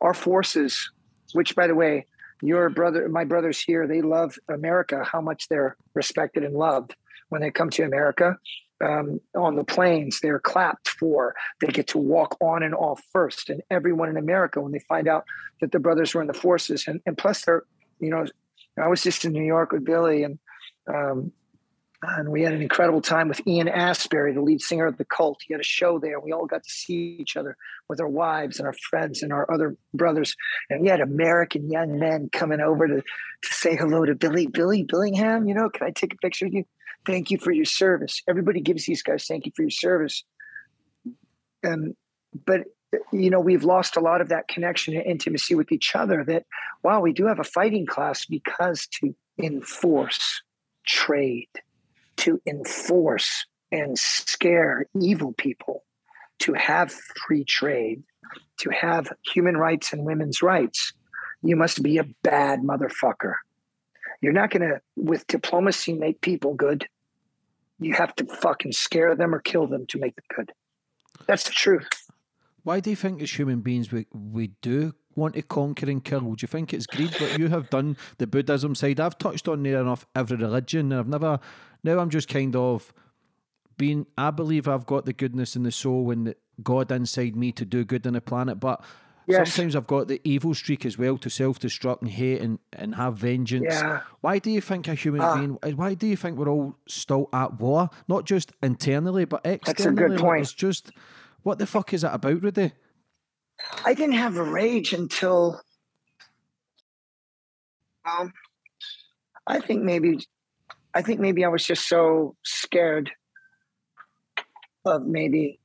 Our 0.00 0.14
forces 0.14 0.90
which 1.34 1.54
by 1.56 1.66
the 1.66 1.74
way, 1.74 2.06
your 2.42 2.70
brother, 2.70 3.08
my 3.08 3.24
brothers 3.24 3.60
here, 3.60 3.86
they 3.86 4.02
love 4.02 4.36
America, 4.48 5.04
how 5.04 5.20
much 5.20 5.48
they're 5.48 5.76
respected 5.94 6.44
and 6.44 6.54
loved 6.54 6.94
when 7.28 7.40
they 7.40 7.50
come 7.50 7.70
to 7.70 7.82
America. 7.82 8.36
Um, 8.84 9.20
on 9.34 9.56
the 9.56 9.64
planes, 9.64 10.20
they're 10.20 10.40
clapped 10.40 10.88
for. 10.88 11.34
They 11.60 11.68
get 11.68 11.86
to 11.88 11.98
walk 11.98 12.36
on 12.40 12.62
and 12.62 12.74
off 12.74 13.02
first. 13.12 13.48
And 13.48 13.62
everyone 13.70 14.10
in 14.10 14.16
America, 14.16 14.60
when 14.60 14.72
they 14.72 14.80
find 14.80 15.08
out 15.08 15.24
that 15.60 15.72
the 15.72 15.78
brothers 15.78 16.14
were 16.14 16.20
in 16.20 16.26
the 16.26 16.34
forces, 16.34 16.84
and, 16.86 17.00
and 17.06 17.16
plus 17.16 17.44
they're, 17.44 17.64
you 18.00 18.10
know, 18.10 18.26
I 18.76 18.88
was 18.88 19.02
just 19.02 19.24
in 19.24 19.32
New 19.32 19.44
York 19.44 19.72
with 19.72 19.84
Billy, 19.84 20.24
and 20.24 20.38
um, 20.86 21.32
and 22.06 22.28
we 22.30 22.42
had 22.42 22.52
an 22.52 22.62
incredible 22.62 23.00
time 23.00 23.28
with 23.28 23.46
Ian 23.46 23.68
Astbury, 23.68 24.34
the 24.34 24.42
lead 24.42 24.60
singer 24.60 24.86
of 24.86 24.98
the 24.98 25.04
Cult. 25.04 25.40
He 25.46 25.54
had 25.54 25.60
a 25.60 25.64
show 25.64 25.98
there. 25.98 26.20
We 26.20 26.32
all 26.32 26.46
got 26.46 26.62
to 26.62 26.70
see 26.70 27.16
each 27.18 27.36
other 27.36 27.56
with 27.88 28.00
our 28.00 28.08
wives 28.08 28.58
and 28.58 28.66
our 28.66 28.74
friends 28.90 29.22
and 29.22 29.32
our 29.32 29.50
other 29.50 29.76
brothers. 29.92 30.36
And 30.70 30.82
we 30.82 30.88
had 30.88 31.00
American 31.00 31.70
young 31.70 31.98
men 31.98 32.28
coming 32.32 32.60
over 32.60 32.86
to, 32.86 32.96
to 32.96 33.52
say 33.52 33.76
hello 33.76 34.04
to 34.04 34.14
Billy. 34.14 34.46
Billy 34.46 34.84
Billingham, 34.84 35.48
you 35.48 35.54
know, 35.54 35.70
can 35.70 35.86
I 35.86 35.90
take 35.90 36.12
a 36.12 36.18
picture 36.18 36.46
with 36.46 36.54
you? 36.54 36.64
Thank 37.06 37.30
you 37.30 37.38
for 37.38 37.52
your 37.52 37.64
service. 37.64 38.22
Everybody 38.28 38.60
gives 38.60 38.86
these 38.86 39.02
guys 39.02 39.26
thank 39.26 39.46
you 39.46 39.52
for 39.54 39.62
your 39.62 39.70
service. 39.70 40.24
And 41.62 41.96
but 42.46 42.64
you 43.12 43.28
know, 43.28 43.40
we've 43.40 43.64
lost 43.64 43.96
a 43.96 44.00
lot 44.00 44.20
of 44.20 44.28
that 44.28 44.46
connection 44.46 44.94
and 44.94 45.04
intimacy 45.04 45.54
with 45.54 45.72
each 45.72 45.96
other. 45.96 46.24
That 46.24 46.44
wow, 46.82 47.00
we 47.00 47.12
do 47.12 47.26
have 47.26 47.38
a 47.38 47.44
fighting 47.44 47.86
class 47.86 48.24
because 48.24 48.86
to 49.00 49.14
enforce 49.38 50.42
trade 50.86 51.48
to 52.16 52.40
enforce 52.46 53.46
and 53.72 53.98
scare 53.98 54.86
evil 55.00 55.32
people 55.32 55.84
to 56.40 56.52
have 56.54 56.92
free 56.92 57.44
trade, 57.44 58.02
to 58.58 58.70
have 58.70 59.12
human 59.32 59.56
rights 59.56 59.92
and 59.92 60.04
women's 60.04 60.42
rights, 60.42 60.92
you 61.42 61.56
must 61.56 61.82
be 61.82 61.98
a 61.98 62.06
bad 62.22 62.60
motherfucker. 62.60 63.34
You're 64.20 64.32
not 64.32 64.50
going 64.50 64.68
to, 64.68 64.80
with 64.96 65.26
diplomacy, 65.26 65.92
make 65.92 66.20
people 66.20 66.54
good. 66.54 66.86
You 67.78 67.94
have 67.94 68.14
to 68.16 68.26
fucking 68.26 68.72
scare 68.72 69.14
them 69.14 69.34
or 69.34 69.40
kill 69.40 69.66
them 69.66 69.86
to 69.88 69.98
make 69.98 70.16
them 70.16 70.24
good. 70.34 70.52
That's 71.26 71.44
the 71.44 71.52
truth. 71.52 71.88
Why 72.62 72.80
do 72.80 72.90
you 72.90 72.96
think 72.96 73.20
as 73.20 73.30
human 73.30 73.60
beings 73.60 73.92
we, 73.92 74.06
we 74.12 74.48
do 74.62 74.94
want 75.14 75.34
to 75.34 75.42
conquer 75.42 75.90
and 75.90 76.02
kill? 76.02 76.20
Do 76.20 76.36
you 76.40 76.48
think 76.48 76.72
it's 76.72 76.86
greed? 76.86 77.14
But 77.18 77.38
you 77.38 77.48
have 77.48 77.68
done 77.68 77.96
the 78.18 78.26
Buddhism 78.26 78.74
side. 78.74 79.00
I've 79.00 79.18
touched 79.18 79.48
on 79.48 79.62
near 79.62 79.80
enough 79.80 80.06
every 80.14 80.36
religion, 80.36 80.92
and 80.92 81.00
I've 81.00 81.08
never. 81.08 81.40
Now 81.82 81.98
I'm 81.98 82.10
just 82.10 82.28
kind 82.28 82.56
of 82.56 82.92
being 83.76 84.06
I 84.16 84.30
believe 84.30 84.68
I've 84.68 84.86
got 84.86 85.04
the 85.04 85.12
goodness 85.12 85.56
in 85.56 85.64
the 85.64 85.72
soul 85.72 86.10
and 86.10 86.34
God 86.62 86.90
inside 86.92 87.36
me 87.36 87.52
to 87.52 87.64
do 87.64 87.84
good 87.84 88.06
on 88.06 88.14
the 88.14 88.20
planet, 88.20 88.60
but 88.60 88.82
yes. 89.26 89.52
sometimes 89.52 89.76
I've 89.76 89.86
got 89.86 90.08
the 90.08 90.20
evil 90.24 90.54
streak 90.54 90.84
as 90.84 90.98
well 90.98 91.16
to 91.18 91.30
self 91.30 91.58
destruct 91.58 92.02
and 92.02 92.10
hate 92.10 92.40
and, 92.40 92.58
and 92.72 92.94
have 92.94 93.16
vengeance. 93.16 93.66
Yeah. 93.68 94.00
Why 94.20 94.38
do 94.38 94.50
you 94.50 94.60
think 94.60 94.88
a 94.88 94.94
human 94.94 95.20
uh, 95.20 95.36
being 95.36 95.76
why 95.76 95.94
do 95.94 96.06
you 96.06 96.16
think 96.16 96.38
we're 96.38 96.48
all 96.48 96.76
still 96.86 97.28
at 97.32 97.58
war? 97.60 97.90
Not 98.08 98.24
just 98.24 98.52
internally 98.62 99.24
but 99.24 99.40
externally. 99.44 99.96
That's 99.96 100.14
a 100.14 100.16
good 100.16 100.20
point. 100.20 100.42
It's 100.42 100.52
just 100.52 100.90
what 101.42 101.58
the 101.58 101.66
fuck 101.66 101.92
is 101.92 102.02
that 102.02 102.14
about, 102.14 102.42
Rudy? 102.42 102.72
I 103.84 103.94
didn't 103.94 104.16
have 104.16 104.36
a 104.36 104.42
rage 104.42 104.92
until 104.92 105.60
um 108.04 108.32
I 109.46 109.60
think 109.60 109.82
maybe 109.82 110.18
I 110.94 111.02
think 111.02 111.20
maybe 111.20 111.44
I 111.44 111.48
was 111.48 111.64
just 111.64 111.88
so 111.88 112.36
scared 112.44 113.10
of 114.84 115.02
maybe 115.06 115.60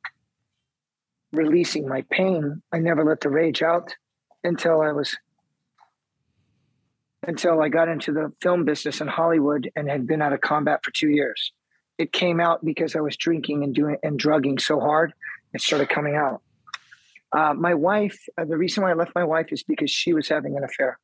releasing 1.31 1.88
my 1.88 2.03
pain. 2.10 2.61
I 2.72 2.80
never 2.80 3.03
let 3.03 3.22
the 3.22 3.30
rage 3.30 3.61
out 3.61 3.95
until 4.43 4.81
I 4.81 4.91
was 4.91 5.15
until 7.27 7.61
I 7.61 7.69
got 7.69 7.89
into 7.89 8.14
the 8.14 8.31
film 8.41 8.64
business 8.64 9.01
in 9.01 9.07
Hollywood 9.07 9.69
and 9.76 9.89
had 9.89 10.07
been 10.07 10.22
out 10.22 10.34
of 10.34 10.41
combat 10.41 10.80
for 10.84 10.91
two 10.91 11.10
years. 11.10 11.51
It 11.97 12.14
came 12.14 12.39
out 12.39 12.64
because 12.64 12.95
I 12.95 13.01
was 13.01 13.18
drinking 13.18 13.64
and 13.64 13.76
doing 13.76 13.97
and 14.03 14.18
drugging 14.18 14.57
so 14.57 14.80
hard. 14.80 15.14
It 15.53 15.61
started 15.61 15.89
coming 15.89 16.15
out. 16.15 16.41
Uh, 17.31 17.53
my 17.53 17.73
wife, 17.73 18.18
uh, 18.38 18.45
the 18.45 18.57
reason 18.57 18.84
why 18.84 18.91
I 18.91 18.93
left 18.93 19.11
my 19.14 19.23
wife 19.23 19.47
is 19.51 19.64
because 19.64 19.91
she 19.91 20.14
was 20.14 20.27
having 20.27 20.57
an 20.57 20.64
affair. 20.64 20.97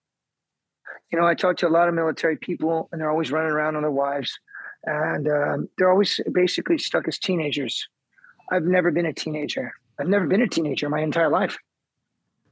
You 1.11 1.19
know, 1.19 1.27
I 1.27 1.35
talk 1.35 1.57
to 1.57 1.67
a 1.67 1.69
lot 1.69 1.87
of 1.87 1.93
military 1.93 2.37
people, 2.37 2.89
and 2.91 2.99
they're 2.99 3.11
always 3.11 3.31
running 3.31 3.51
around 3.51 3.75
on 3.75 3.83
their 3.83 3.91
wives, 3.91 4.39
and 4.85 5.27
um, 5.27 5.69
they're 5.77 5.91
always 5.91 6.19
basically 6.33 6.77
stuck 6.77 7.07
as 7.07 7.19
teenagers. 7.19 7.87
I've 8.51 8.63
never 8.63 8.89
been 8.89 9.05
a 9.05 9.13
teenager. 9.13 9.73
I've 9.99 10.07
never 10.07 10.27
been 10.27 10.41
a 10.41 10.47
teenager 10.47 10.89
my 10.89 11.01
entire 11.01 11.29
life. 11.29 11.57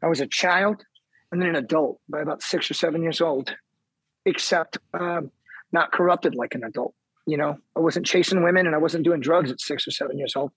I 0.02 0.07
was 0.07 0.22
a 0.22 0.28
child 0.28 0.84
and 1.32 1.41
then 1.41 1.49
an 1.49 1.56
adult 1.56 1.99
by 2.10 2.22
about 2.22 2.41
six 2.41 2.70
or 2.70 2.74
seven 2.74 3.02
years 3.02 3.22
old, 3.22 3.56
except 4.26 4.78
um, 4.94 5.32
not 5.72 5.91
corrupted 5.91 6.36
like 6.36 6.56
an 6.56 6.64
adult. 6.64 6.94
You 7.26 7.38
know, 7.38 7.57
I 7.76 7.80
wasn't 7.80 8.06
chasing 8.06 8.44
women 8.44 8.68
and 8.68 8.76
I 8.76 8.80
wasn't 8.80 9.03
doing 9.03 9.22
drugs 9.22 9.52
at 9.52 9.60
six 9.60 9.88
or 9.88 9.91
seven 9.91 10.18
years 10.18 10.36
old, 10.36 10.52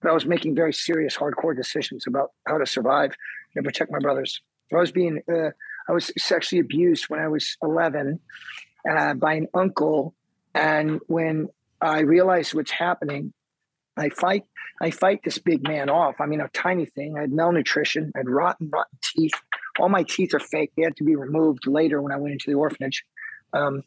but 0.00 0.10
I 0.10 0.14
was 0.14 0.26
making 0.26 0.54
very 0.54 0.72
serious, 0.72 1.16
hardcore 1.16 1.56
decisions 1.56 2.06
about 2.06 2.32
how 2.46 2.58
to 2.58 2.66
survive 2.66 3.14
and 3.54 3.64
protect 3.64 3.90
my 3.90 3.98
brothers. 3.98 4.40
I 4.72 4.76
was 4.76 4.92
being, 4.92 5.22
uh, 5.30 5.50
I 5.88 5.92
was 5.92 6.12
sexually 6.18 6.60
abused 6.60 7.08
when 7.08 7.20
I 7.20 7.28
was 7.28 7.56
11 7.62 8.20
uh, 8.88 9.14
by 9.14 9.34
an 9.34 9.48
uncle. 9.54 10.14
And 10.54 11.00
when 11.06 11.48
I 11.80 12.00
realized 12.00 12.54
what's 12.54 12.70
happening, 12.70 13.32
I 13.98 14.08
fight 14.10 14.44
I 14.80 14.90
fight 14.90 15.22
this 15.24 15.38
big 15.38 15.66
man 15.66 15.90
off. 15.90 16.20
I 16.20 16.26
mean, 16.26 16.40
a 16.40 16.48
tiny 16.48 16.86
thing. 16.86 17.16
I 17.16 17.22
had 17.22 17.32
malnutrition. 17.32 18.12
I 18.14 18.18
had 18.18 18.28
rotten, 18.28 18.70
rotten 18.72 18.98
teeth. 19.02 19.34
All 19.80 19.88
my 19.88 20.04
teeth 20.04 20.34
are 20.34 20.40
fake. 20.40 20.70
They 20.76 20.84
had 20.84 20.96
to 20.96 21.04
be 21.04 21.16
removed 21.16 21.66
later 21.66 22.00
when 22.00 22.12
I 22.12 22.16
went 22.16 22.32
into 22.32 22.50
the 22.50 22.56
orphanage. 22.56 23.04
Um, 23.52 23.82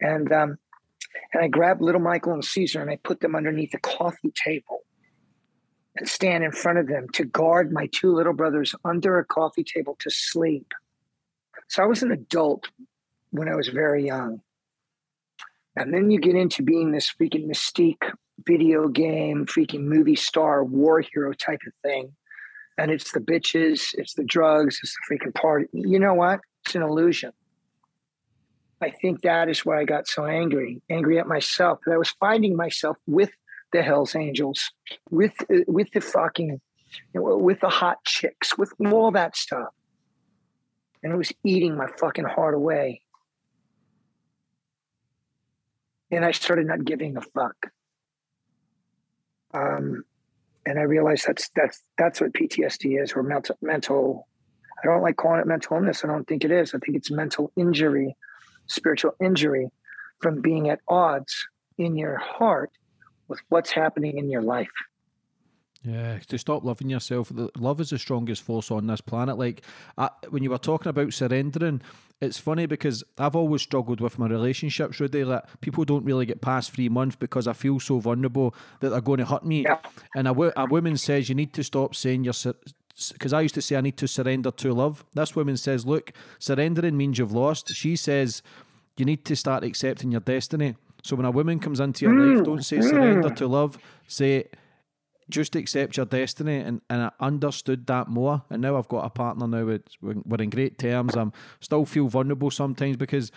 and 0.00 0.32
um, 0.32 0.58
and 1.32 1.44
I 1.44 1.48
grabbed 1.48 1.82
little 1.82 2.00
Michael 2.00 2.32
and 2.32 2.44
Caesar 2.44 2.80
and 2.80 2.90
I 2.90 2.96
put 2.96 3.20
them 3.20 3.36
underneath 3.36 3.74
a 3.74 3.78
coffee 3.78 4.32
table 4.44 4.80
and 5.96 6.08
stand 6.08 6.44
in 6.44 6.52
front 6.52 6.78
of 6.78 6.88
them 6.88 7.08
to 7.14 7.24
guard 7.24 7.72
my 7.72 7.88
two 7.92 8.14
little 8.14 8.32
brothers 8.32 8.74
under 8.84 9.18
a 9.18 9.24
coffee 9.24 9.64
table 9.64 9.96
to 10.00 10.10
sleep. 10.10 10.72
So 11.68 11.82
I 11.82 11.86
was 11.86 12.02
an 12.02 12.12
adult 12.12 12.68
when 13.30 13.48
I 13.48 13.56
was 13.56 13.68
very 13.68 14.06
young. 14.06 14.40
And 15.76 15.94
then 15.94 16.10
you 16.10 16.20
get 16.20 16.34
into 16.34 16.62
being 16.62 16.90
this 16.90 17.12
freaking 17.12 17.46
mystique 17.46 18.12
video 18.46 18.88
game, 18.88 19.46
freaking 19.46 19.84
movie 19.84 20.16
star, 20.16 20.64
war 20.64 21.00
hero 21.00 21.32
type 21.32 21.60
of 21.66 21.72
thing. 21.82 22.12
And 22.78 22.90
it's 22.90 23.12
the 23.12 23.20
bitches, 23.20 23.90
it's 23.94 24.14
the 24.14 24.24
drugs, 24.24 24.80
it's 24.82 24.94
the 24.94 25.14
freaking 25.14 25.34
party. 25.34 25.66
You 25.72 25.98
know 25.98 26.14
what? 26.14 26.40
It's 26.64 26.74
an 26.74 26.82
illusion. 26.82 27.32
I 28.80 28.90
think 28.90 29.22
that 29.22 29.48
is 29.48 29.64
why 29.66 29.80
I 29.80 29.84
got 29.84 30.08
so 30.08 30.24
angry, 30.24 30.80
angry 30.88 31.18
at 31.18 31.26
myself. 31.26 31.80
That 31.84 31.92
I 31.92 31.98
was 31.98 32.10
finding 32.18 32.56
myself 32.56 32.96
with 33.06 33.30
the 33.72 33.82
Hell's 33.82 34.16
Angels, 34.16 34.70
with 35.10 35.34
uh, 35.52 35.64
with 35.66 35.90
the 35.92 36.00
fucking, 36.00 36.60
you 37.14 37.20
know, 37.20 37.36
with 37.36 37.60
the 37.60 37.68
hot 37.68 37.98
chicks, 38.04 38.56
with 38.56 38.72
all 38.86 39.10
that 39.10 39.36
stuff, 39.36 39.68
and 41.02 41.12
it 41.12 41.16
was 41.16 41.32
eating 41.44 41.76
my 41.76 41.88
fucking 41.98 42.24
heart 42.24 42.54
away. 42.54 43.02
And 46.10 46.24
I 46.24 46.32
started 46.32 46.66
not 46.66 46.84
giving 46.84 47.16
a 47.16 47.20
fuck. 47.20 47.70
Um, 49.54 50.04
and 50.66 50.78
I 50.78 50.82
realized 50.82 51.26
that's 51.26 51.50
that's 51.54 51.82
that's 51.98 52.20
what 52.20 52.32
PTSD 52.32 53.02
is, 53.02 53.12
or 53.12 53.22
mental 53.22 53.56
mental. 53.62 54.28
I 54.82 54.86
don't 54.86 55.02
like 55.02 55.16
calling 55.16 55.40
it 55.40 55.46
mental 55.46 55.76
illness. 55.76 56.04
I 56.04 56.08
don't 56.08 56.26
think 56.26 56.44
it 56.44 56.50
is. 56.50 56.74
I 56.74 56.78
think 56.78 56.96
it's 56.96 57.10
mental 57.10 57.52
injury, 57.56 58.16
spiritual 58.66 59.14
injury 59.22 59.68
from 60.20 60.40
being 60.40 60.70
at 60.70 60.80
odds 60.88 61.46
in 61.76 61.96
your 61.96 62.16
heart 62.16 62.70
with 63.28 63.40
what's 63.48 63.70
happening 63.70 64.18
in 64.18 64.30
your 64.30 64.42
life. 64.42 64.70
Yeah, 65.82 66.18
to 66.28 66.36
stop 66.36 66.62
loving 66.62 66.90
yourself. 66.90 67.32
Love 67.56 67.80
is 67.80 67.90
the 67.90 67.98
strongest 67.98 68.42
force 68.42 68.70
on 68.70 68.86
this 68.86 69.00
planet. 69.00 69.38
Like 69.38 69.62
I, 69.96 70.10
when 70.28 70.42
you 70.42 70.50
were 70.50 70.58
talking 70.58 70.90
about 70.90 71.14
surrendering, 71.14 71.80
it's 72.20 72.38
funny 72.38 72.66
because 72.66 73.02
I've 73.16 73.34
always 73.34 73.62
struggled 73.62 74.00
with 74.00 74.18
my 74.18 74.26
relationships. 74.26 75.00
Really, 75.00 75.24
that 75.24 75.48
people 75.62 75.86
don't 75.86 76.04
really 76.04 76.26
get 76.26 76.42
past 76.42 76.72
three 76.72 76.90
months 76.90 77.16
because 77.16 77.46
I 77.46 77.54
feel 77.54 77.80
so 77.80 77.98
vulnerable 77.98 78.54
that 78.80 78.90
they're 78.90 79.00
going 79.00 79.20
to 79.20 79.24
hurt 79.24 79.44
me. 79.44 79.62
Yeah. 79.62 79.78
And 80.14 80.28
a, 80.28 80.60
a 80.60 80.66
woman 80.66 80.98
says 80.98 81.30
you 81.30 81.34
need 81.34 81.54
to 81.54 81.64
stop 81.64 81.94
saying 81.94 82.24
you're 82.24 82.34
because 83.12 83.32
I 83.32 83.40
used 83.40 83.54
to 83.54 83.62
say 83.62 83.76
I 83.76 83.80
need 83.80 83.96
to 83.96 84.08
surrender 84.08 84.50
to 84.50 84.74
love. 84.74 85.04
This 85.14 85.34
woman 85.34 85.56
says, 85.56 85.86
look, 85.86 86.12
surrendering 86.38 86.98
means 86.98 87.18
you've 87.18 87.32
lost. 87.32 87.70
She 87.70 87.96
says 87.96 88.42
you 88.98 89.06
need 89.06 89.24
to 89.24 89.36
start 89.36 89.64
accepting 89.64 90.12
your 90.12 90.20
destiny. 90.20 90.76
So 91.02 91.16
when 91.16 91.24
a 91.24 91.30
woman 91.30 91.58
comes 91.58 91.80
into 91.80 92.04
your 92.04 92.14
mm. 92.14 92.36
life, 92.36 92.44
don't 92.44 92.64
say 92.64 92.82
surrender 92.82 93.30
mm. 93.30 93.36
to 93.36 93.46
love. 93.46 93.78
Say 94.06 94.48
just 95.30 95.56
accept 95.56 95.96
your 95.96 96.06
destiny 96.06 96.56
and, 96.56 96.80
and 96.90 97.02
I 97.02 97.10
understood 97.20 97.86
that 97.86 98.08
more. 98.08 98.42
And 98.50 98.62
now 98.62 98.76
I've 98.76 98.88
got 98.88 99.04
a 99.04 99.10
partner 99.10 99.46
now 99.46 99.68
it's, 99.68 99.96
we're 100.00 100.42
in 100.42 100.50
great 100.50 100.78
terms. 100.78 101.16
I'm 101.16 101.32
still 101.60 101.84
feel 101.84 102.08
vulnerable 102.08 102.50
sometimes 102.50 102.96
because 102.96 103.30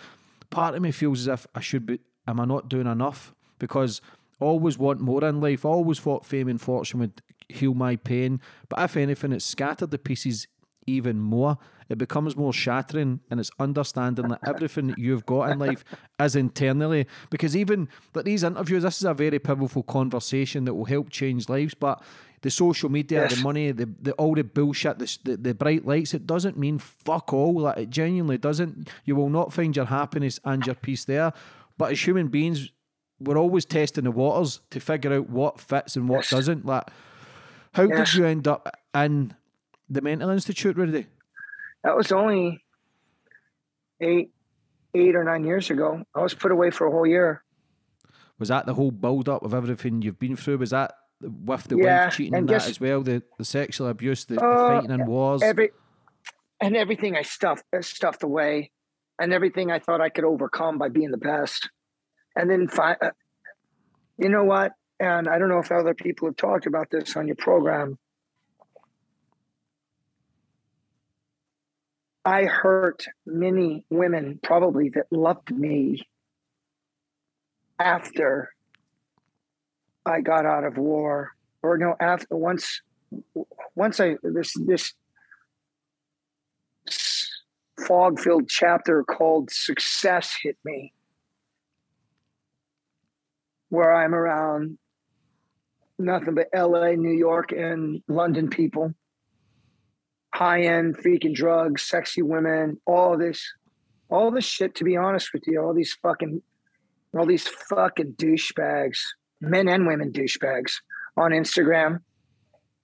part 0.50 0.74
of 0.74 0.82
me 0.82 0.90
feels 0.90 1.20
as 1.20 1.28
if 1.28 1.46
I 1.54 1.60
should 1.60 1.86
be 1.86 2.00
am 2.26 2.40
I 2.40 2.44
not 2.44 2.68
doing 2.68 2.86
enough? 2.86 3.34
Because 3.58 4.00
I 4.40 4.44
always 4.44 4.78
want 4.78 5.00
more 5.00 5.24
in 5.24 5.40
life 5.40 5.64
I 5.64 5.68
always 5.68 5.98
thought 5.98 6.26
fame 6.26 6.48
and 6.48 6.60
fortune 6.60 7.00
would 7.00 7.22
heal 7.48 7.74
my 7.74 7.96
pain. 7.96 8.40
But 8.68 8.80
if 8.80 8.96
anything 8.96 9.32
it's 9.32 9.44
scattered 9.44 9.90
the 9.90 9.98
pieces 9.98 10.46
even 10.86 11.18
more 11.18 11.58
it 11.88 11.98
becomes 11.98 12.36
more 12.36 12.52
shattering 12.52 13.20
and 13.30 13.38
it's 13.38 13.50
understanding 13.58 14.28
that 14.28 14.40
everything 14.46 14.88
that 14.88 14.98
you've 14.98 15.26
got 15.26 15.50
in 15.50 15.58
life 15.58 15.84
is 16.20 16.36
internally 16.36 17.06
because 17.30 17.56
even 17.56 17.88
like 18.14 18.24
these 18.24 18.42
interviews 18.42 18.82
this 18.82 18.98
is 18.98 19.04
a 19.04 19.14
very 19.14 19.38
powerful 19.38 19.82
conversation 19.82 20.64
that 20.64 20.74
will 20.74 20.84
help 20.84 21.10
change 21.10 21.48
lives 21.48 21.74
but 21.74 22.02
the 22.42 22.50
social 22.50 22.90
media 22.90 23.22
yes. 23.22 23.36
the 23.36 23.42
money 23.42 23.72
the, 23.72 23.88
the 24.00 24.12
all 24.12 24.34
the 24.34 24.44
bullshit 24.44 24.98
the, 24.98 25.18
the, 25.24 25.36
the 25.36 25.54
bright 25.54 25.86
lights 25.86 26.14
it 26.14 26.26
doesn't 26.26 26.58
mean 26.58 26.78
fuck 26.78 27.32
all 27.32 27.54
like 27.60 27.78
it 27.78 27.90
genuinely 27.90 28.38
doesn't 28.38 28.88
you 29.04 29.16
will 29.16 29.30
not 29.30 29.52
find 29.52 29.76
your 29.76 29.86
happiness 29.86 30.38
and 30.44 30.66
your 30.66 30.74
peace 30.74 31.04
there 31.04 31.32
but 31.78 31.92
as 31.92 32.06
human 32.06 32.28
beings 32.28 32.70
we're 33.20 33.38
always 33.38 33.64
testing 33.64 34.04
the 34.04 34.10
waters 34.10 34.60
to 34.70 34.80
figure 34.80 35.14
out 35.14 35.30
what 35.30 35.60
fits 35.60 35.96
and 35.96 36.08
what 36.08 36.18
yes. 36.18 36.30
doesn't 36.30 36.66
like 36.66 36.84
how 37.72 37.84
yes. 37.84 38.10
did 38.10 38.18
you 38.18 38.26
end 38.26 38.46
up 38.46 38.68
in 38.94 39.34
the 39.88 40.00
mental 40.00 40.30
institute 40.30 40.76
Rudy? 40.76 41.06
that 41.84 41.96
was 41.96 42.10
only 42.10 42.64
eight, 44.00 44.30
eight 44.94 45.14
or 45.14 45.22
nine 45.22 45.44
years 45.44 45.70
ago. 45.70 46.02
I 46.14 46.22
was 46.22 46.34
put 46.34 46.50
away 46.50 46.70
for 46.70 46.86
a 46.86 46.90
whole 46.90 47.06
year. 47.06 47.44
Was 48.38 48.48
that 48.48 48.66
the 48.66 48.74
whole 48.74 48.90
build 48.90 49.28
up 49.28 49.44
of 49.44 49.54
everything 49.54 50.02
you've 50.02 50.18
been 50.18 50.34
through? 50.34 50.58
Was 50.58 50.70
that 50.70 50.94
with 51.20 51.64
the 51.64 51.76
yeah, 51.76 52.06
wife 52.06 52.16
cheating 52.16 52.34
and, 52.34 52.48
that 52.48 52.68
as 52.68 52.80
well? 52.80 53.02
The 53.02 53.22
the 53.38 53.44
sexual 53.44 53.86
abuse, 53.88 54.24
the, 54.24 54.42
uh, 54.42 54.50
the 54.50 54.56
fighting 54.56 54.90
and 54.90 55.06
wars, 55.06 55.42
every 55.42 55.70
and 56.60 56.76
everything 56.76 57.16
I 57.16 57.22
stuffed 57.22 57.64
uh, 57.76 57.82
stuffed 57.82 58.24
away, 58.24 58.72
and 59.20 59.32
everything 59.32 59.70
I 59.70 59.78
thought 59.78 60.00
I 60.00 60.08
could 60.08 60.24
overcome 60.24 60.78
by 60.78 60.88
being 60.88 61.12
the 61.12 61.18
best, 61.18 61.70
and 62.34 62.50
then 62.50 62.66
fi- 62.66 62.96
uh, 63.00 63.10
you 64.18 64.30
know 64.30 64.44
what? 64.44 64.72
And 64.98 65.28
I 65.28 65.38
don't 65.38 65.48
know 65.48 65.58
if 65.58 65.70
other 65.70 65.94
people 65.94 66.28
have 66.28 66.36
talked 66.36 66.66
about 66.66 66.90
this 66.90 67.16
on 67.16 67.28
your 67.28 67.36
program, 67.36 67.98
I 72.24 72.44
hurt 72.44 73.06
many 73.26 73.84
women 73.90 74.40
probably 74.42 74.88
that 74.90 75.06
loved 75.10 75.50
me 75.54 76.06
after 77.78 78.50
I 80.06 80.20
got 80.20 80.46
out 80.46 80.64
of 80.64 80.78
war, 80.78 81.32
or 81.62 81.76
no, 81.76 81.96
after 82.00 82.36
once 82.36 82.80
once 83.74 84.00
I 84.00 84.16
this 84.22 84.54
this 84.66 84.94
fog 87.86 88.18
filled 88.20 88.48
chapter 88.48 89.02
called 89.02 89.50
success 89.50 90.34
hit 90.42 90.56
me, 90.64 90.94
where 93.68 93.94
I'm 93.94 94.14
around 94.14 94.78
nothing 95.98 96.34
but 96.34 96.48
LA, 96.54 96.92
New 96.92 97.12
York, 97.12 97.52
and 97.52 98.02
London 98.08 98.48
people. 98.48 98.94
High 100.34 100.62
end 100.62 100.98
freaking 100.98 101.34
drugs, 101.34 101.82
sexy 101.82 102.22
women, 102.22 102.80
all 102.86 103.16
this, 103.16 103.40
all 104.10 104.30
this 104.30 104.44
shit, 104.44 104.74
to 104.76 104.84
be 104.84 104.96
honest 104.96 105.32
with 105.32 105.44
you, 105.46 105.60
all 105.60 105.74
these 105.74 105.96
fucking, 106.02 106.42
all 107.16 107.26
these 107.26 107.46
fucking 107.46 108.14
douchebags, 108.14 108.98
men 109.40 109.68
and 109.68 109.86
women 109.86 110.12
douchebags 110.12 110.72
on 111.16 111.30
Instagram 111.30 111.98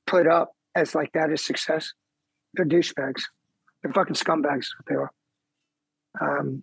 put 0.06 0.28
up 0.28 0.54
as 0.74 0.94
like 0.94 1.10
that 1.12 1.30
is 1.32 1.44
success. 1.44 1.92
They're 2.54 2.66
douchebags. 2.66 3.22
They're 3.82 3.92
fucking 3.92 4.14
scumbags. 4.14 4.66
They 4.88 4.94
are. 4.94 5.10
Um, 6.20 6.62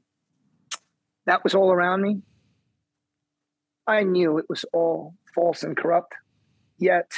that 1.25 1.43
was 1.43 1.55
all 1.55 1.71
around 1.71 2.01
me. 2.01 2.21
I 3.85 4.03
knew 4.03 4.37
it 4.37 4.45
was 4.49 4.65
all 4.73 5.15
false 5.33 5.63
and 5.63 5.75
corrupt. 5.75 6.13
Yet, 6.77 7.11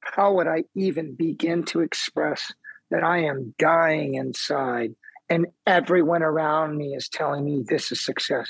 how 0.00 0.34
would 0.34 0.46
I 0.46 0.64
even 0.74 1.14
begin 1.14 1.64
to 1.66 1.80
express 1.80 2.52
that 2.90 3.02
I 3.02 3.24
am 3.24 3.54
dying 3.58 4.14
inside 4.14 4.94
and 5.28 5.46
everyone 5.66 6.22
around 6.22 6.76
me 6.76 6.94
is 6.94 7.08
telling 7.08 7.44
me 7.44 7.62
this 7.66 7.92
is 7.92 8.04
success? 8.04 8.48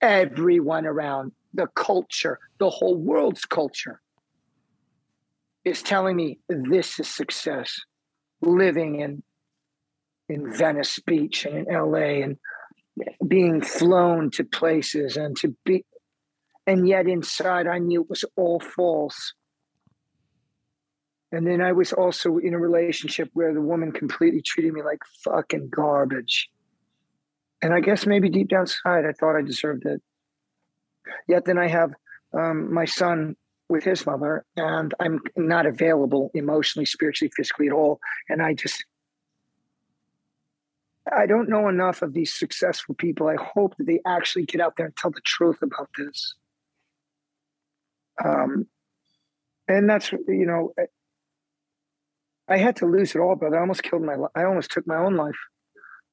Everyone 0.00 0.86
around 0.86 1.32
the 1.54 1.66
culture, 1.68 2.38
the 2.58 2.70
whole 2.70 2.96
world's 2.96 3.44
culture 3.44 4.00
is 5.64 5.82
telling 5.82 6.16
me 6.16 6.38
this 6.48 7.00
is 7.00 7.08
success. 7.08 7.80
Living 8.40 9.00
in 9.00 9.22
in 10.28 10.52
Venice 10.52 10.98
Beach 11.00 11.46
and 11.46 11.66
in 11.66 11.74
LA 11.74 12.22
and 12.22 12.36
being 13.26 13.62
flown 13.62 14.30
to 14.32 14.44
places 14.44 15.16
and 15.16 15.36
to 15.38 15.56
be 15.64 15.84
and 16.66 16.86
yet 16.86 17.08
inside 17.08 17.66
I 17.66 17.78
knew 17.78 18.02
it 18.02 18.10
was 18.10 18.24
all 18.36 18.60
false. 18.60 19.32
And 21.30 21.46
then 21.46 21.60
I 21.60 21.72
was 21.72 21.92
also 21.92 22.38
in 22.38 22.54
a 22.54 22.58
relationship 22.58 23.28
where 23.34 23.52
the 23.52 23.60
woman 23.60 23.92
completely 23.92 24.40
treated 24.40 24.72
me 24.72 24.82
like 24.82 25.00
fucking 25.24 25.68
garbage. 25.68 26.48
And 27.60 27.74
I 27.74 27.80
guess 27.80 28.06
maybe 28.06 28.30
deep 28.30 28.48
down 28.48 28.62
inside, 28.62 29.04
I 29.04 29.12
thought 29.12 29.36
I 29.36 29.42
deserved 29.42 29.84
it. 29.84 30.00
Yet 31.26 31.44
then 31.44 31.58
I 31.58 31.68
have 31.68 31.92
um, 32.32 32.72
my 32.72 32.84
son 32.84 33.36
with 33.68 33.84
his 33.84 34.06
mother, 34.06 34.46
and 34.56 34.94
I'm 34.98 35.20
not 35.36 35.66
available 35.66 36.30
emotionally, 36.32 36.86
spiritually, 36.86 37.30
physically 37.36 37.66
at 37.66 37.72
all. 37.72 38.00
And 38.30 38.40
I 38.42 38.54
just, 38.54 38.84
I 41.14 41.26
don't 41.26 41.50
know 41.50 41.68
enough 41.68 42.00
of 42.00 42.14
these 42.14 42.32
successful 42.32 42.94
people. 42.94 43.28
I 43.28 43.36
hope 43.36 43.76
that 43.76 43.86
they 43.86 44.00
actually 44.06 44.46
get 44.46 44.62
out 44.62 44.76
there 44.76 44.86
and 44.86 44.96
tell 44.96 45.10
the 45.10 45.20
truth 45.20 45.60
about 45.60 45.90
this. 45.98 46.34
Um, 48.24 48.66
and 49.68 49.88
that's 49.88 50.12
you 50.12 50.46
know, 50.46 50.72
I 52.48 52.56
had 52.58 52.76
to 52.76 52.86
lose 52.86 53.14
it 53.14 53.18
all, 53.18 53.36
brother. 53.36 53.56
I 53.56 53.60
almost 53.60 53.82
killed 53.82 54.02
my. 54.02 54.16
I 54.34 54.44
almost 54.44 54.70
took 54.70 54.86
my 54.86 54.96
own 54.96 55.16
life, 55.16 55.38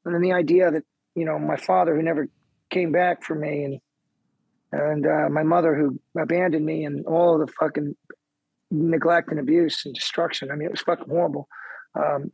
and 0.03 0.13
then 0.13 0.21
the 0.21 0.33
idea 0.33 0.71
that 0.71 0.83
you 1.15 1.25
know 1.25 1.39
my 1.39 1.55
father, 1.55 1.95
who 1.95 2.01
never 2.01 2.27
came 2.69 2.91
back 2.91 3.23
for 3.23 3.35
me, 3.35 3.63
and 3.63 3.79
and 4.71 5.05
uh, 5.07 5.29
my 5.29 5.43
mother, 5.43 5.75
who 5.75 5.99
abandoned 6.19 6.65
me, 6.65 6.83
and 6.83 7.05
all 7.05 7.37
the 7.37 7.47
fucking 7.47 7.95
neglect 8.71 9.31
and 9.31 9.39
abuse 9.39 9.85
and 9.85 9.93
destruction. 9.93 10.51
I 10.51 10.55
mean, 10.55 10.67
it 10.67 10.71
was 10.71 10.81
fucking 10.81 11.07
horrible. 11.07 11.47
Um, 11.95 12.31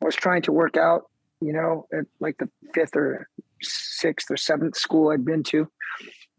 I 0.00 0.04
was 0.04 0.14
trying 0.14 0.42
to 0.42 0.52
work 0.52 0.76
out, 0.76 1.10
you 1.40 1.52
know, 1.52 1.86
at 1.92 2.04
like 2.20 2.36
the 2.38 2.48
fifth 2.74 2.94
or 2.94 3.28
sixth 3.62 4.30
or 4.30 4.36
seventh 4.36 4.76
school 4.76 5.10
I'd 5.10 5.24
been 5.24 5.42
to 5.44 5.68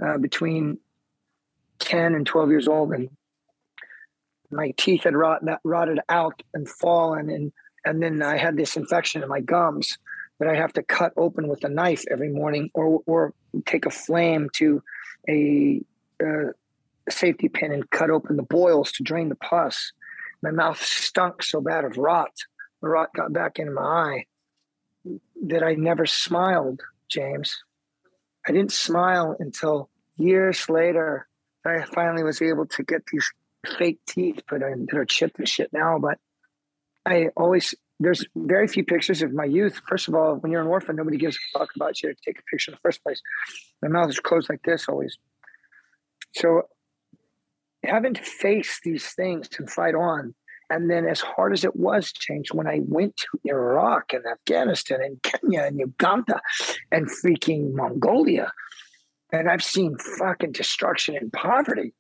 uh, 0.06 0.18
between 0.18 0.78
10 1.80 2.16
and 2.16 2.26
12 2.26 2.50
years 2.50 2.68
old 2.68 2.92
and 2.92 3.10
my 4.52 4.74
teeth 4.78 5.04
had 5.04 5.16
rot, 5.16 5.42
rotted 5.64 6.00
out 6.10 6.42
and 6.54 6.68
fallen 6.68 7.30
and 7.30 7.52
and 7.86 8.02
then 8.02 8.22
I 8.24 8.38
had 8.38 8.58
this 8.58 8.76
infection 8.76 9.22
in 9.22 9.30
my 9.30 9.42
gums 9.42 9.98
that 10.40 10.50
I 10.50 10.56
have 10.56 10.74
to 10.74 10.84
cut 10.84 11.14
open 11.16 11.48
with 11.48 11.64
a 11.64 11.70
knife 11.70 12.04
every 12.10 12.30
morning 12.30 12.70
or 12.74 13.02
or 13.06 13.34
take 13.66 13.86
a 13.86 13.92
flame 13.92 14.50
to 14.56 14.82
a, 15.30 15.82
a 16.22 16.52
safety 17.10 17.48
pin 17.48 17.72
and 17.72 17.90
cut 17.90 18.10
open 18.10 18.36
the 18.36 18.44
boils 18.44 18.92
to 18.94 19.04
drain 19.04 19.30
the 19.30 19.36
pus. 19.36 19.92
My 20.42 20.52
mouth 20.52 20.82
stunk 20.82 21.44
so 21.44 21.62
bad 21.62 21.86
of 21.86 21.98
rot. 21.98 22.34
The 22.82 22.90
rot 22.90 23.10
got 23.16 23.32
back 23.32 23.60
into 23.60 23.72
my 23.72 23.82
eye 23.82 24.26
that 25.48 25.64
I 25.64 25.76
never 25.76 26.06
smiled, 26.06 26.82
James. 27.10 27.64
I 28.48 28.52
didn't 28.52 28.74
smile 28.74 29.36
until 29.40 29.90
years 30.18 30.70
later 30.70 31.28
I 31.66 31.84
finally 31.86 32.24
was 32.24 32.42
able 32.42 32.66
to 32.68 32.84
get 32.84 33.04
these 33.12 33.32
fake 33.66 34.00
teeth 34.08 34.42
put 34.48 34.62
in 34.62 34.88
that 34.90 34.98
are 34.98 35.06
chipped 35.06 35.40
and 35.40 35.48
shit 35.48 35.72
now. 35.74 35.98
But 36.00 36.18
I 37.06 37.28
always 37.36 37.76
there's 38.00 38.26
very 38.36 38.68
few 38.68 38.84
pictures 38.84 39.22
of 39.22 39.34
my 39.34 39.46
youth. 39.46 39.80
First 39.88 40.08
of 40.08 40.16
all, 40.16 40.36
when 40.36 40.52
you're 40.52 40.62
an 40.62 40.68
orphan, 40.68 40.98
nobody 40.98 41.18
gives 41.18 41.38
a 41.38 41.60
fuck 41.60 41.70
about 41.76 42.02
you 42.04 42.10
to 42.10 42.16
take 42.26 42.40
a 42.40 42.44
picture 42.44 42.72
in 42.72 42.76
the 42.76 42.82
first 42.82 43.02
place. 43.04 43.22
My 43.82 43.88
mouth 43.88 44.10
is 44.10 44.20
closed 44.20 44.50
like 44.50 44.64
this 44.64 44.88
always. 44.90 45.18
So 46.36 46.64
having 47.84 48.14
to 48.16 48.22
face 48.22 48.80
these 48.84 49.08
things 49.14 49.50
and 49.58 49.70
fight 49.70 49.96
on. 49.96 50.34
And 50.70 50.90
then 50.90 51.08
as 51.08 51.22
hard 51.22 51.54
as 51.54 51.64
it 51.64 51.76
was, 51.76 52.12
changed 52.12 52.54
when 52.54 52.68
I 52.68 52.80
went 52.84 53.16
to 53.18 53.40
Iraq 53.46 54.14
and 54.14 54.26
Afghanistan 54.26 55.00
and 55.02 55.22
Kenya 55.22 55.62
and 55.62 55.80
Uganda 55.80 56.42
and 56.92 57.08
freaking 57.08 57.74
Mongolia, 57.74 58.52
and 59.32 59.48
I've 59.48 59.64
seen 59.64 59.96
fucking 60.18 60.54
destruction 60.54 61.16
and 61.16 61.32
poverty. 61.32 61.94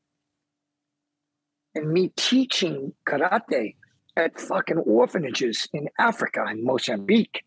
And 1.76 1.92
me 1.92 2.12
teaching 2.16 2.94
karate 3.08 3.76
at 4.16 4.40
fucking 4.40 4.78
orphanages 4.78 5.68
in 5.74 5.90
Africa 6.00 6.46
and 6.48 6.64
Mozambique. 6.64 7.44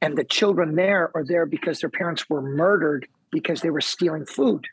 And 0.00 0.16
the 0.16 0.24
children 0.24 0.74
there 0.74 1.10
are 1.14 1.24
there 1.24 1.46
because 1.46 1.80
their 1.80 1.90
parents 1.90 2.28
were 2.28 2.42
murdered 2.42 3.08
because 3.30 3.62
they 3.62 3.70
were 3.70 3.80
stealing 3.80 4.26
food. 4.26 4.66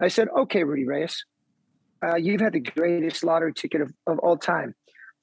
I 0.00 0.08
said, 0.08 0.28
okay, 0.36 0.64
Rudy 0.64 0.84
Reyes, 0.84 1.24
uh, 2.04 2.16
you've 2.16 2.40
had 2.40 2.52
the 2.52 2.60
greatest 2.60 3.24
lottery 3.24 3.54
ticket 3.54 3.80
of, 3.80 3.92
of 4.06 4.18
all 4.18 4.36
time. 4.36 4.74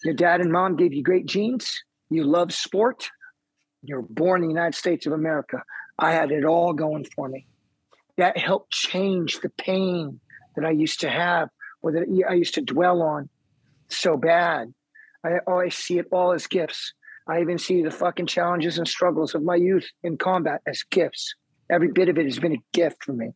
Your 0.04 0.14
dad 0.14 0.42
and 0.42 0.52
mom 0.52 0.76
gave 0.76 0.94
you 0.94 1.04
great 1.04 1.26
genes. 1.26 1.84
You 2.10 2.24
love 2.24 2.54
sport. 2.54 3.10
You're 3.84 4.02
born 4.02 4.42
in 4.42 4.50
the 4.50 4.54
United 4.54 4.76
States 4.76 5.06
of 5.06 5.14
America. 5.14 5.62
I 6.00 6.12
had 6.14 6.32
it 6.32 6.44
all 6.44 6.74
going 6.74 7.06
for 7.16 7.30
me 7.30 7.48
that 8.18 8.38
helped 8.38 8.72
change 8.72 9.40
the 9.40 9.50
pain 9.50 10.20
that 10.56 10.66
I 10.66 10.72
used 10.72 11.02
to 11.02 11.10
have 11.10 11.50
or 11.86 11.92
that 11.92 12.26
I 12.28 12.34
used 12.34 12.56
to 12.56 12.62
dwell 12.62 13.04
on 13.04 13.30
so 13.90 14.18
bad. 14.18 14.74
I 15.24 15.38
always 15.46 15.76
see 15.76 16.00
it 16.00 16.08
all 16.12 16.32
as 16.32 16.48
gifts. 16.48 16.94
I 17.28 17.42
even 17.42 17.60
see 17.60 17.84
the 17.84 17.92
fucking 17.92 18.26
challenges 18.26 18.80
and 18.80 18.88
struggles 18.88 19.36
of 19.36 19.44
my 19.44 19.56
youth 19.56 19.88
in 20.04 20.18
combat 20.18 20.62
as 20.66 20.82
gifts. 20.90 21.36
Every 21.70 21.92
bit 21.92 22.10
of 22.10 22.18
it 22.18 22.26
has 22.26 22.40
been 22.40 22.54
a 22.54 22.64
gift 22.74 23.04
for 23.04 23.14
me. 23.14 23.30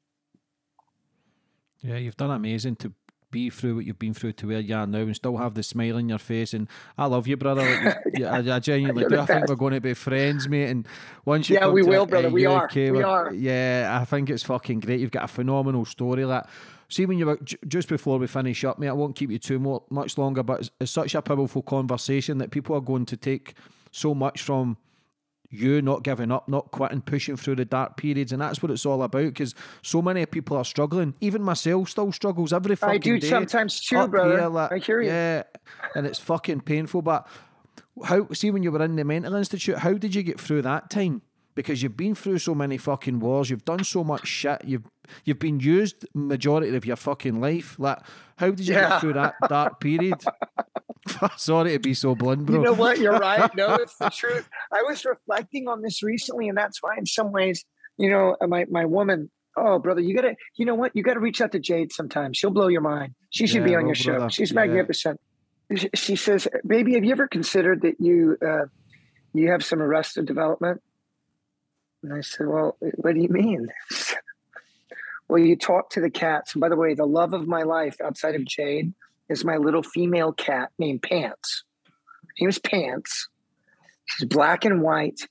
Yeah, 1.82 1.98
you've 1.98 2.18
done 2.18 2.32
amazing 2.32 2.78
to 2.78 2.94
be 3.30 3.52
through 3.52 3.76
what 3.76 3.86
you've 3.86 4.00
been 4.00 4.16
through 4.16 4.32
to 4.32 4.48
where 4.48 4.60
you 4.60 4.76
are 4.76 4.88
now 4.88 5.00
and 5.00 5.16
still 5.16 5.38
have 5.38 5.54
the 5.54 5.62
smile 5.62 5.98
on 5.98 6.10
your 6.10 6.18
face. 6.18 6.56
And 6.56 6.68
I 6.98 7.06
love 7.06 7.28
you, 7.28 7.38
brother. 7.38 7.62
Like, 8.20 8.24
I, 8.24 8.56
I, 8.56 8.60
genuinely 8.60 9.06
do. 9.06 9.20
I 9.20 9.26
think 9.28 9.48
we're 9.48 9.56
going 9.56 9.76
to 9.76 9.82
be 9.82 9.94
friends, 9.94 10.50
mate. 10.50 10.70
And 10.70 10.88
once 11.24 11.50
you 11.50 11.56
yeah, 11.56 11.70
we 11.70 11.84
will, 11.84 12.08
brother. 12.08 12.32
We 12.32 12.48
UK, 12.48 12.78
are. 12.78 12.92
We 12.92 13.04
are. 13.04 13.34
Yeah, 13.34 14.00
I 14.02 14.04
think 14.06 14.32
it's 14.32 14.44
fucking 14.44 14.80
great. 14.80 15.00
You've 15.00 15.12
got 15.12 15.26
a 15.26 15.28
phenomenal 15.28 15.86
story. 15.86 16.26
That 16.26 16.50
see 16.90 17.06
when 17.06 17.18
you 17.18 17.28
were 17.28 17.40
just 17.68 17.88
before 17.88 18.18
we 18.18 18.28
finish 18.28 18.64
up, 18.66 18.80
mate. 18.80 18.90
I 18.90 18.94
won't 18.94 19.16
keep 19.16 19.32
you 19.32 19.40
too 19.40 19.60
more, 19.60 19.84
much 19.90 20.18
longer, 20.18 20.44
but 20.44 20.62
it's, 20.62 20.72
it's 20.80 20.92
such 20.92 21.16
a 21.16 21.22
powerful 21.22 21.62
conversation 21.62 22.40
that 22.40 22.52
people 22.52 22.76
are 22.76 22.82
going 22.82 23.06
to 23.06 23.18
take 23.18 23.54
so 23.92 24.14
much 24.14 24.42
from 24.42 24.78
you 25.52 25.82
not 25.82 26.04
giving 26.04 26.32
up, 26.32 26.48
not 26.48 26.72
quitting, 26.72 27.02
pushing 27.02 27.36
through 27.36 27.56
the 27.56 27.66
dark 27.66 27.98
periods, 27.98 28.32
and 28.32 28.42
that's 28.42 28.62
what 28.62 28.72
it's 28.72 28.86
all 28.86 29.02
about. 29.04 29.24
Because 29.24 29.56
so 29.82 30.02
many 30.02 30.26
people 30.26 30.58
are 30.58 30.66
struggling. 30.66 31.16
Even 31.22 31.42
myself 31.42 31.90
still 31.90 32.12
struggles 32.12 32.54
every 32.54 32.76
fucking 32.76 33.00
day. 33.00 33.10
I 33.12 33.14
do 33.14 33.20
day. 33.20 33.30
sometimes 33.30 33.80
too, 33.80 34.08
brother. 34.08 34.38
Here, 34.38 34.48
like, 34.48 34.72
I 34.72 34.78
hear 34.78 35.02
you. 35.02 35.10
Yeah, 35.10 35.44
and 35.96 36.06
it's 36.06 36.20
fucking 36.20 36.62
painful. 36.62 37.02
But 37.02 37.28
how? 38.04 38.28
See, 38.34 38.52
when 38.52 38.64
you 38.64 38.72
were 38.72 38.84
in 38.84 38.96
the 38.96 39.04
mental 39.04 39.36
institute, 39.36 39.80
how 39.80 39.94
did 39.94 40.14
you 40.14 40.24
get 40.24 40.40
through 40.40 40.64
that 40.64 40.90
time? 40.90 41.22
Because 41.60 41.84
you've 41.84 41.98
been 41.98 42.16
through 42.16 42.38
so 42.38 42.56
many 42.56 42.78
fucking 42.78 43.20
wars, 43.20 43.50
you've 43.50 43.66
done 43.66 43.84
so 43.84 44.02
much 44.02 44.26
shit, 44.26 44.64
you've 44.64 44.86
you've 45.26 45.40
been 45.40 45.60
used 45.60 46.06
majority 46.14 46.74
of 46.74 46.86
your 46.86 46.96
fucking 46.96 47.42
life. 47.42 47.76
Like, 47.78 48.00
how 48.38 48.52
did 48.52 48.66
you 48.66 48.76
yeah. 48.76 48.92
get 48.92 49.02
through 49.02 49.14
that 49.16 49.36
dark 49.50 49.82
period? 49.82 50.24
Sorry 51.36 51.74
to 51.74 51.80
be 51.80 51.94
so 51.94 52.16
blunt, 52.16 52.46
bro. 52.46 52.60
You 52.60 52.64
know 52.64 52.74
what? 52.74 52.98
You're 52.98 53.20
right. 53.20 53.54
No, 53.58 53.76
it's 53.76 53.98
the 53.98 54.10
truth. 54.16 54.48
I 54.72 54.84
was 54.84 55.04
reflecting 55.04 55.68
on 55.68 55.82
this 55.82 56.02
recently, 56.02 56.48
and 56.48 56.58
that's 56.58 56.82
why, 56.82 56.96
in 56.98 57.06
some 57.06 57.34
ways, 57.34 57.66
you 57.98 58.10
know, 58.10 58.38
my 58.48 58.66
my 58.72 58.86
woman. 58.86 59.30
Oh, 59.58 59.80
brother, 59.80 60.00
you 60.00 60.16
gotta. 60.16 60.38
You 60.56 60.66
know 60.66 60.76
what? 60.76 60.96
You 60.96 61.04
gotta 61.04 61.20
reach 61.20 61.42
out 61.42 61.52
to 61.52 61.60
Jade 61.60 61.92
sometimes. 61.92 62.38
She'll 62.38 62.52
blow 62.52 62.70
your 62.70 62.80
mind. 62.80 63.16
She 63.32 63.48
should 63.48 63.64
yeah, 63.64 63.68
be 63.68 63.76
on 63.76 63.88
your 63.88 63.96
brother. 64.02 64.30
show. 64.30 64.30
She's 64.30 64.54
magnificent. 64.54 65.20
Yeah. 65.70 65.90
She 65.94 66.16
says, 66.16 66.48
"Baby, 66.66 66.94
have 66.94 67.04
you 67.04 67.12
ever 67.12 67.28
considered 67.28 67.82
that 67.82 67.96
you 68.00 68.38
uh, 68.42 68.68
you 69.34 69.52
have 69.52 69.66
some 69.66 69.82
arrested 69.82 70.26
development?" 70.26 70.82
And 72.04 72.14
I 72.14 72.22
said, 72.22 72.48
"Well, 72.48 72.78
what 72.80 73.14
do 73.14 73.22
you 73.22 73.30
mean?" 73.30 73.68
well, 75.28 75.40
you 75.40 75.56
talk 75.56 75.92
to 75.92 76.02
the 76.02 76.10
cats. 76.10 76.54
And 76.54 76.62
by 76.62 76.70
the 76.70 76.76
way, 76.76 76.94
the 76.94 77.06
love 77.06 77.34
of 77.34 77.48
my 77.48 77.64
life 77.64 77.98
outside 78.04 78.36
of 78.36 78.46
Jade 78.46 78.94
is 79.30 79.46
my 79.46 79.58
little 79.58 79.84
female 79.84 80.34
cat 80.34 80.72
named 80.80 81.04
Pants. 81.04 81.64
Her 81.86 82.34
name 82.40 82.50
is 82.50 82.60
Pants. 82.60 83.30
She's 84.06 84.28
black 84.28 84.66
and 84.66 84.82
white, 84.82 85.22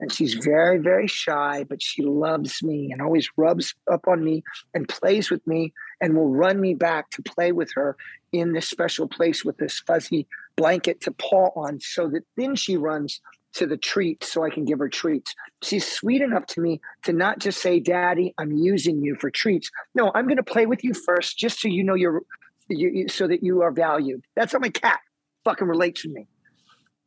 and 0.00 0.12
she's 0.12 0.34
very, 0.34 0.78
very 0.78 1.08
shy, 1.08 1.64
but 1.68 1.82
she 1.82 2.02
loves 2.02 2.62
me 2.62 2.90
and 2.92 3.02
always 3.02 3.28
rubs 3.36 3.74
up 3.90 4.06
on 4.06 4.22
me 4.22 4.44
and 4.74 4.88
plays 4.88 5.28
with 5.30 5.44
me 5.46 5.72
and 6.00 6.16
will 6.16 6.30
run 6.30 6.60
me 6.60 6.74
back 6.74 7.10
to 7.10 7.22
play 7.22 7.50
with 7.50 7.72
her 7.74 7.96
in 8.32 8.52
this 8.52 8.68
special 8.68 9.08
place 9.08 9.44
with 9.44 9.56
this 9.56 9.80
fuzzy 9.80 10.26
blanket 10.56 11.00
to 11.00 11.10
paw 11.10 11.50
on 11.56 11.80
so 11.80 12.08
that 12.08 12.22
then 12.36 12.54
she 12.54 12.76
runs 12.76 13.20
to 13.54 13.66
the 13.66 13.76
treat 13.76 14.22
so 14.24 14.44
I 14.44 14.50
can 14.50 14.64
give 14.64 14.78
her 14.78 14.88
treats. 14.88 15.34
She's 15.62 15.90
sweet 15.90 16.22
enough 16.22 16.46
to 16.48 16.60
me 16.60 16.80
to 17.04 17.12
not 17.12 17.38
just 17.38 17.60
say, 17.60 17.80
Daddy, 17.80 18.34
I'm 18.38 18.52
using 18.52 19.02
you 19.02 19.16
for 19.16 19.30
treats. 19.30 19.70
No, 19.94 20.12
I'm 20.14 20.26
going 20.26 20.36
to 20.36 20.42
play 20.42 20.66
with 20.66 20.84
you 20.84 20.94
first 20.94 21.38
just 21.38 21.60
so 21.60 21.68
you 21.68 21.82
know 21.82 21.94
you're, 21.94 22.22
you, 22.68 23.08
so 23.08 23.26
that 23.26 23.42
you 23.42 23.62
are 23.62 23.72
valued. 23.72 24.24
That's 24.36 24.52
how 24.52 24.58
my 24.58 24.68
cat 24.68 25.00
fucking 25.44 25.66
relates 25.66 26.02
to 26.02 26.08
me. 26.08 26.26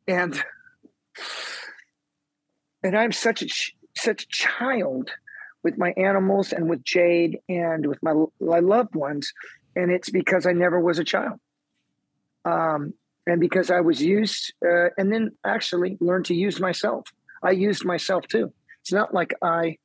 And 0.08 0.42
and 2.82 2.96
I'm 2.96 3.12
such 3.12 3.42
a 3.42 3.46
such 3.96 4.24
a 4.24 4.28
child 4.28 5.10
with 5.62 5.78
my 5.78 5.92
animals 5.96 6.52
and 6.52 6.68
with 6.68 6.82
Jade 6.82 7.38
and 7.48 7.86
with 7.86 8.02
my 8.02 8.12
my 8.40 8.58
loved 8.58 8.94
ones, 8.94 9.32
and 9.76 9.90
it's 9.90 10.10
because 10.10 10.46
I 10.46 10.52
never 10.52 10.80
was 10.80 10.98
a 10.98 11.04
child, 11.04 11.38
um, 12.44 12.94
and 13.26 13.40
because 13.40 13.70
I 13.70 13.80
was 13.80 14.02
used, 14.02 14.52
uh, 14.64 14.88
and 14.98 15.12
then 15.12 15.32
actually 15.44 15.96
learned 16.00 16.26
to 16.26 16.34
use 16.34 16.60
myself. 16.60 17.06
I 17.42 17.50
used 17.50 17.84
myself 17.84 18.26
too. 18.26 18.52
It's 18.80 18.92
not 18.92 19.14
like 19.14 19.34
I 19.42 19.78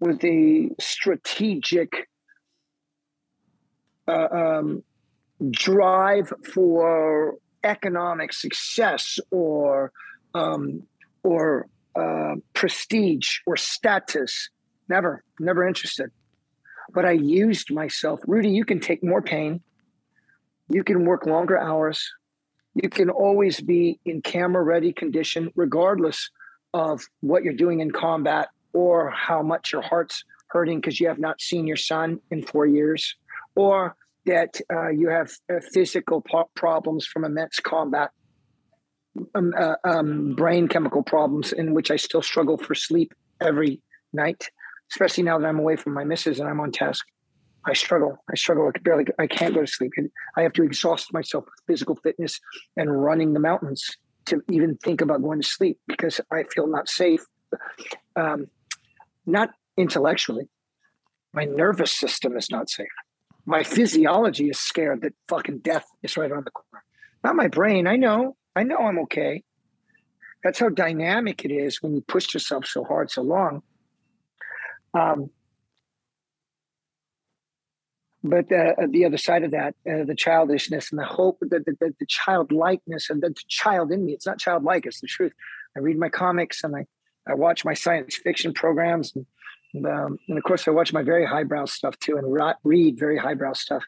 with 0.00 0.24
a 0.24 0.70
strategic 0.80 2.08
uh, 4.08 4.28
um, 4.32 4.82
drive 5.50 6.32
for 6.52 7.36
economic 7.62 8.32
success 8.32 9.20
or 9.30 9.92
um, 10.34 10.82
or 11.22 11.68
uh, 11.94 12.34
prestige 12.54 13.38
or 13.46 13.56
status. 13.56 14.50
Never, 14.88 15.22
never 15.38 15.66
interested. 15.66 16.10
But 16.92 17.04
I 17.04 17.12
used 17.12 17.72
myself. 17.72 18.20
Rudy, 18.26 18.50
you 18.50 18.64
can 18.64 18.80
take 18.80 19.04
more 19.04 19.22
pain. 19.22 19.60
You 20.68 20.84
can 20.84 21.04
work 21.04 21.26
longer 21.26 21.58
hours. 21.58 22.10
You 22.74 22.88
can 22.88 23.10
always 23.10 23.60
be 23.60 24.00
in 24.04 24.22
camera 24.22 24.62
ready 24.62 24.92
condition, 24.92 25.50
regardless 25.54 26.30
of 26.72 27.02
what 27.20 27.42
you're 27.42 27.52
doing 27.52 27.80
in 27.80 27.90
combat 27.90 28.48
or 28.72 29.10
how 29.10 29.42
much 29.42 29.72
your 29.72 29.82
heart's 29.82 30.24
hurting 30.48 30.80
because 30.80 31.00
you 31.00 31.08
have 31.08 31.18
not 31.18 31.40
seen 31.40 31.66
your 31.66 31.76
son 31.76 32.18
in 32.30 32.42
four 32.42 32.66
years, 32.66 33.14
or 33.54 33.96
that 34.26 34.60
uh, 34.72 34.88
you 34.88 35.08
have 35.08 35.30
uh, 35.52 35.60
physical 35.72 36.22
po- 36.22 36.50
problems 36.54 37.06
from 37.06 37.24
immense 37.24 37.58
combat 37.58 38.10
um, 39.34 39.52
uh, 39.58 39.74
um, 39.84 40.34
brain 40.34 40.68
chemical 40.68 41.02
problems 41.02 41.52
in 41.52 41.74
which 41.74 41.90
I 41.90 41.96
still 41.96 42.22
struggle 42.22 42.56
for 42.56 42.74
sleep 42.74 43.12
every 43.40 43.80
night, 44.12 44.48
especially 44.90 45.24
now 45.24 45.38
that 45.38 45.46
I'm 45.46 45.58
away 45.58 45.76
from 45.76 45.94
my 45.94 46.04
missus 46.04 46.40
and 46.40 46.48
I'm 46.48 46.60
on 46.60 46.72
task. 46.72 47.04
I 47.64 47.74
struggle. 47.74 48.18
I 48.30 48.36
struggle. 48.36 48.70
I 48.74 48.78
barely. 48.78 49.04
I 49.18 49.26
can't 49.26 49.54
go 49.54 49.60
to 49.60 49.66
sleep. 49.66 49.92
I 50.36 50.42
have 50.42 50.52
to 50.54 50.64
exhaust 50.64 51.12
myself 51.12 51.44
with 51.44 51.54
physical 51.66 51.96
fitness 51.96 52.40
and 52.76 53.02
running 53.02 53.32
the 53.32 53.40
mountains 53.40 53.88
to 54.26 54.42
even 54.50 54.76
think 54.76 55.00
about 55.00 55.22
going 55.22 55.40
to 55.40 55.46
sleep 55.46 55.78
because 55.86 56.20
I 56.30 56.44
feel 56.44 56.66
not 56.66 56.88
safe. 56.88 57.24
Um, 58.16 58.46
not 59.26 59.50
intellectually. 59.76 60.48
My 61.32 61.44
nervous 61.44 61.92
system 61.92 62.36
is 62.36 62.50
not 62.50 62.68
safe. 62.68 62.88
My 63.46 63.62
physiology 63.62 64.48
is 64.48 64.58
scared 64.58 65.02
that 65.02 65.14
fucking 65.28 65.58
death 65.58 65.86
is 66.02 66.16
right 66.16 66.30
around 66.30 66.46
the 66.46 66.50
corner. 66.50 66.84
Not 67.24 67.36
my 67.36 67.48
brain. 67.48 67.86
I 67.86 67.96
know. 67.96 68.36
I 68.54 68.62
know 68.64 68.78
I'm 68.78 68.98
okay. 69.00 69.42
That's 70.44 70.58
how 70.58 70.68
dynamic 70.68 71.44
it 71.44 71.52
is 71.52 71.80
when 71.80 71.94
you 71.94 72.00
push 72.02 72.34
yourself 72.34 72.66
so 72.66 72.84
hard, 72.84 73.10
so 73.10 73.22
long. 73.22 73.62
Um, 74.94 75.30
but 78.24 78.52
uh, 78.52 78.74
the 78.88 79.04
other 79.04 79.16
side 79.16 79.42
of 79.42 79.50
that, 79.50 79.74
uh, 79.88 80.04
the 80.04 80.14
childishness 80.14 80.90
and 80.90 80.98
the 81.00 81.04
hope, 81.04 81.38
the, 81.40 81.58
the, 81.58 81.94
the 81.98 82.06
childlikeness 82.06 83.10
and 83.10 83.20
the 83.20 83.34
child 83.48 83.90
in 83.90 84.04
me, 84.04 84.12
it's 84.12 84.26
not 84.26 84.38
childlike, 84.38 84.86
it's 84.86 85.00
the 85.00 85.08
truth. 85.08 85.32
I 85.76 85.80
read 85.80 85.98
my 85.98 86.08
comics 86.08 86.62
and 86.62 86.76
I, 86.76 86.86
I 87.26 87.34
watch 87.34 87.64
my 87.64 87.74
science 87.74 88.14
fiction 88.16 88.52
programs. 88.52 89.12
And, 89.16 89.26
and, 89.74 89.86
um, 89.86 90.18
and 90.28 90.38
of 90.38 90.44
course, 90.44 90.68
I 90.68 90.70
watch 90.70 90.92
my 90.92 91.02
very 91.02 91.26
highbrow 91.26 91.64
stuff 91.64 91.98
too 91.98 92.16
and 92.16 92.56
read 92.62 92.98
very 92.98 93.18
highbrow 93.18 93.54
stuff. 93.54 93.82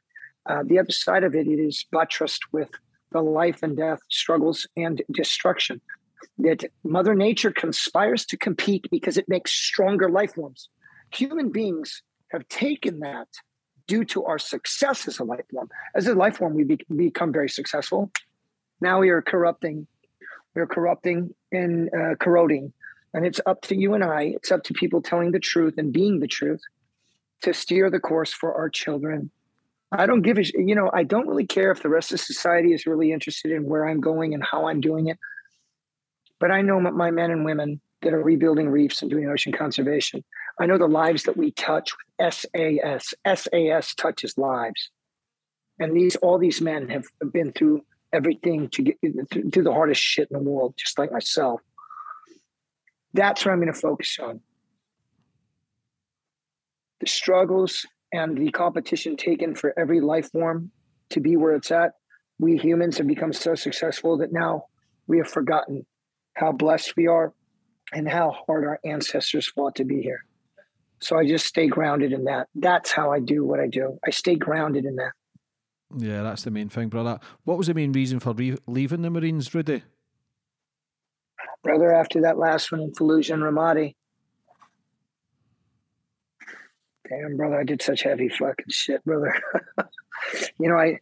Uh, 0.47 0.62
the 0.66 0.78
other 0.81 0.93
side 0.93 1.23
of 1.23 1.35
it, 1.35 1.47
it 1.47 1.61
is 1.61 1.86
buttressed 1.93 2.52
with 2.52 2.70
the 3.12 3.23
life 3.23 3.62
and 3.62 3.77
death 3.77 4.01
struggles 4.11 4.66
and 4.77 5.01
destruction. 5.12 5.81
That 6.39 6.65
Mother 6.82 7.15
Nature 7.15 7.52
conspires 7.52 8.27
to 8.27 8.36
compete 8.36 8.89
because 8.90 9.16
it 9.16 9.28
makes 9.28 9.52
stronger 9.52 10.11
life 10.11 10.35
forms. 10.35 10.69
Human 11.12 11.52
beings 11.52 12.02
have 12.32 12.48
taken 12.48 12.98
that 13.01 13.28
due 13.86 14.05
to 14.06 14.24
our 14.24 14.39
success 14.39 15.06
as 15.06 15.19
a 15.19 15.24
life 15.24 15.44
form. 15.51 15.69
As 15.94 16.06
a 16.06 16.15
life 16.15 16.39
form, 16.39 16.55
we 16.55 16.65
be- 16.65 16.86
become 16.94 17.32
very 17.32 17.48
successful. 17.48 18.11
Now 18.81 19.01
we 19.01 19.11
are 19.11 19.23
corrupting, 19.23 19.86
we're 20.55 20.66
corrupting 20.66 21.35
and 21.52 21.90
uh, 21.94 22.15
corroding. 22.16 22.73
And 23.12 23.24
it's 23.24 23.40
up 23.47 23.62
to 23.62 23.77
you 23.77 23.94
and 23.94 24.02
I, 24.02 24.35
it's 24.36 24.51
up 24.51 24.65
to 24.65 24.74
people 24.74 25.01
telling 25.01 25.31
the 25.31 25.39
truth 25.39 25.74
and 25.78 25.93
being 25.93 26.20
the 26.20 26.27
truth 26.27 26.61
to 27.43 27.55
steer 27.55 27.90
the 27.90 28.01
course 28.01 28.32
for 28.32 28.55
our 28.55 28.69
children 28.69 29.31
I 29.97 30.06
don't 30.06 30.23
give 30.23 30.39
a 30.39 30.44
you 30.55 30.74
know 30.74 30.90
I 30.93 31.05
don't 31.05 31.28
really 31.28 31.47
care 31.47 31.70
if 31.70 31.82
the 31.82 31.89
rest 31.89 32.12
of 32.12 32.20
society 32.20 32.73
is 32.73 32.86
really 32.86 33.12
interested 33.12 33.52
in 33.52 33.65
where 33.65 33.89
I'm 33.89 34.01
going 34.01 34.35
and 34.35 34.43
how 34.43 34.66
I'm 34.66 34.81
doing 34.81 35.09
it. 35.09 35.19
But 36.40 36.51
I 36.51 36.62
know 36.62 36.81
my 36.81 37.11
men 37.11 37.31
and 37.31 37.44
women 37.44 37.81
that 38.02 38.12
are 38.12 38.23
rebuilding 38.23 38.69
reefs 38.69 39.02
and 39.02 39.11
doing 39.11 39.28
ocean 39.28 39.52
conservation. 39.52 40.24
I 40.59 40.66
know 40.66 40.78
the 40.78 40.86
lives 40.86 41.24
that 41.24 41.36
we 41.36 41.51
touch 41.51 41.90
with 42.18 42.32
SAS. 42.32 43.14
SAS 43.26 43.94
touches 43.94 44.39
lives, 44.39 44.90
and 45.78 45.97
these 45.97 46.16
all 46.16 46.39
these 46.39 46.60
men 46.60 46.89
have 46.89 47.05
been 47.32 47.52
through 47.52 47.85
everything 48.12 48.68
to 48.70 48.82
get 48.82 48.97
through 49.52 49.64
the 49.64 49.72
hardest 49.72 50.01
shit 50.01 50.28
in 50.31 50.39
the 50.39 50.51
world, 50.51 50.74
just 50.76 50.98
like 50.98 51.10
myself. 51.10 51.60
That's 53.12 53.44
what 53.44 53.52
I'm 53.52 53.60
going 53.60 53.72
to 53.72 53.78
focus 53.78 54.16
on. 54.22 54.40
The 57.01 57.06
struggles 57.06 57.86
and 58.12 58.39
the 58.39 58.51
competition 58.51 59.16
taken 59.16 59.55
for 59.55 59.76
every 59.76 60.01
life 60.01 60.31
form 60.31 60.70
to 61.10 61.20
be 61.20 61.36
where 61.36 61.55
it's 61.55 61.70
at, 61.70 61.93
we 62.39 62.56
humans 62.56 62.98
have 62.98 63.06
become 63.06 63.32
so 63.32 63.55
successful 63.55 64.18
that 64.18 64.32
now 64.32 64.66
we 65.06 65.18
have 65.18 65.28
forgotten 65.28 65.85
how 66.35 66.52
blessed 66.52 66.97
we 66.97 67.06
are 67.06 67.32
and 67.93 68.09
how 68.09 68.35
hard 68.47 68.64
our 68.64 68.81
ancestors 68.85 69.47
fought 69.48 69.76
to 69.76 69.85
be 69.85 70.01
here. 70.01 70.24
So 71.00 71.18
I 71.18 71.26
just 71.26 71.46
stay 71.46 71.66
grounded 71.66 72.12
in 72.12 72.24
that. 72.24 72.48
That's 72.54 72.90
how 72.90 73.12
I 73.12 73.20
do 73.20 73.44
what 73.44 73.60
I 73.60 73.66
do. 73.66 73.98
I 74.06 74.10
stay 74.10 74.36
grounded 74.36 74.84
in 74.84 74.96
that. 74.96 75.12
Yeah, 75.96 76.22
that's 76.22 76.44
the 76.44 76.50
main 76.50 76.68
thing, 76.68 76.88
brother. 76.88 77.20
What 77.44 77.58
was 77.58 77.66
the 77.66 77.74
main 77.74 77.92
reason 77.92 78.20
for 78.20 78.32
re- 78.32 78.56
leaving 78.66 79.02
the 79.02 79.10
Marines, 79.10 79.54
Rudy? 79.54 79.82
Brother, 81.62 81.92
after 81.92 82.22
that 82.22 82.38
last 82.38 82.72
one 82.72 82.80
in 82.80 82.92
Fallujah 82.92 83.34
and 83.34 83.42
Ramadi, 83.42 83.94
Damn, 87.08 87.36
brother, 87.36 87.60
I 87.60 87.64
did 87.64 87.82
such 87.82 88.02
heavy 88.02 88.28
fucking 88.28 88.66
shit, 88.70 89.04
brother. 89.04 89.34
you 90.58 90.68
know, 90.68 90.76
I, 90.76 90.98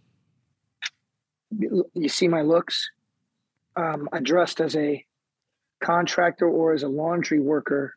you 1.94 2.08
see 2.08 2.26
my 2.26 2.42
looks. 2.42 2.90
Um, 3.76 4.08
I 4.12 4.18
dressed 4.18 4.60
as 4.60 4.74
a 4.74 5.04
contractor 5.80 6.48
or 6.48 6.72
as 6.72 6.82
a 6.82 6.88
laundry 6.88 7.38
worker, 7.38 7.94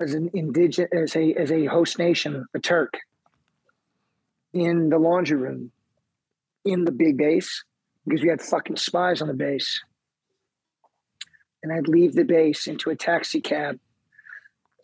as 0.00 0.14
an 0.14 0.30
indigenous, 0.34 0.90
as 0.92 1.16
a 1.16 1.34
as 1.34 1.50
a 1.50 1.66
host 1.66 1.98
nation, 1.98 2.46
a 2.54 2.58
Turk, 2.58 2.98
in 4.52 4.88
the 4.88 4.98
laundry 4.98 5.36
room, 5.36 5.72
in 6.64 6.84
the 6.84 6.92
big 6.92 7.16
base, 7.16 7.64
because 8.04 8.22
we 8.22 8.28
had 8.28 8.40
fucking 8.40 8.76
spies 8.76 9.22
on 9.22 9.28
the 9.28 9.34
base. 9.34 9.80
And 11.62 11.72
I'd 11.72 11.88
leave 11.88 12.14
the 12.14 12.24
base 12.24 12.66
into 12.66 12.90
a 12.90 12.96
taxi 12.96 13.40
cab 13.40 13.78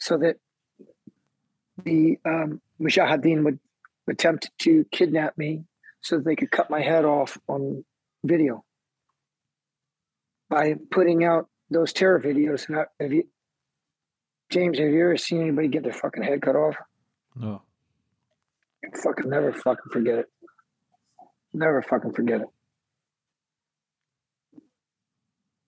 so 0.01 0.19
that 0.19 0.37
the 1.85 2.19
um, 2.25 2.61
Mujahideen 2.81 3.45
would 3.45 3.61
attempt 4.09 4.51
to 4.61 4.85
kidnap 4.91 5.39
me 5.39 5.65
so 6.01 6.17
that 6.17 6.25
they 6.25 6.35
could 6.35 6.51
cut 6.51 6.71
my 6.71 6.81
head 6.81 7.05
off 7.05 7.39
on 7.47 7.85
video 8.25 8.65
by 10.49 10.75
putting 10.91 11.25
out 11.25 11.49
those 11.71 11.93
terror 11.93 12.21
videos. 12.21 12.69
And 12.69 12.79
I, 12.79 13.23
James, 14.53 14.79
have 14.79 14.89
you 14.89 15.03
ever 15.05 15.17
seen 15.17 15.41
anybody 15.41 15.69
get 15.69 15.83
their 15.83 15.95
fucking 15.95 16.23
head 16.23 16.43
cut 16.43 16.57
off? 16.57 16.77
No. 17.35 17.63
fucking 19.03 19.31
never 19.31 19.51
fucking 19.51 19.91
forget 19.91 20.19
it. 20.19 20.27
Never 21.55 21.81
fucking 21.81 22.13
forget 22.13 22.43
it. 22.43 22.49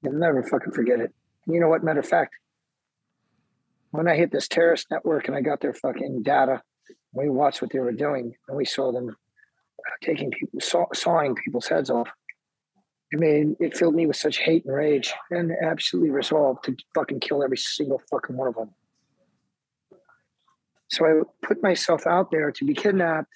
You'll 0.02 0.18
never 0.18 0.42
fucking 0.42 0.72
forget 0.72 1.00
it. 1.00 1.14
You 1.46 1.60
know 1.60 1.68
what? 1.68 1.82
Matter 1.82 2.00
of 2.00 2.06
fact, 2.06 2.34
when 3.90 4.06
I 4.06 4.16
hit 4.16 4.30
this 4.30 4.48
terrorist 4.48 4.88
network 4.90 5.28
and 5.28 5.36
I 5.36 5.40
got 5.40 5.62
their 5.62 5.72
fucking 5.72 6.22
data, 6.22 6.60
we 7.14 7.30
watched 7.30 7.62
what 7.62 7.72
they 7.72 7.78
were 7.78 7.90
doing 7.92 8.34
and 8.48 8.56
we 8.56 8.66
saw 8.66 8.92
them 8.92 9.08
uh, 9.08 9.90
taking 10.02 10.30
people, 10.30 10.60
saw, 10.60 10.84
sawing 10.92 11.36
people's 11.36 11.68
heads 11.68 11.88
off. 11.88 12.08
I 13.14 13.16
mean, 13.16 13.56
it 13.60 13.76
filled 13.76 13.94
me 13.94 14.06
with 14.06 14.16
such 14.16 14.38
hate 14.38 14.64
and 14.64 14.74
rage 14.74 15.14
and 15.30 15.52
absolutely 15.62 16.10
resolved 16.10 16.64
to 16.64 16.76
fucking 16.96 17.20
kill 17.20 17.44
every 17.44 17.56
single 17.56 18.02
fucking 18.10 18.36
one 18.36 18.48
of 18.48 18.56
them. 18.56 18.70
So 20.88 21.06
I 21.06 21.20
put 21.46 21.62
myself 21.62 22.08
out 22.08 22.32
there 22.32 22.50
to 22.50 22.64
be 22.64 22.74
kidnapped, 22.74 23.32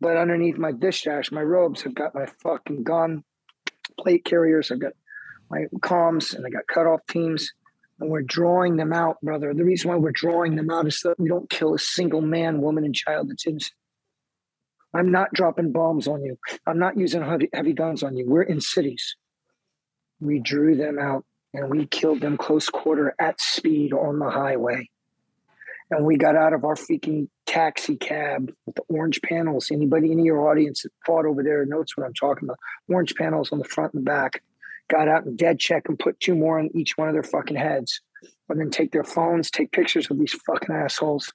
but 0.00 0.16
underneath 0.16 0.58
my 0.58 0.70
discharge, 0.70 1.32
my 1.32 1.42
robes, 1.42 1.84
I've 1.84 1.94
got 1.94 2.14
my 2.14 2.26
fucking 2.42 2.84
gun, 2.84 3.24
plate 3.98 4.24
carriers, 4.24 4.70
I've 4.70 4.80
got 4.80 4.92
my 5.50 5.64
comms, 5.80 6.34
and 6.34 6.46
I 6.46 6.50
got 6.50 6.68
cut 6.68 6.86
off 6.86 7.00
teams, 7.08 7.52
and 7.98 8.10
we're 8.10 8.22
drawing 8.22 8.76
them 8.76 8.92
out, 8.92 9.20
brother. 9.22 9.52
The 9.54 9.64
reason 9.64 9.90
why 9.90 9.96
we're 9.96 10.12
drawing 10.12 10.54
them 10.54 10.70
out 10.70 10.86
is 10.86 11.00
that 11.00 11.18
we 11.18 11.28
don't 11.28 11.50
kill 11.50 11.74
a 11.74 11.78
single 11.80 12.20
man, 12.20 12.60
woman, 12.60 12.84
and 12.84 12.94
child 12.94 13.28
that's 13.28 13.46
innocent. 13.46 13.74
I'm 14.94 15.10
not 15.10 15.32
dropping 15.32 15.72
bombs 15.72 16.06
on 16.06 16.22
you. 16.22 16.38
I'm 16.66 16.78
not 16.78 16.96
using 16.96 17.22
heavy, 17.22 17.48
heavy 17.52 17.72
guns 17.72 18.02
on 18.02 18.16
you. 18.16 18.26
We're 18.28 18.42
in 18.42 18.60
cities. 18.60 19.16
We 20.20 20.38
drew 20.38 20.76
them 20.76 20.98
out 20.98 21.24
and 21.52 21.68
we 21.68 21.86
killed 21.86 22.20
them 22.20 22.36
close 22.36 22.68
quarter 22.68 23.14
at 23.18 23.40
speed 23.40 23.92
on 23.92 24.18
the 24.18 24.30
highway. 24.30 24.88
And 25.90 26.06
we 26.06 26.16
got 26.16 26.36
out 26.36 26.52
of 26.52 26.64
our 26.64 26.74
freaking 26.74 27.28
taxi 27.46 27.96
cab 27.96 28.52
with 28.66 28.76
the 28.76 28.82
orange 28.88 29.20
panels. 29.20 29.70
Anybody 29.70 30.12
in 30.12 30.24
your 30.24 30.48
audience 30.48 30.82
that 30.82 30.90
fought 31.04 31.26
over 31.26 31.42
there 31.42 31.64
knows 31.66 31.88
what 31.94 32.06
I'm 32.06 32.14
talking 32.14 32.48
about. 32.48 32.58
Orange 32.88 33.14
panels 33.16 33.52
on 33.52 33.58
the 33.58 33.64
front 33.64 33.94
and 33.94 34.04
back. 34.04 34.42
Got 34.88 35.08
out 35.08 35.24
and 35.24 35.36
dead 35.36 35.58
check 35.58 35.88
and 35.88 35.98
put 35.98 36.20
two 36.20 36.34
more 36.34 36.58
on 36.58 36.70
each 36.74 36.96
one 36.96 37.08
of 37.08 37.14
their 37.14 37.22
fucking 37.22 37.56
heads. 37.56 38.00
And 38.48 38.60
then 38.60 38.70
take 38.70 38.92
their 38.92 39.04
phones, 39.04 39.50
take 39.50 39.72
pictures 39.72 40.10
of 40.10 40.18
these 40.18 40.34
fucking 40.46 40.74
assholes, 40.74 41.32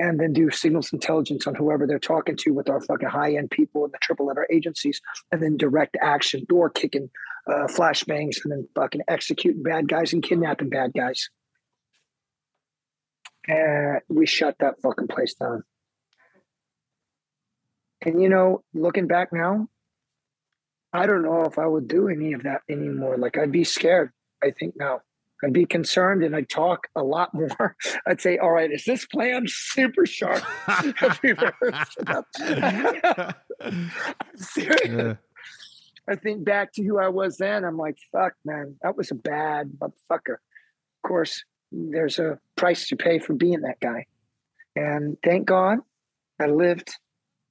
and 0.00 0.18
then 0.18 0.32
do 0.32 0.50
signals 0.50 0.92
intelligence 0.94 1.46
on 1.46 1.54
whoever 1.54 1.86
they're 1.86 1.98
talking 1.98 2.34
to 2.34 2.52
with 2.52 2.70
our 2.70 2.80
fucking 2.80 3.08
high 3.08 3.34
end 3.34 3.50
people 3.50 3.84
in 3.84 3.90
the 3.90 3.98
triple 4.00 4.26
letter 4.26 4.46
agencies, 4.50 5.00
and 5.30 5.42
then 5.42 5.58
direct 5.58 5.96
action, 6.00 6.46
door 6.48 6.70
kicking, 6.70 7.10
uh, 7.46 7.66
flashbangs, 7.66 8.38
and 8.42 8.50
then 8.50 8.66
fucking 8.74 9.02
executing 9.08 9.62
bad 9.62 9.88
guys 9.88 10.14
and 10.14 10.22
kidnapping 10.22 10.70
bad 10.70 10.92
guys. 10.96 11.28
And 13.46 14.00
we 14.08 14.24
shut 14.24 14.56
that 14.60 14.80
fucking 14.82 15.08
place 15.08 15.34
down. 15.34 15.64
And 18.02 18.22
you 18.22 18.30
know, 18.30 18.64
looking 18.72 19.06
back 19.06 19.28
now, 19.32 19.68
I 20.94 21.06
don't 21.06 21.22
know 21.22 21.44
if 21.44 21.58
I 21.58 21.66
would 21.66 21.88
do 21.88 22.08
any 22.08 22.32
of 22.32 22.44
that 22.44 22.62
anymore. 22.70 23.18
Like 23.18 23.36
I'd 23.36 23.52
be 23.52 23.64
scared, 23.64 24.12
I 24.42 24.50
think 24.50 24.74
now. 24.78 25.02
I'd 25.42 25.52
be 25.52 25.64
concerned 25.64 26.22
and 26.22 26.36
I'd 26.36 26.48
talk 26.48 26.88
a 26.94 27.02
lot 27.02 27.32
more. 27.32 27.76
I'd 28.06 28.20
say, 28.20 28.38
all 28.38 28.50
right, 28.50 28.70
is 28.70 28.84
this 28.84 29.06
plan 29.06 29.44
super 29.46 30.06
sharp? 30.06 30.42
yeah. 34.56 35.14
I 36.08 36.16
think 36.16 36.44
back 36.44 36.72
to 36.74 36.82
who 36.82 36.98
I 36.98 37.08
was 37.08 37.36
then. 37.36 37.64
I'm 37.64 37.76
like, 37.76 37.96
fuck, 38.12 38.34
man, 38.44 38.76
that 38.82 38.96
was 38.96 39.10
a 39.10 39.14
bad 39.14 39.72
motherfucker. 39.78 40.34
Of 40.34 41.08
course, 41.08 41.44
there's 41.72 42.18
a 42.18 42.38
price 42.56 42.88
to 42.88 42.96
pay 42.96 43.18
for 43.18 43.34
being 43.34 43.60
that 43.62 43.80
guy. 43.80 44.06
And 44.76 45.16
thank 45.24 45.46
God 45.46 45.78
I 46.40 46.46
lived 46.46 46.90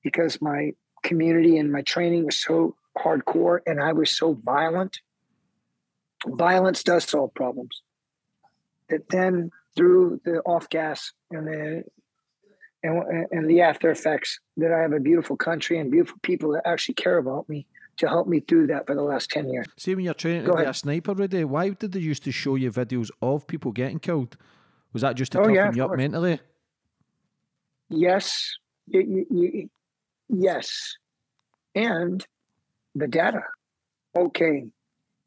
because 0.03 0.41
my 0.41 0.71
community 1.03 1.57
and 1.57 1.71
my 1.71 1.81
training 1.81 2.25
was 2.25 2.37
so 2.37 2.75
hardcore 2.97 3.59
and 3.65 3.81
I 3.81 3.93
was 3.93 4.15
so 4.15 4.33
violent 4.43 4.99
violence 6.27 6.83
does 6.83 7.05
solve 7.05 7.33
problems. 7.33 7.81
That 8.89 9.07
then 9.09 9.51
through 9.75 10.21
the 10.25 10.39
off 10.41 10.69
gas 10.69 11.11
and 11.31 11.47
the 11.47 11.83
and, 12.81 13.27
and 13.31 13.49
the 13.49 13.61
after 13.61 13.91
effects 13.91 14.39
that 14.57 14.71
I 14.71 14.79
have 14.79 14.93
a 14.93 14.99
beautiful 14.99 15.35
country 15.35 15.79
and 15.79 15.91
beautiful 15.91 16.17
people 16.21 16.53
that 16.53 16.63
actually 16.65 16.95
care 16.95 17.17
about 17.17 17.49
me 17.49 17.67
to 17.97 18.07
help 18.07 18.27
me 18.27 18.39
through 18.39 18.67
that 18.67 18.87
for 18.87 18.95
the 18.95 19.01
last 19.01 19.29
10 19.29 19.49
years. 19.49 19.67
See, 19.77 19.93
when 19.93 20.05
you're 20.05 20.13
training 20.13 20.43
Go 20.45 20.51
to 20.51 20.53
ahead. 20.53 20.67
be 20.67 20.69
a 20.69 20.73
sniper 20.73 21.11
already, 21.11 21.43
why 21.43 21.69
did 21.69 21.91
they 21.91 21.99
used 21.99 22.23
to 22.23 22.31
show 22.31 22.55
you 22.55 22.71
videos 22.71 23.09
of 23.21 23.45
people 23.47 23.73
getting 23.73 23.99
killed? 23.99 24.37
Was 24.93 25.01
that 25.01 25.15
just 25.15 25.33
to 25.33 25.39
oh, 25.39 25.41
toughen 25.41 25.55
yeah, 25.55 25.71
you 25.73 25.83
up 25.83 25.95
mentally? 25.97 26.39
Yes. 27.89 28.55
It, 28.87 29.27
it, 29.29 29.69
yes. 30.29 30.95
And 31.75 32.25
the 32.95 33.07
data. 33.07 33.41
Okay, 34.17 34.67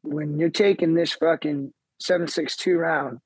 when 0.03 0.37
you're 0.37 0.49
taking 0.49 0.93
this 0.93 1.13
fucking 1.13 1.73
762 1.99 2.75
round, 2.75 3.19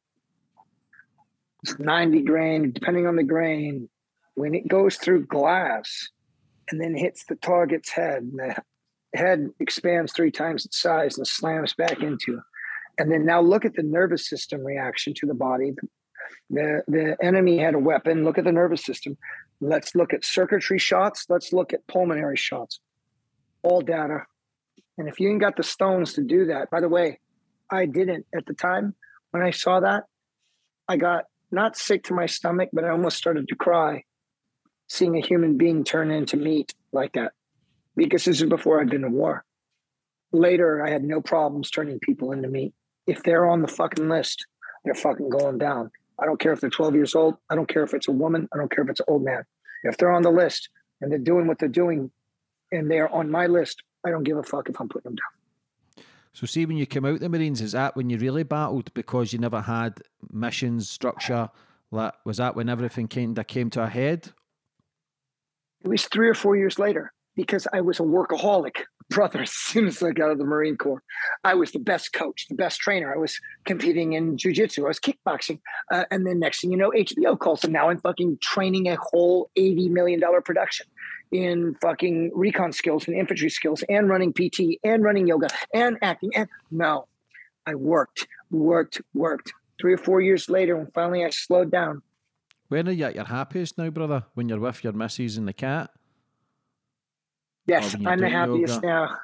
it's 1.64 1.78
90 1.80 2.22
grain, 2.22 2.72
depending 2.72 3.08
on 3.08 3.16
the 3.16 3.24
grain, 3.24 3.90
when 4.36 4.54
it 4.54 4.68
goes 4.68 4.96
through 4.96 5.26
glass 5.26 6.10
and 6.70 6.80
then 6.80 6.96
hits 6.96 7.26
the 7.26 7.36
target's 7.36 7.90
head, 7.90 8.24
and 8.24 8.40
the 8.40 8.56
head 9.16 9.50
expands 9.60 10.14
three 10.14 10.32
times 10.32 10.66
its 10.66 10.80
size 10.80 11.18
and 11.18 11.28
slams 11.28 11.74
back 11.74 12.02
into. 12.02 12.40
And 13.00 13.12
then 13.12 13.26
now 13.26 13.42
look 13.42 13.66
at 13.66 13.74
the 13.74 13.84
nervous 13.84 14.30
system 14.30 14.64
reaction 14.64 15.14
to 15.16 15.26
the 15.26 15.34
body. 15.34 15.74
The, 16.50 16.84
the 16.88 17.18
enemy 17.22 17.58
had 17.58 17.74
a 17.74 17.80
weapon. 17.80 18.24
Look 18.24 18.38
at 18.38 18.44
the 18.44 18.52
nervous 18.52 18.84
system. 18.84 19.18
Let's 19.62 19.96
look 19.96 20.14
at 20.14 20.26
circuitry 20.26 20.78
shots. 20.78 21.26
Let's 21.30 21.54
look 21.54 21.74
at 21.74 21.88
pulmonary 21.88 22.38
shots. 22.38 22.80
All 23.64 23.82
data 23.82 24.26
and 24.98 25.08
if 25.08 25.20
you 25.20 25.30
ain't 25.30 25.42
got 25.42 25.56
the 25.56 25.64
stones 25.64 26.14
to 26.14 26.24
do 26.24 26.46
that, 26.48 26.70
by 26.70 26.82
the 26.82 26.90
way, 26.90 27.20
I 27.70 27.86
didn't 27.86 28.26
at 28.36 28.46
the 28.46 28.54
time 28.54 28.96
when 29.32 29.44
I 29.44 29.52
saw 29.52 29.80
that. 29.80 30.06
I 30.88 30.98
got 30.98 31.26
not 31.52 31.78
sick 31.78 32.04
to 32.06 32.14
my 32.14 32.26
stomach, 32.26 32.70
but 32.74 32.84
I 32.84 32.90
almost 32.90 33.18
started 33.18 33.48
to 33.48 33.56
cry 33.56 34.04
seeing 34.88 35.18
a 35.18 35.26
human 35.26 35.58
being 35.58 35.84
turn 35.84 36.12
into 36.12 36.38
meat 36.38 36.74
like 36.92 37.14
that 37.14 37.34
because 37.96 38.26
this 38.26 38.42
is 38.42 38.50
before 38.50 38.80
I'd 38.80 38.90
been 38.90 39.02
to 39.02 39.10
war. 39.10 39.44
Later, 40.32 40.86
I 40.86 40.90
had 40.90 41.04
no 41.04 41.22
problems 41.22 41.70
turning 41.70 42.00
people 42.00 42.32
into 42.32 42.48
meat. 42.48 42.74
If 43.06 43.24
they're 43.24 43.50
on 43.50 43.62
the 43.62 43.68
fucking 43.68 44.10
list, 44.10 44.46
they're 44.84 44.94
fucking 44.94 45.30
going 45.30 45.58
down. 45.58 45.92
I 46.20 46.26
don't 46.26 46.40
care 46.40 46.54
if 46.54 46.62
they're 46.62 46.70
12 46.70 46.96
years 46.96 47.16
old. 47.16 47.36
I 47.50 47.56
don't 47.56 47.70
care 47.70 47.84
if 47.84 47.94
it's 47.94 48.08
a 48.08 48.12
woman. 48.14 48.48
I 48.54 48.58
don't 48.58 48.72
care 48.72 48.84
if 48.84 48.90
it's 48.90 49.00
an 49.02 49.06
old 49.08 49.24
man. 49.24 49.44
If 49.84 49.98
they're 49.98 50.12
on 50.12 50.24
the 50.24 50.32
list 50.32 50.70
and 51.02 51.12
they're 51.12 51.20
doing 51.20 51.48
what 51.48 51.60
they're 51.60 51.70
doing 51.70 52.12
and 52.72 52.90
they're 52.90 53.14
on 53.14 53.30
my 53.30 53.48
list, 53.48 53.84
I 54.06 54.10
don't 54.10 54.24
give 54.24 54.38
a 54.38 54.44
fuck 54.44 54.70
if 54.70 54.80
I'm 54.80 54.90
putting 54.90 55.12
them 55.12 55.16
down. 55.16 56.06
So, 56.34 56.46
see, 56.46 56.66
when 56.68 56.78
you 56.78 56.86
came 56.86 57.04
out 57.04 57.20
the 57.20 57.30
Marines, 57.30 57.62
is 57.62 57.72
that 57.72 57.96
when 57.96 58.12
you 58.12 58.18
really 58.20 58.44
battled 58.44 58.94
because 58.94 59.34
you 59.34 59.40
never 59.40 59.62
had 59.62 60.02
missions, 60.32 60.88
structure? 60.88 61.50
That 61.92 62.16
was 62.26 62.38
that 62.38 62.56
when 62.56 62.70
everything 62.70 63.08
kind 63.08 63.38
of 63.38 63.48
came 63.48 63.70
to 63.72 63.84
a 63.84 63.88
head? 63.88 64.34
It 65.84 65.88
was 65.88 66.06
three 66.06 66.30
or 66.30 66.36
four 66.36 66.56
years 66.56 66.78
later 66.78 67.12
because 67.36 67.68
I 67.74 67.82
was 67.82 68.00
a 68.00 68.04
workaholic 68.04 68.84
brother 69.10 69.42
as 69.42 69.52
soon 69.52 69.88
as 69.88 70.04
I 70.04 70.12
got 70.12 70.26
out 70.26 70.32
of 70.34 70.38
the 70.38 70.44
Marine 70.44 70.78
Corps. 70.78 71.02
I 71.44 71.54
was 71.54 71.72
the 71.72 71.80
best 71.80 72.14
coach, 72.14 72.46
the 72.50 72.56
best 72.56 72.82
trainer. 72.82 73.12
I 73.12 73.18
was 73.18 73.40
competing 73.66 74.14
in 74.14 74.38
jujitsu. 74.38 74.84
I 74.84 74.90
was 74.90 75.00
kickboxing. 75.00 75.60
Uh, 75.92 76.04
and 76.12 76.28
then 76.28 76.40
next 76.40 76.62
thing 76.62 76.72
you 76.72 76.78
know, 76.78 76.92
HBO 76.92 77.40
calls. 77.40 77.64
And 77.64 77.74
now 77.74 77.90
I'm 77.90 78.00
fucking 78.00 78.38
training 78.42 78.90
a 78.90 78.98
whole 78.98 79.50
$80 79.58 79.90
million 79.90 80.22
production 80.44 80.88
in 81.32 81.76
fucking 81.82 82.32
recon 82.34 82.72
skills 82.72 83.08
and 83.08 83.16
infantry 83.16 83.50
skills 83.50 83.84
and 83.90 84.10
running 84.10 84.34
PT 84.34 84.80
and 84.84 85.04
running 85.04 85.28
yoga 85.28 85.48
and 85.74 85.98
acting. 86.02 86.32
And 86.36 86.48
no, 86.72 87.08
I 87.66 87.76
worked, 87.76 88.28
worked, 88.52 89.02
worked. 89.14 89.54
Three 89.80 89.94
or 89.94 89.98
four 89.98 90.22
years 90.22 90.50
later, 90.50 90.76
when 90.76 90.88
finally 90.92 91.24
I 91.24 91.30
slowed 91.30 91.72
down. 91.72 92.02
When 92.70 92.88
are 92.88 92.92
you 92.92 93.06
at 93.06 93.16
your 93.16 93.26
happiest 93.26 93.78
now, 93.78 93.90
brother? 93.90 94.26
When 94.34 94.50
you're 94.50 94.60
with 94.60 94.84
your 94.84 94.94
missus 94.94 95.38
and 95.38 95.48
the 95.48 95.54
cat? 95.54 95.92
Yes, 97.68 97.96
I'm 98.06 98.20
the 98.20 98.30
happiest 98.30 98.76
yoga? 98.76 98.88
now. 98.88 99.18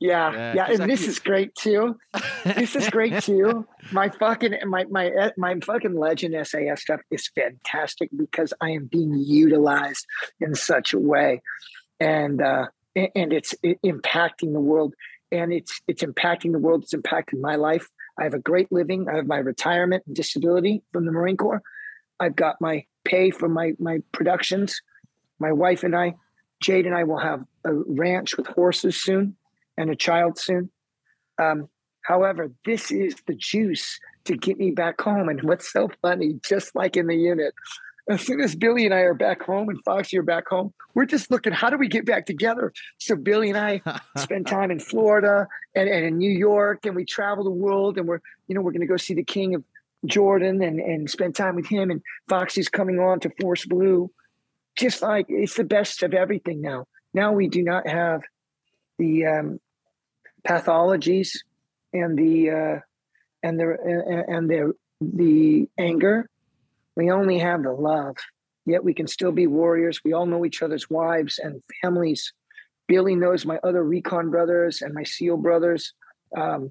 Yeah, 0.00 0.32
yeah, 0.32 0.54
yeah. 0.54 0.66
and 0.70 0.90
this 0.90 1.06
is 1.06 1.18
great 1.18 1.54
too. 1.54 1.96
this 2.44 2.74
is 2.74 2.90
great 2.90 3.20
too. 3.22 3.66
My 3.92 4.08
fucking 4.08 4.54
my 4.66 4.84
my 4.84 5.10
uh, 5.10 5.30
my 5.36 5.58
fucking 5.60 5.96
legend 5.96 6.34
SAS 6.46 6.82
stuff 6.82 7.00
is 7.10 7.28
fantastic 7.28 8.10
because 8.16 8.52
I 8.60 8.70
am 8.70 8.86
being 8.86 9.14
utilized 9.14 10.04
in 10.40 10.54
such 10.54 10.94
a 10.94 10.98
way, 10.98 11.42
and 12.00 12.42
uh, 12.42 12.66
and 12.96 13.32
it's 13.32 13.54
impacting 13.64 14.52
the 14.52 14.60
world, 14.60 14.94
and 15.30 15.52
it's 15.52 15.80
it's 15.86 16.02
impacting 16.02 16.52
the 16.52 16.58
world. 16.58 16.82
It's 16.82 16.94
impacting 16.94 17.40
my 17.40 17.54
life. 17.54 17.88
I 18.18 18.24
have 18.24 18.34
a 18.34 18.40
great 18.40 18.72
living. 18.72 19.08
I 19.08 19.16
have 19.16 19.26
my 19.26 19.38
retirement 19.38 20.02
and 20.06 20.16
disability 20.16 20.82
from 20.92 21.06
the 21.06 21.12
Marine 21.12 21.36
Corps. 21.36 21.62
I've 22.18 22.36
got 22.36 22.56
my 22.60 22.84
pay 23.04 23.30
for 23.30 23.48
my 23.48 23.74
my 23.78 24.00
productions. 24.12 24.80
My 25.38 25.52
wife 25.52 25.82
and 25.84 25.96
I, 25.96 26.14
Jade 26.60 26.86
and 26.86 26.94
I, 26.94 27.04
will 27.04 27.18
have 27.18 27.44
a 27.64 27.72
ranch 27.72 28.36
with 28.36 28.46
horses 28.48 29.00
soon 29.00 29.36
and 29.76 29.90
a 29.90 29.96
child 29.96 30.38
soon. 30.38 30.70
Um, 31.40 31.68
however, 32.02 32.50
this 32.64 32.90
is 32.90 33.16
the 33.26 33.34
juice 33.34 33.98
to 34.24 34.36
get 34.36 34.58
me 34.58 34.70
back 34.70 35.00
home. 35.00 35.28
And 35.28 35.42
what's 35.42 35.72
so 35.72 35.90
funny, 36.02 36.38
just 36.46 36.74
like 36.74 36.96
in 36.96 37.06
the 37.06 37.16
unit, 37.16 37.54
as 38.08 38.20
soon 38.20 38.40
as 38.40 38.54
Billy 38.54 38.84
and 38.84 38.94
I 38.94 39.00
are 39.00 39.14
back 39.14 39.42
home 39.42 39.68
and 39.68 39.82
Foxy 39.82 40.18
are 40.18 40.22
back 40.22 40.48
home, 40.48 40.74
we're 40.94 41.06
just 41.06 41.30
looking, 41.30 41.52
how 41.52 41.70
do 41.70 41.78
we 41.78 41.88
get 41.88 42.04
back 42.04 42.26
together? 42.26 42.72
So 42.98 43.16
Billy 43.16 43.48
and 43.48 43.58
I 43.58 43.80
spend 44.16 44.46
time 44.46 44.70
in 44.70 44.78
Florida 44.78 45.48
and, 45.74 45.88
and 45.88 46.04
in 46.04 46.18
New 46.18 46.30
York 46.30 46.84
and 46.84 46.94
we 46.94 47.04
travel 47.04 47.44
the 47.44 47.50
world 47.50 47.96
and 47.96 48.06
we're, 48.06 48.20
you 48.46 48.54
know, 48.54 48.60
we're 48.60 48.72
going 48.72 48.82
to 48.82 48.86
go 48.86 48.96
see 48.96 49.14
the 49.14 49.24
king 49.24 49.54
of 49.54 49.64
Jordan 50.04 50.62
and, 50.62 50.80
and 50.80 51.08
spend 51.08 51.34
time 51.34 51.56
with 51.56 51.66
him. 51.66 51.90
And 51.90 52.02
Foxy's 52.28 52.68
coming 52.68 52.98
on 52.98 53.20
to 53.20 53.30
Force 53.40 53.64
Blue. 53.64 54.10
Just 54.76 55.02
like 55.02 55.26
it's 55.28 55.54
the 55.54 55.64
best 55.64 56.02
of 56.02 56.12
everything 56.12 56.60
now 56.60 56.86
now 57.14 57.32
we 57.32 57.48
do 57.48 57.62
not 57.62 57.88
have 57.88 58.22
the 58.98 59.26
um, 59.26 59.60
pathologies 60.46 61.38
and 61.92 62.18
the 62.18 62.50
uh, 62.50 62.80
and 63.42 63.58
the 63.58 64.24
and 64.28 64.48
the 64.48 64.72
the 65.00 65.68
anger. 65.78 66.28
We 66.96 67.10
only 67.10 67.38
have 67.38 67.62
the 67.62 67.72
love. 67.72 68.16
Yet 68.66 68.84
we 68.84 68.94
can 68.94 69.06
still 69.06 69.32
be 69.32 69.46
warriors. 69.46 70.00
We 70.04 70.14
all 70.14 70.26
know 70.26 70.46
each 70.46 70.62
other's 70.62 70.88
wives 70.88 71.38
and 71.38 71.62
families. 71.82 72.32
Billy 72.86 73.14
knows 73.14 73.44
my 73.44 73.58
other 73.62 73.84
recon 73.84 74.30
brothers 74.30 74.80
and 74.80 74.94
my 74.94 75.02
SEAL 75.02 75.38
brothers. 75.38 75.92
Um, 76.36 76.70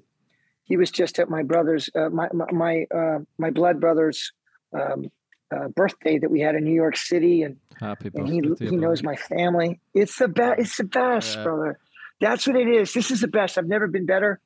he 0.64 0.76
was 0.76 0.90
just 0.90 1.18
at 1.18 1.28
my 1.28 1.42
brother's, 1.42 1.90
uh, 1.94 2.08
my 2.08 2.28
my 2.32 2.86
uh, 2.94 3.18
my 3.38 3.50
blood 3.50 3.80
brother's 3.80 4.32
um, 4.72 5.10
uh, 5.54 5.68
birthday 5.68 6.18
that 6.18 6.30
we 6.30 6.40
had 6.40 6.54
in 6.54 6.64
New 6.64 6.74
York 6.74 6.96
City, 6.96 7.42
and 7.42 7.56
happy 7.78 8.10
and 8.14 8.28
he 8.28 8.40
he 8.58 8.76
knows 8.76 9.02
my 9.02 9.16
family. 9.16 9.80
It's 9.92 10.18
the 10.18 10.28
best. 10.28 10.60
It's 10.60 10.76
the 10.78 10.84
best, 10.84 11.36
yeah. 11.36 11.42
brother. 11.44 11.78
That's 12.20 12.46
what 12.46 12.56
it 12.56 12.68
is. 12.68 12.92
This 12.92 13.10
is 13.10 13.20
the 13.20 13.28
best. 13.28 13.58
I've 13.58 13.66
never 13.66 13.86
been 13.86 14.06
better. 14.06 14.40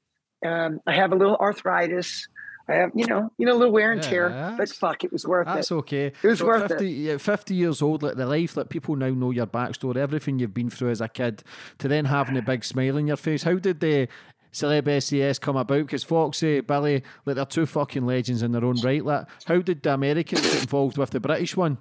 Um, 0.45 0.81
I 0.87 0.95
have 0.95 1.13
a 1.13 1.17
little 1.17 1.37
arthritis. 1.37 2.29
I 2.69 2.75
have, 2.75 2.91
you 2.95 3.07
know, 3.07 3.33
you 3.39 3.47
know, 3.47 3.55
a 3.55 3.57
little 3.57 3.73
wear 3.73 3.93
and 3.93 4.03
tear, 4.03 4.29
yeah, 4.29 4.55
but 4.59 4.69
fuck, 4.69 5.03
it 5.03 5.11
was 5.11 5.27
worth 5.27 5.47
that's 5.47 5.55
it. 5.55 5.57
That's 5.57 5.73
okay. 5.73 6.07
It 6.23 6.23
was 6.23 6.41
so 6.41 6.47
worth 6.47 6.69
50, 6.69 7.09
it. 7.09 7.21
50 7.21 7.55
years 7.55 7.81
old, 7.81 8.03
like 8.03 8.17
the 8.17 8.27
life, 8.27 8.59
like 8.59 8.69
people 8.69 8.95
now 8.95 9.09
know 9.09 9.31
your 9.31 9.47
backstory, 9.47 9.97
everything 9.97 10.39
you've 10.39 10.53
been 10.53 10.69
through 10.69 10.91
as 10.91 11.01
a 11.01 11.09
kid, 11.09 11.43
to 11.79 11.89
then 11.89 12.05
having 12.05 12.37
a 12.37 12.43
big 12.43 12.65
smile 12.65 12.99
on 12.99 13.07
your 13.07 13.17
face. 13.17 13.43
How 13.43 13.55
did 13.55 13.81
the 13.81 14.07
Celeb 14.53 15.03
SAS 15.03 15.39
come 15.39 15.57
about? 15.57 15.79
Because 15.79 16.05
Foxy, 16.05 16.61
Billy, 16.61 17.03
like 17.25 17.37
they're 17.37 17.47
two 17.47 17.65
fucking 17.65 18.05
legends 18.05 18.43
in 18.43 18.53
their 18.53 18.65
own 18.65 18.81
right. 18.83 19.05
Like, 19.05 19.27
how 19.47 19.63
did 19.63 19.83
the 19.83 19.95
Americans 19.95 20.43
get 20.43 20.61
involved 20.61 20.99
with 20.99 21.11
the 21.11 21.21
British 21.21 21.57
one? 21.57 21.79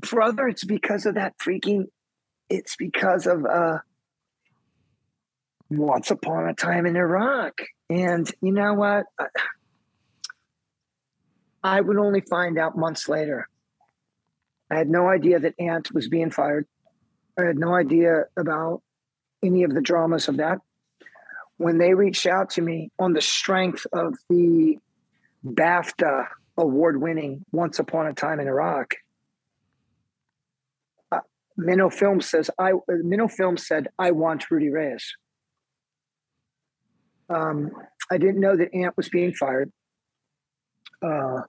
Brother, 0.00 0.48
it's 0.48 0.64
because 0.64 1.06
of 1.06 1.14
that 1.14 1.38
freaking. 1.38 1.86
It's 2.50 2.76
because 2.76 3.26
of 3.26 3.46
uh, 3.46 3.78
Once 5.78 6.10
Upon 6.10 6.48
a 6.48 6.54
Time 6.54 6.86
in 6.86 6.96
Iraq, 6.96 7.60
and 7.88 8.30
you 8.40 8.52
know 8.52 8.74
what? 8.74 9.06
I 11.64 11.80
would 11.80 11.96
only 11.96 12.20
find 12.20 12.58
out 12.58 12.76
months 12.76 13.08
later. 13.08 13.48
I 14.70 14.76
had 14.76 14.88
no 14.88 15.08
idea 15.08 15.38
that 15.38 15.54
Ant 15.58 15.92
was 15.92 16.08
being 16.08 16.30
fired. 16.30 16.66
I 17.38 17.44
had 17.44 17.58
no 17.58 17.74
idea 17.74 18.24
about 18.36 18.82
any 19.42 19.64
of 19.64 19.74
the 19.74 19.80
dramas 19.80 20.28
of 20.28 20.38
that 20.38 20.58
when 21.56 21.78
they 21.78 21.94
reached 21.94 22.26
out 22.26 22.50
to 22.50 22.62
me 22.62 22.90
on 22.98 23.12
the 23.12 23.20
strength 23.20 23.86
of 23.92 24.14
the 24.28 24.78
BAFTA 25.44 26.26
award 26.56 27.00
winning 27.00 27.44
Once 27.52 27.78
Upon 27.78 28.06
a 28.06 28.12
Time 28.12 28.40
in 28.40 28.48
Iraq. 28.48 28.94
Uh, 31.10 31.20
Minnow 31.56 31.90
Film 31.90 32.20
says 32.20 32.50
I 32.58 32.72
Minnow 32.88 33.28
Film 33.28 33.56
said 33.56 33.88
I 33.98 34.10
want 34.10 34.50
Rudy 34.50 34.70
Reyes. 34.70 35.14
Um, 37.32 37.70
I 38.10 38.18
didn't 38.18 38.40
know 38.40 38.56
that 38.56 38.74
Ant 38.74 38.96
was 38.96 39.08
being 39.08 39.32
fired. 39.32 39.72
Uh, 41.02 41.42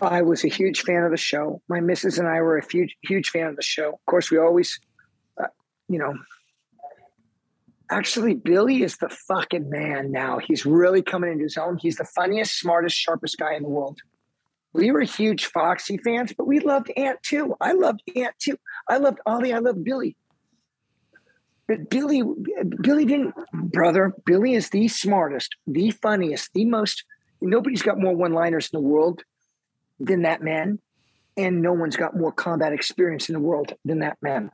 I 0.00 0.22
was 0.22 0.44
a 0.44 0.48
huge 0.48 0.82
fan 0.82 1.02
of 1.02 1.10
the 1.10 1.16
show. 1.16 1.60
My 1.68 1.80
missus 1.80 2.18
and 2.18 2.28
I 2.28 2.40
were 2.40 2.58
a 2.58 2.64
huge 2.70 2.96
huge 3.02 3.30
fan 3.30 3.46
of 3.46 3.56
the 3.56 3.62
show. 3.62 3.90
Of 3.90 4.06
course, 4.06 4.30
we 4.30 4.38
always, 4.38 4.78
uh, 5.42 5.46
you 5.88 5.98
know, 5.98 6.14
Actually, 7.90 8.34
Billy 8.34 8.82
is 8.82 8.98
the 8.98 9.08
fucking 9.08 9.70
man 9.70 10.12
now. 10.12 10.38
He's 10.38 10.66
really 10.66 11.00
coming 11.00 11.32
into 11.32 11.44
his 11.44 11.56
own. 11.56 11.78
He's 11.78 11.96
the 11.96 12.04
funniest, 12.04 12.58
smartest, 12.58 12.96
sharpest 12.96 13.38
guy 13.38 13.54
in 13.54 13.62
the 13.62 13.68
world. 13.68 13.98
We 14.74 14.90
were 14.90 15.00
huge 15.00 15.46
Foxy 15.46 15.96
fans, 15.96 16.34
but 16.36 16.46
we 16.46 16.60
loved 16.60 16.92
Ant 16.96 17.22
too. 17.22 17.56
I 17.60 17.72
loved 17.72 18.02
Ant 18.14 18.34
too. 18.38 18.58
I 18.88 18.98
loved 18.98 19.20
Ollie. 19.24 19.54
I 19.54 19.58
loved 19.58 19.84
Billy. 19.84 20.16
But 21.68 21.90
Billy, 21.90 22.22
Billy 22.80 23.04
didn't, 23.04 23.34
brother. 23.52 24.14
Billy 24.24 24.54
is 24.54 24.70
the 24.70 24.88
smartest, 24.88 25.54
the 25.66 25.90
funniest, 25.90 26.50
the 26.54 26.64
most. 26.64 27.04
Nobody's 27.42 27.82
got 27.82 28.00
more 28.00 28.16
one-liners 28.16 28.70
in 28.72 28.80
the 28.80 28.88
world 28.88 29.22
than 30.00 30.22
that 30.22 30.42
man, 30.42 30.80
and 31.36 31.60
no 31.60 31.74
one's 31.74 31.96
got 31.96 32.16
more 32.16 32.32
combat 32.32 32.72
experience 32.72 33.28
in 33.28 33.34
the 33.34 33.40
world 33.40 33.74
than 33.84 33.98
that 33.98 34.16
man. 34.22 34.50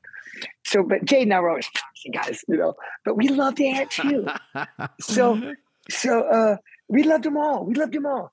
So, 0.66 0.82
but 0.82 1.04
Jade 1.04 1.22
and 1.22 1.34
I 1.34 1.40
were 1.40 1.50
always 1.50 1.68
guys, 2.12 2.44
you 2.48 2.56
know, 2.56 2.74
but 3.04 3.16
we 3.16 3.28
loved 3.28 3.60
Ant 3.60 3.90
too. 3.90 4.26
so, 5.00 5.54
so 5.88 6.22
uh, 6.22 6.56
we 6.88 7.04
loved 7.04 7.24
them 7.24 7.36
all. 7.36 7.64
We 7.64 7.74
loved 7.74 7.92
them 7.94 8.06
all. 8.06 8.32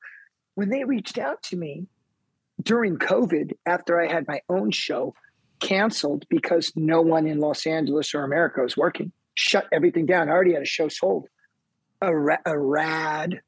When 0.55 0.69
they 0.69 0.83
reached 0.83 1.19
out 1.19 1.43
to 1.43 1.55
me 1.55 1.85
during 2.61 2.97
COVID, 2.97 3.53
after 3.65 4.01
I 4.01 4.11
had 4.11 4.27
my 4.27 4.41
own 4.49 4.71
show 4.71 5.13
canceled 5.61 6.25
because 6.29 6.71
no 6.75 7.01
one 7.01 7.27
in 7.27 7.37
Los 7.37 7.65
Angeles 7.65 8.13
or 8.13 8.23
America 8.23 8.61
was 8.61 8.75
working, 8.75 9.11
shut 9.35 9.67
everything 9.71 10.05
down. 10.05 10.27
I 10.27 10.33
already 10.33 10.53
had 10.53 10.63
a 10.63 10.65
show 10.65 10.89
sold. 10.89 11.27
A, 12.01 12.15
ra- 12.15 12.37
a 12.45 12.57
rad, 12.57 13.41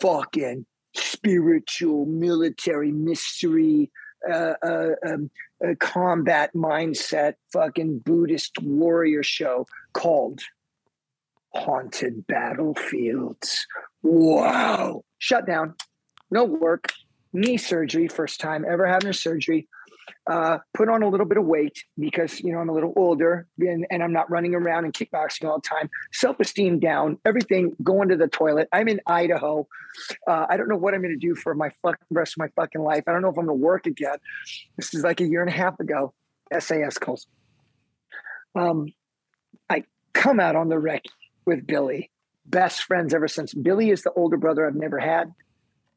fucking 0.00 0.66
spiritual 0.94 2.06
military 2.06 2.92
mystery 2.92 3.90
uh, 4.30 4.54
uh, 4.62 4.90
um, 5.06 5.30
combat 5.80 6.50
mindset 6.54 7.34
fucking 7.52 7.98
Buddhist 7.98 8.58
warrior 8.62 9.22
show 9.22 9.66
called 9.92 10.40
Haunted 11.54 12.26
Battlefields. 12.26 13.66
Wow. 14.02 15.04
Shut 15.18 15.46
down. 15.46 15.74
No 16.30 16.44
work. 16.44 16.92
Knee 17.32 17.56
surgery. 17.56 18.08
First 18.08 18.40
time 18.40 18.64
ever 18.68 18.86
having 18.86 19.10
a 19.10 19.14
surgery 19.14 19.68
uh, 20.26 20.58
put 20.72 20.88
on 20.88 21.02
a 21.02 21.08
little 21.08 21.26
bit 21.26 21.36
of 21.36 21.44
weight 21.44 21.84
because 21.98 22.40
you 22.40 22.52
know 22.52 22.58
I'm 22.58 22.68
a 22.68 22.72
little 22.72 22.92
older 22.96 23.46
and, 23.58 23.86
and 23.90 24.02
I'm 24.02 24.12
not 24.12 24.30
running 24.30 24.54
around 24.54 24.84
and 24.84 24.94
kickboxing 24.94 25.48
all 25.48 25.58
the 25.58 25.68
time. 25.68 25.90
Self 26.12 26.40
esteem 26.40 26.78
down, 26.78 27.18
everything 27.24 27.76
going 27.82 28.08
to 28.08 28.16
the 28.16 28.28
toilet. 28.28 28.68
I'm 28.72 28.88
in 28.88 29.00
Idaho. 29.06 29.66
Uh, 30.26 30.46
I 30.48 30.56
don't 30.56 30.68
know 30.68 30.76
what 30.76 30.94
I'm 30.94 31.02
going 31.02 31.18
to 31.18 31.26
do 31.26 31.34
for 31.34 31.54
my 31.54 31.70
fucking 31.82 32.06
rest 32.10 32.34
of 32.34 32.38
my 32.38 32.48
fucking 32.56 32.80
life. 32.80 33.04
I 33.06 33.12
don't 33.12 33.22
know 33.22 33.28
if 33.28 33.36
I'm 33.36 33.46
going 33.46 33.58
to 33.58 33.64
work 33.64 33.86
again. 33.86 34.16
This 34.76 34.94
is 34.94 35.04
like 35.04 35.20
a 35.20 35.26
year 35.26 35.42
and 35.42 35.50
a 35.50 35.56
half 35.56 35.78
ago. 35.78 36.14
SAS 36.58 36.96
calls. 36.98 37.26
Um, 38.54 38.92
I 39.68 39.84
come 40.12 40.40
out 40.40 40.56
on 40.56 40.68
the 40.68 40.78
wreck 40.78 41.02
with 41.44 41.66
Billy, 41.66 42.10
best 42.46 42.84
friends 42.84 43.12
ever 43.12 43.28
since. 43.28 43.52
Billy 43.52 43.90
is 43.90 44.02
the 44.02 44.12
older 44.12 44.36
brother 44.36 44.66
I've 44.66 44.74
never 44.74 44.98
had. 44.98 45.32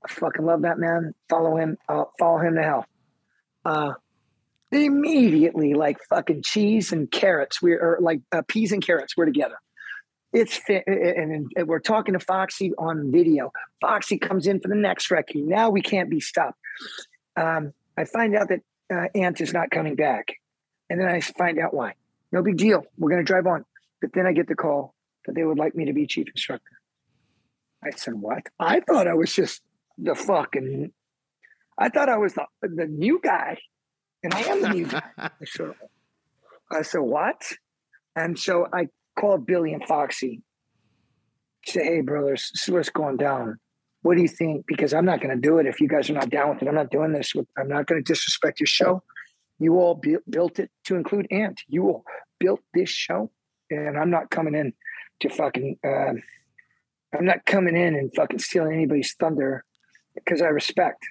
I 0.04 0.12
fucking 0.12 0.46
love 0.46 0.64
that 0.64 0.80
man. 0.80 1.14
Follow 1.30 1.56
him. 1.58 1.78
Uh, 1.88 2.06
follow 2.20 2.40
him 2.40 2.56
to 2.56 2.64
hell. 2.64 2.86
Immediately 4.72 5.74
like 5.74 5.98
fucking 6.10 6.44
cheese 6.44 6.92
and 6.92 7.10
carrots. 7.10 7.62
We're 7.62 7.98
like 8.02 8.22
uh, 8.32 8.42
peas 8.48 8.72
and 8.72 8.86
carrots. 8.86 9.16
We're 9.16 9.26
together. 9.26 9.56
It's 10.34 10.60
and, 10.68 11.48
and, 11.56 11.68
we're 11.68 11.80
talking 11.80 12.14
to 12.14 12.20
Foxy 12.20 12.74
on 12.78 13.12
video. 13.12 13.52
Foxy 13.80 14.18
comes 14.18 14.46
in 14.46 14.60
for 14.60 14.68
the 14.68 14.76
next 14.76 15.10
wrecking. 15.10 15.48
Now 15.48 15.70
we 15.70 15.82
can't 15.82 16.10
be 16.10 16.20
stopped. 16.20 16.60
Um, 17.38 17.72
I 17.98 18.04
find 18.04 18.36
out 18.36 18.50
that 18.50 18.60
uh, 18.94 19.08
Ant 19.16 19.40
is 19.40 19.54
not 19.54 19.72
coming 19.72 19.96
back, 19.96 20.34
and 20.90 21.00
then 21.00 21.08
I 21.08 21.22
find 21.22 21.60
out 21.60 21.74
why. 21.74 21.94
No 22.34 22.44
big 22.44 22.58
deal. 22.58 22.84
We're 22.98 23.10
going 23.10 23.26
to 23.26 23.26
drive 23.26 23.48
on. 23.48 23.64
But 24.02 24.12
then 24.14 24.26
I 24.28 24.34
get 24.34 24.48
the 24.48 24.56
call 24.56 24.94
that 25.26 25.34
they 25.34 25.44
would 25.44 25.58
like 25.58 25.76
me 25.76 25.86
to 25.86 25.94
be 25.94 26.06
chief 26.06 26.28
instructor. 26.28 26.78
I 27.82 27.92
said, 27.92 28.16
"What? 28.16 28.44
I 28.60 28.82
thought 28.82 29.08
I 29.08 29.14
was 29.14 29.34
just 29.34 29.62
the 29.98 30.14
fucking. 30.14 30.92
I 31.78 31.88
thought 31.88 32.10
I 32.10 32.18
was 32.18 32.34
the 32.34 32.46
the 32.62 32.86
new 32.86 33.22
guy." 33.24 33.60
And 34.24 34.34
I 34.34 34.42
am 34.42 34.62
the 34.62 34.70
new 34.70 34.86
guy. 34.86 35.04
I 35.18 35.30
said, 35.46 35.74
I 36.72 36.82
said, 36.82 37.00
what? 37.00 37.42
And 38.16 38.38
so 38.38 38.68
I 38.74 38.88
called 39.18 39.46
Billy 39.46 39.74
and 39.74 39.86
Foxy. 39.86 40.42
Say, 41.66 41.84
hey, 41.84 42.02
brothers, 42.02 42.50
this 42.54 42.68
is 42.68 42.74
what's 42.74 42.90
going 42.90 43.18
down. 43.18 43.60
What 44.02 44.16
do 44.16 44.22
you 44.22 44.28
think? 44.28 44.66
Because 44.68 44.94
I'm 44.94 45.06
not 45.06 45.22
going 45.22 45.36
to 45.36 45.42
do 45.42 45.58
it 45.58 45.66
if 45.66 45.82
you 45.82 45.88
guys 45.88 46.10
are 46.10 46.14
not 46.14 46.30
down 46.30 46.50
with 46.50 46.62
it. 46.62 46.68
I'm 46.68 46.76
not 46.76 46.92
doing 46.92 47.12
this. 47.12 47.36
With, 47.36 47.48
I'm 47.58 47.68
not 47.68 47.88
going 47.88 48.02
to 48.02 48.14
disrespect 48.14 48.60
your 48.60 48.68
show. 48.68 49.04
You 49.60 49.76
all 49.76 49.96
bu- 49.96 50.22
built 50.30 50.60
it 50.60 50.72
to 50.86 50.96
include 50.96 51.28
Ant. 51.32 51.62
You 51.68 51.84
all 51.88 52.04
built 52.40 52.62
this 52.74 52.90
show, 52.90 53.32
and 53.70 53.98
I'm 53.98 54.10
not 54.10 54.30
coming 54.30 54.56
in 54.56 54.74
to 55.22 55.30
fucking. 55.30 55.80
Uh, 55.84 56.14
I'm 57.18 57.26
not 57.26 57.46
coming 57.46 57.76
in 57.76 57.96
and 57.96 58.14
fucking 58.16 58.40
stealing 58.40 58.74
anybody's 58.74 59.14
thunder 59.20 59.64
because 60.16 60.42
I 60.42 60.48
respect. 60.48 61.04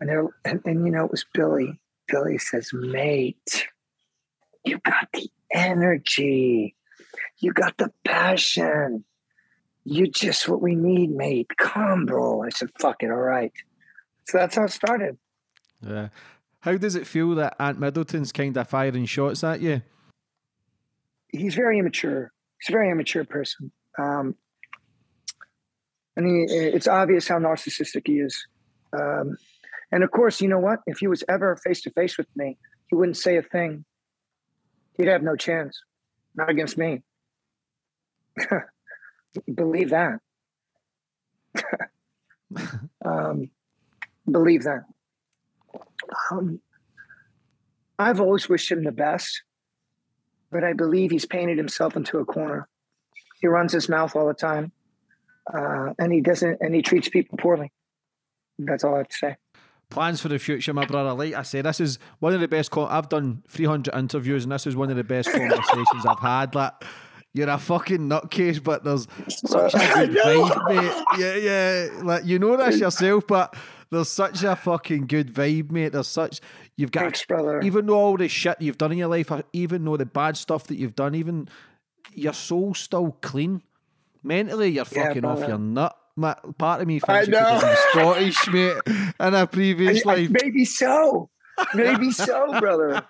And, 0.00 0.30
and, 0.44 0.60
and 0.64 0.86
you 0.86 0.92
know, 0.92 1.04
it 1.04 1.10
was 1.10 1.24
Billy 1.34 1.80
Billy 2.12 2.36
says, 2.36 2.70
mate, 2.74 3.66
you 4.64 4.78
got 4.78 5.08
the 5.14 5.28
energy. 5.52 6.76
You 7.38 7.52
got 7.52 7.76
the 7.78 7.90
passion. 8.04 9.04
You 9.84 10.06
just 10.06 10.48
what 10.48 10.60
we 10.60 10.76
need, 10.76 11.10
mate. 11.10 11.50
Come, 11.56 12.04
bro. 12.06 12.44
I 12.44 12.50
said, 12.50 12.68
fuck 12.78 13.02
it, 13.02 13.10
all 13.10 13.16
right. 13.16 13.52
So 14.28 14.38
that's 14.38 14.54
how 14.54 14.64
it 14.64 14.70
started. 14.70 15.16
Yeah. 15.84 16.08
How 16.60 16.76
does 16.76 16.94
it 16.94 17.06
feel 17.06 17.34
that 17.34 17.56
Ant 17.58 17.80
Middleton's 17.80 18.30
kind 18.30 18.56
of 18.56 18.68
firing 18.68 19.06
shots 19.06 19.42
at 19.42 19.60
you? 19.60 19.82
He's 21.28 21.54
very 21.54 21.78
immature. 21.78 22.30
He's 22.60 22.68
a 22.68 22.76
very 22.76 22.90
immature 22.90 23.24
person. 23.24 23.72
Um, 23.98 24.36
and 26.14 26.26
he, 26.26 26.54
it's 26.54 26.86
obvious 26.86 27.26
how 27.26 27.38
narcissistic 27.38 28.02
he 28.06 28.20
is. 28.20 28.46
Um, 28.92 29.36
and 29.92 30.02
of 30.02 30.10
course, 30.10 30.40
you 30.40 30.48
know 30.48 30.58
what? 30.58 30.80
If 30.86 30.98
he 30.98 31.06
was 31.06 31.22
ever 31.28 31.54
face 31.56 31.82
to 31.82 31.90
face 31.90 32.16
with 32.16 32.26
me, 32.34 32.56
he 32.88 32.96
wouldn't 32.96 33.18
say 33.18 33.36
a 33.36 33.42
thing. 33.42 33.84
he'd 34.96 35.06
have 35.08 35.22
no 35.22 35.36
chance. 35.36 35.80
Not 36.34 36.48
against 36.48 36.78
me. 36.78 37.02
believe 39.54 39.90
that. 39.90 40.18
um, 43.04 43.50
believe 44.30 44.64
that. 44.64 44.84
Um, 46.30 46.60
I've 47.98 48.20
always 48.20 48.48
wished 48.48 48.70
him 48.70 48.84
the 48.84 48.92
best, 48.92 49.42
but 50.50 50.64
I 50.64 50.72
believe 50.72 51.10
he's 51.10 51.26
painted 51.26 51.58
himself 51.58 51.96
into 51.96 52.18
a 52.18 52.24
corner. 52.24 52.68
He 53.40 53.46
runs 53.46 53.72
his 53.72 53.88
mouth 53.88 54.16
all 54.16 54.26
the 54.26 54.34
time, 54.34 54.72
uh, 55.52 55.92
and 55.98 56.12
he 56.12 56.20
doesn't, 56.20 56.58
and 56.60 56.74
he 56.74 56.82
treats 56.82 57.08
people 57.08 57.36
poorly. 57.38 57.72
That's 58.58 58.84
all 58.84 58.94
I 58.94 58.98
have 58.98 59.08
to 59.08 59.16
say. 59.16 59.36
Plans 59.92 60.20
for 60.20 60.28
the 60.28 60.38
future, 60.38 60.72
my 60.72 60.86
brother. 60.86 61.12
Like 61.12 61.34
I 61.34 61.42
said, 61.42 61.64
this 61.66 61.78
is 61.80 61.98
one 62.18 62.32
of 62.32 62.40
the 62.40 62.48
best. 62.48 62.70
Con- 62.70 62.88
I've 62.90 63.08
done 63.08 63.42
300 63.48 63.94
interviews, 63.94 64.44
and 64.44 64.52
this 64.52 64.66
is 64.66 64.74
one 64.74 64.90
of 64.90 64.96
the 64.96 65.04
best 65.04 65.30
conversations 65.32 66.06
I've 66.08 66.18
had. 66.18 66.54
Like, 66.54 66.72
you're 67.34 67.48
a 67.50 67.58
fucking 67.58 68.08
nutcase, 68.08 68.62
but 68.62 68.84
there's 68.84 69.06
such 69.28 69.74
a 69.74 69.78
good 69.94 70.10
vibe, 70.10 70.68
mate. 70.68 71.04
Yeah, 71.18 71.34
yeah. 71.36 72.02
Like 72.02 72.24
you 72.24 72.38
know 72.38 72.56
this 72.56 72.78
yourself, 72.80 73.26
but 73.26 73.54
there's 73.90 74.08
such 74.08 74.42
a 74.42 74.56
fucking 74.56 75.06
good 75.06 75.32
vibe, 75.32 75.70
mate. 75.70 75.92
There's 75.92 76.08
such 76.08 76.40
you've 76.76 76.90
got 76.90 77.00
Thanks, 77.02 77.24
brother. 77.26 77.60
even 77.60 77.86
though 77.86 77.94
all 77.98 78.16
the 78.16 78.28
shit 78.28 78.60
you've 78.60 78.78
done 78.78 78.92
in 78.92 78.98
your 78.98 79.08
life, 79.08 79.30
even 79.52 79.84
though 79.84 79.96
the 79.98 80.06
bad 80.06 80.36
stuff 80.38 80.64
that 80.68 80.76
you've 80.76 80.94
done, 80.94 81.14
even 81.14 81.48
your 82.14 82.32
soul's 82.32 82.78
still 82.78 83.16
clean. 83.20 83.62
Mentally, 84.22 84.68
you're 84.70 84.86
Yeah, 84.92 85.06
fucking 85.08 85.24
off 85.24 85.38
brother. 85.38 85.52
your 85.52 85.58
nut. 85.58 85.96
Ma- 86.16 86.34
Part 86.58 86.80
of 86.82 86.86
me 86.88 87.00
I 87.08 87.24
thinks 87.24 87.28
you 87.28 87.36
have 87.36 87.62
know. 87.62 87.68
been 87.68 87.76
Scottish, 87.90 88.48
mate, 88.52 88.76
in 89.20 89.34
a 89.34 89.46
previous 89.46 90.06
I- 90.06 90.10
I- 90.10 90.14
life. 90.16 90.30
maybe 90.30 90.64
so. 90.64 91.30
Maybe 91.74 92.10
so, 92.12 92.58
brother. 92.60 93.02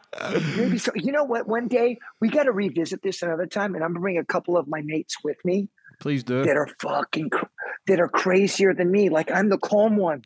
Maybe 0.57 0.77
so. 0.79 0.91
You 0.95 1.13
know 1.13 1.25
what? 1.25 1.47
One 1.49 1.69
day 1.69 1.99
we 2.21 2.29
got 2.29 2.45
to 2.45 2.53
revisit 2.53 3.03
this 3.03 3.23
another 3.23 3.47
time, 3.47 3.75
and 3.75 3.83
I'm 3.85 3.91
gonna 3.93 4.01
bring 4.01 4.19
a 4.19 4.25
couple 4.25 4.57
of 4.57 4.67
my 4.69 4.83
mates 4.83 5.17
with 5.25 5.37
me 5.45 5.69
Please 6.01 6.23
do. 6.25 6.45
that 6.45 6.57
are 6.57 6.69
fucking 6.81 7.31
cr- 7.31 7.47
that 7.87 8.01
are 8.01 8.09
crazier 8.09 8.75
than 8.75 8.91
me. 8.91 9.09
Like 9.11 9.31
I'm 9.31 9.49
the 9.49 9.59
calm 9.59 9.97
one. 9.97 10.25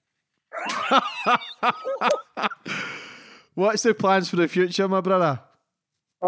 What's 3.55 3.83
the 3.85 3.95
plans 3.95 4.29
for 4.29 4.37
the 4.37 4.49
future, 4.49 4.87
my 4.89 5.01
brother? 5.01 5.41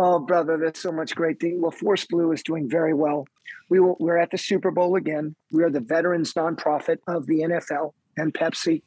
Oh, 0.01 0.20
brother, 0.20 0.57
there's 0.57 0.79
so 0.79 0.93
much 0.93 1.16
great 1.16 1.41
thing. 1.41 1.61
Well, 1.61 1.73
Force 1.73 2.07
Blue 2.07 2.31
is 2.31 2.45
doing 2.45 2.70
very 2.70 2.95
well. 2.95 3.27
We 3.69 3.81
will, 3.81 3.97
we're 3.99 4.16
at 4.16 4.31
the 4.31 4.39
Super 4.39 4.70
Bowl 4.70 4.95
again. 4.95 5.35
We 5.51 5.65
are 5.65 5.70
the 5.70 5.81
veterans 5.81 6.35
nonprofit 6.35 6.99
of 7.09 7.27
the 7.27 7.41
NFL 7.41 7.95
and 8.16 8.33
Pepsi. 8.33 8.83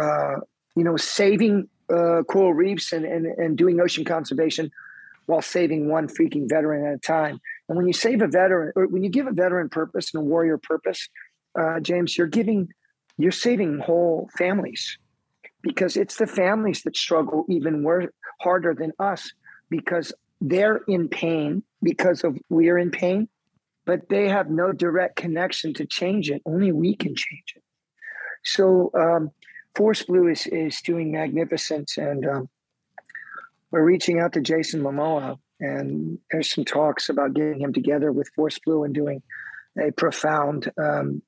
Uh, 0.00 0.36
you 0.74 0.84
know, 0.84 0.96
saving 0.96 1.68
uh, 1.90 2.22
coral 2.22 2.54
reefs 2.54 2.92
and, 2.92 3.04
and 3.04 3.26
and 3.26 3.58
doing 3.58 3.78
ocean 3.78 4.06
conservation 4.06 4.70
while 5.26 5.42
saving 5.42 5.90
one 5.90 6.08
freaking 6.08 6.48
veteran 6.48 6.86
at 6.86 6.94
a 6.94 6.98
time. 6.98 7.38
And 7.68 7.76
when 7.76 7.86
you 7.86 7.92
save 7.92 8.22
a 8.22 8.26
veteran, 8.26 8.72
or 8.74 8.86
when 8.86 9.04
you 9.04 9.10
give 9.10 9.26
a 9.26 9.32
veteran 9.32 9.68
purpose 9.68 10.14
and 10.14 10.22
a 10.22 10.24
warrior 10.24 10.56
purpose, 10.56 11.10
uh, 11.60 11.80
James, 11.80 12.16
you're 12.16 12.26
giving, 12.26 12.72
you're 13.18 13.32
saving 13.32 13.80
whole 13.80 14.30
families 14.38 14.96
because 15.60 15.98
it's 15.98 16.16
the 16.16 16.26
families 16.26 16.82
that 16.84 16.96
struggle 16.96 17.44
even 17.50 17.82
worse, 17.82 18.06
harder 18.40 18.72
than 18.72 18.92
us 18.98 19.30
because 19.68 20.14
they're 20.40 20.80
in 20.88 21.08
pain 21.08 21.62
because 21.82 22.24
of 22.24 22.38
we're 22.48 22.78
in 22.78 22.90
pain, 22.90 23.28
but 23.86 24.08
they 24.08 24.28
have 24.28 24.50
no 24.50 24.72
direct 24.72 25.16
connection 25.16 25.74
to 25.74 25.86
change 25.86 26.30
it. 26.30 26.42
Only 26.44 26.72
we 26.72 26.94
can 26.94 27.14
change 27.14 27.54
it. 27.56 27.62
So 28.44 28.90
um, 28.94 29.30
Force 29.74 30.02
Blue 30.04 30.28
is 30.28 30.46
is 30.46 30.80
doing 30.82 31.12
magnificent, 31.12 31.92
and 31.96 32.26
um, 32.26 32.48
we're 33.70 33.84
reaching 33.84 34.20
out 34.20 34.32
to 34.34 34.40
Jason 34.40 34.82
Momoa, 34.82 35.38
and 35.60 36.18
there's 36.30 36.50
some 36.54 36.64
talks 36.64 37.08
about 37.08 37.34
getting 37.34 37.60
him 37.60 37.72
together 37.72 38.12
with 38.12 38.30
Force 38.34 38.58
Blue 38.64 38.84
and 38.84 38.94
doing 38.94 39.22
a 39.78 39.92
profound, 39.92 40.70
um, 40.78 41.22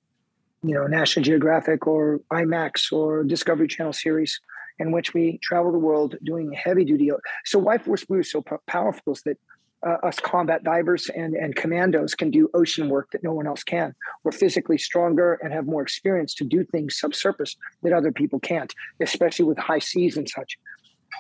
you 0.63 0.75
know, 0.75 0.87
National 0.87 1.25
Geographic 1.25 1.87
or 1.87 2.21
IMAX 2.33 2.93
or 2.93 3.25
Discovery 3.25 3.69
Channel 3.69 3.93
series 3.93 4.41
in 4.81 4.91
which 4.91 5.15
we 5.15 5.39
travel 5.43 5.71
the 5.71 5.79
world 5.79 6.17
doing 6.25 6.53
heavy 6.53 6.85
duty. 6.85 7.11
So 7.45 7.59
why 7.59 7.79
Force 7.79 8.05
Blue 8.05 8.21
is 8.21 8.31
so 8.33 8.41
p- 8.43 8.57
powerful 8.67 9.13
is 9.13 9.23
that 9.27 9.39
uh, 9.87 9.97
us 10.09 10.19
combat 10.19 10.63
divers 10.63 11.09
and, 11.11 11.35
and 11.35 11.55
commandos 11.57 12.15
can 12.15 12.31
do 12.31 12.51
ocean 12.53 12.89
work 12.89 13.11
that 13.13 13.23
no 13.23 13.33
one 13.33 13.47
else 13.47 13.63
can. 13.63 13.95
We're 14.25 14.33
physically 14.33 14.79
stronger 14.79 15.39
and 15.43 15.53
have 15.53 15.67
more 15.67 15.83
experience 15.83 16.35
to 16.35 16.45
do 16.45 16.65
things 16.65 16.99
subsurface 16.99 17.57
that 17.83 17.93
other 17.93 18.13
people 18.13 18.41
can't, 18.41 18.75
especially 19.01 19.47
with 19.47 19.59
high 19.59 19.79
seas 19.79 20.17
and 20.17 20.29
such. 20.29 20.59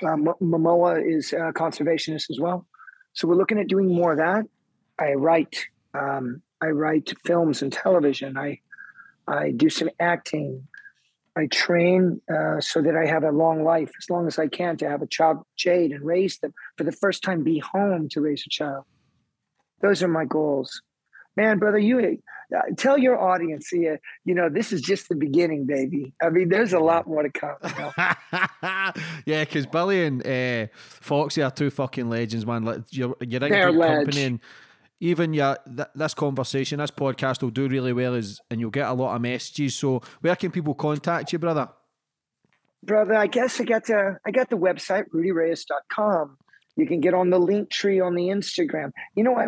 M- 0.02 0.34
Momoa 0.42 0.92
is 1.06 1.32
a 1.32 1.52
conservationist 1.52 2.30
as 2.30 2.38
well. 2.40 2.66
So 3.12 3.28
we're 3.28 3.36
looking 3.36 3.58
at 3.58 3.68
doing 3.68 3.94
more 3.94 4.12
of 4.12 4.18
that. 4.18 4.44
I 4.98 5.12
write, 5.14 5.56
um, 5.94 6.42
I 6.62 6.68
write 6.68 7.12
films 7.24 7.62
and 7.62 7.72
television. 7.72 8.36
I, 8.36 8.60
I 9.26 9.52
do 9.52 9.70
some 9.70 9.90
acting. 9.98 10.66
I 11.36 11.46
train 11.46 12.20
uh, 12.32 12.60
so 12.60 12.82
that 12.82 12.96
I 12.96 13.06
have 13.06 13.22
a 13.22 13.30
long 13.30 13.62
life, 13.62 13.90
as 13.98 14.10
long 14.10 14.26
as 14.26 14.38
I 14.38 14.48
can, 14.48 14.76
to 14.78 14.88
have 14.88 15.02
a 15.02 15.06
child, 15.06 15.38
Jade, 15.56 15.92
and 15.92 16.04
raise 16.04 16.38
them 16.38 16.52
for 16.76 16.84
the 16.84 16.92
first 16.92 17.22
time. 17.22 17.44
Be 17.44 17.60
home 17.60 18.08
to 18.10 18.20
raise 18.20 18.44
a 18.46 18.50
child. 18.50 18.84
Those 19.80 20.02
are 20.02 20.08
my 20.08 20.24
goals, 20.24 20.82
man, 21.36 21.58
brother. 21.58 21.78
You 21.78 22.18
uh, 22.54 22.62
tell 22.76 22.98
your 22.98 23.18
audience, 23.18 23.70
yeah, 23.72 23.96
you 24.24 24.34
know, 24.34 24.48
this 24.48 24.72
is 24.72 24.82
just 24.82 25.08
the 25.08 25.14
beginning, 25.14 25.66
baby. 25.66 26.12
I 26.20 26.30
mean, 26.30 26.48
there's 26.48 26.72
a 26.72 26.80
lot 26.80 27.06
more 27.06 27.22
to 27.22 27.30
come. 27.30 27.56
You 27.62 27.78
know? 27.78 27.92
yeah, 29.24 29.44
because 29.44 29.66
Billy 29.66 30.04
and 30.04 30.26
uh, 30.26 30.66
Foxy 30.74 31.42
are 31.42 31.50
two 31.50 31.70
fucking 31.70 32.10
legends, 32.10 32.44
man. 32.44 32.84
You're 32.90 33.16
you're 33.20 33.44
in 33.44 33.52
They're 33.52 33.70
good 33.70 33.78
ledge. 33.78 34.04
company, 34.04 34.24
and 34.24 34.40
even 35.00 35.34
your 35.34 35.56
th- 35.66 35.88
this 35.94 36.14
conversation, 36.14 36.78
this 36.78 36.90
podcast 36.90 37.42
will 37.42 37.50
do 37.50 37.68
really 37.68 37.92
well, 37.92 38.14
is 38.14 38.40
and 38.50 38.60
you'll 38.60 38.70
get 38.70 38.88
a 38.88 38.92
lot 38.92 39.16
of 39.16 39.22
messages. 39.22 39.74
So 39.74 40.02
where 40.20 40.36
can 40.36 40.50
people 40.50 40.74
contact 40.74 41.32
you, 41.32 41.38
brother? 41.38 41.68
brother, 42.82 43.14
I 43.14 43.26
guess 43.26 43.60
I 43.60 43.64
got 43.64 43.86
the 43.86 44.18
I 44.24 44.30
got 44.30 44.50
the 44.50 44.56
website 44.56 45.04
rudyreyes.com. 45.14 46.36
You 46.76 46.86
can 46.86 47.00
get 47.00 47.14
on 47.14 47.30
the 47.30 47.38
link 47.38 47.70
tree 47.70 48.00
on 48.00 48.14
the 48.14 48.28
Instagram. 48.28 48.92
You 49.14 49.24
know, 49.24 49.36
I 49.36 49.46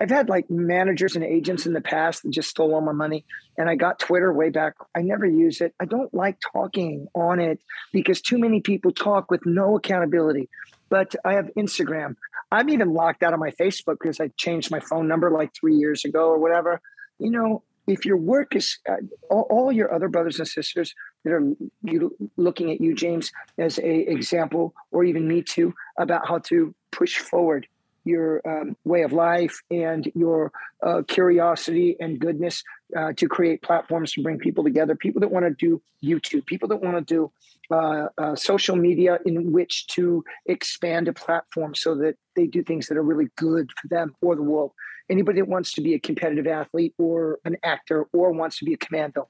I've 0.00 0.10
had 0.10 0.28
like 0.28 0.48
managers 0.48 1.16
and 1.16 1.24
agents 1.24 1.66
in 1.66 1.72
the 1.72 1.80
past 1.80 2.22
that 2.22 2.30
just 2.30 2.50
stole 2.50 2.74
all 2.74 2.80
my 2.80 2.92
money. 2.92 3.24
And 3.56 3.68
I 3.68 3.74
got 3.74 3.98
Twitter 3.98 4.32
way 4.32 4.48
back. 4.48 4.74
I 4.94 5.02
never 5.02 5.26
use 5.26 5.60
it. 5.60 5.74
I 5.80 5.86
don't 5.86 6.12
like 6.14 6.38
talking 6.40 7.08
on 7.14 7.40
it 7.40 7.60
because 7.92 8.20
too 8.20 8.38
many 8.38 8.60
people 8.60 8.92
talk 8.92 9.30
with 9.30 9.44
no 9.44 9.76
accountability. 9.76 10.48
But 10.88 11.16
I 11.24 11.34
have 11.34 11.50
Instagram. 11.56 12.14
I'm 12.50 12.70
even 12.70 12.94
locked 12.94 13.22
out 13.22 13.34
of 13.34 13.40
my 13.40 13.50
Facebook 13.50 13.96
because 14.00 14.20
I 14.20 14.30
changed 14.36 14.70
my 14.70 14.80
phone 14.80 15.06
number 15.06 15.30
like 15.30 15.50
three 15.54 15.74
years 15.74 16.04
ago 16.04 16.28
or 16.28 16.38
whatever. 16.38 16.80
You 17.18 17.30
know, 17.30 17.62
if 17.86 18.04
your 18.04 18.16
work 18.16 18.54
is 18.54 18.78
uh, 18.88 18.96
all, 19.30 19.46
all 19.50 19.72
your 19.72 19.92
other 19.92 20.08
brothers 20.08 20.38
and 20.38 20.48
sisters 20.48 20.94
that 21.24 21.32
are 21.32 21.42
you, 21.82 22.14
looking 22.36 22.70
at 22.70 22.80
you, 22.80 22.94
James, 22.94 23.32
as 23.58 23.78
a 23.78 24.10
example, 24.10 24.74
or 24.92 25.04
even 25.04 25.26
me 25.26 25.42
too, 25.42 25.74
about 25.98 26.26
how 26.28 26.38
to 26.38 26.74
push 26.90 27.18
forward 27.18 27.66
your 28.04 28.40
um, 28.46 28.76
way 28.84 29.02
of 29.02 29.12
life 29.12 29.60
and 29.70 30.10
your 30.14 30.52
uh, 30.82 31.02
curiosity 31.06 31.96
and 32.00 32.18
goodness 32.18 32.62
uh, 32.96 33.12
to 33.16 33.28
create 33.28 33.62
platforms 33.62 34.12
to 34.12 34.22
bring 34.22 34.38
people 34.38 34.64
together. 34.64 34.94
People 34.94 35.20
that 35.20 35.30
want 35.30 35.44
to 35.44 35.50
do 35.50 35.82
YouTube, 36.02 36.46
people 36.46 36.68
that 36.68 36.82
want 36.82 36.96
to 36.96 37.02
do 37.02 37.32
uh, 37.70 38.08
uh, 38.16 38.34
social 38.34 38.76
media 38.76 39.18
in 39.26 39.52
which 39.52 39.86
to 39.88 40.24
expand 40.46 41.08
a 41.08 41.12
platform 41.12 41.74
so 41.74 41.94
that 41.94 42.16
they 42.34 42.46
do 42.46 42.62
things 42.62 42.86
that 42.88 42.96
are 42.96 43.02
really 43.02 43.28
good 43.36 43.70
for 43.80 43.88
them 43.88 44.14
or 44.22 44.36
the 44.36 44.42
world. 44.42 44.72
Anybody 45.10 45.40
that 45.40 45.48
wants 45.48 45.72
to 45.74 45.80
be 45.80 45.94
a 45.94 45.98
competitive 45.98 46.46
athlete 46.46 46.94
or 46.98 47.38
an 47.44 47.56
actor 47.62 48.06
or 48.12 48.32
wants 48.32 48.58
to 48.58 48.64
be 48.64 48.74
a 48.74 48.78
commando, 48.78 49.28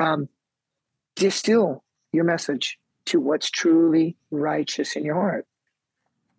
um, 0.00 0.28
distill 1.14 1.84
your 2.12 2.24
message 2.24 2.78
to 3.06 3.20
what's 3.20 3.50
truly 3.50 4.16
righteous 4.30 4.96
in 4.96 5.04
your 5.04 5.14
heart. 5.14 5.46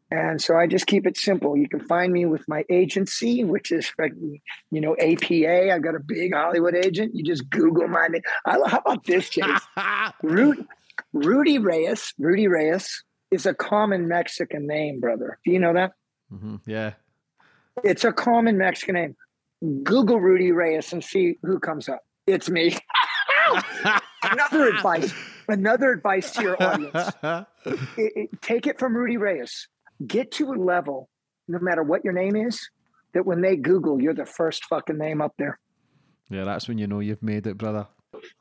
And 0.09 0.41
so 0.41 0.55
I 0.57 0.67
just 0.67 0.87
keep 0.87 1.05
it 1.05 1.17
simple. 1.17 1.57
You 1.57 1.67
can 1.67 1.81
find 1.81 2.13
me 2.13 2.25
with 2.25 2.47
my 2.47 2.63
agency, 2.69 3.43
which 3.43 3.71
is, 3.73 3.91
you 4.71 4.81
know, 4.81 4.95
APA. 4.97 5.73
I've 5.73 5.81
got 5.83 5.95
a 5.95 5.99
big 5.99 6.33
Hollywood 6.33 6.75
agent. 6.75 7.11
You 7.13 7.23
just 7.25 7.49
Google 7.49 7.87
my 7.89 8.07
name. 8.07 8.21
I, 8.45 8.57
how 8.67 8.77
about 8.77 9.03
this, 9.03 9.29
James? 9.29 9.59
Rudy, 10.23 10.65
Rudy 11.11 11.59
Reyes. 11.59 12.13
Rudy 12.17 12.47
Reyes 12.47 13.03
is 13.31 13.45
a 13.45 13.53
common 13.53 14.07
Mexican 14.07 14.65
name, 14.65 15.01
brother. 15.01 15.39
Do 15.43 15.51
you 15.51 15.59
know 15.59 15.73
that? 15.73 15.91
Mm-hmm. 16.33 16.55
Yeah. 16.65 16.93
It's 17.83 18.05
a 18.05 18.13
common 18.13 18.57
Mexican 18.57 18.95
name. 18.95 19.15
Google 19.83 20.21
Rudy 20.21 20.51
Reyes 20.53 20.93
and 20.93 21.03
see 21.03 21.37
who 21.43 21.59
comes 21.59 21.89
up. 21.89 22.01
It's 22.25 22.49
me. 22.49 22.77
another 24.23 24.69
advice. 24.69 25.13
Another 25.49 25.91
advice 25.91 26.31
to 26.31 26.41
your 26.43 26.63
audience. 26.63 27.11
It- 27.97 28.13
it- 28.15 28.41
take 28.41 28.65
it 28.67 28.79
from 28.79 28.95
Rudy 28.95 29.17
Reyes. 29.17 29.67
Get 30.05 30.31
to 30.33 30.51
a 30.51 30.55
level, 30.55 31.09
no 31.47 31.59
matter 31.59 31.83
what 31.83 32.03
your 32.03 32.13
name 32.13 32.35
is, 32.35 32.69
that 33.13 33.25
when 33.25 33.41
they 33.41 33.55
Google, 33.55 34.01
you're 34.01 34.13
the 34.13 34.25
first 34.25 34.65
fucking 34.65 34.97
name 34.97 35.21
up 35.21 35.33
there. 35.37 35.59
yeah, 36.29 36.43
that's 36.43 36.67
when 36.67 36.77
you 36.77 36.87
know 36.87 36.99
you've 36.99 37.23
made 37.23 37.47
it, 37.47 37.57
brother. 37.57 37.87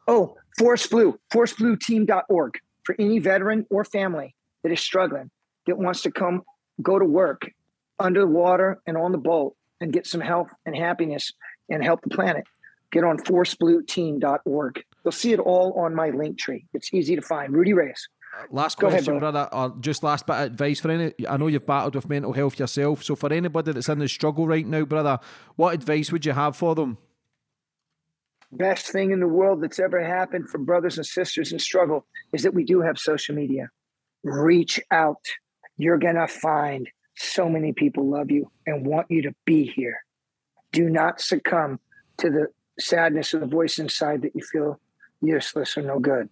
Oh, 0.06 0.36
Force 0.58 0.86
Blue, 0.86 1.18
forceblueteam.org 1.32 2.58
for 2.84 2.94
any 2.98 3.18
veteran 3.18 3.66
or 3.70 3.84
family 3.84 4.34
that 4.62 4.72
is 4.72 4.80
struggling, 4.80 5.30
that 5.66 5.78
wants 5.78 6.02
to 6.02 6.10
come 6.10 6.42
go 6.82 6.98
to 6.98 7.04
work 7.04 7.50
under 7.98 8.20
the 8.20 8.26
water 8.26 8.80
and 8.86 8.96
on 8.96 9.12
the 9.12 9.18
boat 9.18 9.56
and 9.80 9.92
get 9.92 10.06
some 10.06 10.20
health 10.20 10.48
and 10.64 10.76
happiness 10.76 11.32
and 11.68 11.82
help 11.82 12.00
the 12.02 12.10
planet, 12.10 12.44
get 12.92 13.04
on 13.04 13.18
forceblueteam.org. 13.18 14.82
You'll 15.04 15.12
see 15.12 15.32
it 15.32 15.40
all 15.40 15.72
on 15.74 15.94
my 15.94 16.10
link 16.10 16.38
tree. 16.38 16.66
It's 16.74 16.92
easy 16.92 17.16
to 17.16 17.22
find. 17.22 17.52
Rudy 17.52 17.72
Reyes. 17.72 18.08
Last 18.50 18.78
Go 18.78 18.88
question, 18.88 19.14
ahead, 19.14 19.20
brother. 19.20 19.48
brother, 19.48 19.72
or 19.72 19.80
just 19.80 20.02
last 20.02 20.26
bit 20.26 20.36
of 20.36 20.42
advice 20.42 20.80
for 20.80 20.90
any. 20.90 21.12
I 21.28 21.36
know 21.36 21.46
you've 21.46 21.66
battled 21.66 21.94
with 21.94 22.08
mental 22.08 22.32
health 22.32 22.58
yourself. 22.58 23.02
So 23.02 23.16
for 23.16 23.32
anybody 23.32 23.72
that's 23.72 23.88
in 23.88 23.98
the 23.98 24.08
struggle 24.08 24.46
right 24.46 24.66
now, 24.66 24.84
brother, 24.84 25.18
what 25.56 25.74
advice 25.74 26.12
would 26.12 26.26
you 26.26 26.32
have 26.32 26.56
for 26.56 26.74
them? 26.74 26.98
Best 28.52 28.86
thing 28.86 29.10
in 29.10 29.20
the 29.20 29.28
world 29.28 29.62
that's 29.62 29.78
ever 29.78 30.04
happened 30.04 30.48
for 30.48 30.58
brothers 30.58 30.96
and 30.96 31.06
sisters 31.06 31.52
in 31.52 31.58
struggle 31.58 32.06
is 32.32 32.42
that 32.42 32.54
we 32.54 32.64
do 32.64 32.80
have 32.80 32.98
social 32.98 33.34
media. 33.34 33.70
Reach 34.22 34.80
out. 34.90 35.24
You're 35.76 35.98
gonna 35.98 36.28
find 36.28 36.88
so 37.16 37.48
many 37.48 37.72
people 37.72 38.08
love 38.08 38.30
you 38.30 38.50
and 38.66 38.86
want 38.86 39.10
you 39.10 39.22
to 39.22 39.34
be 39.44 39.64
here. 39.64 39.98
Do 40.72 40.88
not 40.88 41.20
succumb 41.20 41.80
to 42.18 42.30
the 42.30 42.46
sadness 42.78 43.34
of 43.34 43.40
the 43.40 43.46
voice 43.46 43.78
inside 43.78 44.22
that 44.22 44.34
you 44.34 44.42
feel 44.42 44.80
useless 45.20 45.76
or 45.76 45.82
no 45.82 45.98
good 45.98 46.28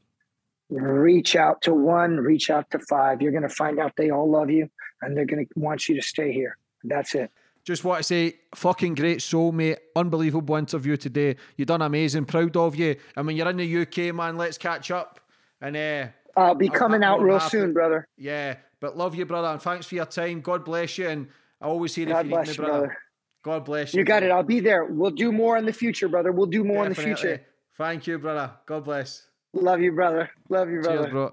reach 0.83 1.37
out 1.37 1.63
to 1.63 1.75
one, 1.75 2.17
reach 2.17 2.51
out 2.51 2.71
to 2.71 2.79
five. 2.79 3.23
You're 3.23 3.33
going 3.33 3.43
to 3.43 3.49
find 3.49 3.79
out 3.79 3.93
they 3.97 4.11
all 4.11 4.31
love 4.31 4.51
you 4.51 4.69
and 5.03 5.17
they're 5.17 5.27
going 5.27 5.47
to 5.47 5.61
want 5.61 5.89
you 5.89 5.95
to 5.97 6.03
stay 6.03 6.33
here. 6.33 6.57
That's 6.83 7.15
it. 7.15 7.31
Just 7.65 7.83
want 7.83 7.99
to 8.01 8.05
say, 8.05 8.35
fucking 8.55 8.95
great 8.95 9.23
soul, 9.23 9.51
mate. 9.51 9.79
Unbelievable 9.97 10.57
interview 10.57 10.97
today. 10.99 11.37
You 11.57 11.65
done 11.65 11.81
amazing. 11.81 12.27
Proud 12.27 12.57
of 12.57 12.77
you. 12.77 12.97
And 13.17 13.27
when 13.27 13.37
you're 13.37 13.49
in 13.49 13.57
the 13.57 13.83
UK, 13.83 14.15
man, 14.15 14.37
let's 14.37 14.59
catch 14.59 14.91
up. 14.91 15.21
And 15.63 15.77
uh, 15.77 16.09
I'll 16.37 16.55
be 16.55 16.69
coming 16.69 17.03
out 17.03 17.23
real 17.23 17.39
happen. 17.39 17.51
soon, 17.51 17.73
brother. 17.73 18.07
Yeah, 18.19 18.57
but 18.81 18.99
love 18.99 19.15
you, 19.15 19.25
brother, 19.25 19.49
and 19.49 19.63
thanks 19.63 19.87
for 19.87 19.95
your 19.95 20.05
time. 20.05 20.43
God 20.43 20.65
bless 20.65 20.99
you. 20.99 21.09
And 21.09 21.29
I 21.59 21.67
always 21.67 21.95
hear 21.95 22.07
God 22.07 22.27
if 22.27 22.31
you 22.33 22.39
need 22.39 22.49
me, 22.49 22.55
brother. 22.57 22.73
brother. 22.73 22.97
God 23.43 23.65
bless 23.65 23.95
you. 23.95 23.99
You 24.01 24.05
got 24.05 24.23
it. 24.23 24.31
I'll 24.31 24.43
be 24.43 24.61
there. 24.61 24.85
We'll 24.85 25.11
do 25.11 25.33
more 25.33 25.57
in 25.57 25.65
the 25.65 25.73
future, 25.73 26.09
brother. 26.09 26.33
We'll 26.33 26.47
do 26.47 26.65
more 26.65 26.87
Definitely. 26.87 27.05
in 27.05 27.11
the 27.11 27.17
future. 27.17 27.47
Thank 27.79 28.07
you, 28.07 28.19
brother. 28.19 28.53
God 28.67 28.85
bless. 28.85 29.27
Love 29.55 29.81
you, 29.81 29.93
brother. 29.93 30.31
Love 30.49 30.69
you, 30.69 30.81
brother. 30.83 31.03
Cheers, 31.05 31.13
bro. 31.13 31.33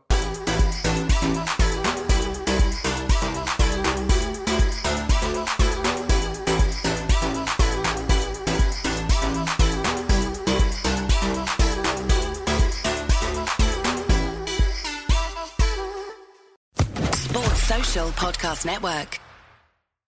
Sports 17.13 17.63
Social 17.63 18.07
Podcast 18.11 18.65
Network. 18.65 19.19